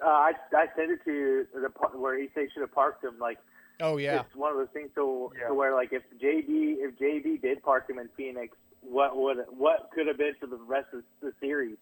Uh, 0.00 0.06
I 0.06 0.32
I 0.52 0.66
sent 0.76 0.92
it 0.92 1.00
to 1.04 1.12
you 1.12 1.46
the 1.60 1.68
part 1.68 1.98
where 1.98 2.16
he 2.16 2.28
said 2.32 2.44
he 2.44 2.48
should 2.54 2.60
have 2.60 2.72
parked 2.72 3.02
him. 3.02 3.18
Like, 3.18 3.38
Oh 3.80 3.96
yeah, 3.96 4.20
it's 4.20 4.36
one 4.36 4.52
of 4.52 4.58
those 4.58 4.68
things 4.72 4.90
to, 4.94 5.32
to 5.48 5.54
where 5.54 5.74
like 5.74 5.92
if 5.92 6.02
JB 6.22 6.76
if 6.78 6.96
JB 6.96 7.42
did 7.42 7.60
park 7.62 7.90
him 7.90 7.98
in 7.98 8.08
Phoenix, 8.16 8.56
what 8.82 9.16
would 9.16 9.38
what 9.50 9.90
could 9.92 10.06
have 10.06 10.18
been 10.18 10.34
for 10.38 10.46
the 10.46 10.56
rest 10.56 10.88
of 10.92 11.02
the 11.20 11.32
series? 11.40 11.76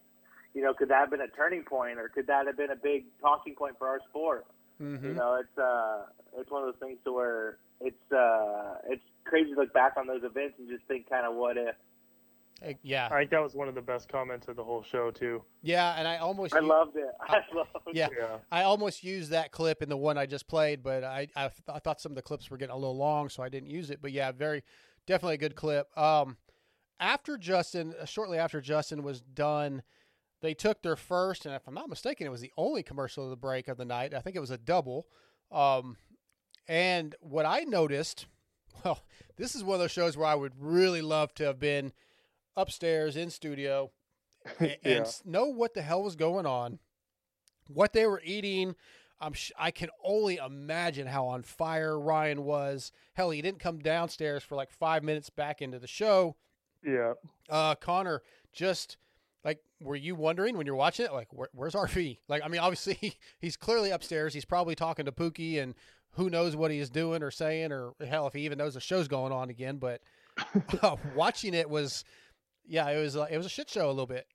You 0.54 0.62
know, 0.62 0.72
could 0.72 0.88
that 0.88 1.00
have 1.00 1.10
been 1.10 1.20
a 1.20 1.28
turning 1.28 1.64
point, 1.64 1.98
or 1.98 2.08
could 2.08 2.26
that 2.28 2.46
have 2.46 2.56
been 2.56 2.70
a 2.70 2.76
big 2.76 3.04
talking 3.20 3.54
point 3.54 3.76
for 3.78 3.88
our 3.88 4.00
sport? 4.08 4.46
Mm-hmm. 4.80 5.06
You 5.06 5.14
know, 5.14 5.34
it's 5.34 5.58
uh, 5.58 6.04
it's 6.38 6.50
one 6.50 6.62
of 6.62 6.72
those 6.72 6.80
things 6.80 6.98
to 7.04 7.12
where 7.12 7.58
it's 7.84 8.12
uh, 8.12 8.76
it's 8.88 9.02
crazy 9.24 9.52
to 9.54 9.60
look 9.60 9.72
back 9.72 9.94
on 9.96 10.06
those 10.06 10.22
events 10.24 10.54
and 10.58 10.68
just 10.68 10.84
think 10.86 11.08
kind 11.08 11.26
of 11.26 11.34
what 11.34 11.56
if. 11.56 11.74
Yeah, 12.82 13.08
I 13.10 13.18
think 13.18 13.30
that 13.30 13.42
was 13.42 13.54
one 13.54 13.66
of 13.66 13.74
the 13.74 13.80
best 13.80 14.08
comments 14.08 14.46
of 14.46 14.54
the 14.54 14.62
whole 14.62 14.84
show 14.84 15.10
too. 15.10 15.42
Yeah, 15.62 15.94
and 15.98 16.06
I 16.06 16.18
almost 16.18 16.54
I 16.54 16.60
u- 16.60 16.68
loved 16.68 16.96
it. 16.96 17.10
I 17.20 17.40
loved 17.54 17.70
yeah, 17.92 18.06
it. 18.06 18.12
Yeah. 18.16 18.36
I 18.52 18.62
almost 18.62 19.02
used 19.02 19.30
that 19.30 19.50
clip 19.50 19.82
in 19.82 19.88
the 19.88 19.96
one 19.96 20.16
I 20.16 20.26
just 20.26 20.46
played, 20.46 20.82
but 20.82 21.02
I, 21.02 21.26
I 21.34 21.50
I 21.68 21.78
thought 21.80 22.00
some 22.00 22.12
of 22.12 22.16
the 22.16 22.22
clips 22.22 22.50
were 22.50 22.56
getting 22.56 22.74
a 22.74 22.78
little 22.78 22.96
long, 22.96 23.28
so 23.28 23.42
I 23.42 23.48
didn't 23.48 23.70
use 23.70 23.90
it. 23.90 24.00
But 24.00 24.12
yeah, 24.12 24.30
very 24.30 24.62
definitely 25.08 25.34
a 25.34 25.38
good 25.38 25.56
clip. 25.56 25.86
Um, 25.98 26.36
after 27.00 27.36
Justin, 27.36 27.94
uh, 28.00 28.04
shortly 28.04 28.38
after 28.38 28.60
Justin 28.60 29.02
was 29.02 29.20
done, 29.20 29.82
they 30.40 30.54
took 30.54 30.82
their 30.82 30.96
first, 30.96 31.46
and 31.46 31.54
if 31.54 31.66
I'm 31.66 31.74
not 31.74 31.88
mistaken, 31.88 32.28
it 32.28 32.30
was 32.30 32.40
the 32.40 32.52
only 32.56 32.84
commercial 32.84 33.24
of 33.24 33.30
the 33.30 33.36
break 33.36 33.66
of 33.66 33.76
the 33.76 33.84
night. 33.84 34.14
I 34.14 34.20
think 34.20 34.36
it 34.36 34.40
was 34.40 34.52
a 34.52 34.58
double. 34.58 35.06
Um, 35.50 35.96
and 36.72 37.14
what 37.20 37.44
I 37.44 37.60
noticed, 37.60 38.26
well, 38.84 39.00
this 39.36 39.54
is 39.54 39.62
one 39.62 39.74
of 39.74 39.80
those 39.80 39.90
shows 39.90 40.16
where 40.16 40.26
I 40.26 40.34
would 40.34 40.52
really 40.58 41.02
love 41.02 41.34
to 41.34 41.44
have 41.44 41.58
been 41.58 41.92
upstairs 42.56 43.16
in 43.16 43.28
studio 43.30 43.90
and, 44.58 44.76
Yeah. 44.82 44.92
and 44.98 45.06
know 45.24 45.46
what 45.46 45.74
the 45.74 45.82
hell 45.82 46.02
was 46.02 46.16
going 46.16 46.46
on, 46.46 46.78
what 47.68 47.92
they 47.92 48.06
were 48.06 48.22
eating. 48.24 48.74
I'm 49.20 49.34
sh- 49.34 49.52
I 49.56 49.70
can 49.70 49.88
only 50.02 50.36
imagine 50.36 51.06
how 51.06 51.26
on 51.26 51.42
fire 51.42 51.98
Ryan 52.00 52.42
was. 52.44 52.90
Hell, 53.14 53.30
he 53.30 53.40
didn't 53.40 53.60
come 53.60 53.78
downstairs 53.78 54.42
for 54.42 54.56
like 54.56 54.70
five 54.72 55.04
minutes 55.04 55.30
back 55.30 55.62
into 55.62 55.78
the 55.78 55.86
show. 55.86 56.34
Yeah. 56.84 57.12
Uh, 57.48 57.74
Connor, 57.76 58.22
just 58.52 58.96
like, 59.44 59.60
were 59.80 59.94
you 59.94 60.14
wondering 60.16 60.56
when 60.56 60.66
you're 60.66 60.74
watching 60.74 61.06
it, 61.06 61.12
like, 61.12 61.32
where, 61.32 61.48
where's 61.52 61.74
RV? 61.74 62.18
Like, 62.28 62.42
I 62.44 62.48
mean, 62.48 62.60
obviously 62.60 63.16
he's 63.38 63.56
clearly 63.56 63.90
upstairs. 63.90 64.34
He's 64.34 64.44
probably 64.44 64.74
talking 64.74 65.04
to 65.04 65.12
Pookie 65.12 65.62
and 65.62 65.74
who 66.14 66.30
knows 66.30 66.54
what 66.56 66.70
he's 66.70 66.90
doing 66.90 67.22
or 67.22 67.30
saying, 67.30 67.72
or 67.72 67.92
hell, 68.06 68.26
if 68.26 68.32
he 68.34 68.40
even 68.44 68.58
knows 68.58 68.74
the 68.74 68.80
show's 68.80 69.08
going 69.08 69.32
on 69.32 69.50
again. 69.50 69.76
But 69.78 70.00
uh, 70.82 70.96
watching 71.14 71.54
it 71.54 71.68
was, 71.68 72.04
yeah, 72.66 72.88
it 72.90 73.00
was, 73.00 73.16
uh, 73.16 73.26
it 73.30 73.36
was 73.36 73.46
a 73.46 73.50
shit 73.50 73.70
show 73.70 73.86
a 73.86 73.88
little 73.88 74.06
bit. 74.06 74.26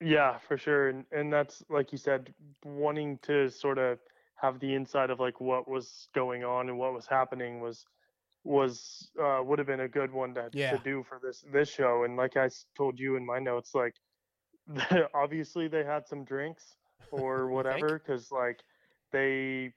Yeah, 0.00 0.38
for 0.46 0.56
sure. 0.56 0.90
And 0.90 1.04
and 1.10 1.32
that's 1.32 1.62
like 1.68 1.90
you 1.90 1.98
said, 1.98 2.32
wanting 2.64 3.18
to 3.22 3.50
sort 3.50 3.78
of 3.78 3.98
have 4.36 4.60
the 4.60 4.72
insight 4.72 5.10
of 5.10 5.18
like 5.18 5.40
what 5.40 5.68
was 5.68 6.08
going 6.14 6.44
on 6.44 6.68
and 6.68 6.78
what 6.78 6.94
was 6.94 7.06
happening 7.06 7.60
was 7.60 7.84
was 8.44 9.10
uh 9.20 9.40
would 9.42 9.58
have 9.58 9.66
been 9.66 9.80
a 9.80 9.88
good 9.88 10.12
one 10.12 10.32
to 10.34 10.48
Yeah. 10.52 10.76
to 10.76 10.78
do 10.84 11.04
for 11.08 11.18
this 11.20 11.44
this 11.52 11.68
show. 11.68 12.04
And 12.04 12.16
like 12.16 12.36
I 12.36 12.48
told 12.76 13.00
you 13.00 13.16
in 13.16 13.26
my 13.26 13.40
notes, 13.40 13.74
like 13.74 13.94
obviously 15.14 15.66
they 15.66 15.82
had 15.84 16.06
some 16.06 16.24
drinks 16.24 16.76
or 17.10 17.48
whatever 17.48 17.98
because 17.98 18.30
like 18.30 18.60
they 19.10 19.72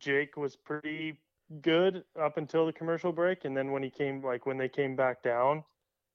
Jake 0.00 0.36
was 0.36 0.56
pretty 0.56 1.18
good 1.62 2.04
up 2.20 2.36
until 2.36 2.66
the 2.66 2.72
commercial 2.72 3.12
break, 3.12 3.44
and 3.44 3.56
then 3.56 3.70
when 3.72 3.82
he 3.82 3.90
came 3.90 4.24
like 4.24 4.46
when 4.46 4.58
they 4.58 4.68
came 4.68 4.96
back 4.96 5.22
down, 5.22 5.62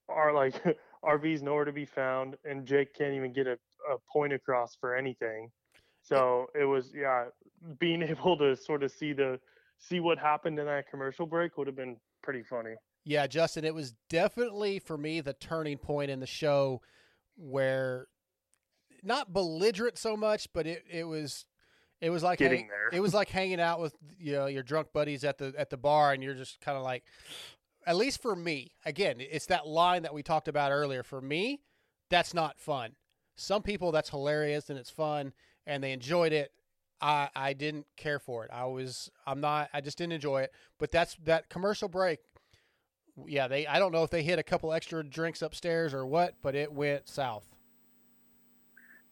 are 0.08 0.34
like 0.34 0.62
RV's 1.04 1.42
nowhere 1.42 1.64
to 1.64 1.72
be 1.72 1.84
found, 1.84 2.36
and 2.44 2.66
Jake 2.66 2.94
can't 2.94 3.14
even 3.14 3.32
get 3.32 3.46
a, 3.46 3.52
a 3.90 3.96
point 4.12 4.32
across 4.32 4.76
for 4.76 4.94
anything. 4.94 5.50
So 6.02 6.46
it 6.58 6.64
was 6.64 6.92
yeah, 6.94 7.26
being 7.78 8.02
able 8.02 8.36
to 8.38 8.56
sort 8.56 8.82
of 8.82 8.90
see 8.90 9.12
the 9.12 9.40
see 9.78 10.00
what 10.00 10.18
happened 10.18 10.58
in 10.58 10.66
that 10.66 10.88
commercial 10.90 11.26
break 11.26 11.56
would 11.56 11.66
have 11.66 11.76
been 11.76 11.96
pretty 12.22 12.42
funny. 12.42 12.74
Yeah, 13.04 13.26
Justin, 13.26 13.64
it 13.64 13.74
was 13.74 13.94
definitely 14.10 14.80
for 14.80 14.98
me 14.98 15.20
the 15.20 15.32
turning 15.32 15.78
point 15.78 16.10
in 16.10 16.18
the 16.18 16.26
show 16.26 16.82
where 17.36 18.08
not 19.02 19.32
belligerent 19.32 19.98
so 19.98 20.16
much, 20.16 20.48
but 20.52 20.66
it, 20.66 20.82
it 20.90 21.04
was 21.04 21.44
it 22.00 22.10
was 22.10 22.22
like 22.22 22.38
Getting 22.38 22.60
hang- 22.60 22.68
there. 22.68 22.90
it 22.92 23.00
was 23.00 23.14
like 23.14 23.28
hanging 23.28 23.60
out 23.60 23.80
with 23.80 23.94
you 24.18 24.32
know 24.32 24.46
your 24.46 24.62
drunk 24.62 24.88
buddies 24.92 25.24
at 25.24 25.38
the 25.38 25.52
at 25.56 25.70
the 25.70 25.76
bar 25.76 26.12
and 26.12 26.22
you're 26.22 26.34
just 26.34 26.60
kind 26.60 26.76
of 26.76 26.82
like 26.84 27.04
at 27.86 27.96
least 27.96 28.20
for 28.20 28.34
me 28.36 28.72
again 28.84 29.16
it's 29.18 29.46
that 29.46 29.66
line 29.66 30.02
that 30.02 30.12
we 30.14 30.22
talked 30.22 30.48
about 30.48 30.72
earlier. 30.72 31.02
For 31.02 31.20
me 31.20 31.60
that's 32.10 32.34
not 32.34 32.58
fun. 32.60 32.92
Some 33.36 33.62
people 33.62 33.92
that's 33.92 34.10
hilarious 34.10 34.70
and 34.70 34.78
it's 34.78 34.90
fun 34.90 35.32
and 35.66 35.82
they 35.82 35.92
enjoyed 35.92 36.32
it. 36.32 36.52
I 37.00 37.28
i 37.36 37.52
didn't 37.52 37.86
care 37.96 38.18
for 38.18 38.44
it. 38.44 38.50
I 38.52 38.64
was 38.66 39.10
i'm 39.26 39.40
not 39.40 39.68
i 39.72 39.80
just 39.80 39.98
didn't 39.98 40.12
enjoy 40.14 40.42
it. 40.42 40.52
But 40.78 40.90
that's 40.90 41.16
that 41.24 41.48
commercial 41.48 41.88
break 41.88 42.20
yeah 43.26 43.48
they 43.48 43.66
i 43.66 43.78
don't 43.78 43.92
know 43.92 44.02
if 44.02 44.10
they 44.10 44.22
hit 44.22 44.38
a 44.38 44.42
couple 44.42 44.72
extra 44.74 45.02
drinks 45.02 45.40
upstairs 45.40 45.94
or 45.94 46.04
what 46.04 46.34
but 46.42 46.54
it 46.54 46.70
went 46.70 47.08
south 47.08 47.46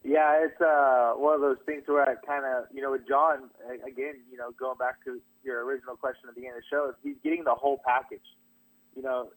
Yeah, 0.05 0.45
it's 0.45 0.61
uh 0.61 1.17
one 1.17 1.35
of 1.35 1.41
those 1.41 1.57
things 1.65 1.83
where 1.87 2.05
I 2.05 2.15
kind 2.27 2.45
of, 2.45 2.69
you 2.71 2.83
know, 2.83 2.93
with 2.93 3.09
John 3.09 3.49
again, 3.65 4.21
you 4.31 4.37
know, 4.37 4.53
going 4.53 4.77
back 4.77 5.03
to 5.05 5.19
your 5.43 5.65
original 5.65 5.97
question 5.97 6.29
at 6.29 6.35
the 6.35 6.41
beginning 6.41 6.61
of 6.61 6.63
the 6.63 6.69
show, 6.69 6.89
is 6.91 6.95
he's 7.03 7.17
getting 7.25 7.45
the 7.45 7.55
whole 7.57 7.81
package. 7.85 8.29
You 8.95 9.03
know, 9.03 9.33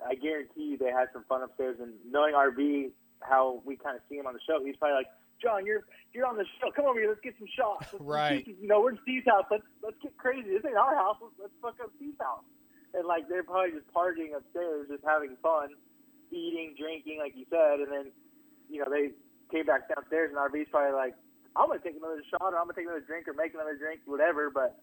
I 0.00 0.14
guarantee 0.14 0.74
you 0.74 0.78
they 0.78 0.90
had 0.90 1.12
some 1.12 1.24
fun 1.28 1.42
upstairs, 1.42 1.76
and 1.78 1.92
knowing 2.08 2.32
RV 2.32 2.90
how 3.20 3.60
we 3.64 3.76
kind 3.76 3.94
of 3.94 4.02
see 4.08 4.16
him 4.16 4.26
on 4.26 4.32
the 4.32 4.40
show, 4.48 4.64
he's 4.64 4.76
probably 4.76 4.96
like, 4.96 5.12
John, 5.44 5.66
you're 5.66 5.84
you're 6.16 6.24
on 6.24 6.40
the 6.40 6.48
show. 6.56 6.72
Come 6.72 6.86
over 6.86 6.98
here, 6.98 7.12
let's 7.12 7.20
get 7.20 7.36
some 7.38 7.48
shots. 7.52 7.88
Let's, 7.92 8.00
Right. 8.00 8.46
You 8.48 8.68
know, 8.68 8.80
we're 8.80 8.96
in 8.96 8.98
Steve's 9.02 9.28
house. 9.28 9.44
Let's 9.50 9.68
let's 9.84 10.00
get 10.00 10.16
crazy. 10.16 10.48
This 10.48 10.64
ain't 10.64 10.80
our 10.80 10.96
house. 10.96 11.20
Let's, 11.20 11.36
let's 11.36 11.56
fuck 11.60 11.76
up 11.84 11.92
Steve's 12.00 12.16
house. 12.16 12.48
And 12.94 13.04
like 13.04 13.28
they're 13.28 13.44
probably 13.44 13.76
just 13.76 13.92
partying 13.92 14.32
upstairs, 14.32 14.88
just 14.88 15.04
having 15.04 15.36
fun, 15.42 15.76
eating, 16.30 16.72
drinking, 16.80 17.18
like 17.20 17.36
you 17.36 17.44
said, 17.50 17.84
and 17.84 17.92
then 17.92 18.06
you 18.70 18.80
know 18.80 18.88
they 18.88 19.12
came 19.52 19.66
back 19.66 19.88
downstairs, 19.88 20.30
and 20.34 20.38
RV's 20.38 20.68
probably 20.70 20.96
like, 20.96 21.14
I'm 21.54 21.68
gonna 21.68 21.80
take 21.84 21.96
another 21.96 22.22
shot, 22.30 22.40
or 22.40 22.58
I'm 22.58 22.64
gonna 22.64 22.74
take 22.74 22.86
another 22.86 23.04
drink, 23.06 23.28
or 23.28 23.34
make 23.34 23.54
another 23.54 23.76
drink, 23.76 24.00
whatever. 24.06 24.50
But 24.50 24.80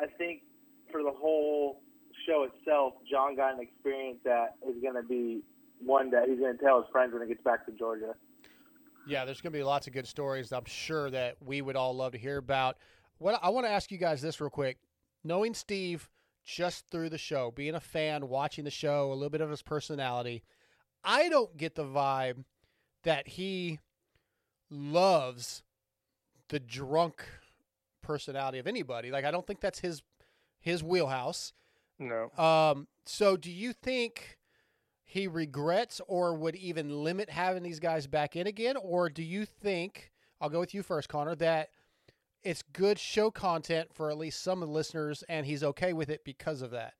I 0.00 0.06
think 0.18 0.42
for 0.90 1.02
the 1.02 1.12
whole 1.12 1.82
show 2.26 2.48
itself, 2.48 2.94
John 3.08 3.36
got 3.36 3.54
an 3.54 3.60
experience 3.60 4.18
that 4.24 4.56
is 4.66 4.82
gonna 4.82 5.02
be 5.02 5.42
one 5.84 6.10
that 6.10 6.28
he's 6.28 6.40
gonna 6.40 6.56
tell 6.56 6.80
his 6.80 6.90
friends 6.90 7.12
when 7.12 7.22
he 7.22 7.28
gets 7.28 7.44
back 7.44 7.66
to 7.66 7.72
Georgia. 7.72 8.14
Yeah, 9.06 9.24
there's 9.24 9.40
going 9.40 9.52
to 9.52 9.58
be 9.58 9.62
lots 9.62 9.86
of 9.86 9.92
good 9.92 10.06
stories. 10.08 10.52
I'm 10.52 10.64
sure 10.64 11.10
that 11.10 11.36
we 11.40 11.62
would 11.62 11.76
all 11.76 11.94
love 11.94 12.12
to 12.12 12.18
hear 12.18 12.38
about. 12.38 12.76
What 13.18 13.38
I 13.40 13.50
want 13.50 13.64
to 13.64 13.70
ask 13.70 13.92
you 13.92 13.98
guys 13.98 14.20
this 14.20 14.40
real 14.40 14.50
quick. 14.50 14.78
Knowing 15.22 15.54
Steve 15.54 16.08
just 16.44 16.88
through 16.90 17.10
the 17.10 17.18
show, 17.18 17.52
being 17.54 17.74
a 17.74 17.80
fan, 17.80 18.28
watching 18.28 18.64
the 18.64 18.70
show, 18.70 19.12
a 19.12 19.14
little 19.14 19.30
bit 19.30 19.40
of 19.40 19.50
his 19.50 19.62
personality, 19.62 20.42
I 21.04 21.28
don't 21.28 21.56
get 21.56 21.76
the 21.76 21.84
vibe 21.84 22.44
that 23.04 23.28
he 23.28 23.78
loves 24.70 25.62
the 26.48 26.60
drunk 26.60 27.24
personality 28.02 28.58
of 28.58 28.66
anybody. 28.66 29.10
Like 29.10 29.24
I 29.24 29.30
don't 29.30 29.46
think 29.46 29.60
that's 29.60 29.80
his 29.80 30.02
his 30.60 30.82
wheelhouse. 30.82 31.52
No. 31.98 32.30
Um, 32.36 32.88
so 33.04 33.36
do 33.36 33.50
you 33.50 33.72
think 33.72 34.38
he 35.04 35.28
regrets 35.28 36.00
or 36.08 36.34
would 36.34 36.56
even 36.56 37.04
limit 37.04 37.30
having 37.30 37.62
these 37.62 37.80
guys 37.80 38.06
back 38.06 38.36
in 38.36 38.46
again? 38.46 38.76
Or 38.76 39.08
do 39.08 39.22
you 39.22 39.46
think, 39.46 40.10
I'll 40.40 40.50
go 40.50 40.60
with 40.60 40.74
you 40.74 40.82
first, 40.82 41.08
Connor, 41.08 41.36
that 41.36 41.70
it's 42.42 42.62
good 42.72 42.98
show 42.98 43.30
content 43.30 43.94
for 43.94 44.10
at 44.10 44.18
least 44.18 44.42
some 44.42 44.62
of 44.62 44.68
the 44.68 44.74
listeners 44.74 45.24
and 45.28 45.46
he's 45.46 45.62
okay 45.62 45.92
with 45.92 46.10
it 46.10 46.24
because 46.24 46.60
of 46.60 46.72
that? 46.72 46.94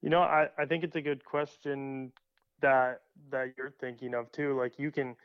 You 0.00 0.10
know, 0.10 0.20
I, 0.20 0.48
I 0.58 0.64
think 0.64 0.84
it's 0.84 0.96
a 0.96 1.00
good 1.00 1.24
question 1.24 2.12
that 2.60 3.02
that 3.30 3.52
you're 3.56 3.74
thinking 3.80 4.14
of 4.14 4.32
too. 4.32 4.58
Like 4.58 4.78
you 4.78 4.90
can, 4.90 5.16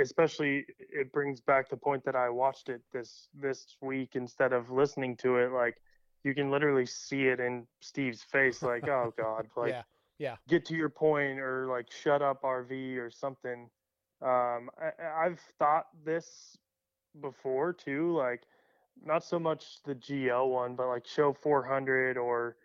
especially 0.00 0.64
it 0.78 1.12
brings 1.12 1.40
back 1.40 1.68
the 1.68 1.76
point 1.76 2.04
that 2.04 2.16
I 2.16 2.28
watched 2.28 2.68
it 2.68 2.82
this 2.92 3.28
this 3.34 3.76
week 3.82 4.10
instead 4.14 4.52
of 4.52 4.70
listening 4.70 5.16
to 5.18 5.36
it. 5.36 5.52
Like 5.52 5.76
you 6.24 6.34
can 6.34 6.50
literally 6.50 6.86
see 6.86 7.26
it 7.28 7.40
in 7.40 7.66
Steve's 7.80 8.22
face. 8.22 8.62
Like, 8.62 8.88
oh 8.88 9.12
God, 9.16 9.46
like 9.56 9.70
yeah. 9.70 9.82
Yeah. 10.18 10.36
get 10.48 10.64
to 10.66 10.74
your 10.74 10.88
point 10.88 11.38
or 11.38 11.66
like 11.66 11.90
shut 11.90 12.22
up 12.22 12.42
RV 12.42 12.96
or 12.96 13.10
something. 13.10 13.68
Um, 14.22 14.70
I, 14.80 15.26
I've 15.26 15.40
thought 15.58 15.86
this 16.04 16.56
before 17.20 17.72
too. 17.72 18.16
Like 18.16 18.42
not 19.04 19.24
so 19.24 19.38
much 19.38 19.82
the 19.84 19.94
GL 19.94 20.50
one, 20.50 20.74
but 20.74 20.88
like 20.88 21.06
show 21.06 21.32
400 21.32 22.16
or 22.16 22.56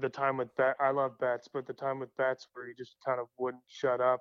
the 0.00 0.08
time 0.08 0.36
with 0.36 0.54
bet. 0.56 0.76
I 0.78 0.90
love 0.90 1.18
bets, 1.18 1.48
but 1.52 1.66
the 1.66 1.72
time 1.72 1.98
with 1.98 2.14
bets 2.16 2.46
where 2.52 2.66
he 2.66 2.74
just 2.74 2.96
kind 3.04 3.18
of 3.18 3.26
wouldn't 3.38 3.62
shut 3.66 4.00
up. 4.00 4.20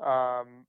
Um, 0.00 0.66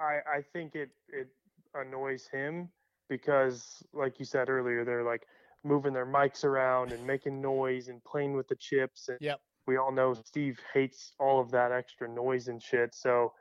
I 0.00 0.38
I 0.38 0.42
think 0.52 0.74
it 0.74 0.90
it 1.08 1.28
annoys 1.74 2.26
him 2.26 2.70
because, 3.08 3.82
like 3.92 4.18
you 4.18 4.24
said 4.24 4.48
earlier, 4.48 4.84
they're 4.84 5.04
like 5.04 5.26
moving 5.64 5.92
their 5.92 6.06
mics 6.06 6.44
around 6.44 6.92
and 6.92 7.06
making 7.06 7.40
noise 7.40 7.88
and 7.88 8.02
playing 8.04 8.34
with 8.34 8.48
the 8.48 8.56
chips. 8.56 9.08
And 9.08 9.18
Yep. 9.20 9.40
we 9.66 9.76
all 9.76 9.92
know 9.92 10.14
Steve 10.14 10.58
hates 10.72 11.12
all 11.18 11.40
of 11.40 11.50
that 11.50 11.72
extra 11.72 12.08
noise 12.08 12.48
and 12.48 12.62
shit. 12.62 12.94
So 12.94 13.32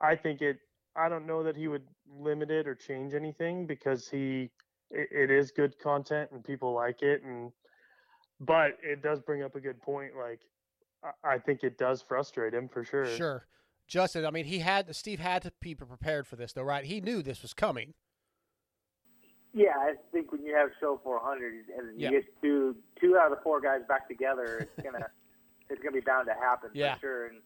I 0.00 0.16
think 0.16 0.42
it. 0.42 0.58
I 0.96 1.10
don't 1.10 1.26
know 1.26 1.42
that 1.42 1.56
he 1.56 1.68
would 1.68 1.86
limit 2.08 2.50
it 2.50 2.66
or 2.66 2.74
change 2.74 3.12
anything 3.12 3.66
because 3.66 4.08
he 4.08 4.50
it, 4.90 5.08
it 5.10 5.30
is 5.30 5.50
good 5.50 5.78
content 5.78 6.30
and 6.32 6.42
people 6.42 6.72
like 6.72 7.02
it 7.02 7.22
and 7.22 7.52
but 8.40 8.78
it 8.82 9.02
does 9.02 9.20
bring 9.20 9.42
up 9.42 9.54
a 9.56 9.60
good 9.60 9.80
point 9.82 10.16
like 10.16 10.40
I- 11.02 11.34
I 11.34 11.38
think 11.38 11.64
it 11.64 11.76
does 11.76 12.00
frustrate 12.02 12.54
him 12.54 12.68
for 12.68 12.82
sure. 12.82 13.04
Sure. 13.04 13.46
Justin, 13.86 14.24
I 14.26 14.30
mean, 14.30 14.44
he 14.46 14.58
had 14.58 14.94
Steve 14.96 15.20
had 15.20 15.42
to 15.42 15.52
be 15.60 15.74
prepared 15.74 16.26
for 16.26 16.36
this, 16.36 16.52
though, 16.52 16.62
right? 16.62 16.84
He 16.84 17.00
knew 17.00 17.22
this 17.22 17.42
was 17.42 17.54
coming. 17.54 17.94
Yeah, 19.54 19.72
I 19.78 19.94
think 20.12 20.32
when 20.32 20.44
you 20.44 20.54
have 20.54 20.70
show 20.80 21.00
400 21.02 21.54
and 21.78 22.00
you 22.00 22.10
get 22.10 22.24
two 22.42 22.76
two 23.00 23.16
out 23.16 23.30
of 23.32 23.38
the 23.38 23.42
four 23.42 23.60
guys 23.60 23.80
back 23.88 24.06
together, 24.08 24.58
it's 24.76 24.82
gonna 24.84 25.06
it's 25.70 25.80
gonna 25.82 25.92
be 25.94 26.00
bound 26.00 26.26
to 26.26 26.34
happen 26.34 26.70
Yeah. 26.74 26.94
for 26.96 27.00
sure. 27.00 27.26
And 27.28 27.38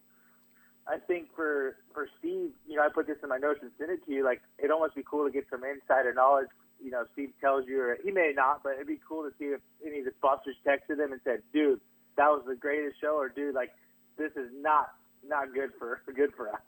I 0.88 0.97
think 0.99 1.28
for 1.36 1.76
for 1.93 2.09
Steve, 2.18 2.51
you 2.66 2.76
know, 2.76 2.82
I 2.82 2.88
put 2.93 3.07
this 3.07 3.18
in 3.22 3.28
my 3.28 3.38
notes 3.38 3.61
and 3.62 3.70
sent 3.78 3.91
it 3.91 4.05
to 4.07 4.12
you. 4.12 4.24
Like, 4.24 4.41
it'd 4.59 4.70
almost 4.72 4.95
be 4.97 5.05
cool 5.09 5.24
to 5.24 5.30
get 5.30 5.45
some 5.51 5.62
insider 5.62 6.12
knowledge. 6.12 6.49
You 6.82 6.91
know, 6.91 7.05
Steve 7.12 7.30
tells 7.41 7.66
you, 7.68 7.80
or 7.80 7.99
he 8.03 8.11
may 8.11 8.32
not, 8.34 8.62
but 8.64 8.72
it'd 8.74 8.86
be 8.86 8.99
cool 9.07 9.22
to 9.22 9.30
see 9.38 9.47
if 9.53 9.61
any 9.86 9.99
of 10.01 10.07
the 10.07 10.12
sponsors 10.16 10.57
texted 10.66 10.99
him 10.99 11.12
and 11.12 11.20
said, 11.22 11.43
"Dude, 11.53 11.80
that 12.16 12.28
was 12.28 12.43
the 12.47 12.57
greatest 12.57 12.99
show," 13.01 13.16
or 13.18 13.28
"Dude, 13.28 13.55
like 13.55 13.70
this 14.16 14.32
is 14.34 14.51
not 14.61 14.88
not 15.26 15.52
good 15.54 15.70
for 15.78 16.00
good 16.14 16.32
for 16.36 16.48
us." 16.48 16.60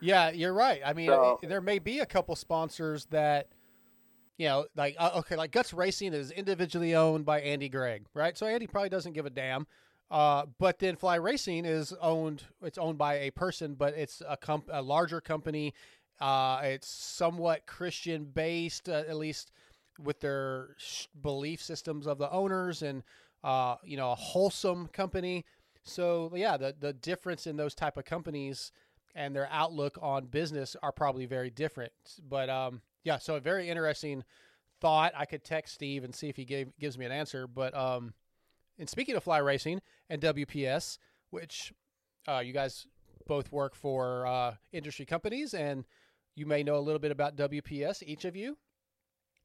Yeah, 0.00 0.30
you're 0.30 0.54
right. 0.54 0.80
I 0.84 0.92
mean, 0.94 1.08
So- 1.08 1.38
there 1.42 1.60
may 1.60 1.78
be 1.78 1.98
a 1.98 2.06
couple 2.06 2.34
sponsors 2.34 3.04
that, 3.06 3.48
you 4.38 4.48
know, 4.48 4.66
like 4.76 4.96
uh, 4.98 5.10
okay, 5.16 5.36
like 5.36 5.50
Guts 5.52 5.74
Racing 5.74 6.14
is 6.14 6.30
individually 6.30 6.94
owned 6.94 7.24
by 7.26 7.40
Andy 7.42 7.68
Gregg, 7.68 8.06
right? 8.14 8.36
So 8.36 8.46
Andy 8.46 8.66
probably 8.66 8.88
doesn't 8.88 9.12
give 9.12 9.26
a 9.26 9.30
damn. 9.30 9.66
Uh, 10.10 10.46
but 10.58 10.78
then 10.80 10.96
Fly 10.96 11.16
Racing 11.16 11.64
is 11.66 11.92
owned. 12.00 12.44
It's 12.62 12.78
owned 12.78 12.98
by 12.98 13.14
a 13.14 13.30
person, 13.30 13.74
but 13.74 13.94
it's 13.94 14.22
a 14.28 14.36
comp- 14.36 14.70
a 14.72 14.82
larger 14.82 15.20
company. 15.20 15.72
Uh, 16.20 16.60
it's 16.64 16.88
somewhat 16.88 17.66
Christian 17.66 18.24
based, 18.24 18.88
uh, 18.88 19.04
at 19.08 19.16
least 19.16 19.52
with 20.02 20.20
their 20.20 20.74
sh- 20.78 21.06
belief 21.22 21.62
systems 21.62 22.06
of 22.06 22.18
the 22.18 22.30
owners, 22.30 22.82
and 22.82 23.02
uh, 23.44 23.76
you 23.84 23.96
know, 23.96 24.10
a 24.12 24.14
wholesome 24.16 24.88
company. 24.88 25.44
So 25.82 26.32
yeah, 26.34 26.56
the 26.56 26.74
the 26.78 26.92
difference 26.92 27.46
in 27.46 27.56
those 27.56 27.74
type 27.74 27.96
of 27.96 28.04
companies 28.04 28.72
and 29.14 29.34
their 29.34 29.48
outlook 29.50 29.98
on 30.00 30.26
business 30.26 30.76
are 30.82 30.92
probably 30.92 31.26
very 31.26 31.50
different. 31.50 31.92
But 32.26 32.48
um, 32.48 32.82
yeah, 33.04 33.18
so 33.18 33.36
a 33.36 33.40
very 33.40 33.68
interesting 33.68 34.24
thought. 34.80 35.12
I 35.16 35.24
could 35.24 35.44
text 35.44 35.74
Steve 35.74 36.04
and 36.04 36.14
see 36.14 36.28
if 36.28 36.36
he 36.36 36.44
gave, 36.44 36.68
gives 36.78 36.96
me 36.96 37.06
an 37.06 37.12
answer. 37.12 37.46
But 37.46 37.76
um, 37.76 38.14
and 38.78 38.88
speaking 38.88 39.16
of 39.16 39.24
fly 39.24 39.38
racing 39.38 39.80
and 40.08 40.20
WPS, 40.20 40.98
which 41.30 41.72
uh, 42.28 42.42
you 42.44 42.52
guys 42.52 42.86
both 43.26 43.52
work 43.52 43.74
for 43.74 44.26
uh, 44.26 44.54
industry 44.72 45.06
companies, 45.06 45.54
and 45.54 45.84
you 46.34 46.46
may 46.46 46.62
know 46.62 46.76
a 46.76 46.80
little 46.80 46.98
bit 46.98 47.12
about 47.12 47.36
WPS, 47.36 48.02
each 48.04 48.24
of 48.24 48.36
you. 48.36 48.56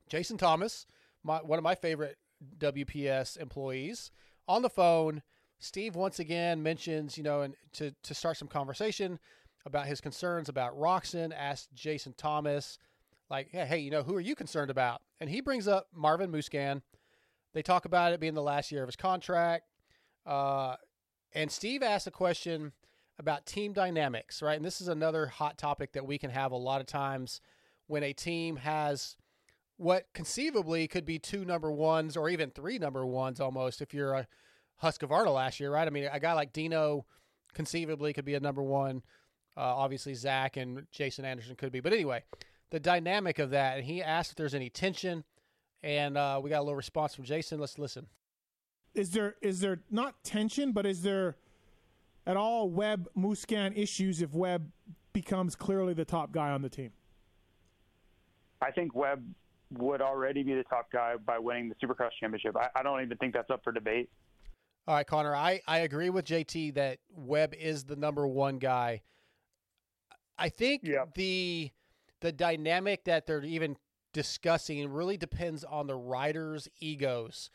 Jason 0.10 0.38
Thomas, 0.38 0.86
my, 1.24 1.38
one 1.38 1.60
of 1.60 1.64
my 1.64 1.76
favorite 1.76 2.18
WPS 2.58 3.38
employees, 3.38 4.12
on 4.48 4.62
the 4.62 4.70
phone. 4.70 5.22
Steve 5.60 5.96
once 5.96 6.20
again 6.20 6.62
mentions, 6.62 7.18
you 7.18 7.24
know, 7.24 7.42
and 7.42 7.56
to, 7.74 7.92
to 8.04 8.14
start 8.14 8.38
some 8.38 8.48
conversation 8.48 9.20
about 9.66 9.88
his 9.88 10.02
concerns 10.02 10.50
about 10.50 10.78
Roczen, 10.78 11.32
asked 11.36 11.74
Jason 11.74 12.14
Thomas, 12.18 12.78
like, 13.30 13.50
hey, 13.52 13.66
hey, 13.66 13.80
you 13.80 13.90
know, 13.90 14.04
who 14.04 14.16
are 14.16 14.22
you 14.22 14.36
concerned 14.36 14.70
about? 14.70 15.02
And 15.20 15.30
he 15.30 15.42
brings 15.42 15.68
up 15.68 15.88
Marvin 15.94 16.32
Musquin. 16.32 16.82
They 17.54 17.64
talk 17.64 17.86
about 17.86 18.14
it 18.14 18.20
being 18.20 18.36
the 18.36 18.42
last 18.42 18.72
year 18.72 18.84
of 18.84 18.88
his 18.88 18.96
contract. 18.96 19.64
Uh, 20.26 20.76
and 21.34 21.52
Steve 21.52 21.82
asked 21.82 22.08
a 22.08 22.12
question 22.12 22.74
about 23.18 23.46
team 23.46 23.74
dynamics, 23.74 24.42
right? 24.42 24.58
And 24.58 24.66
this 24.66 24.82
is 24.82 24.88
another 24.88 25.28
hot 25.28 25.58
topic 25.58 25.94
that 25.94 26.06
we 26.06 26.18
can 26.18 26.30
have 26.30 26.52
a 26.52 26.58
lot 26.58 26.82
of 26.82 26.88
times 26.88 27.42
when 27.88 28.04
a 28.04 28.14
team 28.14 28.58
has 28.58 29.16
what 29.78 30.08
conceivably 30.14 30.88
could 30.88 31.06
be 31.06 31.20
two 31.20 31.44
number 31.44 31.72
ones 31.72 32.16
or 32.16 32.30
even 32.30 32.50
three 32.50 32.78
number 32.78 33.06
ones 33.06 33.40
almost 33.40 33.82
if 33.82 33.94
you're 33.94 34.14
a 34.14 34.28
Husqvarna 34.82 35.34
last 35.34 35.60
year, 35.60 35.72
right? 35.72 35.88
I 35.88 35.92
mean, 35.92 36.08
a 36.12 36.20
guy 36.20 36.34
like 36.34 36.54
Dino 36.54 37.06
conceivably 37.54 38.14
could 38.14 38.26
be 38.26 38.36
a 38.36 38.40
number 38.40 38.62
one. 38.62 39.02
Uh, 39.58 39.62
obviously, 39.62 40.14
Zach 40.14 40.58
and 40.58 40.86
Jason 40.92 41.24
Anderson 41.26 41.56
could 41.56 41.72
be. 41.72 41.80
But 41.80 41.94
anyway, 41.94 42.24
the 42.72 42.80
dynamic 42.80 43.40
of 43.40 43.52
that, 43.52 43.78
and 43.78 43.86
he 43.86 44.04
asked 44.04 44.32
if 44.32 44.36
there's 44.36 44.54
any 44.54 44.70
tension, 44.70 45.24
and 45.82 46.18
uh, 46.18 46.40
we 46.44 46.50
got 46.50 46.60
a 46.60 46.64
little 46.64 46.76
response 46.76 47.16
from 47.16 47.24
Jason. 47.24 47.60
Let's 47.60 47.80
listen. 47.80 48.08
Is 48.94 49.12
there 49.12 49.36
is 49.42 49.60
there 49.60 49.82
not 49.90 50.24
tension, 50.24 50.72
but 50.72 50.86
is 50.86 51.02
there 51.04 51.38
at 52.28 52.38
all 52.38 52.70
Webb 52.70 53.08
Musquin 53.18 53.78
issues 53.78 54.22
if 54.22 54.34
Webb 54.34 54.72
becomes 55.14 55.56
clearly 55.56 55.94
the 55.94 56.06
top 56.06 56.32
guy 56.32 56.52
on 56.52 56.62
the 56.62 56.70
team? 56.70 56.92
I 58.62 58.72
think 58.72 58.96
Webb 58.96 59.24
would 59.78 60.02
already 60.02 60.44
be 60.44 60.54
the 60.54 60.64
top 60.64 60.92
guy 60.92 61.16
by 61.18 61.40
winning 61.40 61.70
the 61.70 61.76
Supercross 61.76 62.12
championship. 62.20 62.56
I, 62.56 62.70
I 62.80 62.84
don't 62.84 63.02
even 63.02 63.18
think 63.18 63.34
that's 63.34 63.50
up 63.50 63.64
for 63.64 63.72
debate. 63.72 64.10
All 64.88 64.94
right, 64.94 65.08
Connor, 65.08 65.36
I, 65.36 65.62
I 65.68 65.80
agree 65.80 66.12
with 66.12 66.26
JT 66.26 66.76
that 66.76 67.00
Webb 67.10 67.56
is 67.56 67.86
the 67.86 67.96
number 67.96 68.28
one 68.28 68.60
guy. 68.60 69.02
I 70.38 70.50
think 70.50 70.84
the 71.16 71.72
the 72.22 72.32
dynamic 72.32 73.06
that 73.06 73.26
they're 73.26 73.44
even 73.44 73.78
discussing 74.14 74.90
really 74.92 75.18
depends 75.18 75.64
on 75.64 75.88
the 75.88 75.96
riders' 75.96 76.68
egos. 76.80 77.50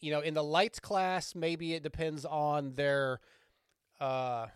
You 0.00 0.12
know, 0.12 0.20
in 0.20 0.34
the 0.34 0.42
lights 0.42 0.80
class, 0.80 1.34
maybe 1.34 1.74
it 1.74 1.82
depends 1.82 2.24
on 2.24 2.74
their 2.74 3.20
uh 4.00 4.46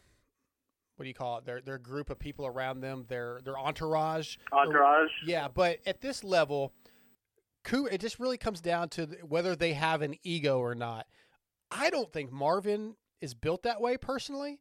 what 0.97 1.05
do 1.05 1.09
you 1.09 1.15
call 1.15 1.39
it? 1.39 1.45
Their 1.45 1.61
their 1.61 1.79
group 1.79 2.09
of 2.09 2.19
people 2.19 2.47
around 2.47 2.81
them, 2.81 3.05
their 3.09 3.41
their 3.45 3.59
entourage. 3.59 4.37
Entourage. 4.53 5.11
Yeah, 5.27 5.49
but 5.49 5.81
at 5.87 6.01
this 6.01 6.25
level, 6.25 6.73
it 7.71 8.01
just 8.01 8.19
really 8.19 8.39
comes 8.39 8.61
down 8.61 8.89
to 8.91 9.07
whether 9.29 9.55
they 9.55 9.75
have 9.75 10.01
an 10.01 10.15
ego 10.23 10.59
or 10.59 10.75
not. 10.75 11.07
I 11.71 11.91
don't 11.91 12.13
think 12.13 12.33
Marvin 12.33 12.97
is 13.21 13.35
built 13.35 13.63
that 13.65 13.81
way 13.81 13.97
personally, 13.97 14.61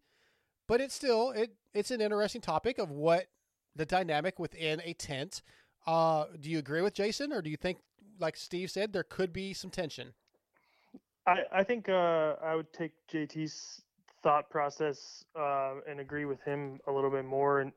but 0.68 0.82
it's 0.82 0.96
still 0.96 1.32
it 1.32 1.56
it's 1.74 1.92
an 1.92 2.02
interesting 2.02 2.42
topic 2.42 2.78
of 2.78 2.92
what 2.92 3.28
the 3.76 3.86
dynamic 3.86 4.40
within 4.40 4.82
a 4.84 4.94
tent. 4.94 5.42
Uh, 5.86 6.26
do 6.40 6.50
you 6.50 6.58
agree 6.58 6.82
with 6.82 6.94
Jason, 6.94 7.32
or 7.32 7.42
do 7.42 7.50
you 7.50 7.58
think, 7.58 7.78
like 8.20 8.36
Steve 8.36 8.72
said, 8.72 8.92
there 8.92 9.04
could 9.04 9.32
be 9.32 9.54
some 9.54 9.70
tension? 9.70 10.14
I, 11.28 11.42
I 11.52 11.64
think 11.64 11.90
uh, 11.90 12.36
I 12.42 12.56
would 12.56 12.72
take 12.74 12.92
JT's 13.12 13.82
thought 14.24 14.50
process 14.50 15.24
uh, 15.38 15.76
and 15.88 16.00
agree 16.00 16.26
with 16.26 16.42
him 16.42 16.80
a 16.88 16.92
little 16.92 17.12
bit 17.12 17.26
more, 17.26 17.62
and 17.62 17.72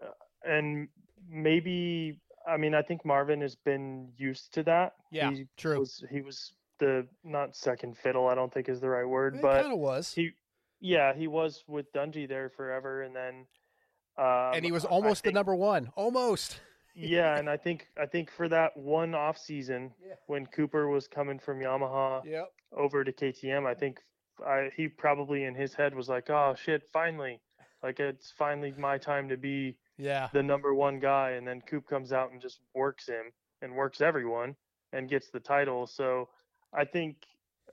and 0.45 0.89
maybe 1.29 2.21
I 2.47 2.57
mean 2.57 2.75
I 2.75 2.83
think 2.83 3.05
Marvin 3.05 3.41
has 3.41 3.55
been 3.55 4.09
used 4.17 4.55
to 4.55 4.63
that. 4.65 4.95
Yeah, 5.11 5.31
he 5.31 5.47
true. 5.57 5.81
Was, 5.81 6.05
he 6.11 6.23
was 6.23 6.53
the 6.79 7.07
not 7.25 7.57
second 7.57 7.97
fiddle. 7.97 8.29
I 8.29 8.35
don't 8.35 8.53
think 8.53 8.69
is 8.69 8.81
the 8.81 8.89
right 8.89 9.07
word, 9.07 9.37
It 9.37 9.43
but 9.43 9.63
kinda 9.63 9.77
was. 9.77 10.13
He, 10.15 10.31
yeah, 10.81 11.15
he 11.15 11.27
was 11.27 11.65
with 11.67 11.93
Dungey 11.93 12.29
there 12.29 12.49
forever, 12.51 13.03
and 13.03 13.15
then 13.15 13.47
um, 14.17 14.55
and 14.55 14.65
he 14.65 14.73
was 14.73 14.85
almost 14.85 15.25
the 15.25 15.33
number 15.33 15.55
one, 15.55 15.91
almost. 15.97 16.61
yeah, 16.95 17.37
and 17.39 17.49
I 17.49 17.57
think 17.57 17.89
I 18.01 18.07
think 18.07 18.31
for 18.31 18.49
that 18.49 18.77
one 18.77 19.15
off 19.15 19.39
season 19.39 19.93
when 20.27 20.47
Cooper 20.47 20.89
was 20.89 21.07
coming 21.09 21.39
from 21.39 21.61
Yamaha 21.61 22.25
Yep. 22.25 22.49
over 22.77 23.05
to 23.05 23.13
KTM, 23.13 23.67
I 23.67 23.75
think 23.75 24.01
I, 24.45 24.71
he 24.77 24.89
probably 24.89 25.45
in 25.45 25.55
his 25.55 25.75
head 25.75 25.95
was 25.95 26.09
like, 26.09 26.31
"Oh 26.31 26.55
shit, 26.57 26.83
finally! 26.93 27.41
Like 27.83 28.01
it's 28.01 28.33
finally 28.37 28.73
my 28.77 28.99
time 28.99 29.29
to 29.29 29.37
be 29.37 29.77
Yeah. 29.97 30.29
the 30.33 30.43
number 30.43 30.75
one 30.75 30.99
guy." 30.99 31.31
And 31.33 31.47
then 31.47 31.61
Coop 31.61 31.87
comes 31.89 32.13
out 32.13 32.33
and 32.33 32.41
just 32.41 32.61
works 32.75 33.07
him 33.07 33.33
and 33.63 33.75
works 33.75 34.01
everyone 34.01 34.55
and 34.93 35.09
gets 35.09 35.31
the 35.31 35.41
title. 35.41 35.87
So 35.87 36.29
I 36.73 36.85
think, 36.85 37.17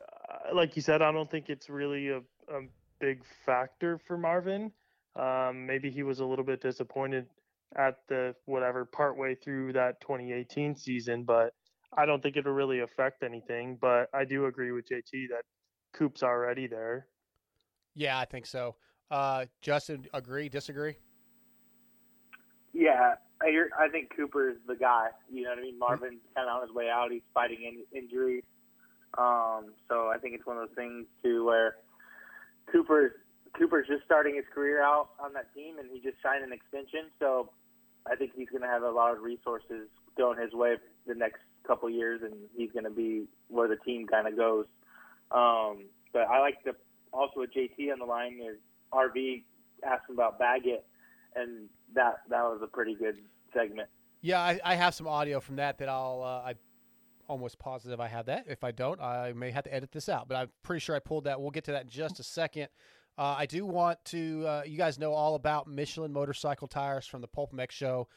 uh, 0.02 0.56
like 0.56 0.76
you 0.76 0.82
said, 0.82 1.02
I 1.02 1.12
don't 1.12 1.30
think 1.30 1.50
it's 1.50 1.70
really 1.70 2.10
a, 2.10 2.18
a 2.18 2.62
big 3.00 3.24
factor 3.46 4.00
for 4.08 4.18
Marvin. 4.18 4.72
Um, 5.16 5.66
maybe 5.66 5.90
he 5.90 6.04
was 6.04 6.20
a 6.20 6.26
little 6.26 6.46
bit 6.46 6.62
disappointed 6.62 7.28
at 7.76 8.00
the 8.08 8.36
whatever 8.46 8.86
partway 8.86 9.36
through 9.36 9.74
that 9.74 10.00
2018 10.02 10.76
season, 10.76 11.24
but 11.24 11.54
I 11.98 12.06
don't 12.06 12.22
think 12.22 12.38
it'll 12.38 12.54
really 12.54 12.82
affect 12.82 13.24
anything. 13.24 13.78
But 13.80 14.10
I 14.14 14.26
do 14.26 14.46
agree 14.46 14.72
with 14.72 14.88
JT 14.90 15.30
that 15.30 15.44
Coop's 15.94 16.24
already 16.24 16.68
there. 16.68 17.08
Yeah, 17.96 18.20
I 18.20 18.26
think 18.26 18.46
so. 18.46 18.76
Uh, 19.10 19.46
Justin, 19.62 20.06
agree, 20.14 20.50
disagree? 20.50 20.96
Yeah, 22.74 23.16
I, 23.42 23.48
hear- 23.50 23.72
I 23.80 23.88
think 23.88 24.14
Cooper's 24.16 24.58
the 24.68 24.76
guy. 24.76 25.08
You 25.32 25.44
know 25.44 25.52
what 25.52 25.60
I 25.60 25.62
mean? 25.62 25.80
Marvin's 25.80 26.22
kind 26.36 26.50
of 26.50 26.58
on 26.58 26.68
his 26.68 26.76
way 26.76 26.90
out. 26.90 27.12
He's 27.12 27.22
fighting 27.34 27.60
in, 27.62 27.98
injuries. 27.98 28.44
Um, 29.18 29.74
so 29.88 30.10
I 30.14 30.18
think 30.18 30.36
it's 30.36 30.46
one 30.46 30.58
of 30.58 30.68
those 30.68 30.76
things 30.76 31.06
too 31.24 31.46
where 31.46 31.76
Cooper's 32.72 33.12
Cooper's 33.58 33.88
just 33.88 34.04
starting 34.04 34.36
his 34.36 34.46
career 34.54 34.84
out 34.84 35.10
on 35.20 35.34
that 35.34 35.54
team, 35.54 35.80
and 35.80 35.90
he 35.92 36.00
just 36.00 36.18
signed 36.22 36.44
an 36.44 36.52
extension. 36.52 37.10
So 37.20 37.52
I 38.06 38.16
think 38.16 38.32
he's 38.36 38.50
going 38.50 38.62
to 38.62 38.68
have 38.68 38.84
a 38.84 38.92
lot 38.92 39.14
of 39.16 39.22
resources 39.22 39.88
going 40.18 40.40
his 40.40 40.54
way 40.54 40.76
the 41.08 41.16
next 41.16 41.40
couple 41.66 41.90
years, 41.90 42.22
and 42.24 42.34
he's 42.56 42.72
going 42.72 42.84
to 42.84 42.90
be 42.90 43.24
where 43.48 43.68
the 43.68 43.78
team 43.78 44.08
kind 44.08 44.28
of 44.28 44.36
goes. 44.36 44.66
Um, 45.32 45.86
but 46.14 46.24
I 46.24 46.40
like 46.40 46.64
the 46.64 46.76
also 47.14 47.40
with 47.40 47.54
JT 47.54 47.92
on 47.92 48.00
the 48.00 48.06
line 48.06 48.40
is 48.42 48.58
RV 48.94 49.44
asking 49.84 50.16
about 50.16 50.38
Baggett, 50.38 50.86
and 51.36 51.70
that 51.94 52.22
that 52.30 52.44
was 52.44 52.60
a 52.62 52.68
pretty 52.68 52.96
good 52.96 53.18
segment. 53.54 53.90
Yeah, 54.22 54.40
I, 54.40 54.60
I 54.64 54.76
have 54.76 54.94
some 54.94 55.08
audio 55.08 55.40
from 55.40 55.58
that 55.58 55.78
that 55.80 55.90
I'll. 55.90 56.22
Uh, 56.24 56.50
I 56.50 56.54
almost 57.28 57.60
positive 57.60 58.00
I 58.00 58.08
have 58.08 58.26
that. 58.28 58.46
If 58.48 58.64
I 58.64 58.72
don't, 58.72 59.02
I 59.02 59.34
may 59.34 59.52
have 59.52 59.64
to 59.66 59.74
edit 59.74 59.92
this 59.92 60.10
out. 60.10 60.28
But 60.28 60.36
I'm 60.36 60.50
pretty 60.64 60.80
sure 60.80 60.96
I 60.96 61.00
pulled 61.00 61.26
that. 61.26 61.40
We'll 61.40 61.52
get 61.52 61.64
to 61.66 61.72
that 61.72 61.84
in 61.84 61.90
just 61.90 62.20
a 62.20 62.24
second. 62.24 62.68
Uh, 63.18 63.36
I 63.38 63.46
do 63.46 63.66
want 63.66 64.04
to. 64.06 64.46
Uh, 64.46 64.64
you 64.66 64.78
guys 64.78 65.00
know 65.00 65.14
all 65.14 65.36
about 65.36 65.68
Michelin 65.68 66.12
motorcycle 66.12 66.68
tires 66.68 67.08
from 67.08 67.22
the 67.22 67.28
Pulp 67.28 67.54
MX 67.54 67.72
show, 67.72 68.08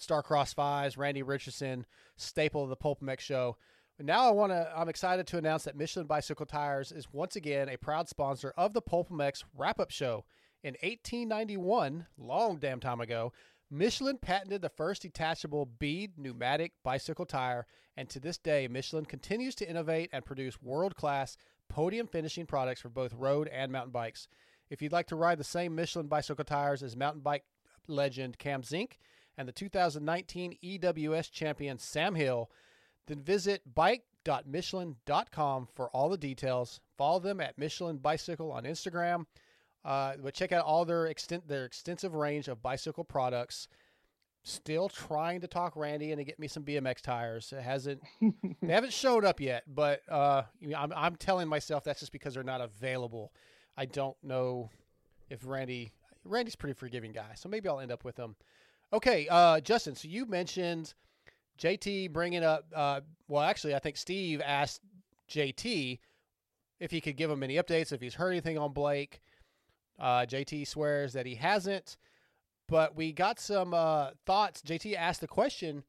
Starcross 0.00 0.54
Fives, 0.54 0.96
Randy 0.96 1.22
Richardson, 1.22 1.84
staple 2.16 2.62
of 2.62 2.70
the 2.70 2.76
Pulp 2.76 3.00
MX 3.00 3.20
show. 3.20 3.56
Now 3.98 4.28
I 4.28 4.30
want 4.30 4.52
to. 4.52 4.70
I'm 4.76 4.88
excited 4.88 5.26
to 5.28 5.38
announce 5.38 5.64
that 5.64 5.76
Michelin 5.76 6.06
Bicycle 6.06 6.46
Tires 6.46 6.92
is 6.92 7.12
once 7.12 7.36
again 7.36 7.68
a 7.68 7.78
proud 7.78 8.08
sponsor 8.08 8.52
of 8.56 8.72
the 8.72 8.82
Pulp 8.82 9.10
MX 9.10 9.44
wrap-up 9.56 9.90
show. 9.90 10.24
In 10.62 10.74
1891, 10.82 12.06
long 12.18 12.56
damn 12.56 12.80
time 12.80 13.00
ago, 13.00 13.32
Michelin 13.70 14.18
patented 14.18 14.62
the 14.62 14.68
first 14.68 15.02
detachable 15.02 15.66
bead 15.66 16.16
pneumatic 16.16 16.72
bicycle 16.84 17.26
tire, 17.26 17.66
and 17.96 18.08
to 18.08 18.20
this 18.20 18.38
day, 18.38 18.68
Michelin 18.68 19.04
continues 19.04 19.56
to 19.56 19.68
innovate 19.68 20.10
and 20.12 20.24
produce 20.24 20.62
world-class 20.62 21.36
podium 21.68 22.06
finishing 22.06 22.46
products 22.46 22.80
for 22.80 22.88
both 22.88 23.12
road 23.12 23.48
and 23.48 23.72
mountain 23.72 23.90
bikes. 23.90 24.28
If 24.70 24.80
you'd 24.80 24.92
like 24.92 25.08
to 25.08 25.16
ride 25.16 25.38
the 25.38 25.44
same 25.44 25.74
Michelin 25.74 26.06
bicycle 26.06 26.44
tires 26.44 26.82
as 26.82 26.96
mountain 26.96 27.22
bike 27.22 27.44
legend 27.88 28.38
Cam 28.38 28.62
Zink 28.62 28.98
and 29.36 29.48
the 29.48 29.52
2019 29.52 30.56
EWS 30.62 31.30
champion 31.30 31.78
Sam 31.78 32.14
Hill, 32.14 32.50
then 33.06 33.20
visit 33.20 33.74
bike.michelin.com 33.74 35.68
for 35.74 35.88
all 35.90 36.08
the 36.08 36.16
details. 36.16 36.80
Follow 36.96 37.18
them 37.20 37.40
at 37.40 37.58
Michelin 37.58 37.98
Bicycle 37.98 38.52
on 38.52 38.64
Instagram. 38.64 39.26
Uh, 39.86 40.14
but 40.20 40.34
check 40.34 40.50
out 40.50 40.64
all 40.64 40.84
their 40.84 41.06
extent 41.06 41.46
their 41.46 41.64
extensive 41.64 42.14
range 42.14 42.48
of 42.48 42.60
bicycle 42.60 43.04
products. 43.04 43.68
Still 44.42 44.88
trying 44.88 45.40
to 45.42 45.46
talk 45.46 45.76
Randy 45.76 46.10
into 46.10 46.24
get 46.24 46.40
me 46.40 46.48
some 46.48 46.64
BMX 46.64 47.00
tires. 47.00 47.52
It 47.56 47.62
hasn't 47.62 48.02
they 48.60 48.72
haven't 48.72 48.92
showed 48.92 49.24
up 49.24 49.40
yet, 49.40 49.62
but 49.72 50.00
uh, 50.08 50.42
I'm 50.76 50.92
I'm 50.94 51.14
telling 51.14 51.46
myself 51.46 51.84
that's 51.84 52.00
just 52.00 52.10
because 52.10 52.34
they're 52.34 52.42
not 52.42 52.60
available. 52.60 53.32
I 53.76 53.86
don't 53.86 54.16
know 54.24 54.70
if 55.30 55.46
Randy 55.46 55.92
Randy's 56.24 56.54
a 56.54 56.58
pretty 56.58 56.74
forgiving 56.74 57.12
guy, 57.12 57.34
so 57.36 57.48
maybe 57.48 57.68
I'll 57.68 57.80
end 57.80 57.92
up 57.92 58.04
with 58.04 58.16
them. 58.16 58.34
Okay, 58.92 59.28
uh, 59.30 59.60
Justin. 59.60 59.94
So 59.94 60.08
you 60.08 60.26
mentioned 60.26 60.94
JT 61.60 62.12
bringing 62.12 62.42
up. 62.42 62.66
Uh, 62.74 63.02
well, 63.28 63.42
actually, 63.42 63.76
I 63.76 63.78
think 63.78 63.96
Steve 63.96 64.42
asked 64.44 64.80
JT 65.30 66.00
if 66.80 66.90
he 66.90 67.00
could 67.00 67.16
give 67.16 67.30
him 67.30 67.44
any 67.44 67.54
updates, 67.54 67.92
if 67.92 68.00
he's 68.00 68.14
heard 68.14 68.30
anything 68.30 68.58
on 68.58 68.72
Blake. 68.72 69.20
Uh, 69.98 70.26
JT 70.26 70.66
swears 70.66 71.14
that 71.14 71.26
he 71.26 71.36
hasn't, 71.36 71.96
but 72.68 72.96
we 72.96 73.12
got 73.12 73.40
some 73.40 73.72
uh, 73.72 74.10
thoughts. 74.26 74.62
JT 74.62 74.94
asked 74.94 75.20
the 75.20 75.28
question 75.28 75.84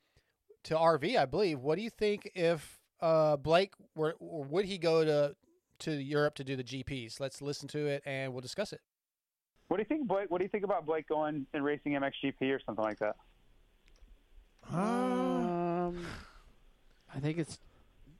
to 0.63 0.75
RV, 0.75 1.17
I 1.17 1.25
believe. 1.25 1.59
What 1.59 1.77
do 1.77 1.81
you 1.81 1.89
think 1.89 2.31
if 2.35 2.79
uh, 3.01 3.37
Blake 3.37 3.73
were, 3.95 4.15
or 4.19 4.43
would 4.45 4.65
he 4.65 4.77
go 4.77 5.03
to 5.03 5.35
to 5.79 5.91
Europe 5.91 6.35
to 6.35 6.43
do 6.43 6.55
the 6.55 6.63
GPs? 6.63 7.19
Let's 7.19 7.41
listen 7.41 7.67
to 7.69 7.85
it 7.85 8.03
and 8.05 8.33
we'll 8.33 8.41
discuss 8.41 8.73
it. 8.73 8.81
What 9.67 9.77
do 9.77 9.81
you 9.81 9.85
think, 9.85 10.07
Blake? 10.07 10.31
What 10.31 10.39
do 10.39 10.45
you 10.45 10.49
think 10.49 10.63
about 10.63 10.85
Blake 10.85 11.07
going 11.07 11.45
and 11.53 11.63
racing 11.63 11.93
MXGP 11.93 12.55
or 12.55 12.59
something 12.65 12.83
like 12.83 12.99
that? 12.99 13.15
Um, 14.71 16.05
I 17.13 17.19
think 17.19 17.37
it's, 17.37 17.59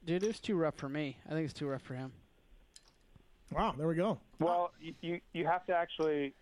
dude, 0.06 0.24
it's 0.24 0.40
too 0.40 0.56
rough 0.56 0.76
for 0.76 0.90
me. 0.90 1.18
I 1.26 1.32
think 1.32 1.46
it's 1.46 1.54
too 1.54 1.68
rough 1.68 1.82
for 1.82 1.96
him. 1.96 2.12
Wow, 3.52 3.76
there 3.78 3.88
we 3.88 3.96
go. 3.96 4.20
Well, 4.40 4.72
you 4.82 4.94
you, 5.02 5.22
you 5.34 5.46
have 5.46 5.66
to 5.68 5.74
actually 5.74 6.34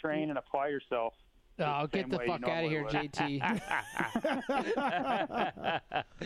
train 0.00 0.30
and 0.30 0.38
apply 0.38 0.68
yourself. 0.68 1.14
Oh, 1.58 1.82
the 1.82 1.88
get 1.98 2.10
the 2.10 2.18
fuck 2.20 2.48
out 2.48 2.64
of 2.64 2.70
here, 2.70 2.84
would. 2.84 2.92
JT. 2.92 3.40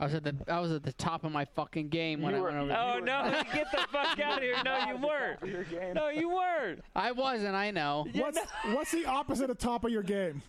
I 0.00 0.04
was 0.06 0.14
at 0.14 0.24
the 0.24 0.34
I 0.48 0.58
was 0.58 0.72
at 0.72 0.82
the 0.82 0.92
top 0.92 1.22
of 1.24 1.30
my 1.30 1.44
fucking 1.44 1.88
game 1.88 2.20
when 2.20 2.34
You 2.34 2.40
I 2.40 2.42
were- 2.42 2.48
went 2.48 2.58
over. 2.58 2.72
Oh 2.76 2.98
no! 2.98 3.42
Get 3.54 3.70
the 3.70 3.86
fuck 3.92 4.18
out 4.18 4.38
of 4.38 4.42
here! 4.42 4.56
No, 4.64 4.78
you 4.88 4.96
weren't. 5.06 5.94
No, 5.94 6.08
you 6.08 6.28
weren't. 6.28 6.82
I 6.96 7.12
wasn't. 7.12 7.54
I 7.54 7.70
know. 7.70 8.04
What's 8.12 8.40
what's 8.66 8.90
the 8.90 9.06
opposite 9.06 9.50
of 9.50 9.58
top 9.58 9.84
of 9.84 9.92
your 9.92 10.02
game? 10.02 10.42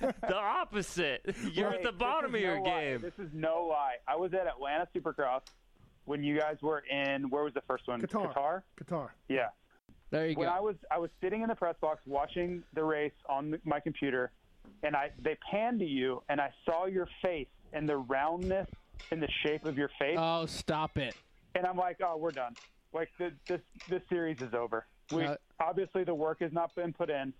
The 0.00 0.36
opposite. 0.36 1.34
You're 1.52 1.70
Wait, 1.70 1.78
at 1.78 1.82
the 1.82 1.90
bottom 1.92 2.32
of 2.34 2.40
your 2.40 2.58
no 2.58 2.62
lie. 2.62 2.80
game. 2.84 3.00
This 3.00 3.18
is 3.18 3.30
no 3.32 3.66
lie. 3.68 3.94
I 4.06 4.14
was 4.14 4.32
at 4.34 4.46
Atlanta 4.46 4.86
Supercross 4.94 5.40
when 6.04 6.22
you 6.22 6.38
guys 6.38 6.56
were 6.62 6.82
in. 6.90 7.30
Where 7.30 7.44
was 7.44 7.54
the 7.54 7.62
first 7.62 7.86
one? 7.88 8.00
Qatar. 8.02 8.32
Qatar. 8.34 8.62
Qatar. 8.82 9.08
Yeah. 9.28 9.48
There 10.10 10.26
you 10.28 10.34
when 10.36 10.46
go. 10.46 10.50
When 10.52 10.58
I 10.58 10.60
was 10.60 10.76
I 10.90 10.98
was 10.98 11.10
sitting 11.20 11.42
in 11.42 11.48
the 11.48 11.54
press 11.54 11.76
box 11.80 12.00
watching 12.06 12.62
the 12.74 12.82
race 12.84 13.12
on 13.28 13.58
my 13.64 13.80
computer, 13.80 14.32
and 14.82 14.96
I 14.96 15.10
they 15.22 15.36
panned 15.50 15.78
to 15.80 15.86
you, 15.86 16.22
and 16.28 16.40
I 16.40 16.50
saw 16.64 16.86
your 16.86 17.08
face 17.22 17.48
and 17.72 17.88
the 17.88 17.98
roundness 17.98 18.66
and 19.12 19.22
the 19.22 19.28
shape 19.44 19.64
of 19.64 19.78
your 19.78 19.90
face. 19.98 20.16
Oh, 20.18 20.46
stop 20.46 20.98
it! 20.98 21.14
And 21.54 21.64
I'm 21.64 21.76
like, 21.76 21.98
oh, 22.04 22.16
we're 22.16 22.32
done. 22.32 22.54
Like 22.92 23.08
the, 23.18 23.32
this 23.46 23.60
this 23.88 24.02
series 24.08 24.40
is 24.42 24.52
over. 24.52 24.86
We 25.12 25.24
Uh, 25.24 25.36
obviously 25.60 26.02
the 26.04 26.14
work 26.14 26.40
has 26.40 26.52
not 26.52 26.74
been 26.74 26.92
put 26.92 27.08
in. 27.10 27.32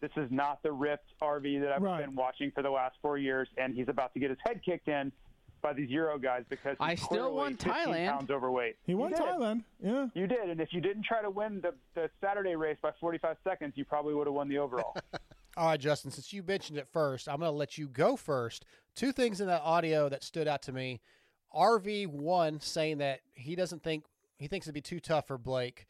This 0.00 0.10
is 0.16 0.30
not 0.30 0.62
the 0.62 0.72
ripped 0.72 1.12
RV 1.22 1.60
that 1.62 1.72
I've 1.72 1.82
Right. 1.82 2.04
been 2.04 2.14
watching 2.14 2.50
for 2.50 2.62
the 2.62 2.70
last 2.70 2.96
four 3.00 3.16
years, 3.16 3.48
and 3.58 3.74
he's 3.74 3.88
about 3.88 4.12
to 4.14 4.20
get 4.20 4.28
his 4.30 4.38
head 4.46 4.60
kicked 4.64 4.88
in 4.88 5.12
by 5.64 5.72
these 5.72 5.88
Euro 5.90 6.18
guys 6.18 6.44
because 6.50 6.76
I 6.78 6.94
still 6.94 7.34
won 7.34 7.56
Thailand. 7.56 8.10
pounds 8.10 8.30
overweight. 8.30 8.76
He 8.84 8.94
won 8.94 9.10
You. 9.10 9.16
Thailand. 9.16 9.64
Yeah. 9.82 10.06
You 10.14 10.26
did, 10.26 10.50
and 10.50 10.60
if 10.60 10.68
you 10.72 10.80
didn't 10.82 11.04
try 11.04 11.22
to 11.22 11.30
win 11.30 11.62
the, 11.62 11.72
the 11.94 12.10
Saturday 12.20 12.54
race 12.54 12.76
by 12.82 12.90
45 13.00 13.38
seconds, 13.42 13.72
you 13.74 13.84
probably 13.86 14.14
would 14.14 14.26
have 14.26 14.34
won 14.34 14.48
the 14.48 14.58
overall. 14.58 14.94
All 15.56 15.68
right, 15.68 15.80
Justin, 15.80 16.10
since 16.10 16.32
you 16.32 16.42
mentioned 16.42 16.78
it 16.78 16.86
first, 16.92 17.28
I'm 17.28 17.38
going 17.38 17.50
to 17.50 17.56
let 17.56 17.78
you 17.78 17.88
go 17.88 18.14
first. 18.16 18.66
Two 18.94 19.10
things 19.10 19.40
in 19.40 19.46
that 19.46 19.62
audio 19.62 20.08
that 20.10 20.22
stood 20.22 20.46
out 20.46 20.62
to 20.62 20.72
me. 20.72 21.00
RV1 21.54 22.62
saying 22.62 22.98
that 22.98 23.20
he 23.32 23.56
doesn't 23.56 23.82
think, 23.82 24.04
he 24.38 24.48
thinks 24.48 24.66
it'd 24.66 24.74
be 24.74 24.80
too 24.82 25.00
tough 25.00 25.28
for 25.28 25.38
Blake, 25.38 25.86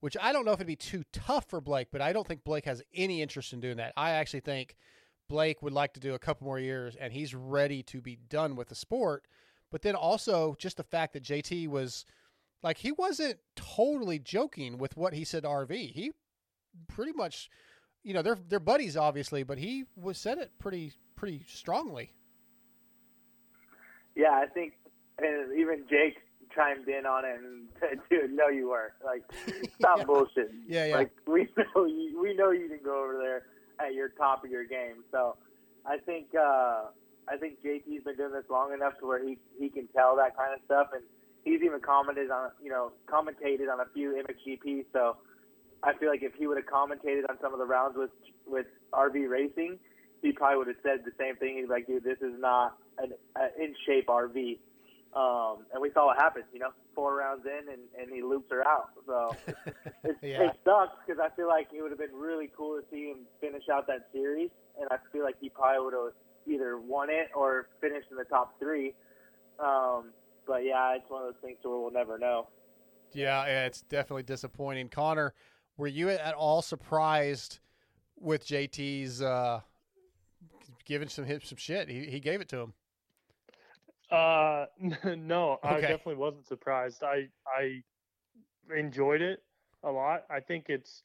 which 0.00 0.16
I 0.20 0.32
don't 0.32 0.44
know 0.44 0.52
if 0.52 0.56
it'd 0.58 0.66
be 0.66 0.74
too 0.76 1.04
tough 1.12 1.48
for 1.48 1.60
Blake, 1.60 1.88
but 1.92 2.00
I 2.00 2.12
don't 2.12 2.26
think 2.26 2.42
Blake 2.42 2.64
has 2.64 2.82
any 2.94 3.22
interest 3.22 3.52
in 3.52 3.60
doing 3.60 3.76
that. 3.76 3.92
I 3.96 4.10
actually 4.12 4.40
think 4.40 4.74
Blake 5.28 5.62
would 5.62 5.72
like 5.72 5.94
to 5.94 6.00
do 6.00 6.14
a 6.14 6.18
couple 6.18 6.46
more 6.46 6.58
years 6.58 6.96
and 6.96 7.12
he's 7.12 7.34
ready 7.34 7.82
to 7.84 8.00
be 8.00 8.16
done 8.28 8.56
with 8.56 8.68
the 8.68 8.74
sport. 8.74 9.26
But 9.70 9.82
then 9.82 9.94
also 9.94 10.54
just 10.58 10.76
the 10.76 10.82
fact 10.82 11.14
that 11.14 11.24
JT 11.24 11.68
was 11.68 12.04
like, 12.62 12.78
he 12.78 12.92
wasn't 12.92 13.38
totally 13.56 14.18
joking 14.18 14.78
with 14.78 14.96
what 14.96 15.14
he 15.14 15.24
said 15.24 15.42
to 15.42 15.48
RV. 15.48 15.92
He 15.92 16.12
pretty 16.88 17.12
much 17.12 17.48
you 18.04 18.12
know 18.12 18.22
they're 18.22 18.38
they're 18.48 18.60
buddies 18.60 18.96
obviously, 18.96 19.42
but 19.42 19.58
he 19.58 19.84
was 19.96 20.18
said 20.18 20.38
it 20.38 20.52
pretty 20.58 20.92
pretty 21.16 21.44
strongly. 21.48 22.12
Yeah, 24.14 24.32
I 24.32 24.46
think, 24.46 24.74
and 25.18 25.58
even 25.58 25.84
Jake 25.90 26.18
chimed 26.54 26.86
in 26.86 27.04
on 27.06 27.24
it 27.24 27.40
and 27.42 27.68
said, 27.80 27.98
"Dude, 28.08 28.32
no, 28.32 28.48
you 28.48 28.68
weren't. 28.68 28.92
Like, 29.04 29.22
stop 29.78 30.00
bullshitting. 30.00 30.62
Yeah, 30.68 30.86
yeah. 30.86 30.96
Like, 30.96 31.10
we 31.26 31.48
know 31.74 31.86
you, 31.86 32.20
we 32.22 32.34
know 32.34 32.50
you 32.50 32.68
can 32.68 32.80
go 32.84 33.02
over 33.02 33.18
there 33.18 33.46
at 33.80 33.94
your 33.94 34.08
top 34.08 34.44
of 34.44 34.50
your 34.50 34.64
game. 34.64 35.04
So, 35.10 35.36
I 35.86 35.98
think, 35.98 36.28
uh, 36.34 36.86
I 37.28 37.36
think 37.38 37.62
JT's 37.62 38.04
been 38.04 38.16
doing 38.16 38.32
this 38.32 38.44
long 38.50 38.72
enough 38.72 38.98
to 39.00 39.06
where 39.06 39.24
he 39.24 39.38
he 39.58 39.68
can 39.68 39.88
tell 39.88 40.16
that 40.16 40.36
kind 40.36 40.54
of 40.54 40.60
stuff, 40.64 40.88
and 40.92 41.02
he's 41.44 41.62
even 41.62 41.80
commented 41.80 42.30
on, 42.30 42.50
you 42.62 42.70
know, 42.70 42.92
commentated 43.06 43.72
on 43.72 43.80
a 43.80 43.86
few 43.94 44.22
MXGP. 44.24 44.86
So, 44.92 45.16
I 45.82 45.92
feel 45.94 46.08
like 46.08 46.22
if 46.22 46.34
he 46.34 46.46
would 46.46 46.56
have 46.56 46.66
commentated 46.66 47.28
on 47.28 47.38
some 47.40 47.52
of 47.52 47.58
the 47.58 47.66
rounds 47.66 47.96
with 47.96 48.10
with 48.46 48.66
RV 48.92 49.28
Racing, 49.28 49.78
he 50.22 50.32
probably 50.32 50.58
would 50.58 50.68
have 50.68 50.76
said 50.82 51.04
the 51.04 51.12
same 51.18 51.36
thing. 51.36 51.58
He'd 51.58 51.68
like, 51.68 51.86
"Dude, 51.86 52.04
this 52.04 52.18
is 52.20 52.38
not 52.38 52.76
an, 52.98 53.12
an 53.36 53.50
in 53.58 53.74
shape 53.86 54.08
RV." 54.08 54.58
Um, 55.14 55.58
and 55.72 55.80
we 55.80 55.90
saw 55.92 56.06
what 56.06 56.16
happened. 56.16 56.44
You 56.52 56.58
know, 56.60 56.70
four 56.94 57.16
rounds 57.16 57.46
in, 57.46 57.72
and, 57.72 57.82
and 58.00 58.12
he 58.14 58.22
loops 58.22 58.50
her 58.50 58.66
out. 58.66 58.90
So 59.06 59.36
it, 60.04 60.16
Yeah. 60.22 60.42
it 60.42 60.52
sucks 60.64 60.92
because 61.06 61.20
I 61.22 61.34
feel 61.36 61.46
like 61.48 61.68
it 61.72 61.82
would 61.82 61.90
have 61.92 62.00
been 62.00 62.14
really 62.14 62.50
cool 62.56 62.80
to 62.80 62.84
see 62.90 63.10
him 63.10 63.18
finish 63.40 63.62
out 63.72 63.86
that 63.86 64.08
series, 64.12 64.50
and 64.80 64.88
I 64.90 64.96
feel 65.12 65.22
like 65.22 65.36
he 65.40 65.48
probably 65.48 65.84
would 65.84 65.94
have 65.94 66.12
either 66.46 66.78
won 66.78 67.10
it 67.10 67.28
or 67.34 67.68
finished 67.80 68.08
in 68.10 68.16
the 68.16 68.24
top 68.24 68.58
three. 68.58 68.94
Um, 69.58 70.10
but 70.46 70.64
yeah, 70.64 70.94
it's 70.96 71.08
one 71.08 71.22
of 71.22 71.28
those 71.32 71.40
things 71.42 71.58
where 71.62 71.78
we'll 71.78 71.90
never 71.92 72.18
know. 72.18 72.48
Yeah, 73.12 73.46
yeah, 73.46 73.66
it's 73.66 73.82
definitely 73.82 74.24
disappointing. 74.24 74.88
Connor, 74.88 75.32
were 75.76 75.86
you 75.86 76.10
at 76.10 76.34
all 76.34 76.60
surprised 76.60 77.60
with 78.18 78.44
JT's 78.46 79.22
uh, 79.22 79.60
giving 80.84 81.08
some 81.08 81.24
him 81.24 81.40
some 81.44 81.56
shit? 81.56 81.88
He 81.88 82.06
he 82.06 82.18
gave 82.20 82.40
it 82.40 82.48
to 82.48 82.58
him. 82.58 82.72
Uh, 84.14 84.66
no, 85.16 85.58
I 85.62 85.80
definitely 85.80 86.16
wasn't 86.16 86.46
surprised. 86.46 87.02
I 87.02 87.28
I 87.46 87.82
enjoyed 88.74 89.22
it 89.22 89.40
a 89.82 89.90
lot. 89.90 90.24
I 90.30 90.40
think 90.40 90.66
it's 90.68 91.02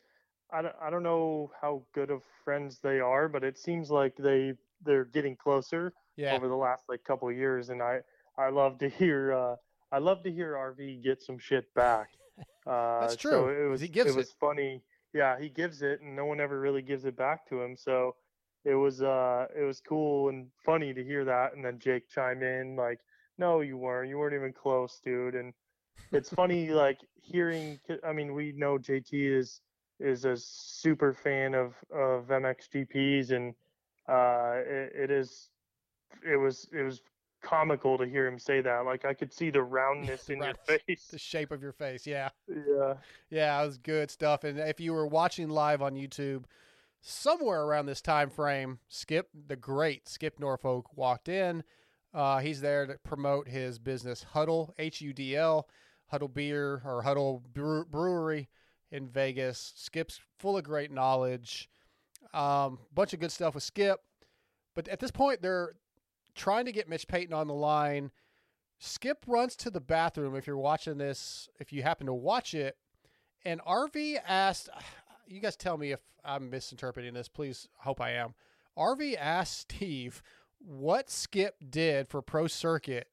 I 0.52 0.61
don't, 0.61 0.76
I 0.81 0.90
don't 0.90 1.03
know 1.03 1.52
how 1.61 1.86
good 1.94 2.10
of 2.10 2.23
friends 2.44 2.80
they 2.80 2.99
are, 2.99 3.27
but 3.27 3.44
it 3.44 3.57
seems 3.57 3.90
like 3.91 4.15
they 4.18 4.53
they're 4.81 5.06
getting 5.06 5.36
closer. 5.36 5.94
Yeah. 6.18 6.36
over 6.36 6.48
the 6.49 6.56
last 6.56 6.84
like 6.90 7.03
couple 7.03 7.30
of 7.30 7.36
years, 7.36 7.69
and 7.69 7.81
I 7.81 8.02
I 8.38 8.49
love 8.49 8.77
to 8.80 8.90
hear 8.90 9.34
uh, 9.34 9.56
I 9.91 9.99
love 9.99 10.23
to 10.23 10.31
hear 10.31 10.56
RV 10.57 11.02
get 11.03 11.22
some 11.22 11.40
shit 11.40 11.73
back. 11.73 12.10
Uh, 12.68 13.02
That's 13.02 13.15
So 13.23 13.30
true, 13.30 13.49
it 13.49 13.56
'cause 13.56 13.69
was 13.72 13.81
he 13.81 13.88
gives 13.88 14.10
it 14.11 14.15
was 14.15 14.31
funny. 14.34 14.84
Yeah, 15.14 15.40
he 15.40 15.49
gives 15.49 15.81
it, 15.81 16.02
and 16.02 16.15
no 16.15 16.26
one 16.26 16.40
ever 16.40 16.60
really 16.60 16.84
gives 16.84 17.06
it 17.06 17.15
back 17.15 17.48
to 17.48 17.61
him. 17.61 17.76
So 17.76 18.15
it 18.65 18.76
was 18.76 19.02
uh 19.02 19.48
it 19.57 19.64
was 19.64 19.81
cool 19.81 20.30
and 20.30 20.48
funny 20.65 20.94
to 20.94 21.03
hear 21.03 21.26
that, 21.26 21.56
and 21.56 21.64
then 21.64 21.80
Jake 21.80 22.10
chime 22.10 22.44
in 22.44 22.76
like, 22.76 22.99
"No, 23.38 23.61
you 23.61 23.77
weren't. 23.77 24.10
You 24.10 24.18
weren't 24.18 24.36
even 24.36 24.53
close, 24.53 24.99
dude." 25.03 25.36
And 25.36 25.53
it's 26.11 26.30
funny 26.30 26.69
like 26.69 26.99
hearing. 27.15 27.80
I 28.06 28.14
mean, 28.14 28.34
we 28.34 28.52
know 28.53 28.77
JT 28.77 29.11
is 29.11 29.61
is 29.99 30.26
a 30.26 30.36
super 30.38 31.14
fan 31.14 31.53
of 31.53 31.73
of 31.91 32.27
MXGPs, 32.27 33.31
and 33.31 33.53
uh, 34.07 34.61
it, 34.65 34.91
it 34.95 35.11
is 35.11 35.49
it 36.23 36.38
was 36.38 36.68
it 36.73 36.84
was 36.84 37.02
comical 37.41 37.98
to 37.98 38.06
hear 38.06 38.27
him 38.27 38.40
say 38.40 38.61
that. 38.61 38.86
Like 38.86 39.06
I 39.06 39.14
could 39.14 39.34
see 39.34 39.49
the 39.49 39.64
roundness 39.64 40.30
in 40.30 40.41
your 40.41 40.53
face. 40.65 41.07
The 41.07 41.18
shape 41.18 41.52
of 41.52 41.61
your 41.61 41.72
face, 41.72 42.06
yeah. 42.06 42.30
Yeah. 42.48 42.95
Yeah, 43.30 43.61
it 43.61 43.65
was 43.65 43.77
good 43.77 44.11
stuff. 44.11 44.44
And 44.44 44.60
if 44.60 44.80
you 44.80 44.94
were 44.94 45.07
watching 45.07 45.49
live 45.49 45.81
on 45.81 45.95
YouTube, 45.95 46.44
somewhere 47.01 47.63
around 47.63 47.85
this 47.85 48.01
time 48.01 48.30
frame, 48.30 48.80
Skip, 48.88 49.30
the 49.47 49.55
great 49.55 50.07
Skip 50.07 50.39
Norfolk, 50.39 50.95
walked 50.95 51.30
in. 51.30 51.63
Uh, 52.13 52.39
he's 52.39 52.61
there 52.61 52.88
to 52.88 52.97
promote 53.03 53.47
his 53.47 53.77
business 53.80 54.23
Huddle, 54.31 54.73
H 54.80 55.01
U 55.01 55.13
D 55.13 55.35
L, 55.35 55.67
Huddle 56.07 56.27
Beer 56.27 56.81
or 56.84 57.03
Huddle 57.03 57.43
Brew- 57.53 57.85
Brewery 57.85 58.49
in 58.91 59.07
Vegas. 59.07 59.73
Skip's 59.76 60.19
full 60.39 60.57
of 60.57 60.63
great 60.63 60.91
knowledge. 60.91 61.69
Um, 62.34 62.80
bunch 62.93 63.13
of 63.13 63.19
good 63.19 63.31
stuff 63.31 63.55
with 63.55 63.63
Skip. 63.63 63.99
But 64.76 64.88
at 64.88 64.99
this 64.99 65.11
point, 65.11 65.41
they're 65.41 65.73
trying 66.35 66.65
to 66.65 66.71
get 66.71 66.89
Mitch 66.89 67.07
Payton 67.07 67.34
on 67.34 67.47
the 67.47 67.53
line. 67.53 68.11
Skip 68.80 69.26
runs 69.27 69.55
to 69.57 69.69
the 69.69 69.81
bathroom 69.81 70.35
if 70.35 70.47
you're 70.47 70.57
watching 70.57 70.97
this, 70.97 71.49
if 71.59 71.73
you 71.73 71.84
happen 71.84 72.07
to 72.07 72.13
watch 72.13 72.53
it. 72.53 72.77
And 73.45 73.61
RV 73.61 74.19
asked, 74.27 74.69
you 75.30 75.39
guys 75.39 75.56
tell 75.56 75.77
me 75.77 75.91
if 75.91 76.01
I'm 76.26 76.49
misinterpreting 76.49 77.14
this, 77.14 77.27
please. 77.27 77.68
Hope 77.77 78.01
I 78.01 78.11
am. 78.11 78.34
RV 78.77 79.15
asked 79.18 79.60
Steve 79.72 80.22
what 80.60 81.10
Skip 81.10 81.56
did 81.69 82.10
for 82.10 82.22
Pro 82.22 82.47
Circuit. 82.47 83.07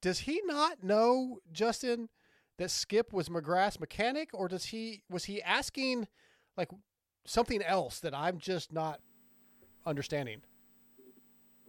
Does 0.00 0.20
he 0.20 0.40
not 0.46 0.82
know, 0.82 1.40
Justin, 1.52 2.08
that 2.56 2.70
Skip 2.70 3.12
was 3.12 3.28
McGrath's 3.28 3.80
mechanic, 3.80 4.30
or 4.32 4.48
does 4.48 4.66
he 4.66 5.02
was 5.10 5.24
he 5.24 5.42
asking 5.42 6.08
like 6.56 6.70
something 7.26 7.62
else 7.62 8.00
that 8.00 8.14
I'm 8.14 8.38
just 8.38 8.72
not 8.72 9.00
understanding? 9.84 10.40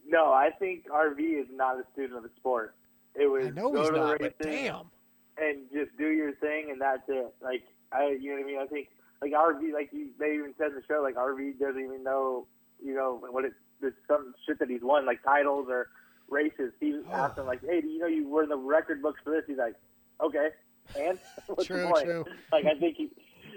No, 0.08 0.32
I 0.32 0.50
think 0.60 0.88
RV 0.90 1.20
is 1.42 1.48
not 1.52 1.78
a 1.78 1.84
student 1.94 2.18
of 2.18 2.24
the 2.24 2.30
sport. 2.38 2.76
It 3.16 3.30
was 3.30 3.48
I 3.48 3.50
know 3.50 3.72
go 3.72 3.80
he's 3.80 3.88
to 3.88 3.94
the 3.94 4.00
not, 4.00 4.20
but 4.20 4.34
racing 4.46 4.66
damn. 4.66 4.92
and 5.38 5.70
just 5.74 5.98
do 5.98 6.08
your 6.08 6.34
thing, 6.36 6.70
and 6.72 6.80
that's 6.80 7.04
it. 7.10 7.34
Like 7.42 7.64
I, 7.94 8.18
you 8.20 8.30
know 8.32 8.38
what 8.38 8.44
I 8.44 8.48
mean? 8.48 8.60
I 8.60 8.66
think 8.68 8.88
like 9.22 9.32
RV, 9.34 9.74
like 9.74 9.90
you, 9.92 10.10
they 10.20 10.34
even 10.34 10.54
said 10.58 10.68
in 10.70 10.76
the 10.76 10.84
show, 10.88 11.02
like 11.04 11.16
RV 11.16 11.60
doesn't 11.60 11.82
even 11.84 12.04
know, 12.04 12.48
you 12.84 12.94
know, 12.96 13.22
what 13.30 13.46
it. 13.46 13.54
There's 13.82 13.94
some 14.08 14.34
shit 14.46 14.60
that 14.60 14.70
he's 14.70 14.82
won, 14.84 15.06
like 15.08 15.24
titles 15.24 15.68
or 15.70 15.90
races. 16.30 16.72
He 16.80 17.00
asked 17.12 17.38
him 17.38 17.48
like, 17.48 17.62
"Hey, 17.62 17.82
do 17.82 17.88
you 17.88 18.00
know 18.00 18.08
you 18.08 18.28
were 18.28 18.44
in 18.44 18.50
the 18.50 18.58
record 18.58 19.02
books 19.02 19.20
for 19.24 19.32
this?" 19.32 19.44
He's 19.48 19.58
like, 19.58 19.76
"Okay." 20.22 20.50
And 21.00 21.20
what's 21.48 21.68
True, 21.68 21.84
the 21.84 21.88
point? 21.88 22.06
true. 22.06 22.26
Like 22.52 22.66
I 22.66 22.78
think 22.78 22.98
he, 22.98 23.10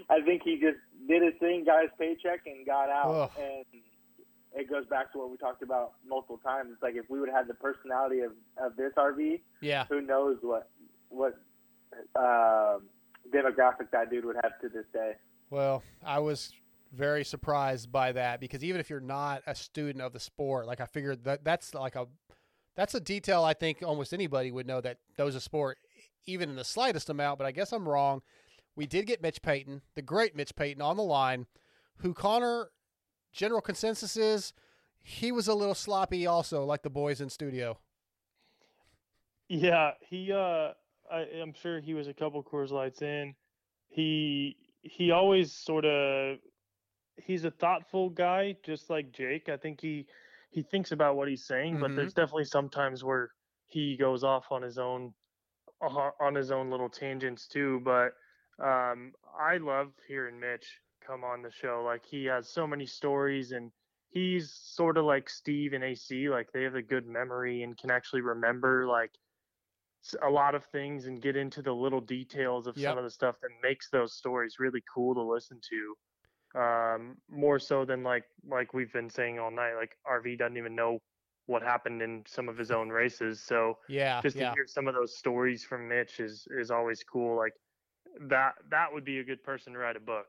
I 0.09 0.21
think 0.21 0.43
he 0.43 0.55
just 0.57 0.77
did 1.07 1.21
his 1.21 1.33
thing, 1.39 1.65
got 1.65 1.81
his 1.81 1.91
paycheck, 1.99 2.41
and 2.45 2.65
got 2.65 2.89
out. 2.89 3.11
Ugh. 3.13 3.31
And 3.37 3.65
it 4.55 4.69
goes 4.69 4.85
back 4.85 5.11
to 5.11 5.17
what 5.17 5.29
we 5.31 5.35
talked 5.37 5.61
about 5.61 5.93
multiple 6.07 6.37
times. 6.37 6.69
It's 6.73 6.81
like 6.81 6.95
if 6.95 7.09
we 7.09 7.19
would 7.19 7.27
have 7.27 7.39
had 7.39 7.47
the 7.47 7.53
personality 7.55 8.21
of, 8.21 8.31
of 8.57 8.77
this 8.77 8.93
RV, 8.97 9.41
Yeah. 9.59 9.83
who 9.89 9.99
knows 10.01 10.37
what 10.41 10.69
what 11.09 11.37
um 12.15 12.83
demographic 13.33 13.91
that 13.91 14.09
dude 14.09 14.25
would 14.25 14.37
have 14.41 14.59
to 14.61 14.69
this 14.69 14.85
day. 14.93 15.13
Well, 15.49 15.83
I 16.03 16.19
was 16.19 16.51
very 16.93 17.23
surprised 17.23 17.91
by 17.91 18.11
that 18.13 18.39
because 18.39 18.63
even 18.63 18.79
if 18.79 18.89
you're 18.89 18.99
not 18.99 19.41
a 19.47 19.55
student 19.55 20.01
of 20.01 20.13
the 20.13 20.19
sport, 20.19 20.67
like 20.67 20.81
I 20.81 20.85
figured 20.85 21.23
that 21.25 21.43
that's 21.43 21.73
like 21.73 21.95
a 21.95 22.07
that's 22.75 22.95
a 22.95 22.99
detail 22.99 23.43
I 23.43 23.53
think 23.53 23.83
almost 23.83 24.13
anybody 24.13 24.51
would 24.51 24.67
know 24.67 24.81
that 24.81 24.97
knows 25.17 25.35
a 25.35 25.41
sport 25.41 25.77
even 26.25 26.49
in 26.49 26.55
the 26.55 26.63
slightest 26.63 27.09
amount, 27.09 27.37
but 27.37 27.45
I 27.45 27.51
guess 27.51 27.71
I'm 27.71 27.87
wrong. 27.87 28.21
We 28.75 28.87
did 28.87 29.05
get 29.05 29.21
Mitch 29.21 29.41
Payton, 29.41 29.81
the 29.95 30.01
great 30.01 30.35
Mitch 30.35 30.55
Payton 30.55 30.81
on 30.81 30.97
the 30.97 31.03
line, 31.03 31.45
who 31.97 32.13
Connor 32.13 32.69
general 33.31 33.61
consensus 33.61 34.17
is 34.17 34.53
he 35.01 35.31
was 35.31 35.47
a 35.47 35.53
little 35.53 35.75
sloppy 35.75 36.25
also 36.25 36.65
like 36.65 36.81
the 36.81 36.89
boys 36.89 37.21
in 37.21 37.29
studio. 37.29 37.77
Yeah, 39.47 39.91
he 40.09 40.31
uh 40.31 40.71
I, 41.11 41.19
I'm 41.41 41.53
sure 41.53 41.79
he 41.79 41.93
was 41.93 42.07
a 42.07 42.13
couple 42.13 42.43
Coors 42.43 42.71
Lights 42.71 43.01
in. 43.01 43.35
He 43.89 44.57
he 44.81 45.11
always 45.11 45.53
sort 45.53 45.85
of 45.85 46.37
he's 47.17 47.45
a 47.45 47.51
thoughtful 47.51 48.09
guy, 48.09 48.57
just 48.63 48.89
like 48.89 49.11
Jake. 49.11 49.49
I 49.49 49.57
think 49.57 49.81
he 49.81 50.07
he 50.51 50.63
thinks 50.63 50.91
about 50.91 51.15
what 51.15 51.27
he's 51.27 51.45
saying, 51.45 51.79
but 51.79 51.91
Mhm. 51.91 51.95
there's 51.95 52.13
definitely 52.13 52.45
sometimes 52.45 53.03
where 53.03 53.31
he 53.65 53.97
goes 53.97 54.23
off 54.23 54.51
on 54.51 54.61
his 54.61 54.77
own 54.77 55.13
uh, 55.81 56.11
on 56.19 56.35
his 56.35 56.51
own 56.51 56.69
little 56.69 56.89
tangents 56.89 57.47
too. 57.47 57.81
But 57.83 58.13
um, 58.63 59.13
I 59.39 59.57
love 59.57 59.93
hearing 60.07 60.39
Mitch 60.39 60.79
come 61.05 61.23
on 61.23 61.41
the 61.41 61.51
show. 61.51 61.83
Like 61.85 62.05
he 62.05 62.25
has 62.25 62.49
so 62.49 62.67
many 62.67 62.85
stories, 62.85 63.51
and 63.51 63.71
he's 64.09 64.51
sort 64.53 64.97
of 64.97 65.05
like 65.05 65.29
Steve 65.29 65.73
and 65.73 65.83
AC. 65.83 66.29
Like 66.29 66.51
they 66.51 66.63
have 66.63 66.75
a 66.75 66.81
good 66.81 67.05
memory 67.07 67.63
and 67.63 67.77
can 67.77 67.91
actually 67.91 68.21
remember 68.21 68.87
like 68.87 69.11
a 70.21 70.29
lot 70.29 70.53
of 70.55 70.65
things 70.65 71.07
and 71.07 71.21
get 71.21 71.35
into 71.35 71.61
the 71.61 71.73
little 71.73 72.01
details 72.01 72.67
of 72.67 72.77
Yep. 72.77 72.91
some 72.91 72.97
of 72.97 73.03
the 73.03 73.09
stuff 73.09 73.39
that 73.41 73.49
makes 73.63 73.89
those 73.89 74.13
stories 74.13 74.59
really 74.59 74.83
cool 74.93 75.15
to 75.15 75.21
listen 75.21 75.59
to. 75.69 75.95
Um, 76.59 77.17
more 77.29 77.59
so 77.59 77.83
than 77.83 78.03
like 78.03 78.23
like 78.47 78.73
we've 78.73 78.93
been 78.93 79.09
saying 79.09 79.39
all 79.39 79.51
night. 79.51 79.75
Like 79.75 79.97
RV 80.05 80.37
doesn't 80.37 80.57
even 80.57 80.75
know 80.75 80.99
what 81.47 81.61
happened 81.61 82.01
in 82.01 82.23
some 82.27 82.47
of 82.47 82.57
his 82.57 82.71
own 82.71 82.89
races. 82.89 83.41
So 83.41 83.77
Yeah, 83.89 84.21
just 84.21 84.35
yeah. 84.37 84.49
to 84.49 84.55
hear 84.55 84.67
some 84.67 84.87
of 84.87 84.93
those 84.95 85.17
stories 85.17 85.63
from 85.65 85.87
Mitch 85.87 86.19
is 86.19 86.47
is 86.51 86.71
always 86.71 87.03
cool. 87.03 87.35
Like 87.35 87.53
that 88.29 88.53
that 88.69 88.93
would 88.93 89.03
be 89.03 89.19
a 89.19 89.23
good 89.23 89.43
person 89.43 89.73
to 89.73 89.79
write 89.79 89.97
a 89.97 89.99
book. 89.99 90.27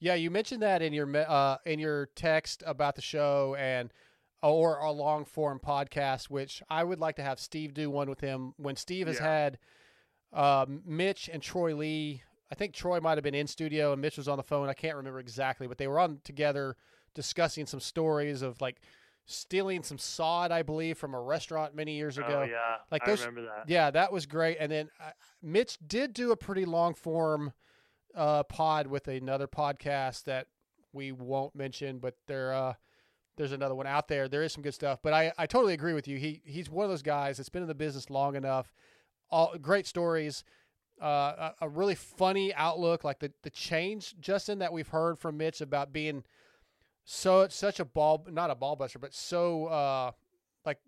Yeah, 0.00 0.14
you 0.14 0.30
mentioned 0.30 0.62
that 0.62 0.82
in 0.82 0.92
your 0.92 1.08
uh, 1.16 1.58
in 1.64 1.78
your 1.78 2.06
text 2.16 2.62
about 2.66 2.94
the 2.96 3.02
show 3.02 3.54
and 3.58 3.92
or 4.42 4.78
a 4.78 4.90
long 4.90 5.24
form 5.24 5.60
podcast, 5.64 6.24
which 6.30 6.62
I 6.68 6.84
would 6.84 7.00
like 7.00 7.16
to 7.16 7.22
have 7.22 7.40
Steve 7.40 7.74
do 7.74 7.90
one 7.90 8.08
with 8.08 8.20
him. 8.20 8.54
When 8.56 8.76
Steve 8.76 9.06
has 9.06 9.16
Yeah. 9.16 9.26
had 9.26 9.58
uh, 10.32 10.66
Mitch 10.84 11.28
and 11.32 11.42
Troy 11.42 11.74
Lee, 11.74 12.22
I 12.50 12.54
think 12.54 12.74
Troy 12.74 13.00
might 13.00 13.16
have 13.16 13.24
been 13.24 13.34
in 13.34 13.46
studio 13.46 13.92
and 13.92 14.00
Mitch 14.00 14.16
was 14.16 14.28
on 14.28 14.36
the 14.36 14.42
phone. 14.42 14.68
I 14.68 14.74
can't 14.74 14.96
remember 14.96 15.20
exactly, 15.20 15.66
but 15.66 15.78
they 15.78 15.86
were 15.88 15.98
on 15.98 16.20
together 16.24 16.76
discussing 17.14 17.66
some 17.66 17.80
stories 17.80 18.42
of 18.42 18.60
like 18.60 18.80
stealing 19.26 19.82
some 19.82 19.98
sod, 19.98 20.50
I 20.52 20.62
believe, 20.62 20.96
from 20.98 21.14
a 21.14 21.20
restaurant 21.20 21.74
many 21.74 21.96
years 21.96 22.16
ago. 22.16 22.42
Oh 22.44 22.50
yeah, 22.50 22.76
like 22.90 23.02
I 23.02 23.06
those, 23.06 23.20
remember 23.20 23.42
that. 23.42 23.68
Yeah, 23.68 23.90
that 23.90 24.12
was 24.12 24.26
great. 24.26 24.56
And 24.60 24.70
then 24.70 24.88
uh, 25.00 25.10
Mitch 25.42 25.78
did 25.86 26.14
do 26.14 26.30
a 26.32 26.36
pretty 26.36 26.64
long 26.64 26.94
form 26.94 27.52
uh, 28.14 28.44
pod 28.44 28.86
with 28.86 29.08
another 29.08 29.46
podcast 29.46 30.24
that 30.24 30.46
we 30.92 31.12
won't 31.12 31.54
mention, 31.54 31.98
but 31.98 32.14
there 32.26 32.52
uh, 32.54 32.74
there's 33.38 33.52
another 33.52 33.74
one 33.74 33.86
out 33.86 34.08
there. 34.08 34.28
There 34.28 34.42
is 34.42 34.52
some 34.52 34.62
good 34.62 34.74
stuff, 34.74 34.98
but 35.02 35.14
I, 35.14 35.32
I 35.38 35.46
totally 35.46 35.72
agree 35.72 35.94
with 35.94 36.06
you. 36.06 36.18
He 36.18 36.42
he's 36.44 36.68
one 36.68 36.84
of 36.84 36.90
those 36.90 37.02
guys 37.02 37.38
that's 37.38 37.48
been 37.48 37.62
in 37.62 37.68
the 37.68 37.74
business 37.74 38.10
long 38.10 38.34
enough. 38.34 38.74
All 39.30 39.54
great 39.60 39.86
stories, 39.86 40.44
uh, 41.00 41.50
a, 41.60 41.68
really 41.68 41.94
funny 41.94 42.52
outlook, 42.54 43.04
like 43.04 43.20
the 43.20 43.32
the 43.42 43.50
change 43.50 44.16
Justin 44.20 44.58
that 44.58 44.72
we've 44.72 44.88
heard 44.88 45.18
from 45.18 45.36
Mitch 45.38 45.60
about 45.60 45.92
being 45.92 46.24
so 47.04 47.46
such 47.48 47.80
a 47.80 47.84
ball 47.84 48.26
not 48.28 48.50
a 48.50 48.54
ball 48.54 48.76
buster, 48.76 48.98
but 48.98 49.14
so 49.14 49.66
uh, 49.66 50.10
like 50.66 50.78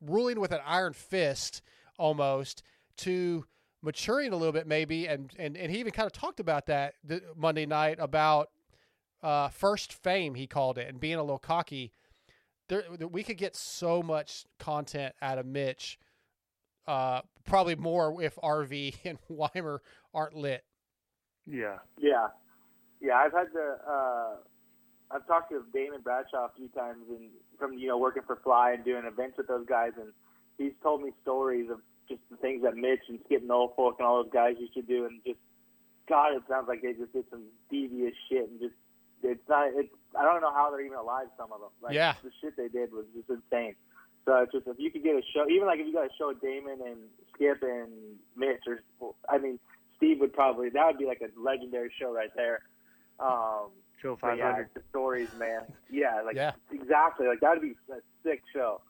ruling 0.00 0.40
with 0.40 0.52
an 0.52 0.60
iron 0.66 0.94
fist 0.94 1.62
almost 1.98 2.62
to 2.96 3.44
maturing 3.82 4.32
a 4.32 4.36
little 4.36 4.52
bit 4.52 4.66
maybe 4.66 5.06
and 5.06 5.32
and, 5.38 5.56
and 5.56 5.70
he 5.70 5.78
even 5.78 5.92
kind 5.92 6.06
of 6.06 6.12
talked 6.12 6.40
about 6.40 6.66
that 6.66 6.94
th- 7.08 7.22
monday 7.34 7.64
night 7.64 7.96
about 7.98 8.50
uh, 9.22 9.48
first 9.48 9.92
fame 9.92 10.34
he 10.34 10.46
called 10.46 10.78
it 10.78 10.88
and 10.88 11.00
being 11.00 11.16
a 11.16 11.22
little 11.22 11.38
cocky 11.38 11.92
there 12.68 12.82
th- 12.82 13.10
we 13.10 13.22
could 13.22 13.36
get 13.36 13.54
so 13.54 14.02
much 14.02 14.44
content 14.58 15.14
out 15.20 15.38
of 15.38 15.46
mitch 15.46 15.98
uh, 16.86 17.20
probably 17.44 17.74
more 17.74 18.22
if 18.22 18.36
rv 18.36 18.94
and 19.04 19.18
weimer 19.28 19.82
aren't 20.14 20.34
lit 20.34 20.64
Yeah. 21.46 21.78
Yeah, 21.98 22.28
yeah. 23.00 23.14
I've 23.16 23.32
had 23.32 23.48
the 23.52 23.78
uh, 23.88 24.36
I've 25.10 25.26
talked 25.26 25.50
to 25.50 25.64
Damon 25.72 26.00
Bradshaw 26.02 26.46
a 26.46 26.50
few 26.56 26.68
times, 26.68 27.04
and 27.08 27.30
from 27.58 27.74
you 27.74 27.88
know 27.88 27.98
working 27.98 28.22
for 28.26 28.36
Fly 28.44 28.72
and 28.72 28.84
doing 28.84 29.04
events 29.04 29.36
with 29.38 29.48
those 29.48 29.66
guys, 29.66 29.92
and 29.98 30.12
he's 30.58 30.72
told 30.82 31.02
me 31.02 31.10
stories 31.22 31.68
of 31.70 31.80
just 32.08 32.20
the 32.30 32.36
things 32.36 32.62
that 32.62 32.76
Mitch 32.76 33.00
and 33.08 33.18
Skip 33.24 33.42
Norfolk 33.42 33.96
and 33.98 34.06
all 34.06 34.22
those 34.22 34.32
guys 34.32 34.56
used 34.58 34.74
to 34.74 34.82
do, 34.82 35.06
and 35.06 35.20
just 35.26 35.38
God, 36.08 36.34
it 36.34 36.42
sounds 36.48 36.68
like 36.68 36.82
they 36.82 36.92
just 36.92 37.12
did 37.12 37.24
some 37.30 37.44
devious 37.70 38.14
shit, 38.28 38.48
and 38.48 38.60
just 38.60 38.74
it's 39.22 39.48
not. 39.48 39.68
It's 39.74 39.88
I 40.18 40.22
don't 40.24 40.40
know 40.40 40.52
how 40.52 40.70
they're 40.70 40.80
even 40.84 40.98
alive. 40.98 41.28
Some 41.36 41.52
of 41.52 41.60
them, 41.60 41.70
like, 41.82 41.94
Yeah. 41.94 42.14
the 42.24 42.30
shit 42.40 42.56
they 42.56 42.68
did 42.68 42.92
was 42.92 43.04
just 43.14 43.28
insane. 43.30 43.74
So 44.26 44.36
it's 44.42 44.52
just 44.52 44.66
if 44.66 44.76
you 44.78 44.90
could 44.90 45.02
get 45.02 45.14
a 45.16 45.22
show, 45.32 45.46
even 45.48 45.66
like 45.66 45.80
if 45.80 45.86
you 45.86 45.92
got 45.92 46.06
a 46.06 46.14
show 46.18 46.28
with 46.28 46.40
Damon 46.40 46.78
and 46.84 46.98
Skip 47.34 47.62
and 47.62 47.90
Mitch, 48.36 48.62
or 48.66 49.14
I 49.28 49.38
mean 49.38 49.58
Steve 49.96 50.18
would 50.20 50.32
probably 50.32 50.68
that 50.70 50.86
would 50.86 50.98
be 50.98 51.06
like 51.06 51.20
a 51.22 51.28
legendary 51.40 51.90
show 51.98 52.12
right 52.12 52.30
there. 52.36 52.60
Um, 53.18 53.70
Show 54.00 54.16
but 54.20 54.38
yeah, 54.38 54.44
500. 54.52 54.68
the 54.74 54.80
stories, 54.88 55.28
man. 55.38 55.60
Yeah, 55.90 56.22
like 56.24 56.36
Yeah. 56.36 56.52
exactly. 56.72 57.26
Like 57.26 57.40
that'd 57.40 57.60
be 57.62 57.74
a 57.92 57.96
sick 58.22 58.42
show. 58.52 58.80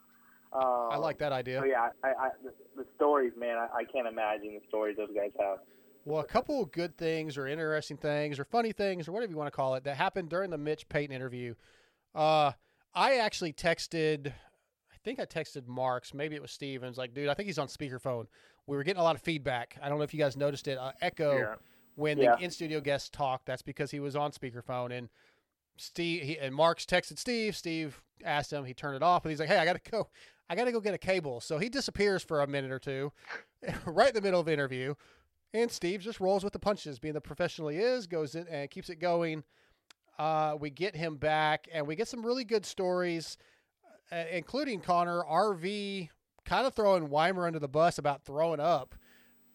Um, 0.52 0.62
I 0.90 0.96
like 0.96 1.18
that 1.18 1.32
idea. 1.32 1.60
So 1.60 1.64
yeah, 1.66 1.90
I, 2.02 2.08
I 2.08 2.30
the, 2.44 2.52
the 2.76 2.86
stories, 2.96 3.32
man. 3.36 3.56
I, 3.56 3.68
I 3.78 3.84
can't 3.84 4.06
imagine 4.08 4.54
the 4.54 4.60
stories 4.68 4.96
those 4.96 5.10
guys 5.14 5.30
have. 5.40 5.58
Well, 6.04 6.20
a 6.20 6.26
couple 6.26 6.62
of 6.62 6.72
good 6.72 6.96
things 6.96 7.36
or 7.36 7.46
interesting 7.46 7.96
things 7.96 8.38
or 8.38 8.44
funny 8.44 8.72
things 8.72 9.06
or 9.06 9.12
whatever 9.12 9.30
you 9.32 9.36
want 9.38 9.48
to 9.48 9.56
call 9.56 9.74
it 9.74 9.84
that 9.84 9.96
happened 9.96 10.28
during 10.30 10.50
the 10.50 10.58
Mitch 10.58 10.88
Payton 10.88 11.14
interview. 11.14 11.54
Uh, 12.14 12.52
I 12.94 13.16
actually 13.18 13.52
texted, 13.52 14.28
I 14.28 14.96
think 15.04 15.20
I 15.20 15.26
texted 15.26 15.66
Marks, 15.66 16.14
maybe 16.14 16.34
it 16.36 16.42
was 16.42 16.50
Stevens, 16.50 16.96
like, 16.98 17.14
dude, 17.14 17.28
I 17.28 17.34
think 17.34 17.46
he's 17.46 17.58
on 17.58 17.68
speakerphone. 17.68 18.26
We 18.66 18.76
were 18.76 18.82
getting 18.82 19.00
a 19.00 19.04
lot 19.04 19.14
of 19.16 19.22
feedback. 19.22 19.76
I 19.82 19.88
don't 19.88 19.98
know 19.98 20.04
if 20.04 20.14
you 20.14 20.20
guys 20.20 20.36
noticed 20.36 20.68
it. 20.68 20.78
Uh, 20.78 20.92
echo 21.00 21.36
Yeah. 21.38 21.54
when 21.96 22.18
Yeah. 22.18 22.36
the 22.36 22.44
in 22.44 22.50
studio 22.50 22.80
guests 22.80 23.08
talked. 23.10 23.46
That's 23.46 23.62
because 23.62 23.90
he 23.90 24.00
was 24.00 24.16
on 24.16 24.32
speakerphone. 24.32 24.96
And 24.96 25.08
Steve 25.76 26.22
he, 26.22 26.38
and 26.38 26.54
Marks 26.54 26.84
texted 26.86 27.18
Steve. 27.18 27.56
Steve 27.56 28.02
asked 28.24 28.52
him. 28.52 28.64
He 28.64 28.74
turned 28.74 28.96
it 28.96 29.02
off, 29.02 29.24
and 29.24 29.30
he's 29.30 29.40
like, 29.40 29.48
"Hey, 29.48 29.56
I 29.58 29.64
gotta 29.64 29.80
go. 29.90 30.08
I 30.48 30.54
gotta 30.54 30.72
go 30.72 30.80
get 30.80 30.92
a 30.94 30.98
cable." 30.98 31.40
So 31.40 31.58
he 31.58 31.68
disappears 31.70 32.22
for 32.22 32.42
a 32.42 32.46
minute 32.46 32.70
or 32.70 32.78
two, 32.78 33.12
right 33.86 34.08
in 34.08 34.14
the 34.14 34.20
middle 34.20 34.40
of 34.40 34.46
the 34.46 34.52
interview. 34.52 34.94
And 35.52 35.70
Steve 35.70 36.00
just 36.00 36.20
rolls 36.20 36.44
with 36.44 36.52
the 36.52 36.58
punches, 36.58 36.98
being 36.98 37.14
the 37.14 37.20
professional 37.20 37.68
he 37.68 37.78
is, 37.78 38.06
goes 38.06 38.34
in 38.34 38.46
and 38.48 38.70
keeps 38.70 38.88
it 38.88 38.96
going. 38.96 39.42
Uh, 40.18 40.56
we 40.58 40.70
get 40.70 40.94
him 40.94 41.16
back, 41.16 41.66
and 41.72 41.86
we 41.86 41.96
get 41.96 42.06
some 42.06 42.24
really 42.24 42.44
good 42.44 42.64
stories, 42.64 43.36
uh, 44.12 44.24
including 44.30 44.80
Connor 44.80 45.22
RV 45.24 46.08
kind 46.44 46.66
of 46.66 46.74
throwing 46.74 47.08
Weimer 47.10 47.46
under 47.46 47.58
the 47.58 47.68
bus 47.68 47.98
about 47.98 48.24
throwing 48.24 48.60
up. 48.60 48.94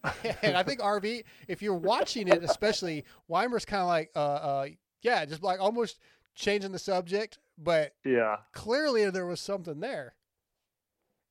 and 0.42 0.56
I 0.56 0.64
think 0.64 0.82
RV, 0.82 1.24
if 1.48 1.62
you're 1.62 1.74
watching 1.74 2.28
it, 2.28 2.44
especially 2.44 3.06
Weimer's 3.28 3.66
kind 3.66 3.82
of 3.82 3.88
like, 3.88 4.12
uh, 4.16 4.20
uh, 4.20 4.68
yeah, 5.02 5.26
just 5.26 5.44
like 5.44 5.60
almost 5.60 6.00
changing 6.36 6.72
the 6.72 6.80
subject, 6.80 7.40
but 7.58 7.94
Yeah. 8.04 8.38
clearly 8.54 9.10
there 9.10 9.26
was 9.26 9.40
something 9.40 9.80
there. 9.80 10.14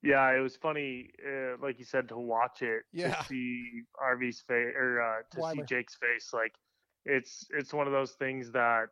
Yeah, 0.05 0.37
it 0.37 0.41
was 0.41 0.55
funny, 0.57 1.11
uh, 1.27 1.57
like 1.63 1.79
you 1.79 1.85
said, 1.85 2.09
to 2.11 2.19
watch 2.19 2.61
it 2.63 2.83
Yeah. 2.93 3.15
to 3.21 3.25
see 3.25 3.83
RV's 3.99 4.41
face 4.43 4.75
or 4.77 5.01
uh, 5.01 5.23
to 5.31 5.41
Weimer. 5.41 5.63
see 5.63 5.67
Jake's 5.67 5.95
face. 5.97 6.33
Like, 6.33 6.53
it's 7.07 7.47
it's 7.51 7.73
one 7.73 7.87
of 7.87 7.93
those 7.93 8.13
things 8.13 8.51
that 8.53 8.87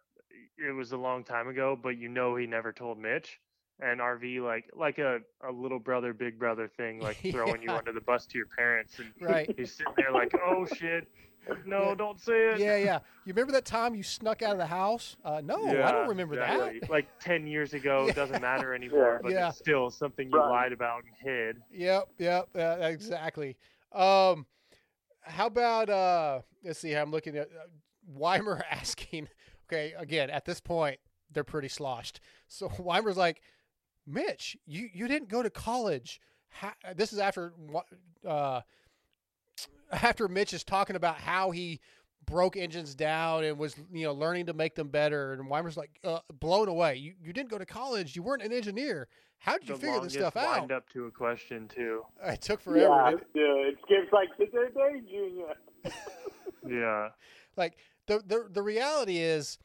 it 0.59 0.73
was 0.73 0.93
a 0.93 0.97
long 0.97 1.23
time 1.25 1.49
ago, 1.49 1.79
but 1.81 1.99
you 1.99 2.09
know 2.09 2.37
he 2.37 2.47
never 2.47 2.73
told 2.73 2.99
Mitch. 2.99 3.39
And 3.81 4.01
RV 4.01 4.41
like 4.45 4.71
like 4.75 4.99
a, 4.99 5.19
a 5.47 5.51
little 5.53 5.79
brother, 5.79 6.13
big 6.15 6.39
brother 6.39 6.69
thing, 6.69 7.01
like 7.01 7.17
throwing 7.31 7.63
you 7.63 7.73
under 7.75 7.93
the 7.93 8.01
bus 8.01 8.27
to 8.27 8.39
your 8.39 8.47
parents, 8.57 8.99
and 8.99 9.13
Right. 9.21 9.53
he's 9.57 9.75
sitting 9.75 9.95
there 9.97 10.13
like, 10.13 10.35
oh 10.47 10.65
shit, 10.67 11.09
no, 11.67 11.95
don't 11.95 12.21
say 12.21 12.51
it. 12.53 12.61
Yeah, 12.61 12.77
yeah. 12.77 12.99
You 13.25 13.33
remember 13.33 13.53
that 13.53 13.65
time 13.65 13.95
you 13.95 14.03
snuck 14.03 14.43
out 14.43 14.53
of 14.53 14.59
the 14.59 14.67
house? 14.67 15.17
Uh, 15.25 15.41
no, 15.45 15.57
I 15.67 15.91
don't 15.93 16.09
remember 16.09 16.35
exactly. 16.35 16.81
that. 16.81 16.91
Like 16.91 17.07
ten 17.19 17.47
years 17.47 17.75
ago, 17.75 18.05
Yeah. 18.05 18.11
it 18.11 18.17
doesn't 18.17 18.41
matter 18.43 18.75
anymore, 18.75 19.21
but 19.23 19.33
Yeah. 19.33 19.49
it's 19.49 19.59
still 19.59 19.91
something 19.91 20.31
you 20.31 20.39
Right. 20.39 20.51
lied 20.51 20.73
about 20.73 21.03
and 21.05 21.15
hid. 21.19 21.63
Yep, 21.71 22.09
yep, 22.19 22.49
uh, 22.57 22.79
exactly. 22.87 23.57
Um, 23.93 24.47
how 25.23 25.47
about 25.47 25.89
uh, 25.91 26.41
let's 26.65 26.79
see. 26.79 26.95
I'm 26.95 27.11
looking 27.11 27.37
at 27.37 27.49
uh, 27.49 27.67
Weimer 28.07 28.63
asking. 28.71 29.29
Okay, 29.69 29.95
again, 29.97 30.29
at 30.31 30.45
this 30.45 30.61
point, 30.61 30.99
they're 31.31 31.45
pretty 31.45 31.69
sloshed. 31.69 32.21
So 32.49 32.71
Weimer's 32.79 33.17
like, 33.17 33.41
Mitch, 34.07 34.57
you 34.67 34.89
you 34.93 35.09
didn't 35.09 35.29
go 35.29 35.43
to 35.43 35.51
college. 35.51 36.21
How, 36.51 36.73
this 36.95 37.13
is 37.15 37.19
after 37.19 37.55
uh, 38.27 38.61
after 39.93 40.29
Mitch 40.29 40.53
is 40.53 40.65
talking 40.65 40.97
about 40.97 41.17
how 41.17 41.51
he 41.51 41.81
broke 42.27 42.57
engines 42.57 42.95
down 42.95 43.45
and 43.45 43.59
was 43.59 43.75
you 43.93 44.05
know 44.05 44.13
learning 44.13 44.47
to 44.47 44.53
make 44.53 44.75
them 44.75 44.89
better 44.89 45.33
and 45.33 45.49
Weimer's 45.49 45.77
like 45.77 45.99
uh, 46.05 46.21
blown 46.41 46.69
away 46.69 46.97
you 46.97 47.15
you 47.23 47.33
didn't 47.33 47.51
go 47.51 47.59
to 47.59 47.67
college 47.67 48.15
you 48.15 48.23
weren't 48.23 48.43
an 48.43 48.53
engineer 48.53 49.09
how 49.39 49.59
did 49.59 49.69
you 49.69 49.75
the 49.75 49.81
figure 49.81 50.01
this 50.01 50.13
stuff 50.13 50.37
out 50.37 50.61
wind 50.61 50.73
up 50.73 50.89
to 50.91 51.07
a 51.07 51.11
question 51.11 51.69
too. 51.69 52.03
it 52.25 52.41
took 52.41 52.61
forever 52.61 52.95
yeah, 52.95 53.11
didn't 53.11 53.23
it? 53.23 53.35
dude. 53.35 53.79
Skip's 53.85 54.13
like 54.13 54.29
today 54.37 54.73
day, 54.73 55.01
Junior. 55.11 55.55
Yeah. 56.69 57.09
like 57.57 57.77
the, 58.07 58.23
the 58.27 58.49
the 58.51 58.63
reality 58.63 59.19
is 59.19 59.59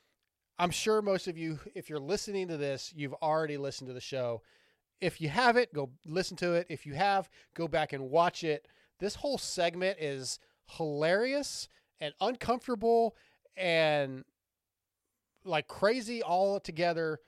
i'm 0.59 0.71
sure 0.71 1.01
most 1.01 1.27
of 1.27 1.37
you 1.37 1.59
if 1.75 1.89
you're 1.89 1.99
listening 1.99 2.47
to 2.47 2.57
this 2.57 2.91
you've 2.95 3.13
already 3.21 3.57
listened 3.57 3.87
to 3.87 3.93
the 3.93 4.01
show 4.01 4.41
if 4.99 5.21
you 5.21 5.29
haven't 5.29 5.71
go 5.73 5.91
listen 6.05 6.35
to 6.37 6.53
it 6.53 6.65
if 6.69 6.85
you 6.85 6.93
have 6.93 7.29
go 7.53 7.67
back 7.67 7.93
and 7.93 8.09
watch 8.09 8.43
it 8.43 8.67
this 8.99 9.15
whole 9.15 9.37
segment 9.37 9.97
is 9.99 10.39
hilarious 10.77 11.67
and 11.99 12.13
uncomfortable 12.21 13.15
and 13.55 14.23
like 15.43 15.67
crazy 15.67 16.21
all 16.21 16.59
together 16.59 17.19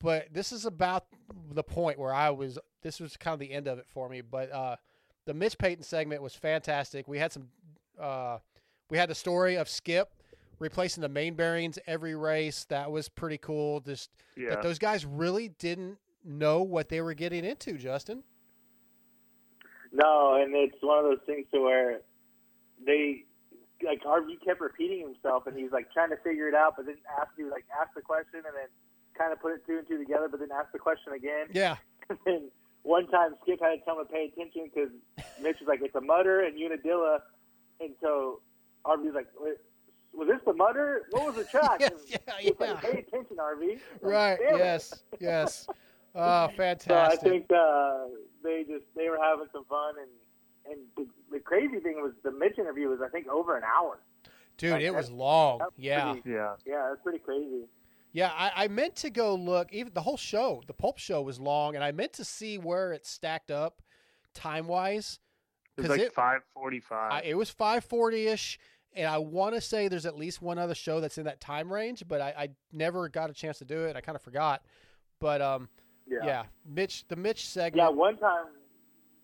but 0.00 0.26
this 0.32 0.50
is 0.52 0.64
about 0.64 1.04
the 1.52 1.62
point 1.62 1.98
where 1.98 2.12
i 2.12 2.30
was 2.30 2.58
this 2.82 3.00
was 3.00 3.16
kind 3.16 3.34
of 3.34 3.40
the 3.40 3.52
end 3.52 3.66
of 3.66 3.78
it 3.78 3.86
for 3.86 4.08
me 4.08 4.20
but 4.20 4.50
uh 4.52 4.76
the 5.26 5.34
mitch 5.34 5.58
payton 5.58 5.82
segment 5.82 6.22
was 6.22 6.34
fantastic. 6.36 7.08
We 7.08 7.18
had 7.18 7.32
some 7.32 7.48
uh 8.00 8.38
we 8.88 8.96
had 8.96 9.10
the 9.10 9.14
story 9.14 9.56
of 9.56 9.68
skip 9.68 10.14
replacing 10.60 11.00
the 11.00 11.08
main 11.08 11.34
bearings 11.34 11.80
every 11.86 12.14
race. 12.14 12.64
That 12.68 12.92
was 12.92 13.08
pretty 13.08 13.38
cool. 13.38 13.80
Just 13.80 14.10
Yeah. 14.36 14.50
that 14.50 14.62
those 14.62 14.78
guys 14.78 15.04
really 15.04 15.48
didn't 15.48 15.98
know 16.24 16.62
what 16.62 16.88
they 16.88 17.00
were 17.00 17.14
getting 17.14 17.44
into 17.44 17.76
justin 17.76 18.22
No, 19.92 20.34
and 20.40 20.54
it's 20.54 20.76
one 20.80 20.98
of 20.98 21.04
those 21.04 21.24
things 21.26 21.46
to 21.52 21.60
where 21.60 22.00
they 22.84 23.24
like 23.84 24.02
RV 24.04 24.42
kept 24.44 24.60
repeating 24.60 25.00
himself, 25.00 25.46
and 25.46 25.56
he's 25.56 25.72
like 25.72 25.92
trying 25.92 26.10
to 26.10 26.16
figure 26.18 26.48
it 26.48 26.54
out, 26.54 26.74
but 26.76 26.86
then 26.86 26.96
ask 27.20 27.30
you 27.36 27.50
like 27.50 27.64
ask 27.80 27.94
the 27.94 28.02
question 28.02 28.40
and 28.46 28.54
then 28.54 28.68
kind 29.16 29.32
of 29.32 29.40
put 29.40 29.52
it 29.52 29.66
two 29.66 29.78
and 29.78 29.88
two 29.88 29.98
together, 29.98 30.28
but 30.28 30.40
then 30.40 30.50
ask 30.52 30.72
the 30.72 30.78
question 30.78 31.12
again. 31.12 31.46
yeah 31.52 31.76
And 32.08 32.18
then 32.24 32.50
one 32.82 33.08
time 33.08 33.34
Skip 33.42 33.60
had 33.60 33.70
to 33.70 33.78
tell 33.84 33.98
him 33.98 34.06
to 34.06 34.12
pay 34.12 34.30
attention 34.32 34.70
because 34.72 34.90
Mitch 35.42 35.56
was 35.60 35.66
like, 35.66 35.80
"It's 35.82 35.94
a 35.96 36.00
mutter 36.00 36.40
and 36.42 36.56
Unadilla," 36.56 37.20
and 37.80 37.90
so 38.00 38.40
RV's 38.84 39.14
like, 39.14 39.26
Wait, 39.40 39.56
"Was 40.14 40.28
this 40.28 40.40
the 40.46 40.52
mutter? 40.52 41.02
What 41.10 41.26
was 41.26 41.34
the 41.34 41.44
track?" 41.50 41.80
Yeah, 41.80 41.88
yeah, 42.08 42.34
yeah. 42.40 42.52
like, 42.60 42.80
"Pay 42.80 42.98
attention, 43.00 43.36
RV." 43.38 43.68
Like, 43.68 43.80
right 44.02 44.38
yes 44.40 44.94
yes 45.18 45.66
oh 46.16 46.48
So 46.80 46.94
I 46.94 47.16
think 47.16 47.46
uh, 47.52 48.04
they 48.42 48.64
just 48.68 48.84
they 48.96 49.08
were 49.08 49.18
having 49.22 49.46
some 49.52 49.64
fun, 49.66 49.94
and 50.00 50.72
and 50.72 50.80
the, 50.96 51.06
the 51.30 51.40
crazy 51.40 51.78
thing 51.80 51.96
was 52.02 52.12
the 52.24 52.32
Mitch 52.32 52.58
interview 52.58 52.88
was 52.88 53.00
I 53.04 53.08
think 53.08 53.28
over 53.28 53.56
an 53.56 53.62
hour. 53.64 53.98
dude 54.56 54.72
like, 54.72 54.82
it 54.82 54.94
was 54.94 55.10
long 55.10 55.58
That 55.58 55.66
was 55.66 55.74
yeah 55.78 56.12
pretty- 56.12 56.30
Yeah. 56.30 56.54
yeah, 56.66 56.86
that's 56.90 57.02
pretty 57.02 57.18
crazy. 57.18 57.64
Yeah, 58.12 58.32
I, 58.34 58.64
I 58.64 58.68
meant 58.68 58.96
to 58.96 59.10
go 59.10 59.34
look. 59.34 59.72
Even 59.74 59.92
the 59.92 60.00
whole 60.00 60.16
show, 60.16 60.62
the 60.66 60.72
Pulp 60.72 60.96
show, 60.96 61.20
was 61.20 61.38
long, 61.38 61.74
and 61.74 61.84
I 61.84 61.92
meant 61.92 62.14
to 62.14 62.24
see 62.24 62.56
where 62.56 62.92
it 62.94 63.04
stacked 63.04 63.50
up 63.50 63.82
time 64.32 64.66
wise. 64.66 65.18
It 65.76 65.82
was 65.82 65.90
like 65.90 66.12
five 66.12 66.40
forty-five. 66.54 67.22
it 67.26 67.36
was 67.36 67.50
five 67.50 67.84
forty 67.84 68.26
ish, 68.28 68.58
and 68.94 69.06
I 69.06 69.18
want 69.18 69.54
to 69.54 69.60
say 69.60 69.88
there's 69.88 70.06
at 70.06 70.16
least 70.16 70.40
one 70.40 70.58
other 70.58 70.74
show 70.74 71.00
that's 71.00 71.18
in 71.18 71.24
that 71.24 71.42
time 71.42 71.70
range, 71.70 72.04
but 72.08 72.22
I, 72.22 72.34
I 72.38 72.48
never 72.72 73.10
got 73.10 73.28
a 73.28 73.34
chance 73.34 73.58
to 73.58 73.66
do 73.66 73.84
it. 73.84 73.96
I 73.96 74.00
kind 74.00 74.16
of 74.16 74.22
forgot. 74.22 74.62
But 75.20 75.42
um, 75.42 75.68
Yeah. 76.06 76.18
yeah, 76.24 76.44
Mitch, 76.64 77.06
the 77.08 77.16
Mitch 77.16 77.48
segment. 77.48 77.76
Yeah, 77.76 77.88
one 77.88 78.16
time 78.18 78.46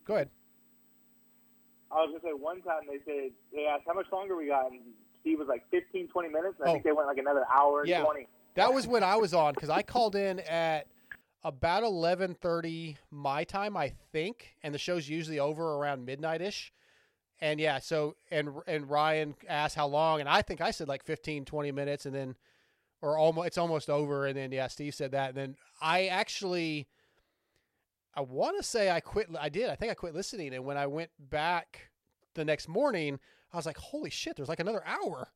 Go 0.05 0.15
ahead. 0.17 0.31
I 1.93 1.97
was 1.97 2.09
gonna 2.11 2.33
say 2.35 2.37
one 2.37 2.61
time 2.63 2.83
they 2.89 2.99
said 3.05 3.31
they 3.53 3.67
asked 3.67 3.85
how 3.87 3.95
much 3.95 4.07
longer 4.13 4.35
we 4.37 4.47
got, 4.47 4.71
and 4.73 4.81
Steve 5.21 5.39
was 5.39 5.47
like 5.49 5.63
15, 5.71 6.09
20 6.09 6.29
minutes. 6.29 6.57
And 6.59 6.67
I 6.69 6.71
Oh. 6.71 6.75
think 6.75 6.85
they 6.85 6.93
went 6.93 7.07
like 7.07 7.19
another 7.19 7.47
hour 7.53 7.81
and 7.81 7.89
Yeah. 7.89 8.03
twenty. 8.03 8.27
That 8.55 8.73
was 8.75 8.87
when 8.87 9.03
I 9.05 9.17
was 9.17 9.33
on 9.33 9.55
because 9.55 9.71
I 9.71 9.83
called 9.83 10.17
in 10.17 10.41
at 10.41 10.89
about 11.45 11.83
eleven 11.85 12.35
thirty 12.35 12.97
my 13.11 13.45
time, 13.45 13.77
I 13.77 13.91
think, 13.91 14.57
and 14.63 14.75
the 14.75 14.79
show's 14.79 15.09
usually 15.09 15.39
over 15.39 15.75
around 15.77 16.05
midnight 16.05 16.41
ish. 16.41 16.73
And 17.41 17.61
yeah, 17.61 17.79
so 17.79 18.17
and 18.31 18.51
and 18.67 18.89
Ryan 18.91 19.35
asked 19.49 19.77
how 19.77 19.87
long, 19.87 20.21
and 20.21 20.29
I 20.29 20.43
think 20.43 20.61
I 20.61 20.71
said 20.71 20.89
like 20.89 21.05
15, 21.05 21.45
20 21.45 21.71
minutes, 21.73 22.07
and 22.07 22.15
then 22.15 22.37
or 23.03 23.19
almost 23.19 23.49
it's 23.49 23.59
almost 23.59 23.91
over, 23.91 24.27
and 24.27 24.37
then 24.37 24.53
yeah, 24.53 24.69
Steve 24.69 24.95
said 24.95 25.11
that, 25.13 25.31
and 25.31 25.37
then 25.37 25.57
I 25.81 26.07
actually. 26.07 26.89
I 28.15 28.21
want 28.21 28.59
to 28.59 28.63
say 28.63 28.91
I 28.91 29.01
quit. 29.01 29.29
I 29.41 29.49
did. 29.49 29.71
I 29.71 29.75
think 29.75 29.91
I 29.91 29.95
quit 29.95 30.15
listening, 30.15 30.53
and 30.55 30.65
when 30.67 30.77
I 30.77 30.87
went 30.87 31.11
back 31.19 31.91
the 32.35 32.45
next 32.45 32.69
morning, 32.69 33.19
I 33.53 33.57
was 33.57 33.65
like, 33.65 33.79
"Holy 33.79 34.11
shit!" 34.11 34.37
There's 34.37 34.51
like 34.51 34.61
another 34.61 34.83
hour. 34.87 35.29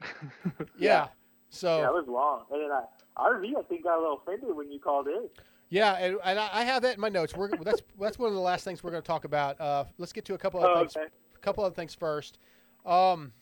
yeah. 0.78 1.08
So 1.50 1.78
yeah, 1.78 1.86
it 1.88 1.92
was 1.94 2.06
long. 2.08 2.42
And 2.50 2.60
then 2.62 2.70
I, 2.72 2.84
RV 3.16 3.56
I 3.56 3.62
think 3.62 3.84
got 3.84 3.98
a 3.98 4.00
little 4.00 4.20
offended 4.26 4.54
when 4.56 4.70
you 4.72 4.80
called 4.80 5.06
in. 5.06 5.28
Yeah, 5.68 5.92
and, 5.94 6.18
and 6.24 6.38
I 6.38 6.48
I 6.52 6.64
have 6.64 6.82
that 6.82 6.96
in 6.96 7.00
my 7.00 7.08
notes. 7.08 7.36
We're 7.36 7.48
that's 7.62 7.82
that's 8.00 8.18
one 8.18 8.28
of 8.28 8.34
the 8.34 8.40
last 8.40 8.64
things 8.64 8.82
we're 8.82 8.90
going 8.90 9.02
to 9.02 9.06
talk 9.06 9.24
about. 9.24 9.60
Uh, 9.60 9.84
let's 9.98 10.12
get 10.12 10.24
to 10.24 10.34
a 10.34 10.38
couple 10.38 10.58
of 10.58 10.66
Oh, 10.68 10.80
things. 10.80 10.96
okay. 10.96 11.06
A 11.36 11.38
couple 11.38 11.62
other 11.64 11.74
things 11.74 11.94
first. 11.94 12.38
Um, 12.84 13.32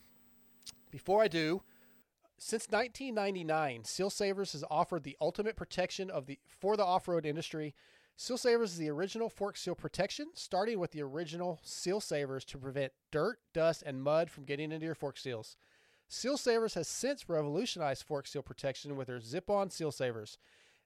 before 0.91 1.23
I 1.23 1.27
do, 1.27 1.63
since 2.45 2.67
1999, 2.69 3.85
Seal 3.85 4.09
Savers 4.09 4.51
has 4.51 4.65
offered 4.69 5.03
the 5.03 5.15
ultimate 5.21 5.55
protection 5.55 6.09
of 6.09 6.25
the 6.25 6.39
for 6.45 6.75
the 6.75 6.83
off-road 6.83 7.25
industry. 7.25 7.73
Seal 8.17 8.37
Savers 8.37 8.73
is 8.73 8.77
the 8.77 8.89
original 8.89 9.29
fork 9.29 9.55
seal 9.55 9.75
protection, 9.75 10.27
starting 10.33 10.77
with 10.77 10.91
the 10.91 11.01
original 11.01 11.61
seal 11.63 12.01
savers 12.01 12.43
to 12.43 12.57
prevent 12.57 12.91
dirt, 13.11 13.39
dust, 13.53 13.81
and 13.85 14.03
mud 14.03 14.29
from 14.29 14.43
getting 14.43 14.73
into 14.73 14.85
your 14.85 14.93
fork 14.93 15.17
seals. 15.17 15.55
Seal 16.09 16.35
Savers 16.35 16.73
has 16.73 16.89
since 16.89 17.29
revolutionized 17.29 18.03
fork 18.03 18.27
seal 18.27 18.41
protection 18.41 18.97
with 18.97 19.07
their 19.07 19.21
zip 19.21 19.49
on 19.49 19.69
seal 19.69 19.93
savers. 19.93 20.37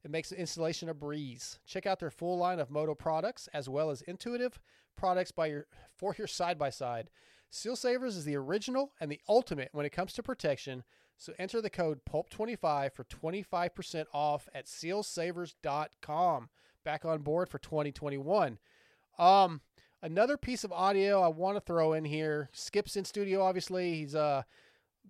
It 0.03 0.11
makes 0.11 0.29
the 0.29 0.39
installation 0.39 0.89
a 0.89 0.93
breeze. 0.93 1.57
Check 1.65 1.87
out 1.87 1.99
their 1.99 2.11
full 2.11 2.37
line 2.37 2.59
of 2.59 2.69
Moto 2.69 2.93
products 2.93 3.49
as 3.51 3.67
well 3.67 3.89
as 3.89 4.03
intuitive 4.03 4.59
products 4.95 5.31
by 5.31 5.47
your 5.47 5.65
for 5.97 6.13
your 6.19 6.27
side 6.27 6.59
by 6.59 6.69
side. 6.69 7.09
Seal 7.49 7.75
Savers 7.75 8.15
is 8.15 8.25
the 8.25 8.35
original 8.35 8.91
and 9.01 9.11
the 9.11 9.21
ultimate 9.27 9.69
when 9.71 9.87
it 9.87 9.91
comes 9.91 10.13
to 10.13 10.21
protection. 10.21 10.83
So 11.17 11.33
enter 11.39 11.61
the 11.61 11.69
code 11.69 12.01
PULP25 12.09 12.93
for 12.93 13.03
25% 13.03 14.05
off 14.13 14.47
at 14.53 14.67
sealsavers.com. 14.67 16.49
Back 16.83 17.05
on 17.05 17.21
board 17.21 17.49
for 17.49 17.57
2021. 17.57 18.59
Um, 19.17 19.61
another 20.01 20.37
piece 20.37 20.63
of 20.63 20.71
audio 20.71 21.21
I 21.21 21.27
want 21.27 21.57
to 21.57 21.61
throw 21.61 21.93
in 21.93 22.05
here. 22.05 22.49
Skip's 22.53 22.95
in 22.95 23.03
studio, 23.03 23.41
obviously. 23.41 23.95
He's 23.95 24.15
uh 24.15 24.43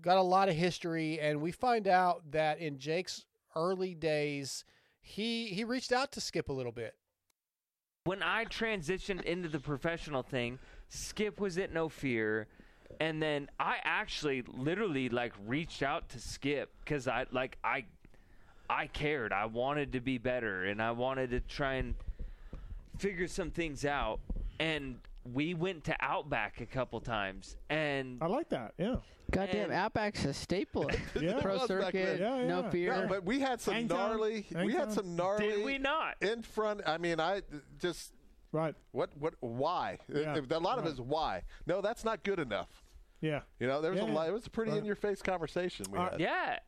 got 0.02 0.18
a 0.18 0.22
lot 0.22 0.50
of 0.50 0.56
history, 0.56 1.20
and 1.20 1.42
we 1.42 1.52
find 1.52 1.88
out 1.88 2.32
that 2.32 2.60
in 2.60 2.78
Jake's 2.78 3.26
early 3.56 3.94
days, 3.94 4.64
he 5.02 5.48
he 5.48 5.64
reached 5.64 5.92
out 5.92 6.12
to 6.14 6.22
Skip 6.22 6.50
a 6.50 6.54
little 6.54 6.72
bit. 6.72 6.96
When 8.06 8.24
I 8.24 8.46
transitioned 8.46 9.24
into 9.24 9.50
the 9.50 9.60
professional 9.60 10.24
thing, 10.24 10.60
Skip 10.88 11.40
was 11.42 11.58
at 11.58 11.74
No 11.74 11.90
Fear, 11.90 12.48
and 13.00 13.22
then 13.22 13.50
I 13.60 13.78
actually 13.84 14.44
literally 14.48 15.10
like 15.10 15.34
reached 15.46 15.84
out 15.84 16.10
to 16.10 16.20
Skip 16.20 16.72
because 16.84 17.08
I 17.08 17.26
like 17.32 17.58
I 17.64 17.86
I 18.70 18.88
cared. 18.88 19.32
I 19.32 19.46
wanted 19.46 19.94
to 19.94 20.02
be 20.02 20.18
better, 20.18 20.66
and 20.66 20.82
I 20.82 20.92
wanted 20.92 21.32
to 21.32 21.40
try 21.40 21.76
and 21.76 21.96
figure 22.98 23.28
some 23.28 23.52
things 23.52 23.86
out. 23.86 24.20
And 24.60 24.98
we 25.34 25.54
went 25.54 25.84
to 25.86 25.96
Outback 26.00 26.62
a 26.62 26.66
couple 26.66 27.00
times, 27.00 27.56
and 27.70 28.18
I 28.22 28.28
like 28.28 28.50
that. 28.50 28.74
Yeah. 28.78 28.98
Goddamn, 29.30 29.72
Outback's 29.72 30.24
a 30.24 30.34
staple. 30.34 30.90
Yeah. 31.20 31.40
Pro 31.42 31.56
It 31.56 31.60
was 31.62 31.68
back 31.70 31.92
circuit, 31.94 32.20
no 32.22 32.70
fear. 32.72 33.02
No, 33.02 33.08
but 33.08 33.26
we 33.26 33.40
had 33.40 33.60
some 33.60 33.74
Hangtown. 33.74 33.98
gnarly. 33.98 34.46
We 34.64 34.72
had 34.74 34.92
some 34.92 35.16
gnarly. 35.16 35.48
Did 35.48 35.66
we 35.66 35.78
not? 35.78 36.16
In 36.22 36.44
front. 36.44 36.82
I 36.86 36.98
mean, 36.98 37.20
I 37.20 37.42
just. 37.80 38.14
Right. 38.52 38.76
What? 38.92 39.10
What? 39.18 39.34
Why? 39.42 39.98
Yeah, 40.08 40.36
A 40.38 40.60
lot 40.60 40.78
of 40.78 40.86
right. 40.86 40.90
it 40.92 40.94
is 40.94 41.02
why. 41.02 41.44
No, 41.66 41.82
that's 41.82 42.04
not 42.06 42.24
good 42.24 42.40
enough. 42.40 42.70
Yeah. 43.22 43.42
You 43.60 43.68
know, 43.68 43.82
there 43.82 43.92
was 43.92 44.00
Yeah, 44.00 44.10
a 44.10 44.14
lot. 44.14 44.30
It 44.30 44.34
was 44.34 44.46
a 44.46 44.50
pretty 44.50 44.72
right. 44.72 44.78
in 44.80 44.86
your 44.86 44.96
face 44.96 45.22
conversation 45.22 45.86
we 45.92 45.98
Uh, 46.00 46.12
had. 46.12 46.20
yeah, 46.20 46.60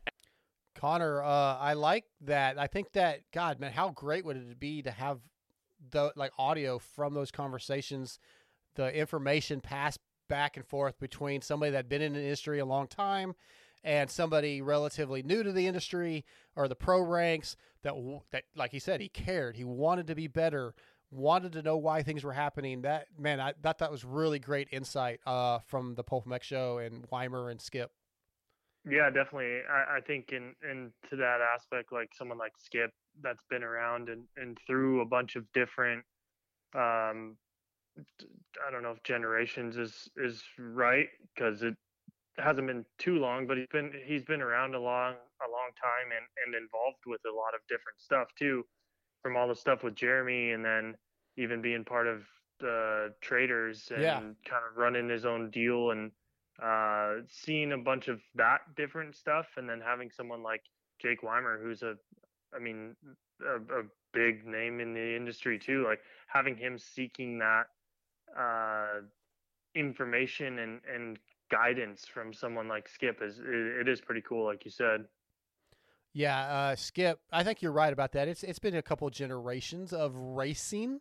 Connor, 0.74 1.22
uh, 1.22 1.56
I 1.58 1.74
like 1.74 2.04
that. 2.22 2.58
I 2.58 2.66
think 2.66 2.92
that 2.92 3.20
God, 3.32 3.60
man, 3.60 3.72
how 3.72 3.90
great 3.90 4.24
would 4.24 4.36
it 4.36 4.60
be 4.60 4.82
to 4.82 4.90
have 4.90 5.20
the 5.90 6.12
like 6.16 6.32
audio 6.38 6.78
from 6.78 7.14
those 7.14 7.30
conversations, 7.30 8.18
the 8.76 8.94
information 8.94 9.60
passed 9.60 9.98
back 10.28 10.56
and 10.56 10.66
forth 10.66 10.98
between 10.98 11.40
somebody 11.42 11.70
that 11.72 11.76
had 11.78 11.88
been 11.88 12.02
in 12.02 12.12
the 12.12 12.20
industry 12.22 12.58
a 12.60 12.64
long 12.64 12.86
time 12.86 13.34
and 13.82 14.08
somebody 14.10 14.62
relatively 14.62 15.22
new 15.22 15.42
to 15.42 15.50
the 15.52 15.66
industry 15.66 16.24
or 16.54 16.68
the 16.68 16.76
pro 16.76 17.00
ranks 17.00 17.56
that 17.82 17.94
that 18.30 18.44
like 18.54 18.70
he 18.70 18.78
said 18.78 19.00
he 19.00 19.08
cared 19.08 19.56
he 19.56 19.64
wanted 19.64 20.06
to 20.06 20.14
be 20.14 20.28
better 20.28 20.72
wanted 21.10 21.52
to 21.52 21.62
know 21.62 21.76
why 21.76 22.02
things 22.02 22.22
were 22.22 22.32
happening 22.32 22.82
that 22.82 23.06
man 23.18 23.40
i 23.40 23.52
thought 23.62 23.78
that 23.78 23.90
was 23.90 24.04
really 24.04 24.38
great 24.38 24.68
insight 24.70 25.20
uh, 25.26 25.58
from 25.66 25.94
the 25.94 26.04
Pulp 26.04 26.26
MX 26.26 26.42
show 26.42 26.78
and 26.78 27.06
weimer 27.10 27.50
and 27.50 27.60
skip 27.60 27.90
Yeah, 28.88 29.10
definitely. 29.10 29.60
I, 29.68 29.98
I 29.98 30.00
think 30.00 30.32
in, 30.32 30.54
in 30.68 30.90
to 31.10 31.16
that 31.16 31.40
aspect, 31.54 31.92
like 31.92 32.10
someone 32.16 32.38
like 32.38 32.52
Skip 32.56 32.90
that's 33.22 33.44
been 33.50 33.62
around 33.62 34.08
and, 34.08 34.22
and 34.36 34.56
through 34.66 35.02
a 35.02 35.04
bunch 35.04 35.36
of 35.36 35.44
different, 35.52 36.02
um, 36.74 37.36
I 38.66 38.70
don't 38.70 38.82
know 38.82 38.92
if 38.92 39.02
generations 39.02 39.76
is 39.76 40.08
is 40.16 40.42
right 40.58 41.08
because 41.34 41.62
it 41.62 41.74
hasn't 42.38 42.66
been 42.66 42.86
too 42.98 43.18
long, 43.18 43.46
but 43.46 43.58
he's 43.58 43.66
been 43.70 43.92
he's 44.06 44.24
been 44.24 44.40
around 44.40 44.74
a 44.74 44.80
long 44.80 45.12
a 45.12 45.50
long 45.50 45.70
time 45.76 46.08
and, 46.16 46.26
and 46.46 46.54
involved 46.54 47.04
with 47.06 47.20
a 47.26 47.34
lot 47.34 47.54
of 47.54 47.60
different 47.68 48.00
stuff 48.00 48.28
too, 48.38 48.64
from 49.22 49.36
all 49.36 49.48
the 49.48 49.54
stuff 49.54 49.82
with 49.82 49.94
Jeremy 49.94 50.52
and 50.52 50.64
then 50.64 50.96
even 51.36 51.62
being 51.62 51.84
part 51.84 52.06
of 52.06 52.26
the 52.60 53.14
traders 53.20 53.90
and 53.90 54.36
Yeah. 54.36 54.44
kind 54.44 54.64
of 54.70 54.76
running 54.76 55.08
his 55.08 55.24
own 55.24 55.50
deal 55.50 55.90
and 55.90 56.12
uh, 56.62 57.22
seeing 57.28 57.72
a 57.72 57.78
bunch 57.78 58.08
of 58.08 58.20
that 58.34 58.60
different 58.76 59.16
stuff, 59.16 59.46
and 59.56 59.68
then 59.68 59.80
having 59.80 60.10
someone 60.10 60.42
like 60.42 60.62
Jake 60.98 61.22
Weimer, 61.22 61.58
who's 61.62 61.82
a, 61.82 61.96
I 62.54 62.58
mean, 62.58 62.96
a, 63.40 63.56
a 63.56 63.82
big 64.12 64.46
name 64.46 64.80
in 64.80 64.92
the 64.92 65.16
industry 65.16 65.58
too. 65.58 65.84
Like 65.84 66.00
having 66.26 66.56
him 66.56 66.78
seeking 66.78 67.38
that 67.38 67.66
uh, 68.36 69.00
information 69.74 70.58
and 70.58 70.80
and 70.84 71.18
guidance 71.50 72.06
from 72.06 72.32
someone 72.32 72.68
like 72.68 72.88
Skip 72.88 73.22
is 73.22 73.38
it, 73.38 73.46
it 73.46 73.88
is 73.88 74.00
pretty 74.00 74.22
cool, 74.22 74.44
like 74.44 74.64
you 74.64 74.70
said. 74.70 75.08
Yeah, 76.12 76.38
uh, 76.40 76.76
Skip, 76.76 77.20
I 77.30 77.44
think 77.44 77.62
you're 77.62 77.72
right 77.72 77.92
about 77.92 78.12
that. 78.12 78.26
It's 78.28 78.42
it's 78.42 78.58
been 78.58 78.74
a 78.74 78.82
couple 78.82 79.08
generations 79.10 79.92
of 79.92 80.16
racing. 80.16 81.00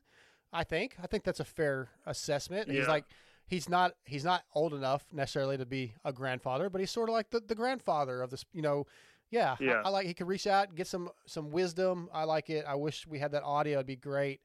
I 0.53 0.63
think 0.63 0.95
I 1.01 1.07
think 1.07 1.23
that's 1.23 1.39
a 1.39 1.45
fair 1.45 1.89
assessment. 2.05 2.69
He's 2.69 2.81
like 2.87 3.05
he's 3.47 3.67
not 3.69 3.93
he's 4.05 4.23
not 4.23 4.43
old 4.53 4.73
enough 4.73 5.05
necessarily 5.11 5.57
to 5.57 5.65
be 5.65 5.93
a 6.05 6.13
grandfather, 6.13 6.69
but 6.69 6.79
he's 6.79 6.91
sort 6.91 7.09
of 7.09 7.13
like 7.13 7.31
the, 7.31 7.39
the 7.39 7.55
grandfather 7.55 8.21
of 8.21 8.29
this. 8.29 8.45
You 8.53 8.61
know, 8.61 8.85
yeah, 9.31 9.55
I- 9.59 9.63
Yeah. 9.63 9.81
I, 9.83 9.89
like 9.89 10.05
he 10.07 10.13
could 10.13 10.27
reach 10.27 10.45
out 10.47 10.67
and 10.69 10.77
get 10.77 10.87
some 10.87 11.09
some 11.25 11.49
wisdom. 11.49 12.09
I 12.13 12.25
like 12.25 12.49
it. 12.51 12.65
I 12.67 12.75
wish 12.75 13.07
we 13.07 13.17
had 13.19 13.31
that 13.31 13.43
audio. 13.43 13.77
It'd 13.77 13.87
be 13.87 13.95
great. 13.95 14.41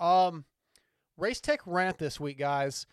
Um, 0.00 0.44
Race 1.16 1.40
Tech 1.40 1.60
rant 1.66 1.98
this 1.98 2.18
week, 2.18 2.38
guys. 2.38 2.86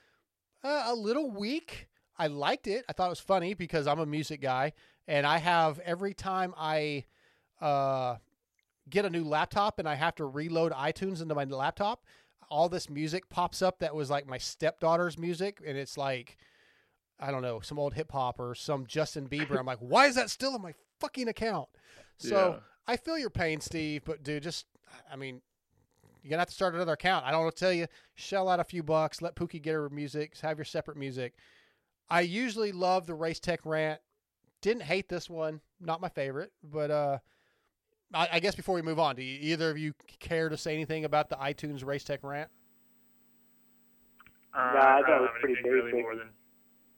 Uh, 0.63 0.83
a 0.87 0.93
little 0.95 1.31
weak. 1.31 1.87
I 2.17 2.27
liked 2.27 2.67
it. 2.67 2.83
I 2.89 2.93
thought 2.93 3.05
it 3.07 3.09
was 3.09 3.19
funny 3.19 3.53
because 3.53 3.87
I'm 3.87 3.99
a 3.99 4.05
music 4.05 4.41
guy, 4.41 4.73
and 5.07 5.25
I 5.25 5.37
have 5.37 5.79
every 5.79 6.13
time 6.13 6.53
I 6.57 7.05
uh, 7.61 8.17
get 8.89 9.05
a 9.05 9.09
new 9.09 9.23
laptop 9.23 9.79
and 9.79 9.87
I 9.87 9.95
have 9.95 10.15
to 10.15 10.25
reload 10.25 10.71
iTunes 10.71 11.21
into 11.21 11.35
my 11.35 11.43
laptop, 11.45 12.03
all 12.49 12.69
this 12.69 12.89
music 12.89 13.29
pops 13.29 13.61
up 13.61 13.79
that 13.79 13.95
was 13.95 14.09
like 14.09 14.27
my 14.27 14.37
stepdaughter's 14.37 15.17
music, 15.17 15.61
and 15.65 15.77
it's 15.77 15.97
like 15.97 16.37
I 17.19 17.31
don't 17.31 17.41
know 17.41 17.59
some 17.61 17.79
old 17.79 17.93
hip 17.93 18.11
hop 18.11 18.39
or 18.39 18.53
some 18.55 18.85
Justin 18.85 19.27
Bieber. 19.27 19.57
I'm 19.57 19.65
like, 19.65 19.79
why 19.79 20.05
is 20.07 20.15
that 20.15 20.29
still 20.29 20.53
on 20.53 20.61
my 20.61 20.73
fucking 20.99 21.27
account? 21.27 21.69
So 22.17 22.53
Yeah. 22.53 22.59
I 22.89 22.97
feel 22.97 23.17
your 23.17 23.29
pain, 23.29 23.59
Steve, 23.59 24.03
but 24.05 24.23
dude, 24.23 24.43
just 24.43 24.65
I 25.11 25.15
mean, 25.15 25.41
you're 26.21 26.29
gonna 26.29 26.41
have 26.41 26.49
to 26.49 26.53
start 26.53 26.75
another 26.75 26.93
account. 26.93 27.25
I 27.25 27.31
don't 27.31 27.43
want 27.43 27.55
to 27.55 27.59
tell 27.59 27.73
you, 27.73 27.87
shell 28.15 28.49
out 28.49 28.59
a 28.59 28.63
few 28.63 28.83
bucks, 28.83 29.21
let 29.21 29.35
Pookie 29.35 29.61
get 29.61 29.73
her 29.73 29.89
music, 29.89 30.37
have 30.39 30.57
your 30.57 30.65
separate 30.65 30.97
music. 30.97 31.33
I 32.09 32.21
usually 32.21 32.71
love 32.71 33.05
the 33.05 33.13
race 33.13 33.39
tech 33.39 33.65
rant. 33.65 33.99
Didn't 34.61 34.83
hate 34.83 35.07
this 35.09 35.29
one, 35.29 35.61
not 35.79 36.01
my 36.01 36.09
favorite, 36.09 36.51
but 36.63 36.89
uh, 36.91 37.17
I, 38.13 38.27
I 38.33 38.39
guess 38.39 38.55
before 38.55 38.75
we 38.75 38.81
move 38.81 38.99
on, 38.99 39.15
do 39.15 39.23
you, 39.23 39.37
either 39.53 39.69
of 39.69 39.77
you 39.77 39.93
care 40.19 40.49
to 40.49 40.57
say 40.57 40.73
anything 40.73 41.05
about 41.05 41.29
the 41.29 41.35
iTunes 41.35 41.85
race 41.85 42.03
tech 42.03 42.19
rant? 42.23 42.49
Uh, 44.53 44.57
Nah, 44.57 44.79
I 44.79 45.01
thought 45.01 45.07
don't 45.07 45.17
it 45.17 45.21
was 45.21 45.29
pretty 45.41 45.53
anything 45.55 45.71
really 45.71 45.91
basic. 45.91 46.03
more 46.03 46.15
than 46.15 46.29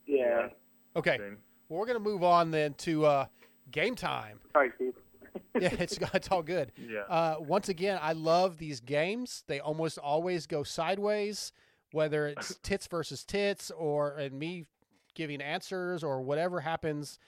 Yeah. 0.05 0.47
Okay, 0.95 1.19
well 1.67 1.79
we're 1.79 1.85
gonna 1.85 1.99
move 1.99 2.23
on 2.23 2.51
then 2.51 2.73
to 2.75 3.05
uh, 3.05 3.25
game 3.71 3.95
time. 3.95 4.39
Sorry, 4.53 4.71
Steve. 4.75 4.93
yeah, 5.59 5.73
it's 5.79 5.97
it's 6.13 6.29
all 6.29 6.41
good. 6.41 6.71
Yeah. 6.77 7.01
Uh, 7.01 7.35
once 7.39 7.69
again, 7.69 7.99
I 8.01 8.13
love 8.13 8.57
these 8.57 8.79
games. 8.79 9.43
They 9.47 9.59
almost 9.59 9.97
always 9.97 10.47
go 10.47 10.63
sideways, 10.63 11.51
whether 11.91 12.27
it's 12.27 12.55
tits 12.63 12.87
versus 12.87 13.23
tits 13.25 13.69
or 13.71 14.13
and 14.13 14.39
me 14.39 14.65
giving 15.13 15.41
answers 15.41 16.03
or 16.03 16.21
whatever 16.21 16.61
happens. 16.61 17.19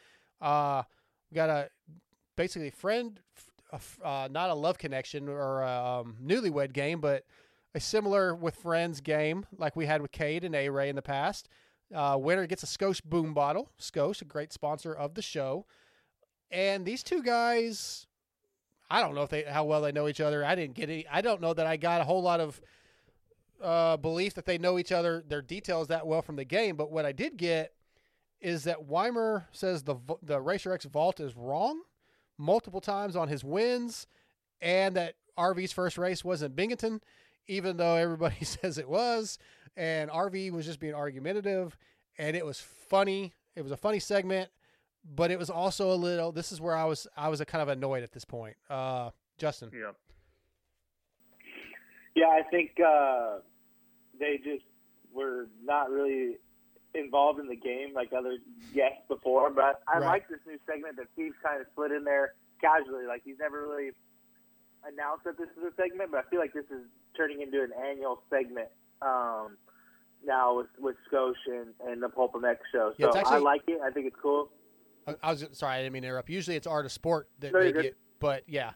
Uh, 0.41 0.83
we 1.29 1.35
got 1.35 1.49
a 1.49 1.69
basically 2.35 2.71
friend, 2.71 3.19
uh, 4.03 4.27
not 4.31 4.49
a 4.49 4.53
love 4.53 4.77
connection 4.77 5.29
or 5.29 5.61
a 5.61 6.01
um, 6.01 6.15
newlywed 6.23 6.73
game, 6.73 6.99
but 6.99 7.23
a 7.73 7.79
similar 7.79 8.35
with 8.35 8.55
friends 8.55 8.99
game 8.99 9.45
like 9.57 9.75
we 9.75 9.85
had 9.85 10.01
with 10.01 10.11
Cade 10.11 10.43
and 10.43 10.55
A 10.55 10.69
Ray 10.69 10.89
in 10.89 10.95
the 10.95 11.01
past. 11.01 11.47
Uh, 11.93 12.17
winner 12.19 12.47
gets 12.47 12.63
a 12.63 12.65
Skosh 12.65 13.03
Boom 13.03 13.33
bottle. 13.33 13.69
Scosche, 13.79 14.21
a 14.21 14.25
great 14.25 14.53
sponsor 14.53 14.93
of 14.93 15.13
the 15.13 15.21
show. 15.21 15.65
And 16.49 16.85
these 16.85 17.03
two 17.03 17.21
guys, 17.21 18.07
I 18.89 19.01
don't 19.01 19.15
know 19.15 19.23
if 19.23 19.29
they 19.29 19.43
how 19.43 19.63
well 19.63 19.81
they 19.81 19.91
know 19.91 20.07
each 20.07 20.21
other. 20.21 20.43
I 20.43 20.55
didn't 20.55 20.75
get 20.75 20.89
any. 20.89 21.07
I 21.07 21.21
don't 21.21 21.41
know 21.41 21.53
that 21.53 21.65
I 21.65 21.77
got 21.77 22.01
a 22.01 22.03
whole 22.03 22.21
lot 22.21 22.39
of 22.39 22.61
uh, 23.61 23.97
belief 23.97 24.33
that 24.33 24.45
they 24.45 24.57
know 24.57 24.77
each 24.77 24.91
other, 24.91 25.23
their 25.25 25.41
details 25.41 25.87
that 25.87 26.05
well 26.05 26.21
from 26.21 26.35
the 26.35 26.45
game. 26.45 26.75
But 26.75 26.91
what 26.91 27.05
I 27.05 27.11
did 27.11 27.37
get 27.37 27.73
is 28.41 28.63
that 28.63 28.85
Weimer 28.85 29.47
says 29.51 29.83
the 29.83 29.95
the 30.21 30.41
Racer 30.41 30.73
X 30.73 30.85
Vault 30.85 31.19
is 31.19 31.35
wrong 31.35 31.81
multiple 32.37 32.81
times 32.81 33.15
on 33.15 33.27
his 33.27 33.43
wins, 33.43 34.07
and 34.61 34.95
that 34.95 35.15
RV's 35.37 35.71
first 35.71 35.97
race 35.97 36.25
wasn't 36.25 36.55
Binghamton, 36.55 37.01
even 37.47 37.77
though 37.77 37.95
everybody 37.95 38.43
says 38.45 38.77
it 38.77 38.89
was. 38.89 39.37
And 39.77 40.09
RV 40.09 40.51
was 40.51 40.65
just 40.65 40.79
being 40.79 40.93
argumentative, 40.93 41.77
and 42.17 42.35
it 42.35 42.45
was 42.45 42.59
funny. 42.59 43.33
It 43.55 43.61
was 43.61 43.71
a 43.71 43.77
funny 43.77 43.99
segment, 43.99 44.49
but 45.15 45.31
it 45.31 45.39
was 45.39 45.49
also 45.49 45.91
a 45.91 45.95
little. 45.95 46.31
This 46.31 46.51
is 46.51 46.59
where 46.59 46.75
I 46.75 46.85
was. 46.85 47.07
I 47.15 47.29
was 47.29 47.41
kind 47.47 47.61
of 47.61 47.69
annoyed 47.69 48.03
at 48.03 48.11
this 48.11 48.25
point. 48.25 48.57
Uh, 48.69 49.11
Justin. 49.37 49.71
Yeah. 49.73 49.91
Yeah, 52.13 52.27
I 52.27 52.41
think 52.51 52.71
uh, 52.85 53.37
they 54.19 54.37
just 54.43 54.65
were 55.13 55.47
not 55.63 55.89
really 55.89 56.37
involved 56.93 57.39
in 57.39 57.47
the 57.47 57.55
game 57.55 57.93
like 57.93 58.11
other 58.13 58.37
guests 58.73 59.01
before. 59.07 59.49
But 59.49 59.81
I 59.87 59.99
Right. 59.99 60.07
like 60.07 60.27
this 60.29 60.39
new 60.47 60.57
segment 60.65 60.97
that 60.97 61.07
Steve's 61.13 61.35
kind 61.43 61.61
of 61.61 61.67
slid 61.75 61.91
in 61.91 62.03
there 62.03 62.33
casually. 62.59 63.05
Like 63.05 63.21
he's 63.23 63.37
never 63.39 63.61
really 63.67 63.91
announced 64.85 65.23
that 65.25 65.37
this 65.37 65.49
is 65.57 65.63
a 65.63 65.75
segment, 65.75 66.11
but 66.11 66.25
I 66.25 66.29
feel 66.29 66.39
like 66.39 66.53
this 66.53 66.65
is 66.71 66.85
turning 67.15 67.41
into 67.41 67.61
an 67.63 67.71
annual 67.73 68.23
segment 68.29 68.69
um, 69.01 69.57
now 70.25 70.57
with 70.57 70.67
with 70.79 70.95
Scosche 71.11 71.33
and, 71.47 71.73
and 71.87 72.01
the 72.03 72.09
Pulp 72.09 72.33
MX 72.33 72.57
show. 72.71 72.93
Yeah, 72.97 73.11
So 73.11 73.19
I 73.25 73.37
like 73.37 73.61
it. 73.67 73.79
I 73.83 73.91
think 73.91 74.07
it's 74.07 74.15
cool. 74.21 74.49
I, 75.07 75.15
I 75.23 75.31
was 75.31 75.45
sorry, 75.53 75.75
I 75.75 75.81
didn't 75.81 75.93
mean 75.93 76.03
to 76.03 76.07
interrupt. 76.09 76.29
Usually 76.29 76.55
it's 76.55 76.67
art 76.67 76.85
of 76.85 76.91
sport 76.91 77.29
that 77.39 77.53
No, 77.53 77.59
they 77.59 77.69
you're 77.71 77.81
get, 77.83 77.97
but 78.19 78.43
yeah. 78.47 78.71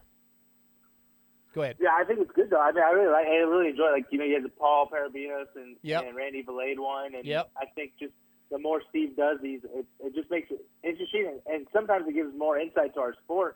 Go 1.56 1.61
ahead. 1.61 1.77
Yeah, 1.80 1.95
I 1.98 2.03
think 2.03 2.19
it's 2.19 2.32
good 2.32 2.49
though. 2.49 2.60
I 2.60 2.73
mean, 2.73 2.84
I 2.84 2.91
really 2.91 3.11
like. 3.11 3.27
I 3.27 3.36
really 3.48 3.69
enjoy. 3.69 3.90
Like 3.94 4.07
you 4.11 4.19
know, 4.19 4.26
you 4.26 4.34
had 4.36 4.44
the 4.44 4.49
Paul 4.49 4.90
Parabinos 4.91 5.48
and 5.56 5.77
Yep. 5.84 6.03
and 6.06 6.15
Randy 6.15 6.44
Valade 6.44 6.77
one, 6.80 7.15
and 7.15 7.26
Yep. 7.26 7.49
I 7.56 7.65
think 7.73 7.94
just 7.98 8.11
the 8.52 8.60
more 8.60 8.82
Steve 8.90 9.15
does 9.15 9.40
these, 9.41 9.61
it, 9.73 9.86
it 9.99 10.14
just 10.14 10.30
makes 10.30 10.52
it 10.52 10.64
interesting, 10.84 11.27
and, 11.32 11.56
and 11.56 11.68
sometimes 11.73 12.07
it 12.07 12.14
gives 12.14 12.36
more 12.38 12.60
insight 12.60 12.94
to 12.95 12.99
our 12.99 13.15
sport. 13.23 13.56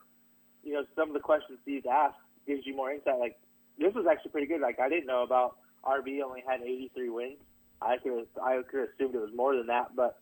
You 0.64 0.74
know, 0.74 0.84
some 0.96 1.10
of 1.10 1.14
the 1.14 1.20
questions 1.20 1.60
Steve 1.64 1.86
asks 1.86 2.18
gives 2.48 2.66
you 2.66 2.74
more 2.76 2.90
insight. 2.90 3.20
Like 3.20 3.38
this 3.78 3.94
was 3.94 4.06
actually 4.10 4.32
pretty 4.32 4.48
good. 4.48 4.62
Like 4.62 4.80
I 4.80 4.88
didn't 4.88 5.06
know 5.06 5.24
about 5.24 5.58
RV 5.84 6.22
only 6.24 6.42
had 6.48 6.62
83 6.62 7.10
wins. 7.10 7.38
I 7.82 7.98
could 7.98 8.28
I 8.42 8.62
could 8.70 8.80
have 8.80 8.90
assumed 8.96 9.14
it 9.16 9.22
was 9.22 9.34
more 9.36 9.56
than 9.58 9.68
that, 9.68 9.94
but 9.96 10.18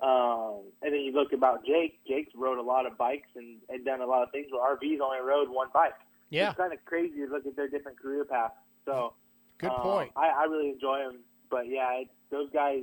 um, 0.00 0.62
and 0.80 0.94
then 0.94 1.00
you 1.00 1.12
look 1.12 1.32
about 1.34 1.66
Jake. 1.66 1.98
Jake's 2.08 2.32
rode 2.34 2.58
a 2.58 2.62
lot 2.62 2.86
of 2.86 2.96
bikes 2.96 3.28
and, 3.36 3.56
and 3.68 3.84
done 3.84 4.00
a 4.00 4.06
lot 4.06 4.22
of 4.22 4.30
things. 4.30 4.46
Where 4.50 4.62
RV's 4.76 5.00
only 5.04 5.20
rode 5.20 5.48
one 5.50 5.68
bike. 5.74 5.92
Yeah. 6.30 6.50
It's 6.50 6.58
kind 6.58 6.72
of 6.72 6.84
crazy 6.84 7.16
to 7.18 7.26
look 7.26 7.46
at 7.46 7.56
their 7.56 7.68
different 7.68 8.00
career 8.00 8.24
paths. 8.24 8.54
So 8.84 9.14
Good 9.58 9.70
um, 9.70 9.80
point. 9.80 10.12
I, 10.16 10.28
I 10.28 10.44
really 10.44 10.70
enjoy 10.70 10.98
them, 10.98 11.20
but 11.50 11.68
yeah, 11.68 11.90
it, 12.00 12.08
those 12.30 12.48
guys 12.50 12.82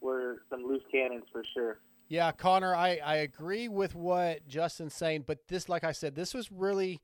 were 0.00 0.42
some 0.50 0.64
loose 0.64 0.82
cannons 0.90 1.24
for 1.32 1.44
sure. 1.54 1.78
Yeah, 2.08 2.32
Connor, 2.32 2.74
I, 2.74 3.00
I 3.04 3.16
agree 3.16 3.68
with 3.68 3.94
what 3.94 4.46
Justin's 4.46 4.94
saying, 4.94 5.24
but 5.26 5.48
this, 5.48 5.68
like 5.68 5.84
I 5.84 5.92
said, 5.92 6.14
this 6.14 6.34
was 6.34 6.52
really 6.52 7.00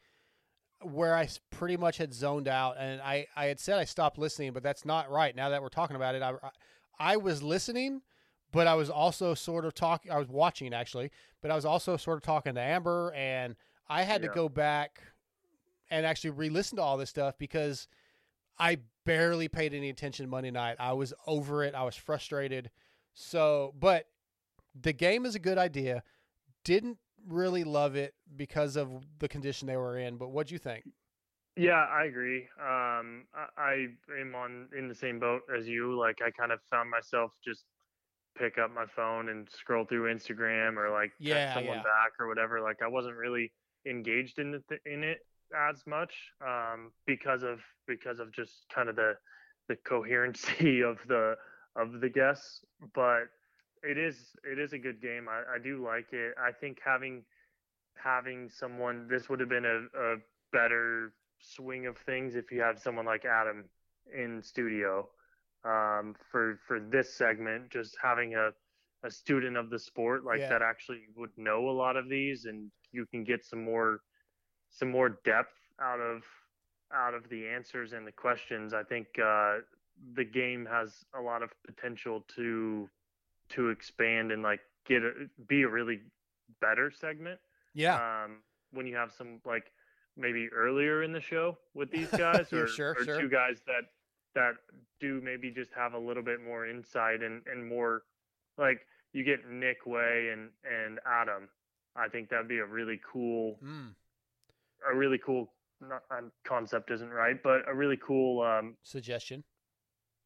where 0.83 1.15
I 1.17 1.29
pretty 1.51 1.77
much 1.77 1.99
had 1.99 2.13
zoned 2.13 2.49
out, 2.49 2.77
and 2.79 3.01
I, 3.01 3.27
I 3.37 3.47
had 3.47 3.61
said 3.61 3.79
I 3.79 3.85
stopped 3.85 4.19
listening, 4.19 4.53
but 4.53 4.63
that's 4.63 4.85
not 4.85 5.11
right. 5.11 5.35
Now 5.35 5.51
that 5.51 5.63
we're 5.63 5.69
talking 5.69 5.97
about 5.97 6.15
it, 6.15 6.23
I, 6.23 6.35
I 6.99 7.17
was 7.17 7.43
listening, 7.43 8.03
but 8.53 8.67
I 8.67 8.75
was 8.75 8.91
also 8.91 9.35
sort 9.35 9.65
of 9.65 9.75
talking. 9.75 10.11
I 10.11 10.19
was 10.19 10.29
watching 10.29 10.75
actually, 10.75 11.11
but 11.41 11.51
I 11.51 11.55
was 11.55 11.65
also 11.65 11.97
sort 11.97 12.17
of 12.19 12.23
talking 12.23 12.55
to 12.55 12.61
Amber, 12.61 13.13
and 13.15 13.57
I 13.89 14.03
had 14.03 14.23
Yeah. 14.23 14.29
to 14.29 14.35
go 14.35 14.49
back 14.49 15.03
and 15.91 16.07
actually 16.07 16.31
re-listen 16.31 16.77
to 16.77 16.83
all 16.83 16.97
this 16.97 17.11
stuff 17.11 17.37
because 17.39 17.89
I 18.59 18.79
barely 19.05 19.49
paid 19.49 19.75
any 19.75 19.89
attention 19.91 20.29
Monday 20.29 20.51
night. 20.51 20.77
I 20.79 20.93
was 20.93 21.13
over 21.27 21.65
it. 21.65 21.75
I 21.75 21.83
was 21.83 21.97
frustrated. 21.97 22.71
So, 23.15 23.75
but 23.79 24.07
the 24.81 24.93
game 24.93 25.27
is 25.27 25.35
a 25.35 25.41
good 25.41 25.59
idea. 25.59 26.03
Didn't 26.65 26.99
really 27.27 27.65
love 27.65 27.97
it 27.97 28.15
because 28.37 28.77
of 28.77 28.89
the 29.19 29.29
condition 29.29 29.67
they 29.67 29.77
were 29.77 29.99
in. 29.99 30.17
But 30.17 30.29
what'd 30.31 30.51
you 30.51 30.59
think? 30.59 30.85
Yeah, 31.57 31.85
I 31.91 32.05
agree. 32.05 32.47
Um, 32.61 33.25
I, 33.35 33.47
I 33.59 33.87
am 34.21 34.35
on 34.35 34.69
in 34.77 34.89
the 34.89 34.95
same 34.95 35.19
boat 35.19 35.43
as 35.57 35.67
you. 35.67 35.99
Like, 35.99 36.21
I 36.25 36.31
kind 36.31 36.53
of 36.53 36.61
found 36.71 36.91
myself 36.91 37.33
just 37.45 37.65
pick 38.39 38.59
up 38.59 38.73
my 38.73 38.87
phone 38.95 39.29
and 39.29 39.49
scroll 39.51 39.85
through 39.85 40.15
Instagram 40.15 40.77
or 40.77 40.91
like 40.91 41.13
Yeah, 41.19 41.35
text 41.35 41.55
someone 41.55 41.79
yeah. 41.79 41.83
back 41.83 42.13
or 42.21 42.29
whatever. 42.29 42.61
Like, 42.61 42.79
I 42.83 42.89
wasn't 42.89 43.17
really 43.17 43.53
engaged 43.87 44.39
in 44.39 44.55
it 44.55 44.81
in 44.87 45.03
it 45.03 45.19
as 45.57 45.83
much 45.87 46.15
um, 46.47 46.93
because 47.07 47.43
of 47.43 47.61
because 47.87 48.21
of 48.21 48.33
just 48.33 48.67
kind 48.75 48.89
of 48.89 48.97
the 48.97 49.15
the 49.69 49.77
coherency 49.77 50.81
of 50.83 50.99
the 51.09 51.37
of 51.77 52.01
the 52.01 52.09
guests. 52.09 52.65
But 52.95 53.25
it 53.83 53.99
is 53.99 54.35
it 54.45 54.59
is 54.59 54.73
a 54.73 54.79
good 54.79 55.01
game. 55.01 55.29
I, 55.29 55.57
I 55.57 55.59
do 55.63 55.83
like 55.85 56.13
it. 56.13 56.35
I 56.39 56.53
think 56.53 56.79
having 56.85 57.25
having 57.97 58.49
someone 58.49 59.07
this 59.09 59.29
would 59.29 59.41
have 59.41 59.49
been 59.49 59.65
a, 59.67 59.87
a 59.99 60.17
better 60.53 61.13
swing 61.39 61.87
of 61.87 61.97
things 61.99 62.35
if 62.37 62.51
you 62.51 62.61
had 62.61 62.79
someone 62.79 63.07
like 63.07 63.25
Adam 63.25 63.65
in 64.15 64.43
studio 64.43 65.09
um, 65.65 66.15
for 66.31 66.59
for 66.67 66.81
this 66.81 67.15
segment. 67.17 67.71
Just 67.71 67.97
having 68.03 68.35
a 68.35 68.51
a 69.05 69.11
student 69.11 69.57
of 69.57 69.71
the 69.71 69.79
sport 69.79 70.25
like 70.25 70.41
Yeah. 70.41 70.49
that 70.51 70.63
actually 70.63 71.03
would 71.17 71.31
know 71.37 71.69
a 71.69 71.73
lot 71.73 71.97
of 71.97 72.09
these, 72.09 72.45
and 72.47 72.71
you 72.93 73.07
can 73.07 73.25
get 73.25 73.45
some 73.45 73.65
more 73.65 74.01
some 74.71 74.91
more 74.91 75.11
depth 75.25 75.55
out 75.81 76.01
of 76.01 76.23
out 76.93 77.15
of 77.15 77.29
the 77.29 77.47
answers 77.47 77.93
and 77.93 78.07
the 78.07 78.13
questions. 78.13 78.75
I 78.75 78.83
think 78.83 79.07
uh, 79.23 79.59
the 80.15 80.25
game 80.25 80.67
has 80.71 81.05
a 81.17 81.21
lot 81.21 81.43
of 81.43 81.51
potential 81.67 82.25
to 82.37 82.89
to 83.51 83.71
expand 83.71 84.33
and 84.33 84.43
like 84.43 84.61
get 84.87 85.03
a, 85.03 85.13
be 85.49 85.63
a 85.63 85.69
really 85.69 86.01
better 86.61 86.91
segment. 86.91 87.39
Yeah. 87.75 87.95
Um, 87.97 88.39
when 88.73 88.87
you 88.87 88.97
have 88.97 89.13
some 89.13 89.41
like 89.45 89.73
maybe 90.17 90.49
earlier 90.55 91.03
in 91.03 91.13
the 91.13 91.21
show 91.21 91.59
with 91.75 91.91
these 91.91 92.09
guys, 92.09 92.47
or, 92.53 92.67
sure, 92.67 92.97
or 92.99 93.05
sure. 93.05 93.21
two 93.21 93.29
guys 93.29 93.63
that 93.67 93.83
that 94.35 94.53
do 95.01 95.21
maybe 95.25 95.51
just 95.51 95.71
have 95.75 95.95
a 95.95 95.99
little 95.99 96.23
bit 96.23 96.43
more 96.45 96.67
insight 96.67 97.23
and 97.23 97.43
and 97.53 97.67
more 97.67 98.03
like 98.59 98.81
you 99.13 99.25
get 99.25 99.49
Nick 99.49 99.79
Wey 99.87 100.31
and 100.33 100.51
and 100.65 100.99
Adam. 101.07 101.49
I 101.97 102.09
think 102.09 102.29
that'd 102.31 102.49
be 102.49 102.59
a 102.59 102.67
really 102.67 103.01
cool 103.13 103.59
Mm. 103.65 103.95
A 104.91 104.95
really 104.97 105.19
cool 105.19 105.53
not, 105.81 106.03
um, 106.11 106.31
concept 106.47 106.91
isn't 106.91 107.11
right, 107.11 107.43
but 107.43 107.63
a 107.69 107.75
really 107.75 107.97
cool 107.97 108.43
um 108.43 108.77
Suggestion. 108.83 109.43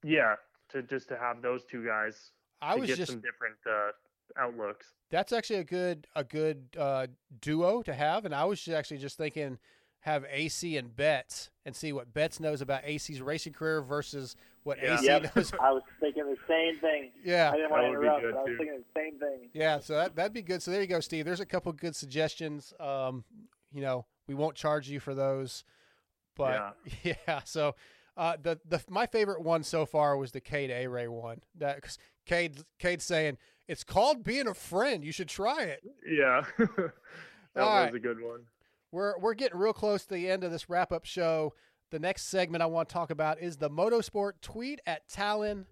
yeah 0.03 0.35
to 0.71 0.83
just 0.83 1.09
to 1.09 1.17
have 1.17 1.43
those 1.43 1.65
two 1.65 1.85
guys 1.87 2.31
I 2.63 2.75
to 2.75 2.81
was 2.81 2.89
get 2.89 2.97
just- 2.97 3.13
some 3.13 3.21
different 3.21 3.57
uh, 3.69 3.91
outlooks. 4.41 4.95
That's 5.11 5.33
actually 5.33 5.61
a 5.61 5.65
good 5.65 6.07
a 6.17 6.25
good 6.25 6.69
uh, 6.79 7.07
duo 7.41 7.83
to 7.83 7.93
have, 7.95 8.25
and 8.25 8.35
I 8.35 8.45
was 8.47 8.61
just 8.61 8.75
actually 8.77 8.99
just 8.99 9.17
thinking 9.17 9.59
have 10.01 10.25
AC 10.31 10.77
and 10.77 10.95
Betts 10.95 11.51
and 11.65 11.75
see 11.75 11.93
what 11.93 12.13
Betts 12.13 12.39
knows 12.41 12.61
about 12.61 12.83
AC's 12.85 13.23
racing 13.23 13.53
career 13.55 13.81
versus 13.81 14.37
what 14.63 14.79
AC 14.83 15.07
Yep. 15.07 15.35
knows. 15.37 15.53
I 15.61 15.71
was 15.71 15.83
thinking 16.01 16.25
the 16.27 16.37
same 16.49 16.79
thing. 16.79 17.11
Yeah. 17.25 17.51
I 17.53 17.57
didn't 17.57 17.71
want 17.71 17.83
That 17.85 17.87
to 17.87 17.91
would 17.93 18.01
be 18.01 18.07
interrupt, 18.07 18.23
good, 18.23 18.33
but 18.35 18.39
I 18.39 18.43
was 18.43 18.51
too. 18.51 18.57
thinking 18.59 18.79
the 18.79 19.01
same 19.01 19.19
thing. 19.19 19.51
Yeah, 19.55 19.79
so 19.79 19.95
that 19.95 20.17
that'd 20.17 20.33
be 20.35 20.43
good. 20.43 20.63
So 20.63 20.71
there 20.73 20.81
you 20.83 20.87
go, 20.87 21.01
Steve. 21.01 21.25
There's 21.25 21.41
a 21.41 21.47
couple 21.47 21.73
good 21.73 21.95
suggestions. 21.97 22.73
Um, 22.81 23.25
you 23.73 23.81
know, 23.83 24.05
we 24.27 24.35
won't 24.35 24.55
charge 24.57 24.89
you 24.89 25.01
for 25.01 25.15
those, 25.15 25.65
but 26.37 26.77
yeah. 27.03 27.43
so, 27.45 27.75
uh, 28.17 28.37
the 28.41 28.59
the 28.69 28.83
my 28.89 29.07
favorite 29.07 29.43
one 29.43 29.63
so 29.63 29.87
far 29.87 30.17
was 30.17 30.33
the 30.33 30.41
Cade 30.41 30.71
A 30.71 30.87
Ray 30.87 31.09
one. 31.09 31.41
That 31.59 31.83
cause 31.83 31.99
Cade 32.27 32.59
Cade's 32.79 33.05
saying 33.05 33.39
it's 33.69 33.85
called 33.85 34.25
being 34.25 34.47
a 34.47 34.55
friend. 34.55 35.05
You 35.05 35.13
should 35.13 35.29
try 35.29 35.63
it. 35.63 35.83
Yeah, 36.07 36.45
that 36.59 36.69
All 37.57 37.67
was 37.67 37.85
right. 37.87 37.95
a 37.95 37.99
good 37.99 38.21
one. 38.23 38.41
We're 38.93 39.19
we're 39.19 39.35
getting 39.35 39.59
real 39.59 39.73
close 39.73 40.05
to 40.05 40.15
the 40.15 40.31
end 40.31 40.45
of 40.45 40.53
this 40.53 40.69
wrap 40.69 40.93
up 40.93 41.05
show. 41.05 41.55
The 41.91 41.99
next 41.99 42.27
segment 42.27 42.63
I 42.63 42.67
want 42.67 42.89
to 42.89 42.93
talk 42.93 43.11
about 43.11 43.41
is 43.41 43.57
the 43.57 43.71
Motosport 43.71 44.33
Tweet 44.41 44.81
at 44.87 45.09
Talon, 45.09 45.67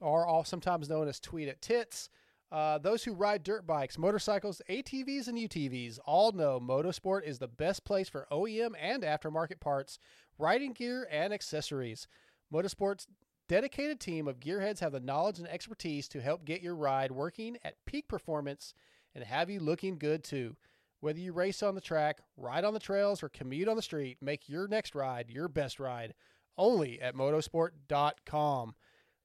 or 0.00 0.26
all 0.26 0.44
sometimes 0.44 0.88
known 0.88 1.08
as 1.08 1.20
Tweet 1.20 1.48
at 1.48 1.60
Tits. 1.60 2.08
Uh, 2.50 2.78
those 2.78 3.02
who 3.04 3.12
ride 3.12 3.42
dirt 3.42 3.66
bikes, 3.66 3.98
motorcycles, 3.98 4.62
ATVs, 4.70 5.26
and 5.26 5.36
UTVs 5.36 5.98
all 6.04 6.32
know 6.32 6.60
Motosport 6.60 7.24
is 7.24 7.38
the 7.38 7.48
best 7.48 7.84
place 7.84 8.08
for 8.08 8.26
OEM 8.30 8.74
and 8.80 9.02
aftermarket 9.02 9.58
parts, 9.60 9.98
riding 10.38 10.72
gear, 10.72 11.08
and 11.10 11.32
accessories. 11.32 12.06
Motosport's 12.52 13.08
dedicated 13.48 13.98
team 13.98 14.28
of 14.28 14.40
gearheads 14.40 14.78
have 14.78 14.92
the 14.92 15.00
knowledge 15.00 15.38
and 15.38 15.48
expertise 15.48 16.08
to 16.08 16.20
help 16.20 16.44
get 16.44 16.62
your 16.62 16.76
ride 16.76 17.10
working 17.10 17.56
at 17.64 17.84
peak 17.84 18.08
performance 18.08 18.74
and 19.14 19.24
have 19.24 19.50
you 19.50 19.58
looking 19.58 19.98
good 19.98 20.22
too. 20.22 20.56
Whether 21.00 21.20
you 21.20 21.32
race 21.32 21.62
on 21.62 21.74
the 21.74 21.80
track, 21.80 22.18
ride 22.36 22.64
on 22.64 22.74
the 22.74 22.80
trails, 22.80 23.22
or 23.22 23.28
commute 23.28 23.68
on 23.68 23.76
the 23.76 23.82
street, 23.82 24.18
make 24.20 24.48
your 24.48 24.66
next 24.68 24.94
ride 24.94 25.30
your 25.30 25.48
best 25.48 25.78
ride 25.78 26.14
only 26.56 27.00
at 27.00 27.14
motosport.com. 27.14 28.74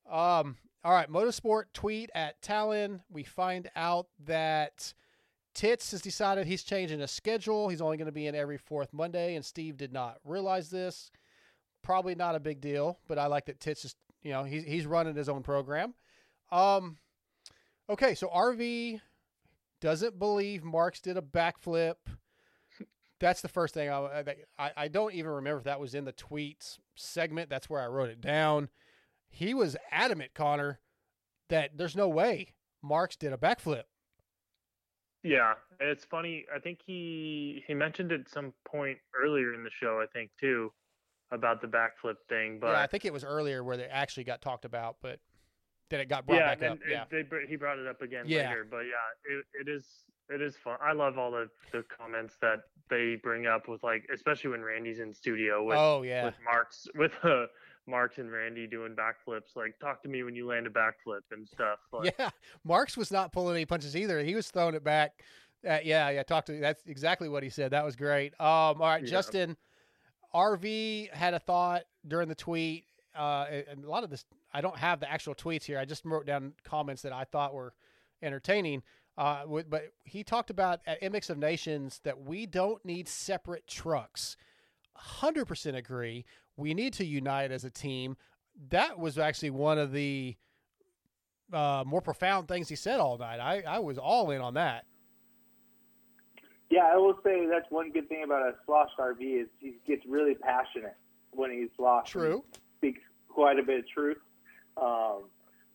Um, 0.10 0.58
all 0.84 0.94
right, 0.94 1.10
Motosport 1.10 1.66
tweet 1.74 2.10
at 2.16 2.42
Talon. 2.42 3.02
We 3.10 3.24
find 3.24 3.70
out 3.76 4.08
that 4.26 4.94
Tits 5.54 5.92
has 5.92 6.02
decided 6.02 6.48
he's 6.48 6.64
changing 6.64 7.00
his 7.00 7.12
schedule. 7.12 7.70
He's 7.70 7.82
only 7.82 7.98
going 7.98 8.08
to 8.08 8.12
be 8.12 8.28
in 8.28 8.36
every 8.36 8.58
fourth 8.58 8.92
Monday, 8.92 9.36
and 9.36 9.46
Steve 9.46 9.78
did 9.78 9.94
not 9.94 10.18
realize 10.26 10.70
this. 10.70 11.12
Probably 11.84 12.16
not 12.16 12.36
a 12.36 12.40
big 12.40 12.62
deal, 12.62 12.98
but 13.08 13.20
I 13.20 13.28
like 13.28 13.46
that 13.46 13.60
Tits 13.60 13.86
is, 13.86 13.96
you 14.24 14.32
know, 14.32 14.44
he's, 14.44 14.64
he's 14.64 14.86
running 14.88 15.16
his 15.16 15.30
own 15.30 15.44
program. 15.44 15.94
Um, 16.52 16.98
okay, 17.90 18.16
so 18.16 18.28
RV 18.30 19.02
doesn't 19.82 20.18
believe 20.18 20.64
Marks 20.64 21.00
did 21.00 21.18
a 21.18 21.22
backflip. 21.22 21.96
That's 23.20 23.42
the 23.42 23.48
first 23.48 23.76
thing 23.76 23.90
I, 23.90 24.36
I 24.58 24.72
I 24.76 24.88
don't 24.88 25.14
even 25.14 25.32
remember 25.32 25.60
if 25.60 25.66
that 25.66 25.80
was 25.80 25.94
in 25.94 26.06
the 26.06 26.14
tweets 26.14 26.80
segment. 26.96 27.52
That's 27.52 27.70
where 27.70 27.80
I 27.80 27.86
wrote 27.86 28.10
it 28.10 28.20
down. 28.20 28.70
He 29.32 29.54
was 29.54 29.76
adamant, 29.90 30.32
Connor, 30.36 30.80
that 31.50 31.72
there's 31.78 31.96
no 31.96 32.08
way 32.08 32.54
Marks 32.84 33.16
did 33.16 33.34
a 33.34 33.38
backflip. 33.38 33.84
Yeah, 35.24 35.54
it's 35.80 36.04
funny. 36.06 36.46
I 36.54 36.60
think 36.60 36.80
he 36.86 37.64
he 37.68 37.74
mentioned 37.74 38.12
at 38.12 38.28
some 38.30 38.54
point 38.66 38.98
earlier 39.16 39.54
in 39.54 39.64
the 39.64 39.70
show. 39.70 40.02
I 40.04 40.08
think 40.12 40.32
too, 40.40 40.72
about 41.32 41.62
the 41.62 41.68
backflip 41.68 42.16
thing, 42.28 42.58
but 42.60 42.72
yeah, 42.72 42.82
I 42.82 42.88
think 42.88 43.06
it 43.06 43.14
was 43.14 43.24
earlier 43.24 43.64
where 43.64 43.78
they 43.78 43.86
actually 43.86 44.24
got 44.24 44.42
talked 44.42 44.66
about, 44.66 44.98
but 45.02 45.20
then 45.90 46.00
it 46.00 46.10
got 46.10 46.26
brought 46.26 46.38
yeah, 46.38 46.56
back 46.56 46.72
up. 46.72 46.78
it- 46.78 46.90
Yeah. 46.90 47.04
they 47.12 47.24
he 47.48 47.56
brought 47.56 47.78
it 47.78 47.86
up 47.88 48.02
again 48.02 48.24
Yeah. 48.28 48.50
later. 48.50 48.68
But 48.70 48.82
yeah, 48.82 49.36
it, 49.38 49.68
it 49.68 49.72
is 49.72 49.86
it 50.30 50.42
is 50.42 50.56
fun. 50.58 50.78
I 50.82 50.94
love 50.94 51.18
all 51.20 51.30
the, 51.30 51.50
the 51.72 51.84
comments 51.96 52.38
that 52.42 52.62
they 52.90 53.18
bring 53.22 53.46
up 53.48 53.68
with 53.68 53.84
like, 53.84 54.08
especially 54.14 54.52
when 54.52 54.64
Randy's 54.64 55.00
in 55.00 55.14
studio 55.14 55.64
with 55.64 55.78
Oh, 55.78 56.02
yeah. 56.04 56.26
with 56.26 56.36
Marks 56.44 56.88
with 56.96 57.12
uh, 57.24 57.46
Marks 57.88 58.18
and 58.18 58.32
Randy 58.32 58.68
doing 58.68 58.96
backflips. 58.96 59.56
Like, 59.56 59.78
talk 59.80 60.02
to 60.04 60.10
me 60.10 60.24
when 60.24 60.36
you 60.36 60.48
land 60.48 60.68
a 60.68 60.70
backflip 60.70 61.22
and 61.32 61.48
stuff. 61.48 61.80
Like, 61.94 62.16
Yeah, 62.18 62.30
Marks 62.64 62.96
was 62.96 63.12
not 63.12 63.32
pulling 63.32 63.56
any 63.56 63.66
punches 63.66 63.96
either. 63.96 64.22
He 64.24 64.36
was 64.36 64.50
throwing 64.50 64.76
it 64.76 64.84
back. 64.84 65.24
Uh, 65.68 65.78
yeah, 65.84 66.10
yeah. 66.10 66.24
Talk 66.24 66.46
to 66.46 66.60
that's 66.60 66.84
exactly 66.88 67.30
what 67.30 67.44
he 67.44 67.50
said. 67.50 67.72
That 67.72 67.86
was 67.86 67.96
great. 67.96 68.34
Um, 68.40 68.48
all 68.48 68.76
right, 68.80 69.04
Yeah. 69.04 69.10
Justin. 69.10 69.58
RV 70.34 71.12
had 71.14 71.34
a 71.34 71.40
thought 71.40 71.84
during 72.08 72.30
the 72.30 72.36
tweet, 72.36 72.86
uh, 73.16 73.46
and 73.70 73.84
a 73.84 73.90
lot 73.90 74.04
of 74.04 74.10
this 74.10 74.26
I 74.54 74.62
don't 74.62 74.78
have 74.78 75.00
the 75.00 75.12
actual 75.12 75.36
tweets 75.36 75.64
here. 75.64 75.78
I 75.78 75.86
just 75.86 76.06
wrote 76.06 76.26
down 76.26 76.54
comments 76.64 77.02
that 77.04 77.14
I 77.14 77.26
thought 77.26 77.54
were 77.54 77.74
entertaining. 78.22 78.84
Uh, 79.18 79.44
but 79.70 79.92
he 80.04 80.24
talked 80.24 80.50
about 80.50 80.80
at 80.88 81.02
MX 81.02 81.30
of 81.32 81.38
Nations 81.38 82.00
that 82.04 82.22
we 82.22 82.46
don't 82.46 82.84
need 82.86 83.08
separate 83.08 83.68
trucks. 83.68 84.38
Hundred 84.96 85.46
percent 85.46 85.76
agree. 85.76 86.26
We 86.62 86.74
need 86.74 86.94
to 86.94 87.06
unite 87.06 87.52
as 87.52 87.66
a 87.66 87.70
team. 87.70 88.16
That 88.70 88.98
was 88.98 89.18
actually 89.18 89.50
one 89.50 89.78
of 89.78 89.92
the 89.92 90.38
uh, 91.52 91.84
more 91.86 92.02
profound 92.02 92.48
things 92.48 92.70
he 92.70 92.76
said 92.76 93.00
all 93.00 93.18
night. 93.18 93.40
I, 93.40 93.64
I 93.68 93.80
was 93.80 93.98
all 93.98 94.32
in 94.32 94.42
on 94.42 94.54
that. 94.54 94.86
Yeah, 96.70 96.90
I 96.92 96.96
will 96.96 97.20
say 97.24 97.48
that's 97.52 97.70
one 97.70 97.92
good 97.92 98.08
thing 98.08 98.24
about 98.24 98.44
a 98.44 98.54
sloshed 98.66 98.98
RV 98.98 99.42
is 99.42 99.48
he 99.60 99.76
gets 99.86 100.06
really 100.08 100.36
passionate 100.36 100.96
when 101.32 101.52
he's 101.52 101.70
sloshed. 101.76 102.12
True. 102.12 102.46
Speaks 102.78 103.02
quite 103.28 103.60
a 103.60 103.64
bit 103.64 103.80
of 103.80 103.90
truth. 103.90 104.18
Um, 104.78 105.24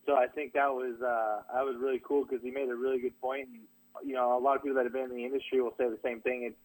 so 0.07 0.15
I 0.15 0.27
think 0.35 0.55
that 0.55 0.73
was 0.73 0.95
uh, 1.03 1.43
that 1.55 1.65
was 1.65 1.77
really 1.79 2.01
cool 2.03 2.25
because 2.25 2.43
he 2.43 2.51
made 2.51 2.71
a 2.71 2.75
really 2.75 2.99
good 2.99 3.21
point. 3.21 3.49
And, 3.49 4.09
you 4.09 4.15
know, 4.15 4.39
a 4.39 4.41
lot 4.41 4.57
of 4.57 4.63
people 4.63 4.77
that 4.77 4.85
have 4.85 4.93
been 4.93 5.11
in 5.11 5.17
the 5.17 5.25
industry 5.25 5.61
will 5.61 5.75
say 5.77 5.85
the 5.89 5.99
same 6.03 6.21
thing. 6.21 6.45
It's 6.45 6.57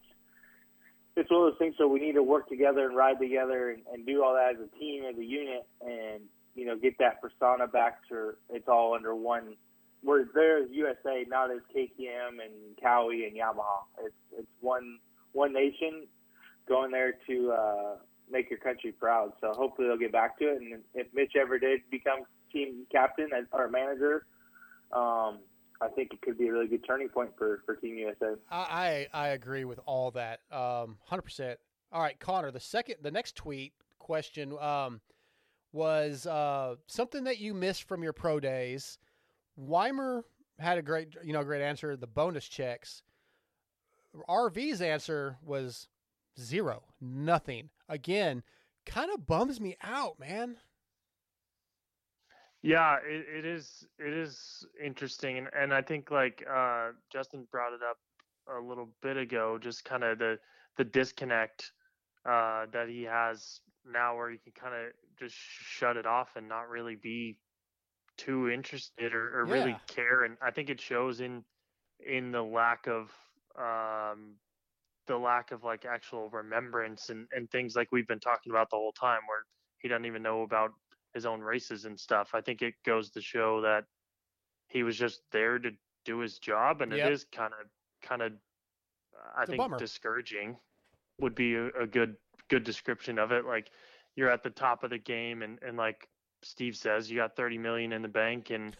it's 1.15 1.29
one 1.29 1.47
of 1.47 1.51
those 1.51 1.59
things. 1.59 1.75
So 1.77 1.88
we 1.88 1.99
need 1.99 2.13
to 2.13 2.23
work 2.23 2.47
together 2.47 2.88
and 2.88 2.95
ride 2.95 3.19
together 3.19 3.71
and, 3.71 3.83
and 3.93 4.05
do 4.05 4.23
all 4.23 4.33
that 4.33 4.55
as 4.55 4.67
a 4.67 4.79
team, 4.79 5.03
as 5.09 5.17
a 5.17 5.23
unit, 5.23 5.67
and 5.81 6.21
you 6.55 6.65
know, 6.65 6.75
get 6.75 6.97
that 6.99 7.21
persona 7.21 7.67
back 7.67 8.07
to 8.09 8.33
it's 8.49 8.67
all 8.67 8.93
under 8.93 9.15
one. 9.15 9.55
We're 10.03 10.25
there 10.33 10.63
as 10.63 10.69
USA, 10.71 11.25
not 11.27 11.51
as 11.51 11.59
KTM 11.75 12.41
and 12.43 12.75
Kawi 12.83 13.27
and 13.27 13.35
Yamaha. 13.35 13.83
It's 14.05 14.15
it's 14.39 14.47
one 14.59 14.99
one 15.33 15.53
nation 15.53 16.07
going 16.67 16.91
there 16.91 17.13
to 17.27 17.51
uh, 17.51 17.95
make 18.29 18.49
your 18.49 18.59
country 18.59 18.91
proud. 18.91 19.33
So 19.41 19.53
hopefully 19.55 19.88
they'll 19.88 19.97
get 19.97 20.11
back 20.11 20.39
to 20.39 20.45
it. 20.45 20.61
And 20.61 20.81
if 20.93 21.07
Mitch 21.13 21.33
ever 21.39 21.59
did 21.59 21.81
become 21.89 22.23
team 22.51 22.85
captain 22.91 23.29
or 23.51 23.69
manager, 23.69 24.25
um, 24.91 25.39
I 25.81 25.87
think 25.87 26.13
it 26.13 26.21
could 26.21 26.37
be 26.37 26.47
a 26.47 26.51
really 26.51 26.67
good 26.67 26.85
turning 26.85 27.09
point 27.09 27.31
for, 27.37 27.61
for 27.65 27.75
Team 27.75 27.97
USA. 27.97 28.35
I, 28.49 29.07
I 29.13 29.25
I 29.25 29.27
agree 29.29 29.65
with 29.65 29.79
all 29.85 30.11
that. 30.11 30.41
Um, 30.51 30.97
hundred 31.05 31.23
percent. 31.23 31.59
All 31.91 32.01
right, 32.01 32.19
Connor. 32.19 32.51
The 32.51 32.59
second, 32.59 32.97
the 33.01 33.11
next 33.11 33.35
tweet 33.35 33.73
question 33.99 34.57
um, 34.59 35.01
was 35.73 36.25
uh, 36.25 36.75
something 36.87 37.23
that 37.25 37.39
you 37.39 37.53
missed 37.53 37.83
from 37.83 38.03
your 38.03 38.13
pro 38.13 38.39
days. 38.39 38.97
Weimer 39.57 40.23
had 40.59 40.77
a 40.77 40.81
great, 40.81 41.15
you 41.23 41.33
know, 41.33 41.43
great 41.43 41.61
answer. 41.61 41.97
The 41.97 42.07
bonus 42.07 42.47
checks. 42.47 43.03
RV's 44.29 44.81
answer 44.81 45.37
was 45.43 45.87
zero, 46.39 46.83
nothing. 46.99 47.69
Again, 47.89 48.43
kind 48.85 49.11
of 49.11 49.25
bums 49.25 49.59
me 49.59 49.77
out, 49.81 50.19
man. 50.19 50.57
Yeah, 52.63 52.97
it, 53.03 53.25
it 53.39 53.45
is. 53.45 53.88
It 53.97 54.13
is 54.13 54.65
interesting, 54.83 55.39
and, 55.39 55.47
and 55.57 55.73
I 55.73 55.81
think 55.81 56.11
like 56.11 56.45
uh, 56.51 56.89
Justin 57.11 57.47
brought 57.51 57.73
it 57.73 57.81
up 57.88 57.97
a 58.55 58.61
little 58.61 58.89
bit 59.01 59.17
ago, 59.17 59.57
just 59.59 59.83
kind 59.83 60.03
of 60.03 60.19
the 60.19 60.38
the 60.77 60.83
disconnect 60.83 61.71
uh, 62.23 62.65
that 62.71 62.88
he 62.88 63.03
has 63.03 63.61
now, 63.85 64.15
where 64.15 64.29
he 64.29 64.38
can 64.38 64.53
kind 64.53 64.75
of 64.75 64.91
just 65.19 65.35
shut 65.35 65.97
it 65.97 66.05
off 66.05 66.35
and 66.35 66.47
not 66.47 66.69
really 66.69 66.95
be 66.95 67.38
too 68.17 68.49
interested 68.49 69.15
or, 69.15 69.39
or 69.39 69.45
really 69.45 69.75
care, 69.88 70.23
and 70.25 70.38
I 70.41 70.51
think 70.51 70.69
it 70.69 70.79
shows 70.79 71.19
in 71.19 71.43
in 72.05 72.31
the 72.31 72.43
lack 72.43 72.88
of 72.88 73.11
um, 73.57 74.35
the 75.07 75.17
lack 75.17 75.51
of 75.51 75.63
like 75.63 75.85
actual 75.85 76.29
remembrance 76.29 77.09
and, 77.09 77.27
and 77.31 77.49
things 77.49 77.75
like 77.75 77.88
we've 77.91 78.07
been 78.07 78.19
talking 78.19 78.51
about 78.51 78.69
the 78.69 78.75
whole 78.75 78.93
time, 78.93 79.21
where 79.27 79.45
he 79.79 79.88
doesn't 79.88 80.05
even 80.05 80.21
know 80.21 80.43
about 80.43 80.71
his 81.13 81.25
own 81.25 81.41
races 81.41 81.85
and 81.85 81.99
stuff. 81.99 82.31
I 82.33 82.41
think 82.41 82.61
it 82.61 82.75
goes 82.85 83.11
to 83.11 83.21
show 83.21 83.61
that 83.61 83.85
he 84.67 84.83
was 84.83 84.97
just 84.97 85.21
there 85.31 85.59
to 85.59 85.71
do 86.05 86.19
his 86.19 86.39
job, 86.39 86.81
and 86.81 86.91
Yep. 86.91 87.07
it 87.07 87.13
is 87.13 87.25
kind 87.25 87.53
of 87.53 87.67
kind 88.01 88.21
of 88.21 88.33
uh, 88.33 89.31
I 89.38 89.41
It's 89.41 89.51
think 89.51 89.77
discouraging 89.77 90.57
would 91.19 91.35
be 91.35 91.55
a, 91.55 91.67
a 91.69 91.88
good 91.88 92.15
good 92.49 92.63
description 92.63 93.19
of 93.19 93.31
it. 93.31 93.45
Like 93.45 93.71
you're 94.15 94.29
at 94.29 94.43
the 94.43 94.49
top 94.49 94.83
of 94.83 94.89
the 94.89 94.97
game, 94.97 95.41
and 95.41 95.59
and 95.61 95.77
like 95.77 96.07
Steve 96.43 96.75
says, 96.75 97.09
you 97.09 97.17
got 97.17 97.35
30 97.35 97.57
million 97.57 97.93
in 97.93 98.01
the 98.01 98.07
bank, 98.07 98.49
and 98.49 98.75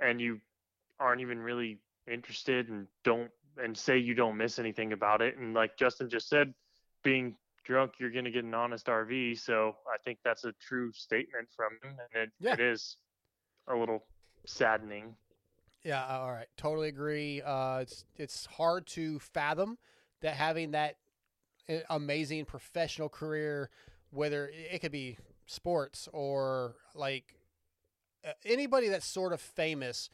and 0.00 0.20
you 0.20 0.40
aren't 0.98 1.20
even 1.20 1.38
really 1.38 1.78
interested 2.10 2.68
and 2.68 2.86
don't 3.04 3.30
and 3.62 3.76
say 3.76 3.98
you 3.98 4.14
don't 4.14 4.36
miss 4.36 4.58
anything 4.58 4.92
about 4.92 5.22
it. 5.22 5.36
And 5.36 5.54
like 5.54 5.76
Justin 5.76 6.08
just 6.08 6.28
said, 6.28 6.54
being 7.04 7.36
drunk, 7.70 7.92
you're 7.98 8.10
going 8.10 8.24
to 8.24 8.30
get 8.32 8.44
an 8.44 8.52
honest 8.52 8.86
RV. 8.86 9.38
So 9.38 9.76
I 9.86 9.96
think 10.04 10.18
that's 10.24 10.44
a 10.44 10.52
true 10.60 10.90
statement 10.92 11.48
from 11.54 11.72
him. 11.82 11.96
And 12.14 12.24
it, 12.24 12.32
Yeah. 12.40 12.54
it 12.54 12.60
is 12.60 12.96
a 13.68 13.76
little 13.76 14.04
saddening. 14.44 15.14
Yeah, 15.84 16.04
all 16.06 16.32
right, 16.32 16.48
totally 16.56 16.88
agree. 16.88 17.40
Uh, 17.40 17.78
it's 17.78 18.04
it's 18.16 18.44
hard 18.44 18.86
to 18.88 19.18
fathom 19.18 19.78
that 20.20 20.34
having 20.34 20.72
that 20.72 20.96
uh, 21.70 21.78
amazing 21.88 22.44
professional 22.44 23.08
career, 23.08 23.70
whether 24.10 24.50
it 24.52 24.80
could 24.80 24.92
be 24.92 25.16
sports 25.46 26.06
or 26.12 26.74
like 26.94 27.34
anybody 28.44 28.88
that's 28.88 29.06
sort 29.06 29.32
of 29.32 29.40
famous. 29.40 30.10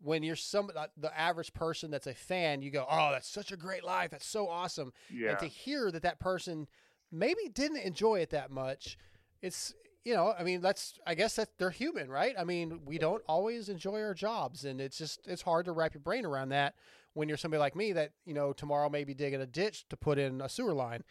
When 0.00 0.22
you're 0.22 0.34
some 0.34 0.70
uh, 0.74 0.86
the 0.96 1.16
average 1.16 1.52
person 1.52 1.90
that's 1.90 2.06
a 2.06 2.14
fan, 2.14 2.62
you 2.62 2.70
go, 2.70 2.86
"Oh, 2.90 3.10
that's 3.12 3.28
such 3.28 3.52
a 3.52 3.56
great 3.56 3.84
life. 3.84 4.10
That's 4.12 4.26
so 4.26 4.48
awesome." 4.48 4.94
Yeah. 5.10 5.30
And 5.30 5.38
to 5.40 5.46
hear 5.46 5.90
that 5.92 6.02
that 6.02 6.18
person 6.18 6.68
maybe 7.12 7.48
didn't 7.52 7.78
enjoy 7.78 8.20
it 8.20 8.30
that 8.30 8.50
much, 8.50 8.96
it's 9.40 9.74
you 10.04 10.14
know, 10.14 10.34
I 10.36 10.42
mean, 10.42 10.60
that's 10.60 10.98
I 11.06 11.14
guess 11.14 11.36
that 11.36 11.50
they're 11.58 11.70
human, 11.70 12.10
right? 12.10 12.34
I 12.36 12.44
mean, 12.44 12.80
we 12.84 12.98
don't 12.98 13.22
always 13.28 13.68
enjoy 13.68 14.00
our 14.02 14.14
jobs, 14.14 14.64
and 14.64 14.80
it's 14.80 14.98
just 14.98 15.20
it's 15.26 15.42
hard 15.42 15.66
to 15.66 15.72
wrap 15.72 15.94
your 15.94 16.00
brain 16.00 16.24
around 16.24 16.48
that 16.48 16.74
when 17.14 17.28
you're 17.28 17.38
somebody 17.38 17.60
like 17.60 17.76
me 17.76 17.92
that 17.92 18.12
you 18.24 18.34
know 18.34 18.52
tomorrow 18.52 18.88
may 18.88 19.04
be 19.04 19.14
digging 19.14 19.40
a 19.40 19.46
ditch 19.46 19.86
to 19.90 19.96
put 19.96 20.18
in 20.18 20.40
a 20.40 20.48
sewer 20.48 20.72
line, 20.72 21.04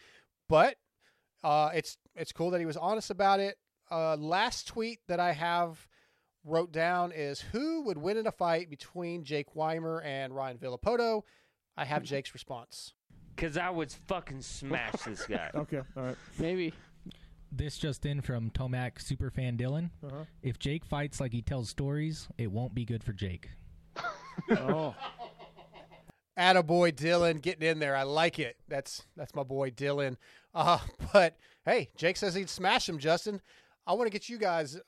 but 0.49 0.75
uh, 1.43 1.69
it's 1.73 1.97
it's 2.15 2.31
cool 2.31 2.51
that 2.51 2.59
he 2.59 2.65
was 2.65 2.77
honest 2.77 3.09
about 3.09 3.39
it. 3.39 3.57
Uh, 3.89 4.15
last 4.17 4.67
tweet 4.67 4.99
that 5.07 5.19
I 5.19 5.33
have 5.33 5.87
wrote 6.43 6.71
down 6.71 7.11
is 7.11 7.39
who 7.39 7.83
would 7.83 7.97
win 7.97 8.17
in 8.17 8.27
a 8.27 8.31
fight 8.31 8.69
between 8.69 9.23
Jake 9.23 9.55
Weimer 9.55 10.01
and 10.01 10.35
Ryan 10.35 10.57
Villopoto. 10.57 11.21
I 11.77 11.85
have 11.85 12.03
Jake's 12.03 12.33
response. 12.33 12.93
Because 13.41 13.57
I 13.57 13.72
would 13.72 13.91
fucking 13.91 14.43
smash 14.43 15.01
this 15.03 15.26
guy. 15.30 15.49
Okay, 15.55 15.81
all 15.97 16.03
right. 16.03 16.15
Maybe. 16.38 16.73
This 17.51 17.76
just 17.80 18.05
in 18.05 18.22
from 18.22 18.51
Tomac 18.51 19.03
superfan 19.03 19.59
Dylan. 19.59 19.89
Uh-huh. 20.05 20.26
If 20.43 20.59
Jake 20.59 20.85
fights 20.85 21.19
like 21.19 21.34
he 21.34 21.41
tells 21.41 21.68
stories, 21.68 22.27
it 22.38 22.51
won't 22.51 22.76
be 22.76 22.85
good 22.85 23.03
for 23.03 23.13
Jake. 23.13 23.49
oh. 24.51 24.93
Attaboy 26.38 26.93
Dylan 26.93 27.41
getting 27.41 27.68
in 27.68 27.80
there. 27.80 27.95
I 27.95 28.03
like 28.03 28.38
it. 28.38 28.57
That's 28.68 29.07
that's 29.18 29.34
my 29.34 29.43
boy 29.43 29.72
Dylan. 29.72 30.18
Uh, 30.53 30.77
but 31.13 31.35
hey, 31.65 31.89
Jake 31.97 32.18
says 32.18 32.35
he'd 32.35 32.47
smash 32.47 32.88
him, 32.88 32.99
Justin. 32.99 33.41
I 33.88 33.93
want 33.93 34.05
to 34.05 34.11
get 34.11 34.30
you 34.30 34.38
guys 34.38 34.80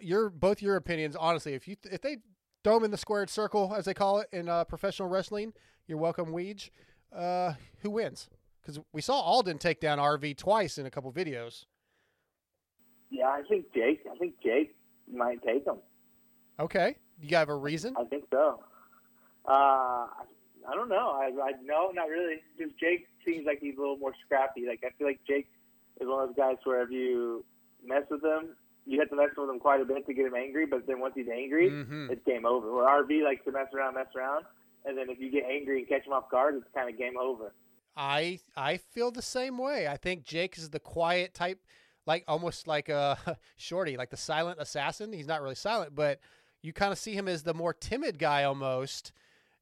your 0.00 0.30
both 0.30 0.60
your 0.60 0.74
opinions. 0.74 1.14
Honestly, 1.14 1.54
if 1.54 1.68
you 1.68 1.76
if 1.84 2.00
they 2.00 2.16
throw 2.64 2.76
him 2.76 2.84
in 2.84 2.90
the 2.90 2.98
squared 2.98 3.30
circle, 3.30 3.72
as 3.72 3.84
they 3.84 3.94
call 3.94 4.18
it 4.18 4.28
in 4.32 4.48
uh, 4.48 4.64
professional 4.64 5.08
wrestling, 5.08 5.52
you're 5.86 5.96
welcome, 5.96 6.32
Weege. 6.32 6.70
Uh, 7.12 7.54
who 7.80 7.90
wins? 7.90 8.28
Because 8.60 8.80
we 8.92 9.00
saw 9.00 9.14
Aldon 9.20 9.58
take 9.58 9.80
down 9.80 9.98
RV 9.98 10.36
twice 10.36 10.78
in 10.78 10.86
a 10.86 10.90
couple 10.90 11.10
videos. 11.12 11.64
Yeah, 13.10 13.28
I 13.28 13.42
think 13.48 13.66
Jake. 13.74 14.02
I 14.10 14.16
think 14.18 14.34
Jake 14.42 14.76
might 15.12 15.42
take 15.42 15.66
him. 15.66 15.76
Okay, 16.60 16.96
you 17.20 17.36
have 17.36 17.48
a 17.48 17.54
reason? 17.56 17.94
I 17.98 18.04
think 18.04 18.24
so. 18.30 18.62
Uh, 19.48 20.06
I 20.68 20.74
don't 20.74 20.88
know. 20.88 21.10
I, 21.10 21.30
I 21.42 21.52
no, 21.64 21.90
not 21.92 22.08
really. 22.08 22.36
Just 22.58 22.78
Jake 22.78 23.08
seems 23.26 23.46
like 23.46 23.58
he's 23.60 23.76
a 23.76 23.80
little 23.80 23.96
more 23.96 24.12
scrappy. 24.24 24.66
Like 24.68 24.80
I 24.84 24.90
feel 24.98 25.06
like 25.06 25.20
Jake 25.26 25.50
is 26.00 26.06
one 26.06 26.22
of 26.22 26.28
those 26.28 26.36
guys 26.36 26.56
where 26.64 26.82
if 26.82 26.90
you 26.90 27.44
mess 27.84 28.02
with 28.10 28.22
him, 28.22 28.50
you 28.86 29.00
have 29.00 29.08
to 29.10 29.16
mess 29.16 29.30
with 29.36 29.48
him 29.48 29.58
quite 29.58 29.80
a 29.80 29.84
bit 29.84 30.06
to 30.06 30.14
get 30.14 30.26
him 30.26 30.34
angry. 30.34 30.66
But 30.66 30.86
then 30.86 31.00
once 31.00 31.14
he's 31.16 31.28
angry, 31.28 31.70
Mhm. 31.70 32.10
it's 32.10 32.22
game 32.26 32.44
over. 32.46 32.70
Where 32.72 32.84
RV 32.86 33.22
likes 33.24 33.44
to 33.46 33.52
mess 33.52 33.68
around, 33.74 33.94
mess 33.94 34.14
around, 34.14 34.44
and 34.84 34.96
then 34.96 35.08
if 35.10 35.18
you 35.20 35.30
get 35.30 35.44
angry 35.44 35.78
and 35.80 35.88
catch 35.88 36.06
him 36.06 36.12
off 36.12 36.30
guard, 36.30 36.54
it's 36.56 36.66
kind 36.74 36.88
of 36.88 36.98
game 36.98 37.14
over. 37.20 37.52
I 37.96 38.40
I 38.56 38.76
feel 38.78 39.10
the 39.10 39.22
same 39.22 39.58
way. 39.58 39.88
I 39.88 39.96
think 39.96 40.24
Jake 40.24 40.56
is 40.58 40.70
the 40.70 40.80
quiet 40.80 41.34
type. 41.34 41.60
like 42.06 42.24
almost 42.26 42.66
like 42.66 42.88
a 42.88 43.18
Shorty, 43.56 43.96
like 43.96 44.10
the 44.10 44.16
silent 44.16 44.58
assassin. 44.60 45.12
He's 45.12 45.26
not 45.26 45.42
really 45.42 45.54
silent, 45.54 45.94
but 45.94 46.20
you 46.62 46.72
kind 46.72 46.92
of 46.92 46.98
see 46.98 47.14
him 47.14 47.28
as 47.28 47.42
the 47.42 47.54
more 47.54 47.74
timid 47.74 48.18
guy 48.18 48.44
almost. 48.44 49.12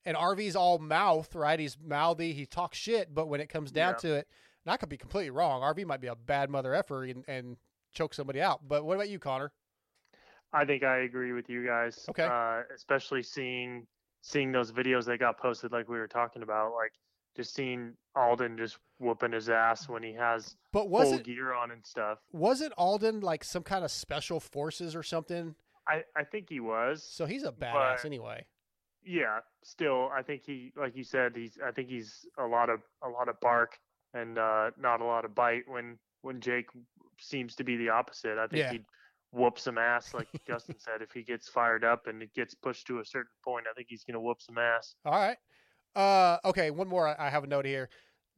And 0.05 0.17
RV's 0.17 0.57
all 0.57 0.79
mouth, 0.79 1.35
right? 1.35 1.59
He's 1.59 1.77
mouthy, 1.85 2.33
he 2.33 2.47
talks 2.47 2.79
shit, 2.79 3.13
but 3.15 3.27
when 3.29 3.41
it 3.41 3.49
comes 3.49 3.71
down 3.71 3.95
Yeah. 3.95 3.99
to 4.11 4.15
it, 4.15 4.29
and 4.65 4.73
I 4.73 4.77
could 4.77 4.89
be 4.89 4.97
completely 4.97 5.31
wrong. 5.31 5.61
RV 5.63 5.85
might 5.87 6.01
be 6.01 6.07
a 6.07 6.15
bad 6.15 6.49
mother 6.51 6.75
effer 6.75 7.05
and, 7.05 7.25
and 7.29 7.57
choke 7.93 8.15
somebody 8.15 8.41
out. 8.41 8.67
But 8.67 8.85
what 8.85 8.95
about 8.95 9.09
you, 9.11 9.19
Connor? 9.19 9.53
I 10.53 10.65
think 10.65 10.83
I 10.83 10.99
agree 10.99 11.33
with 11.33 11.51
you 11.51 11.67
guys. 11.67 12.07
Okay. 12.09 12.23
Uh, 12.25 12.63
especially 12.75 13.23
seeing 13.23 13.87
seeing 14.29 14.53
those 14.53 14.71
videos 14.73 15.07
that 15.07 15.19
got 15.19 15.39
posted, 15.39 15.73
like 15.73 15.89
we 15.89 15.97
were 15.99 16.07
talking 16.09 16.43
about, 16.43 16.75
like 16.75 16.93
just 17.37 17.55
seeing 17.55 17.95
Aldon 18.15 18.59
just 18.59 18.79
whooping 18.99 19.33
his 19.33 19.49
ass 19.49 19.89
when 19.89 20.03
he 20.03 20.13
has 20.13 20.57
But 20.73 20.91
was 20.91 21.09
full 21.09 21.19
it- 21.19 21.25
gear 21.25 21.55
on 21.55 21.71
and 21.71 21.85
stuff. 21.87 22.19
Wasn't 22.33 22.73
Aldon 22.77 23.21
like 23.21 23.43
some 23.43 23.63
kind 23.63 23.85
of 23.85 23.91
special 23.91 24.39
forces 24.41 24.95
or 24.95 25.03
something? 25.03 25.55
I 25.87 26.05
I 26.15 26.25
think 26.25 26.49
he 26.51 26.61
was. 26.61 27.03
So 27.03 27.25
he's 27.25 27.45
a 27.45 27.53
badass 27.53 28.05
anyway. 28.05 28.45
Yeah. 29.03 29.39
Still, 29.65 30.11
I 30.13 30.23
think 30.23 30.43
he, 30.45 30.73
like 30.77 30.95
you 30.95 31.05
said, 31.05 31.33
he's. 31.35 31.59
I 31.65 31.71
think 31.71 31.89
he's 31.89 32.27
a 32.39 32.45
lot 32.45 32.69
of 32.69 32.81
a 33.03 33.09
lot 33.09 33.29
of 33.31 33.41
bark 33.41 33.79
and 34.13 34.39
uh, 34.39 34.71
not 34.79 35.01
a 35.01 35.05
lot 35.05 35.25
of 35.25 35.35
bite. 35.35 35.63
When 35.67 35.99
when 36.23 36.41
Jake 36.41 36.67
seems 37.19 37.55
to 37.57 37.65
be 37.65 37.77
the 37.77 37.89
opposite. 37.89 38.37
I 38.39 38.47
think 38.49 38.59
Yeah. 38.65 38.73
he'd 38.73 38.85
whoop 39.33 39.59
some 39.59 39.79
ass, 39.79 40.15
like 40.15 40.29
Justin 40.47 40.77
said. 40.79 41.03
If 41.03 41.13
he 41.13 41.23
gets 41.23 41.49
fired 41.49 41.85
up 41.85 42.07
and 42.07 42.23
it 42.23 42.35
gets 42.35 42.55
pushed 42.55 42.87
to 42.89 43.01
a 43.01 43.05
certain 43.05 43.31
point, 43.45 43.67
I 43.71 43.75
think 43.75 43.89
he's 43.91 44.05
gonna 44.05 44.21
whoop 44.21 44.41
some 44.41 44.59
ass. 44.59 44.95
All 45.05 45.13
right. 45.13 45.37
Uh, 45.95 46.39
okay, 46.45 46.71
one 46.71 46.89
more. 46.89 47.09
I 47.09 47.27
I 47.27 47.31
have 47.31 47.45
a 47.45 47.47
note 47.49 47.65
here 47.65 47.89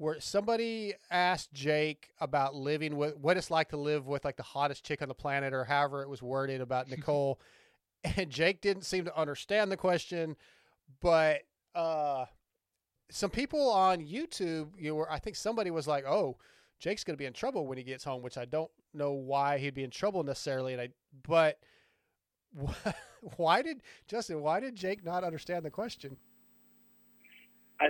where 0.00 0.18
somebody 0.18 0.94
asked 1.10 1.52
Jake 1.52 2.08
about 2.20 2.54
living 2.54 2.96
with 2.96 3.18
what 3.18 3.36
it's 3.36 3.50
like 3.50 3.68
to 3.68 3.76
live 3.76 4.06
with 4.06 4.24
like 4.24 4.38
the 4.38 4.42
hottest 4.42 4.82
chick 4.82 5.02
on 5.02 5.08
the 5.08 5.14
planet, 5.14 5.52
or 5.52 5.64
however 5.64 6.02
it 6.02 6.08
was 6.08 6.22
worded 6.22 6.62
about 6.62 6.88
Nicole. 6.90 7.38
and 8.16 8.30
Jake 8.30 8.62
didn't 8.62 8.84
seem 8.84 9.04
to 9.04 9.18
understand 9.18 9.70
the 9.70 9.76
question, 9.76 10.36
but 11.02 11.42
uh, 11.74 12.24
some 13.10 13.28
people 13.28 13.70
on 13.70 14.00
YouTube, 14.00 14.70
you 14.78 14.94
were, 14.94 15.12
I 15.12 15.18
think 15.18 15.36
somebody 15.36 15.70
was 15.70 15.86
like, 15.86 16.06
"Oh, 16.06 16.38
Jake's 16.78 17.04
going 17.04 17.14
to 17.14 17.18
be 17.18 17.26
in 17.26 17.34
trouble 17.34 17.66
when 17.66 17.76
he 17.76 17.84
gets 17.84 18.04
home," 18.04 18.22
which 18.22 18.38
I 18.38 18.46
don't 18.46 18.70
know 18.94 19.12
why 19.12 19.58
he'd 19.58 19.74
be 19.74 19.84
in 19.84 19.90
trouble 19.90 20.22
necessarily. 20.22 20.72
And 20.72 20.82
I, 20.82 20.88
but 21.26 21.58
why 23.36 23.62
did 23.62 23.82
Justin? 24.06 24.40
Why 24.40 24.60
did 24.60 24.76
Jake 24.76 25.04
not 25.04 25.24
understand 25.24 25.64
the 25.64 25.70
question? 25.70 26.16
I 27.80 27.88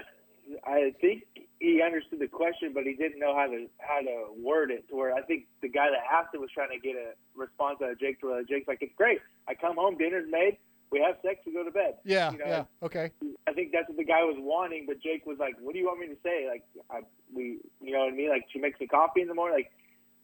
I 0.67 0.93
think 1.01 1.25
he 1.61 1.83
understood 1.83 2.19
the 2.19 2.27
question, 2.27 2.73
but 2.75 2.85
he 2.85 2.95
didn't 2.95 3.19
know 3.19 3.35
how 3.35 3.47
to 3.47 3.67
how 3.79 4.01
to 4.01 4.27
word 4.43 4.71
it. 4.71 4.89
To 4.89 4.97
where 4.97 5.15
I 5.15 5.23
think 5.23 5.45
the 5.63 5.69
guy 5.69 5.87
that 5.91 6.01
asked 6.13 6.35
it 6.35 6.41
was 6.41 6.51
trying 6.53 6.71
to 6.71 6.79
get 6.79 6.97
a 6.97 7.13
response 7.39 7.79
out 7.83 7.91
of 7.91 8.01
Jake. 8.01 8.21
To 8.21 8.29
where 8.29 8.45
Jake's 8.45 8.69
like, 8.69 8.79
"It's 8.81 8.95
great. 8.97 9.21
I 9.47 9.55
come 9.55 9.77
home, 9.77 9.97
dinner's 9.99 10.31
made, 10.31 10.59
we 10.91 11.01
have 11.01 11.17
sex, 11.23 11.41
we 11.47 11.53
go 11.53 11.65
to 11.65 11.71
bed." 11.71 11.95
Yeah, 12.05 12.33
You 12.33 12.39
know, 12.39 12.47
yeah, 12.47 12.65
okay. 12.83 13.11
I 13.47 13.53
think 13.53 13.73
that's 13.73 13.89
what 13.89 13.99
the 13.99 14.05
guy 14.05 14.25
was 14.25 14.37
wanting, 14.39 14.87
but 14.87 15.01
Jake 15.01 15.27
was 15.27 15.39
like, 15.39 15.55
"What 15.61 15.73
do 15.75 15.79
you 15.79 15.87
want 15.87 16.01
me 16.01 16.07
to 16.09 16.17
say?" 16.23 16.49
Like, 16.49 16.65
I, 16.91 17.01
we, 17.35 17.59
you 17.81 17.93
know 17.93 18.01
what 18.01 18.13
I 18.13 18.17
mean? 18.17 18.31
Like, 18.31 18.47
she 18.53 18.59
makes 18.59 18.81
me 18.81 18.87
coffee 18.87 19.21
in 19.21 19.29
the 19.29 19.35
morning. 19.35 19.57
Like, 19.59 19.71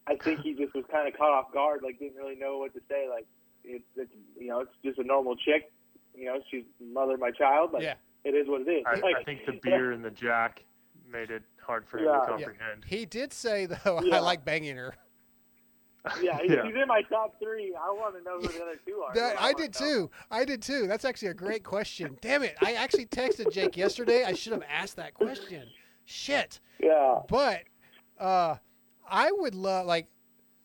I 0.06 0.16
think 0.16 0.40
he 0.40 0.54
just 0.54 0.74
was 0.74 0.84
kind 0.90 1.08
of 1.08 1.18
caught 1.18 1.32
off 1.32 1.52
guard. 1.52 1.80
Like, 1.82 1.98
didn't 1.98 2.16
really 2.16 2.36
know 2.36 2.58
what 2.58 2.72
to 2.74 2.80
say. 2.88 3.08
Like, 3.08 3.26
it's, 3.64 3.84
it's 3.96 4.10
you 4.38 4.48
know, 4.48 4.60
it's 4.60 4.70
just 4.84 4.98
a 4.98 5.04
normal 5.04 5.34
chick. 5.36 5.72
You 6.14 6.26
know, 6.26 6.38
she's 6.50 6.64
mother 6.80 7.14
of 7.14 7.20
my 7.20 7.30
child. 7.32 7.72
Like, 7.72 7.82
Yeah. 7.82 7.94
it 8.24 8.30
is 8.34 8.48
what 8.48 8.62
it 8.62 8.70
is. 8.70 8.84
I, 8.86 8.94
like, 9.00 9.16
I 9.20 9.24
think 9.24 9.44
the 9.46 9.52
beer 9.62 9.92
and 9.92 10.04
the 10.04 10.10
jack 10.10 10.62
made 11.10 11.30
it 11.30 11.42
hard 11.60 11.84
for 11.88 11.98
him 11.98 12.04
Yeah. 12.06 12.12
to 12.12 12.18
Yeah. 12.18 12.26
comprehend. 12.46 12.84
He 12.86 13.04
did 13.06 13.32
say 13.32 13.66
though, 13.66 14.00
Yeah. 14.02 14.16
I 14.16 14.20
like 14.20 14.44
banging 14.44 14.76
her. 14.76 14.94
Yeah, 16.22 16.38
he's, 16.42 16.52
Yeah. 16.52 16.64
he's 16.64 16.74
in 16.76 16.86
my 16.86 17.02
top 17.02 17.36
three. 17.42 17.74
I 17.74 17.90
want 17.90 18.16
to 18.16 18.22
know 18.22 18.38
who 18.38 18.46
the 18.46 18.62
other 18.62 18.78
two 18.86 19.02
are. 19.06 19.12
That, 19.14 19.40
I 19.40 19.52
did 19.52 19.72
too. 19.72 20.08
I 20.30 20.44
did 20.44 20.62
too. 20.62 20.86
That's 20.86 21.04
actually 21.04 21.28
a 21.28 21.34
great 21.34 21.64
question. 21.64 22.16
Damn 22.20 22.44
it! 22.44 22.54
I 22.62 22.74
actually 22.74 23.06
texted 23.06 23.52
Jake 23.52 23.76
yesterday. 23.76 24.22
I 24.24 24.32
should 24.32 24.52
have 24.52 24.62
asked 24.70 24.94
that 24.96 25.14
question. 25.14 25.68
Shit. 26.04 26.60
Yeah. 26.78 27.22
But 27.28 27.62
uh, 28.20 28.56
I 29.08 29.30
would 29.32 29.54
love 29.54 29.86
like 29.86 30.08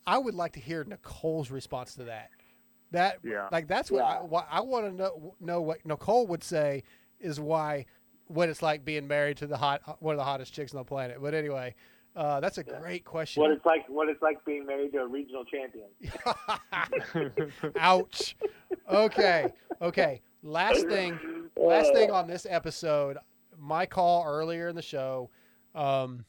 I 0.07 0.17
would 0.17 0.33
like 0.35 0.53
to 0.53 0.59
hear 0.59 0.83
Nicole's 0.83 1.51
response 1.51 1.95
to 1.95 2.05
that. 2.05 2.29
That 2.91 3.17
Yeah. 3.23 3.47
like 3.51 3.67
that's 3.67 3.89
what 3.91 4.03
I, 4.03 4.17
why 4.21 4.45
I 4.49 4.61
want 4.61 4.85
to 4.85 4.91
know 4.91 5.35
know 5.39 5.61
what 5.61 5.85
Nicole 5.85 6.27
would 6.27 6.43
say 6.43 6.83
is 7.19 7.39
why 7.39 7.85
what 8.27 8.49
it's 8.49 8.61
like 8.61 8.83
being 8.85 9.07
married 9.07 9.37
to 9.37 9.47
the 9.47 9.57
hot 9.57 10.01
one 10.01 10.13
of 10.13 10.17
the 10.17 10.23
hottest 10.25 10.53
chicks 10.53 10.73
on 10.73 10.79
the 10.79 10.83
planet. 10.85 11.17
But 11.21 11.33
anyway, 11.33 11.75
uh, 12.15 12.39
that's 12.39 12.57
a 12.57 12.63
great 12.63 13.05
question. 13.05 13.41
What 13.41 13.51
it's 13.51 13.65
like, 13.65 13.87
what 13.87 14.09
it's 14.09 14.21
like 14.21 14.43
being 14.45 14.65
married 14.65 14.91
to 14.93 14.99
a 14.99 15.07
regional 15.07 15.45
champion. 15.45 15.87
Ouch. 17.79 18.35
Okay. 18.89 19.47
Okay. 19.81 20.21
Last 20.43 20.87
thing. 20.87 21.19
Last 21.55 21.93
thing 21.93 22.11
on 22.11 22.27
this 22.27 22.45
episode. 22.49 23.17
My 23.57 23.85
call 23.85 24.25
earlier 24.25 24.67
in 24.69 24.75
the 24.75 24.81
show. 24.81 25.29
Um, 25.75 26.25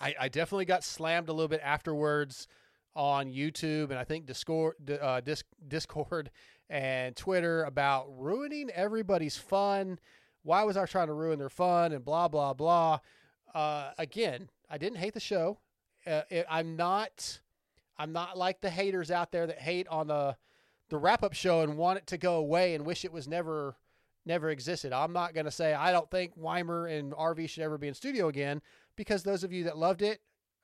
I, 0.00 0.14
I 0.20 0.28
definitely 0.28 0.64
got 0.64 0.84
slammed 0.84 1.28
a 1.28 1.32
little 1.32 1.48
bit 1.48 1.60
afterwards 1.62 2.48
on 2.94 3.32
YouTube 3.32 3.90
and 3.90 3.98
I 3.98 4.04
think 4.04 4.26
Discord, 4.26 4.74
uh, 4.90 5.20
Discord 5.68 6.30
and 6.70 7.16
Twitter 7.16 7.64
about 7.64 8.06
ruining 8.16 8.70
everybody's 8.70 9.36
fun. 9.36 9.98
Why 10.42 10.62
was 10.64 10.76
I 10.76 10.84
trying 10.86 11.08
to 11.08 11.12
ruin 11.12 11.38
their 11.38 11.48
fun 11.48 11.92
and 11.92 12.04
blah 12.04 12.28
blah 12.28 12.52
blah? 12.52 13.00
Uh, 13.54 13.90
again, 13.98 14.48
I 14.68 14.78
didn't 14.78 14.98
hate 14.98 15.14
the 15.14 15.20
show. 15.20 15.58
Uh, 16.06 16.22
it, 16.30 16.46
I'm 16.50 16.76
not. 16.76 17.40
I'm 17.96 18.12
not 18.12 18.36
like 18.36 18.60
the 18.60 18.70
haters 18.70 19.10
out 19.10 19.30
there 19.30 19.46
that 19.46 19.60
hate 19.60 19.86
on 19.88 20.08
the 20.08 20.36
the 20.90 20.98
wrap 20.98 21.22
up 21.22 21.32
show 21.32 21.60
and 21.60 21.76
want 21.76 21.98
it 21.98 22.06
to 22.08 22.18
go 22.18 22.36
away 22.36 22.74
and 22.74 22.84
wish 22.84 23.04
it 23.04 23.12
was 23.12 23.26
never 23.26 23.76
never 24.26 24.50
existed. 24.50 24.92
I'm 24.92 25.12
not 25.12 25.34
going 25.34 25.46
to 25.46 25.50
say 25.50 25.74
I 25.74 25.92
don't 25.92 26.10
think 26.10 26.32
Weimer 26.36 26.86
and 26.86 27.12
RV 27.12 27.48
should 27.48 27.62
ever 27.62 27.78
be 27.78 27.88
in 27.88 27.94
studio 27.94 28.28
again 28.28 28.62
because 28.96 29.22
those 29.22 29.44
of 29.44 29.52
you 29.52 29.64
that 29.64 29.76
loved 29.78 30.02
it, 30.02 30.20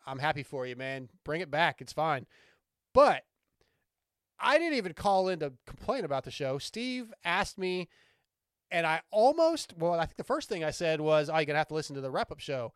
I'm 0.07 0.19
happy 0.19 0.43
for 0.43 0.67
you, 0.67 0.77
man. 0.77 1.09
Bring 1.25 1.41
it 1.41 1.51
back. 1.51 1.81
It's 1.81 1.93
fine. 1.93 2.27
But 2.95 3.23
I 4.39 4.59
didn't 4.59 4.79
even 4.79 4.95
call 4.95 5.29
in 5.29 5.39
to 5.41 5.53
complain 5.67 6.05
about 6.05 6.25
the 6.25 6.31
show. 6.31 6.59
Steve 6.59 7.13
asked 7.25 7.59
me 7.59 7.89
and 8.71 8.87
I 8.87 9.03
almost 9.11 9.75
well, 9.77 9.95
I 9.95 10.07
think 10.07 10.17
the 10.17 10.25
first 10.25 10.49
thing 10.49 10.63
I 10.65 10.71
said 10.71 11.01
was, 11.01 11.29
"Oh, 11.29 11.37
you're 11.37 11.45
gonna 11.45 11.59
have 11.59 11.69
to 11.69 11.75
listen 11.75 11.97
to 11.97 12.01
the 12.01 12.11
wrap 12.11 12.31
up 12.31 12.39
show." 12.41 12.73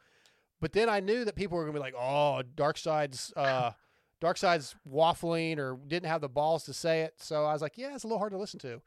But 0.61 0.73
then 0.73 0.89
I 0.89 1.01
knew 1.01 1.25
that 1.25 1.37
people 1.37 1.57
were 1.57 1.65
gonna 1.65 1.73
be 1.75 1.81
like, 1.81 1.95
"Oh, 1.97 2.43
Dark 2.57 2.79
Side's 2.79 3.33
uh, 3.37 3.71
Dark 4.21 4.37
Side's 4.37 4.75
waffling 4.89 5.59
or 5.59 5.79
didn't 5.87 6.09
have 6.09 6.21
the 6.21 6.29
balls 6.29 6.65
to 6.65 6.75
say 6.75 7.03
it." 7.03 7.15
So 7.19 7.45
I 7.45 7.53
was 7.53 7.63
like, 7.63 7.79
"Yeah, 7.79 7.95
it's 7.95 8.03
a 8.05 8.09
little 8.09 8.19
hard 8.19 8.33
to 8.33 8.39
listen 8.39 8.59
to." 8.61 8.83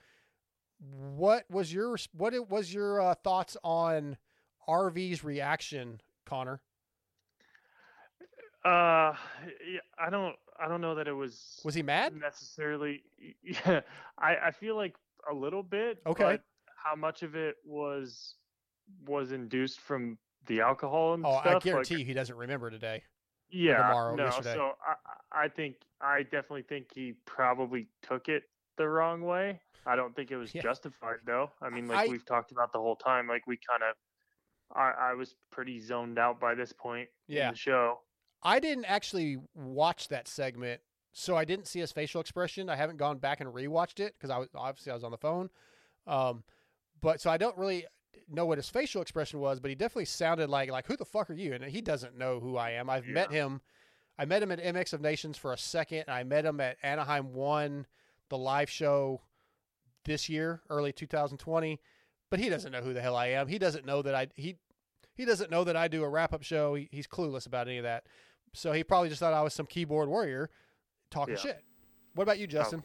What 0.79 1.45
was 1.49 1.73
your 1.73 1.97
what 2.11 2.33
it- 2.33 2.49
was 2.49 2.73
your 2.73 3.01
uh, 3.01 3.15
thoughts 3.15 3.55
on 3.63 4.17
RV's 4.67 5.23
reaction, 5.23 6.01
Connor? 6.27 6.61
Uh, 8.65 9.13
yeah, 9.65 9.79
I 9.97 10.09
don't, 10.09 10.35
I 10.59 10.67
don't 10.67 10.81
know 10.81 10.95
that 10.95 11.07
it 11.07 11.13
was. 11.13 11.61
Was 11.63 11.73
he 11.73 11.83
mad? 11.83 12.13
Necessarily, 12.15 13.03
yeah. 13.43 13.81
I, 14.17 14.35
I 14.47 14.51
feel 14.51 14.75
like 14.75 14.95
a 15.29 15.33
little 15.33 15.63
bit. 15.63 15.99
Okay. 16.05 16.23
But 16.23 16.41
how 16.75 16.95
much 16.95 17.23
of 17.23 17.35
it 17.35 17.55
was 17.65 18.35
was 19.05 19.31
induced 19.31 19.79
from 19.79 20.17
the 20.47 20.61
alcohol 20.61 21.13
and 21.13 21.23
stuff? 21.23 21.33
Oh, 21.35 21.39
stuff? 21.39 21.49
I 21.49 21.53
Like, 21.55 21.63
guarantee 21.63 21.99
you 21.99 22.05
he 22.05 22.13
doesn't 22.13 22.35
remember 22.35 22.69
today. 22.69 23.03
yeah. 23.49 23.77
tomorrow, 23.77 24.15
no. 24.15 24.25
yesterday. 24.25 24.53
So 24.55 24.71
I, 25.33 25.43
I 25.45 25.47
think 25.47 25.75
I 26.01 26.23
definitely 26.23 26.63
think 26.63 26.87
he 26.93 27.13
probably 27.25 27.87
took 28.01 28.27
it 28.27 28.43
the 28.77 28.87
wrong 28.87 29.21
way. 29.21 29.61
I 29.85 29.95
don't 29.95 30.13
think 30.15 30.31
it 30.31 30.37
was 30.37 30.53
Yeah. 30.55 30.61
justified 30.61 31.17
though. 31.25 31.51
I 31.61 31.69
mean, 31.69 31.87
like 31.87 32.09
I- 32.09 32.11
we've 32.11 32.25
talked 32.25 32.51
about 32.51 32.73
the 32.73 32.79
whole 32.79 32.95
time. 32.97 33.27
Like 33.27 33.47
we 33.47 33.57
kind 33.69 33.83
of, 33.89 33.95
I, 34.75 34.91
I 35.11 35.13
was 35.13 35.35
pretty 35.51 35.79
zoned 35.79 36.19
out 36.19 36.39
by 36.39 36.55
this 36.55 36.73
point 36.73 37.09
Yeah. 37.27 37.47
in 37.47 37.53
the 37.53 37.57
show. 37.57 37.99
I 38.43 38.59
didn't 38.59 38.85
actually 38.85 39.37
watch 39.55 40.09
that 40.09 40.27
segment, 40.27 40.81
so 41.13 41.35
I 41.35 41.45
didn't 41.45 41.67
see 41.67 41.79
his 41.79 41.91
facial 41.91 42.21
expression. 42.21 42.69
I 42.69 42.75
haven't 42.75 42.97
gone 42.97 43.17
back 43.17 43.41
and 43.41 43.51
rewatched 43.53 43.99
it 43.99 44.13
because 44.17 44.29
I 44.29 44.37
was 44.37 44.47
obviously 44.53 44.91
I 44.91 44.95
was 44.95 45.03
on 45.03 45.11
the 45.11 45.17
phone. 45.17 45.49
Um, 46.05 46.43
but 47.01 47.19
so 47.21 47.29
I 47.29 47.37
don't 47.37 47.57
really 47.57 47.85
know 48.29 48.45
what 48.45 48.57
his 48.57 48.69
facial 48.69 49.01
expression 49.01 49.39
was, 49.39 49.59
but 49.59 49.69
he 49.69 49.75
definitely 49.75 50.05
sounded 50.05 50.49
like 50.49 50.69
like 50.69 50.85
who 50.85 50.95
the 50.97 51.05
fuck 51.05 51.29
are 51.29 51.33
you? 51.33 51.53
And 51.53 51.63
he 51.63 51.81
doesn't 51.81 52.17
know 52.17 52.39
who 52.39 52.57
I 52.57 52.71
am. 52.71 52.89
I've 52.89 53.05
met 53.05 53.31
him. 53.31 53.61
I 54.19 54.25
met 54.25 54.41
him 54.43 54.51
at 54.51 54.63
MX 54.63 54.93
of 54.93 55.01
Nations 55.01 55.37
for 55.37 55.53
a 55.53 55.57
second. 55.57 55.99
And 56.07 56.09
I 56.11 56.23
met 56.23 56.45
him 56.45 56.59
at 56.59 56.77
Anaheim 56.83 57.33
One, 57.33 57.85
the 58.29 58.37
live 58.37 58.69
show 58.69 59.21
this 60.05 60.29
year, 60.29 60.61
early 60.69 60.91
2020. 60.91 61.79
But 62.29 62.39
he 62.39 62.49
doesn't 62.49 62.71
know 62.71 62.81
who 62.81 62.93
the 62.93 63.01
hell 63.01 63.15
I 63.15 63.27
am. 63.27 63.47
He 63.47 63.57
doesn't 63.57 63.85
know 63.85 64.01
that 64.01 64.13
I 64.15 64.27
he 64.35 64.57
he 65.15 65.25
doesn't 65.25 65.49
know 65.49 65.63
that 65.63 65.75
I 65.75 65.87
do 65.87 66.03
a 66.03 66.09
wrap 66.09 66.33
up 66.33 66.43
show. 66.43 66.75
He, 66.75 66.89
he's 66.91 67.07
clueless 67.07 67.47
about 67.47 67.67
any 67.67 67.77
of 67.77 67.83
that. 67.83 68.05
So 68.53 68.71
he 68.71 68.83
probably 68.83 69.09
just 69.09 69.19
thought 69.19 69.33
I 69.33 69.41
was 69.41 69.53
some 69.53 69.65
keyboard 69.65 70.09
warrior 70.09 70.49
talking 71.09 71.35
Yeah. 71.35 71.39
shit. 71.41 71.63
What 72.15 72.23
about 72.23 72.39
you, 72.39 72.47
Justin? 72.47 72.83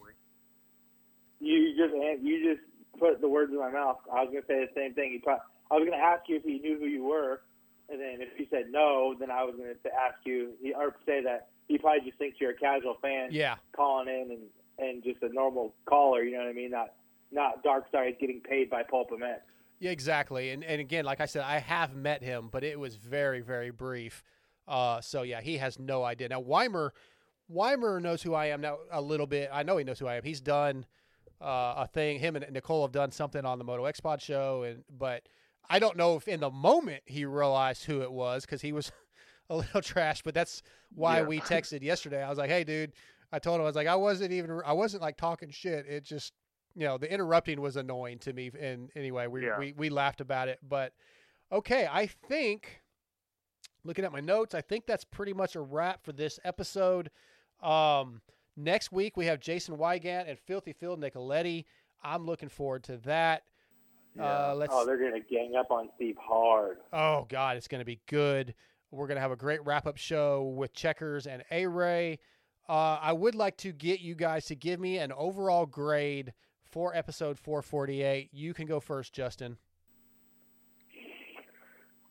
You 1.40 1.74
just 1.76 1.94
you 2.22 2.54
just 2.54 2.62
put 2.98 3.20
the 3.20 3.28
words 3.28 3.52
in 3.52 3.58
my 3.58 3.70
mouth. 3.70 3.98
I 4.12 4.22
was 4.22 4.28
gonna 4.28 4.46
say 4.46 4.60
the 4.64 4.70
same 4.80 4.94
thing. 4.94 5.12
You 5.12 5.20
pro- 5.20 5.38
I 5.70 5.74
was 5.74 5.88
gonna 5.88 6.02
ask 6.02 6.22
you 6.28 6.36
if 6.36 6.44
you 6.44 6.60
knew 6.60 6.78
who 6.78 6.86
you 6.86 7.02
were, 7.04 7.42
and 7.88 8.00
then 8.00 8.18
if 8.20 8.38
you 8.38 8.46
said 8.50 8.66
no, 8.70 9.14
then 9.18 9.30
I 9.30 9.42
was 9.44 9.56
gonna 9.56 9.74
to 9.74 9.90
ask 9.94 10.18
you 10.24 10.52
or 10.76 10.94
say 11.04 11.22
that 11.22 11.48
he 11.68 11.78
probably 11.78 12.02
just 12.06 12.18
thinks 12.18 12.40
you're 12.40 12.50
a 12.50 12.56
casual 12.56 12.96
fan. 13.02 13.28
Yeah. 13.32 13.56
Calling 13.74 14.08
in 14.08 14.30
and 14.30 14.42
and 14.78 15.02
just 15.02 15.22
a 15.22 15.28
normal 15.32 15.74
caller. 15.86 16.22
You 16.22 16.32
know 16.32 16.44
what 16.44 16.48
I 16.48 16.52
mean? 16.52 16.70
Not 16.70 16.92
not 17.32 17.62
Dark 17.62 17.84
Side 17.90 18.16
getting 18.20 18.40
paid 18.40 18.70
by 18.70 18.82
Pulp 18.82 19.10
MX. 19.10 19.38
Yeah, 19.80 19.90
exactly. 19.90 20.50
And 20.50 20.62
and 20.62 20.80
again, 20.80 21.04
like 21.04 21.20
I 21.20 21.26
said, 21.26 21.42
I 21.44 21.58
have 21.58 21.94
met 21.94 22.22
him, 22.22 22.48
but 22.52 22.62
it 22.64 22.78
was 22.78 22.96
very 22.96 23.40
very 23.40 23.70
brief. 23.70 24.22
Uh, 24.68 25.00
so 25.00 25.22
yeah, 25.22 25.40
he 25.40 25.56
has 25.58 25.78
no 25.78 26.04
idea. 26.04 26.28
Now 26.28 26.40
Weimer, 26.40 26.92
Weimer 27.48 28.00
knows 28.00 28.22
who 28.22 28.34
I 28.34 28.46
am 28.46 28.60
now 28.60 28.78
a 28.90 29.00
little 29.02 29.26
bit. 29.26 29.50
I 29.52 29.62
know 29.64 29.76
he 29.76 29.84
knows 29.84 29.98
who 29.98 30.06
I 30.06 30.16
am. 30.16 30.22
He's 30.22 30.40
done 30.40 30.86
uh, 31.40 31.74
a 31.78 31.88
thing. 31.92 32.20
Him 32.20 32.36
and 32.36 32.48
Nicole 32.52 32.82
have 32.84 32.92
done 32.92 33.10
something 33.10 33.44
on 33.44 33.58
the 33.58 33.64
Moto 33.64 33.84
X 33.86 33.98
Pod 34.00 34.22
show, 34.22 34.62
and 34.62 34.84
but 34.96 35.28
I 35.68 35.78
don't 35.78 35.96
know 35.96 36.16
if 36.16 36.28
in 36.28 36.40
the 36.40 36.50
moment 36.50 37.02
he 37.06 37.24
realized 37.24 37.84
who 37.84 38.02
it 38.02 38.12
was 38.12 38.44
because 38.46 38.62
he 38.62 38.72
was 38.72 38.92
a 39.50 39.56
little 39.56 39.80
trash. 39.82 40.22
But 40.22 40.34
that's 40.34 40.62
why 40.94 41.18
Yeah. 41.18 41.26
we 41.26 41.40
texted 41.40 41.82
yesterday. 41.82 42.22
I 42.22 42.28
was 42.28 42.38
like, 42.38 42.50
hey, 42.50 42.62
dude. 42.64 42.92
I 43.34 43.38
told 43.38 43.56
him 43.56 43.62
I 43.62 43.64
was 43.64 43.76
like, 43.76 43.86
I 43.86 43.96
wasn't 43.96 44.30
even, 44.32 44.60
I 44.66 44.74
wasn't 44.74 45.02
like 45.02 45.16
talking 45.16 45.48
shit. 45.50 45.86
It 45.86 46.04
just, 46.04 46.34
you 46.74 46.86
know, 46.86 46.98
the 46.98 47.12
interrupting 47.12 47.60
was 47.60 47.76
annoying 47.76 48.18
to 48.20 48.32
me. 48.32 48.50
And 48.58 48.90
anyway, 48.96 49.26
we 49.26 49.46
Yeah. 49.46 49.58
we 49.58 49.72
we 49.72 49.90
laughed 49.90 50.20
about 50.20 50.48
it. 50.48 50.58
But 50.66 50.92
okay, 51.50 51.88
I 51.90 52.06
think 52.06 52.80
looking 53.84 54.04
at 54.04 54.12
my 54.12 54.20
notes, 54.20 54.54
I 54.54 54.60
think 54.60 54.86
that's 54.86 55.04
pretty 55.04 55.32
much 55.34 55.56
a 55.56 55.60
wrap 55.60 56.04
for 56.04 56.12
this 56.12 56.38
episode. 56.44 57.10
Um, 57.62 58.20
next 58.56 58.92
week 58.92 59.16
we 59.16 59.26
have 59.26 59.40
Jason 59.40 59.76
Weigandt 59.76 60.28
and 60.28 60.38
Filthy 60.38 60.72
Phil 60.72 60.96
Nicoletti. 60.96 61.64
I'm 62.02 62.26
looking 62.26 62.48
forward 62.48 62.84
to 62.84 62.96
that. 62.98 63.42
Uh, 64.20 64.54
let's. 64.54 64.72
oh, 64.76 64.84
they're 64.84 64.98
gonna 64.98 65.20
gang 65.20 65.54
up 65.56 65.70
on 65.70 65.88
Steve 65.96 66.16
hard. 66.20 66.78
Oh 66.92 67.26
God, 67.28 67.56
it's 67.56 67.68
going 67.68 67.80
to 67.80 67.84
be 67.86 68.00
good. 68.08 68.54
We're 68.90 69.06
going 69.06 69.16
to 69.16 69.22
have 69.22 69.30
a 69.30 69.36
great 69.36 69.64
wrap 69.64 69.86
up 69.86 69.96
show 69.96 70.52
with 70.54 70.74
Checkers 70.74 71.26
and 71.26 71.42
A 71.50 71.66
Ray. 71.66 72.18
Uh, 72.68 72.98
I 73.00 73.14
would 73.14 73.34
like 73.34 73.56
to 73.58 73.72
get 73.72 74.00
you 74.00 74.14
guys 74.14 74.44
to 74.46 74.54
give 74.54 74.78
me 74.78 74.98
an 74.98 75.12
overall 75.12 75.64
grade 75.64 76.34
for 76.72 76.96
episode 76.96 77.38
448. 77.38 78.30
You 78.32 78.54
can 78.54 78.66
go 78.66 78.80
first, 78.80 79.12
Justin. 79.12 79.58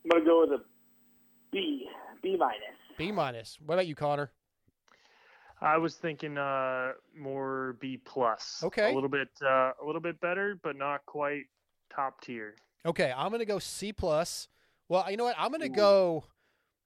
I'm 0.03 0.09
gonna 0.09 0.25
go 0.25 0.41
with 0.41 0.59
a 0.59 0.63
B, 1.51 1.87
B 2.21 2.37
minus. 2.39 2.57
B 2.97 3.11
minus. 3.11 3.57
What 3.65 3.75
about 3.75 3.87
you, 3.87 3.95
Connor? 3.95 4.31
I 5.59 5.77
was 5.77 5.95
thinking 5.95 6.37
uh, 6.37 6.93
more 7.15 7.75
B 7.79 7.97
plus. 8.03 8.61
Okay. 8.63 8.91
A 8.91 8.95
little 8.95 9.09
bit, 9.09 9.29
uh, 9.43 9.71
a 9.81 9.85
little 9.85 10.01
bit 10.01 10.19
better, 10.19 10.57
but 10.63 10.75
not 10.75 11.05
quite 11.05 11.43
top 11.93 12.21
tier. 12.21 12.55
Okay, 12.83 13.13
I'm 13.15 13.29
going 13.29 13.41
to 13.41 13.45
go 13.45 13.59
C 13.59 13.93
plus. 13.93 14.47
Well, 14.89 15.05
you 15.09 15.17
know 15.17 15.25
what? 15.25 15.35
I'm 15.37 15.49
going 15.49 15.61
to 15.61 15.69
go 15.69 16.23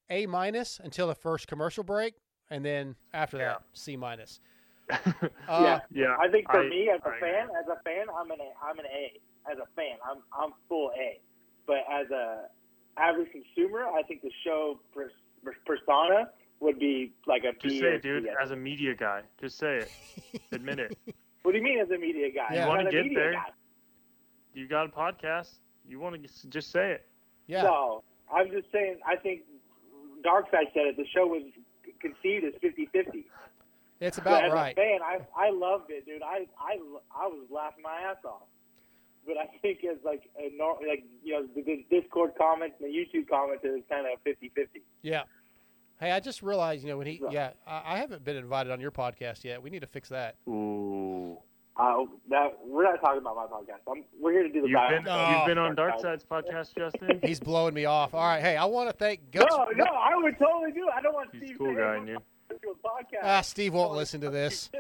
A 0.10 0.26
minus 0.26 0.82
until 0.84 1.08
the 1.08 1.16
first 1.16 1.48
commercial 1.48 1.86
break, 1.86 2.16
and 2.50 2.66
then 2.66 2.96
after 3.14 3.38
that, 3.38 3.62
C 3.74 3.96
minus. 3.96 4.42
Uh, 5.48 5.80
yeah, 5.92 6.16
I 6.20 6.28
think 6.30 6.50
for 6.50 6.62
I- 6.62 6.70
me 6.70 6.90
as 6.94 7.02
a 7.06 7.10
I 7.10 7.20
fan, 7.20 7.48
as 7.60 7.68
a 7.68 7.82
fan, 7.84 8.06
I'm 8.16 8.30
an 8.32 8.40
A. 8.40 8.66
I'm 8.66 8.80
an 8.80 8.86
A. 8.86 9.20
As 9.52 9.58
a 9.58 9.66
fan, 9.76 9.98
I'm 10.04 10.18
I'm 10.38 10.54
full 10.68 10.92
A. 10.98 11.20
But 11.68 11.78
as 11.92 12.10
a 12.12 12.46
average 12.98 13.30
consumer, 13.32 13.86
I 13.86 14.04
think 14.04 14.22
the 14.22 14.32
show 14.44 14.80
pers- 14.94 15.12
persona 15.66 16.30
would 16.60 16.80
be 16.80 17.14
like 17.28 17.44
a 17.44 17.54
Just 17.60 17.80
say 17.80 17.96
it, 17.96 18.02
dude. 18.02 18.28
As 18.42 18.52
a 18.52 18.56
media 18.56 18.94
guy, 18.96 19.22
just 19.42 19.58
say 19.58 19.78
it. 19.78 19.92
Admit 20.52 20.80
it. 20.80 20.98
What 21.44 21.52
do 21.52 21.60
you 21.60 21.64
mean 21.64 21.80
as 21.80 21.92
a 21.92 21.98
media 22.00 22.32
guy? 22.34 22.60
You 22.60 22.68
want 22.68 22.86
to 22.88 22.92
get 22.92 23.04
media 23.04 23.20
there. 23.20 23.32
guy. 23.34 23.50
You 24.56 24.68
got 24.68 24.88
a 24.88 24.90
podcast. 24.90 25.52
You 25.88 26.00
want 26.00 26.16
to 26.20 26.48
just 26.48 26.72
say 26.72 26.94
it. 26.94 27.08
Yeah. 27.46 27.62
No, 27.62 28.02
I'm 28.34 28.50
just 28.50 28.72
saying. 28.72 28.98
I 29.06 29.16
think 29.16 29.42
Darkside 30.26 30.74
said 30.74 30.88
it. 30.88 30.98
The 30.98 31.06
show 31.14 31.28
was 31.28 31.44
conceived 32.02 32.46
as 32.46 32.54
50-50. 32.64 33.26
It's 34.02 34.18
So 34.18 34.22
about 34.22 34.46
as 34.46 34.52
right. 34.54 34.74
a 34.74 34.76
fan, 34.76 35.00
I 35.02 35.20
I 35.36 35.50
loved 35.52 35.90
it, 35.90 36.06
dude. 36.06 36.22
I 36.22 36.48
I 36.60 36.78
I 37.16 37.28
was 37.28 37.48
laughing 37.50 37.84
my 37.84 37.96
ass 38.10 38.18
off. 38.26 38.44
But 39.26 39.38
I 39.38 39.48
think 39.62 39.80
as 39.84 39.98
like 40.04 40.24
a 40.38 40.52
nor- 40.56 40.80
like 40.88 41.04
you 41.24 41.34
know 41.34 41.48
the, 41.56 41.62
the 41.64 41.86
Discord 41.90 42.34
comments 42.38 42.76
and 42.80 42.90
the 42.90 42.96
YouTube 42.96 43.28
comments 43.30 43.64
it 43.64 43.70
was 43.70 43.82
kind 43.90 44.06
of 44.06 44.20
50-50. 44.24 44.82
Yeah. 45.02 45.24
Hey, 46.00 46.12
I 46.12 46.20
just 46.20 46.44
realized, 46.44 46.84
you 46.84 46.90
know, 46.90 46.98
when 46.98 47.08
he, 47.08 47.22
yeah, 47.32 47.52
I, 47.66 47.94
I 47.94 47.98
haven't 48.00 48.26
been 48.26 48.36
invited 48.36 48.70
on 48.74 48.82
your 48.82 48.92
podcast 48.92 49.46
yet. 49.46 49.64
We 49.64 49.70
need 49.70 49.80
to 49.80 49.88
fix 49.88 50.10
that. 50.10 50.36
Ooh. 50.46 51.38
Uh, 51.78 52.04
that 52.30 52.58
we're 52.66 52.84
not 52.84 53.00
talking 53.00 53.20
about 53.22 53.36
my 53.38 53.46
podcast. 53.46 53.80
I'm, 53.90 54.04
we're 54.20 54.34
here 54.34 54.44
to 54.44 54.50
do 54.50 54.62
the. 54.62 54.68
You've 54.68 54.90
been, 54.90 55.04
bio- 55.06 55.38
you've 55.38 55.46
been 55.48 55.58
on 55.58 55.74
Dark 55.74 56.00
Side's 56.02 56.26
podcast, 56.26 56.76
Justin. 56.78 57.20
He's 57.24 57.40
blowing 57.40 57.74
me 57.74 57.86
off. 57.86 58.14
All 58.14 58.22
right. 58.26 58.42
Hey, 58.42 58.58
I 58.58 58.66
want 58.66 58.90
to 58.90 58.96
thank 58.96 59.32
Guts. 59.32 59.48
No, 59.50 59.66
no, 59.74 59.86
I 59.86 60.16
would 60.16 60.38
totally 60.38 60.74
do. 60.74 60.86
it. 60.88 60.94
I 60.96 61.02
don't 61.02 61.14
want 61.14 61.30
He's 61.32 61.44
Steve 61.44 61.58
cool 61.58 61.74
to 61.74 61.80
guy, 61.80 61.96
and 61.96 62.08
you- 62.10 62.18
gonna 62.50 62.60
a 62.74 62.88
podcast. 62.88 63.24
Ah, 63.24 63.42
Steve 63.42 63.74
won't 63.74 63.94
listen 63.94 64.22
to 64.22 64.30
this. 64.32 64.70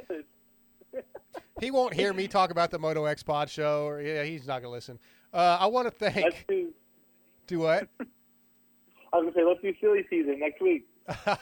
He 1.62 1.72
won't 1.72 1.94
hear 1.94 2.14
me 2.14 2.28
talk 2.30 2.52
about 2.52 2.70
the 2.72 2.80
Moto 2.80 3.06
X 3.06 3.24
Pod 3.24 3.50
show, 3.50 3.86
or 3.88 4.02
yeah, 4.02 4.24
he's 4.24 4.46
not 4.48 4.62
gonna 4.62 4.74
listen. 4.74 5.00
Uh, 5.34 5.58
I 5.60 5.68
want 5.68 5.88
to 5.88 5.94
Let's 6.06 6.16
thank. 6.16 6.46
do. 6.48 6.74
Do 7.48 7.60
what? 7.60 7.88
I 8.00 9.18
was 9.18 9.24
gonna 9.24 9.32
say 9.34 9.44
let's 9.44 9.62
do 9.62 9.74
silly 9.80 10.06
season 10.10 10.40
next 10.40 10.62
week. 10.62 10.86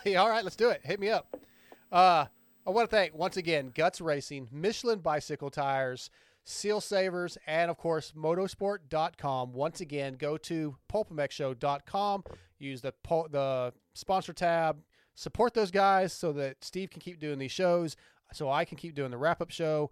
yeah, 0.05 0.17
all 0.21 0.29
right, 0.29 0.43
let's 0.43 0.55
do 0.55 0.69
it. 0.69 0.81
Hit 0.83 0.99
me 0.99 1.09
up. 1.09 1.35
Uh, 1.91 2.25
I 2.65 2.69
want 2.69 2.89
to 2.89 2.95
thank 2.95 3.15
once 3.15 3.37
again 3.37 3.71
Guts 3.73 4.01
Racing, 4.01 4.49
Michelin 4.51 4.99
Bicycle 4.99 5.49
Tires, 5.49 6.09
Seal 6.43 6.79
Savers, 6.81 7.37
and 7.47 7.69
of 7.71 7.77
course 7.77 8.13
Motosport.com. 8.15 9.53
Once 9.53 9.81
again, 9.81 10.13
go 10.15 10.37
to 10.37 10.75
PulpMXShow.com. 10.91 12.23
Use 12.59 12.81
the 12.81 12.93
the 13.31 13.73
sponsor 13.93 14.33
tab. 14.33 14.77
Support 15.15 15.53
those 15.53 15.71
guys 15.71 16.13
so 16.13 16.31
that 16.33 16.63
Steve 16.63 16.89
can 16.89 17.01
keep 17.01 17.19
doing 17.19 17.39
these 17.39 17.51
shows, 17.51 17.95
so 18.31 18.49
I 18.49 18.65
can 18.65 18.77
keep 18.77 18.95
doing 18.95 19.11
the 19.11 19.17
wrap 19.17 19.41
up 19.41 19.51
show. 19.51 19.91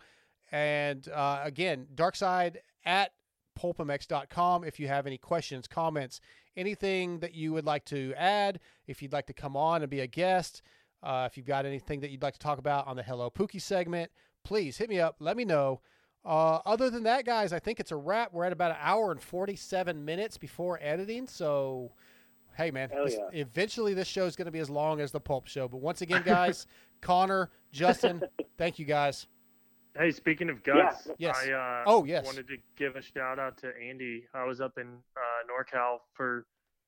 And 0.51 1.07
uh, 1.09 1.41
again, 1.43 1.87
Darkside 1.95 2.57
at 2.85 3.11
pulpmx.com 3.59 4.63
if 4.63 4.79
you 4.79 4.87
have 4.87 5.05
any 5.05 5.17
questions, 5.17 5.67
comments, 5.67 6.21
anything 6.57 7.19
that 7.19 7.33
you 7.35 7.53
would 7.53 7.65
like 7.65 7.85
to 7.85 8.13
add, 8.17 8.59
if 8.87 9.01
you'd 9.01 9.13
like 9.13 9.27
to 9.27 9.33
come 9.33 9.55
on 9.55 9.81
and 9.81 9.89
be 9.89 9.99
a 9.99 10.07
guest, 10.07 10.61
uh, 11.03 11.27
if 11.29 11.37
you've 11.37 11.45
got 11.45 11.65
anything 11.65 11.99
that 12.01 12.11
you'd 12.11 12.21
like 12.21 12.33
to 12.33 12.39
talk 12.39 12.59
about 12.59 12.87
on 12.87 12.95
the 12.95 13.03
Hello 13.03 13.29
Pookie 13.29 13.61
segment, 13.61 14.11
please 14.43 14.77
hit 14.77 14.89
me 14.89 14.99
up. 14.99 15.15
Let 15.19 15.37
me 15.37 15.45
know. 15.45 15.81
Uh, 16.23 16.59
other 16.65 16.89
than 16.89 17.03
that, 17.03 17.25
guys, 17.25 17.51
I 17.51 17.59
think 17.59 17.79
it's 17.79 17.91
a 17.91 17.95
wrap. 17.95 18.31
We're 18.31 18.45
at 18.45 18.51
about 18.51 18.71
an 18.71 18.77
hour 18.79 19.11
and 19.11 19.21
47 19.21 20.05
minutes 20.05 20.37
before 20.37 20.79
editing. 20.81 21.27
So, 21.27 21.93
hey, 22.55 22.71
man, 22.71 22.89
this- 23.03 23.15
yeah. 23.15 23.39
eventually 23.41 23.93
this 23.93 24.07
show 24.07 24.25
is 24.25 24.35
going 24.35 24.45
to 24.45 24.51
be 24.51 24.59
as 24.59 24.69
long 24.69 24.99
as 25.01 25.11
the 25.11 25.19
Pulp 25.19 25.47
Show. 25.47 25.67
But 25.67 25.77
once 25.77 26.01
again, 26.01 26.21
guys, 26.25 26.67
Connor, 27.01 27.49
Justin, 27.71 28.21
thank 28.57 28.79
you 28.79 28.85
guys. 28.85 29.27
Hey, 29.97 30.11
speaking 30.11 30.49
of 30.49 30.63
guts, 30.63 31.09
Yes. 31.17 31.37
I 31.45 31.51
uh, 31.51 31.83
Oh, 31.85 32.05
yes. 32.05 32.25
wanted 32.25 32.47
to 32.47 32.57
give 32.77 32.95
a 32.95 33.01
shout 33.01 33.39
out 33.39 33.57
to 33.57 33.71
Andy. 33.77 34.23
I 34.33 34.45
was 34.45 34.61
up 34.61 34.77
in 34.77 34.87
uh, 35.17 35.19
NorCal 35.51 35.97
for 36.13 36.45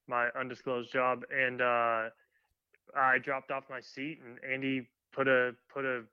my 0.08 0.30
undisclosed 0.40 0.92
job, 0.92 1.24
and 1.30 1.62
uh, 1.62 2.10
I 2.96 3.18
dropped 3.22 3.52
off 3.52 3.66
my 3.70 3.82
seat, 3.82 4.20
and 4.26 4.38
Andy 4.50 4.88
put 5.12 5.28
a 5.28 5.52
put 5.74 5.84
a 5.84 6.04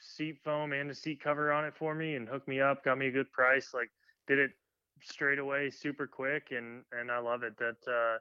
seat 0.00 0.38
foam 0.42 0.72
and 0.72 0.90
a 0.90 0.94
seat 0.94 1.22
cover 1.22 1.52
on 1.52 1.64
it 1.66 1.74
for 1.76 1.94
me, 1.94 2.14
and 2.14 2.26
hooked 2.26 2.48
me 2.48 2.60
up, 2.62 2.82
got 2.84 2.96
me 2.96 3.08
a 3.08 3.10
good 3.10 3.30
price. 3.32 3.72
Like, 3.74 3.90
did 4.26 4.38
it 4.38 4.50
straight 5.02 5.38
away, 5.38 5.68
super 5.70 6.06
quick, 6.06 6.44
and 6.50 6.82
and 6.98 7.10
I 7.10 7.18
love 7.18 7.42
it. 7.42 7.58
That 7.58 7.76
uh, 7.86 8.18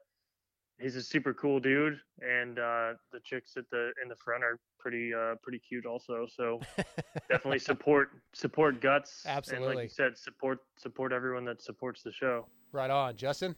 he's 0.79 0.95
a 0.95 1.01
super 1.01 1.33
cool 1.33 1.59
dude, 1.59 1.99
and 2.21 2.59
uh, 2.59 2.93
the 3.11 3.19
chicks 3.23 3.57
at 3.57 3.69
the 3.71 3.91
in 4.01 4.09
the 4.09 4.15
front 4.15 4.43
are 4.43 4.59
pretty 4.79 5.13
uh, 5.13 5.35
pretty 5.41 5.59
cute 5.59 5.85
also. 5.85 6.27
So 6.33 6.59
definitely 7.29 7.59
support 7.59 8.11
support 8.33 8.81
guts. 8.81 9.25
And 9.25 9.65
like 9.65 9.83
you 9.83 9.89
said, 9.89 10.17
support 10.17 10.59
support 10.77 11.11
everyone 11.11 11.45
that 11.45 11.61
supports 11.61 12.03
the 12.03 12.11
show. 12.11 12.47
Right 12.71 12.89
on. 12.89 13.15
Justin? 13.15 13.55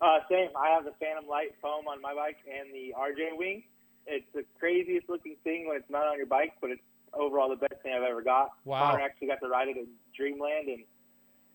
Uh, 0.00 0.18
same. 0.30 0.48
I 0.56 0.68
have 0.70 0.84
the 0.84 0.92
Phantom 1.00 1.26
Light 1.28 1.54
foam 1.62 1.86
on 1.88 2.00
my 2.02 2.14
bike 2.14 2.38
and 2.50 2.74
the 2.74 2.92
RJ 2.98 3.38
wing. 3.38 3.62
It's 4.06 4.26
the 4.34 4.44
craziest 4.58 5.08
looking 5.08 5.36
thing 5.44 5.66
when 5.66 5.76
it's 5.76 5.88
not 5.88 6.06
on 6.06 6.18
your 6.18 6.26
bike, 6.26 6.52
but 6.60 6.70
it's 6.70 6.82
overall 7.14 7.48
the 7.48 7.56
best 7.56 7.80
thing 7.82 7.94
I've 7.96 8.02
ever 8.02 8.20
got. 8.20 8.50
Wow. 8.64 8.90
Connor 8.90 9.02
actually 9.02 9.28
got 9.28 9.40
to 9.40 9.48
ride 9.48 9.68
it 9.68 9.76
in 9.76 9.86
Dreamland, 10.14 10.68
and 10.68 10.84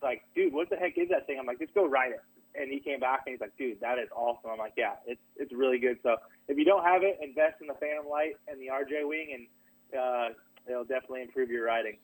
like, 0.01 0.23
dude, 0.33 0.53
what 0.53 0.69
the 0.69 0.77
heck 0.77 0.97
is 0.97 1.09
that 1.09 1.27
thing? 1.27 1.37
I'm 1.39 1.45
like, 1.45 1.59
just 1.59 1.73
go 1.73 1.85
ride 1.85 2.11
it. 2.11 2.21
And 2.55 2.71
he 2.71 2.79
came 2.79 2.99
back 2.99 3.23
and 3.25 3.33
he's 3.33 3.41
like, 3.41 3.55
dude, 3.57 3.79
that 3.81 3.99
is 3.99 4.09
awesome. 4.15 4.49
I'm 4.51 4.57
like, 4.57 4.73
yeah, 4.75 4.93
it's 5.05 5.21
it's 5.37 5.53
really 5.53 5.79
good. 5.79 5.97
So 6.03 6.15
if 6.47 6.57
you 6.57 6.65
don't 6.65 6.83
have 6.83 7.03
it, 7.03 7.19
invest 7.21 7.61
in 7.61 7.67
the 7.67 7.75
Phantom 7.75 8.09
Light 8.09 8.35
and 8.47 8.59
the 8.59 8.67
RJ 8.67 9.07
wing, 9.07 9.47
and 9.93 9.99
uh, 9.99 10.29
it'll 10.67 10.83
definitely 10.83 11.21
improve 11.21 11.49
your 11.49 11.65
riding. 11.65 11.97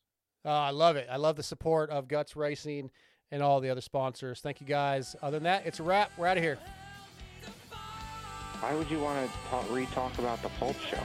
Uh, 0.46 0.50
I 0.50 0.70
love 0.70 0.96
it. 0.96 1.08
I 1.10 1.18
love 1.18 1.36
the 1.36 1.44
support 1.44 1.90
of 1.90 2.08
Guts 2.08 2.36
Racing 2.36 2.92
and 3.32 3.42
all 3.42 3.60
the 3.60 3.70
other 3.70 3.82
sponsors. 3.82 4.40
Thank 4.42 4.62
you 4.62 4.68
guys. 4.68 5.16
Other 5.22 5.38
than 5.38 5.44
that, 5.44 5.66
it's 5.66 5.80
a 5.80 5.84
wrap. 5.84 6.12
We're 6.18 6.28
out 6.28 6.38
of 6.38 6.44
here. 6.44 6.60
Why 8.60 8.76
would 8.76 8.90
you 8.90 9.00
want 9.00 9.30
to 9.30 9.38
talk, 9.50 9.66
re-talk 9.72 10.18
about 10.20 10.42
the 10.42 10.50
Pulp 10.60 10.80
Show? 10.80 11.02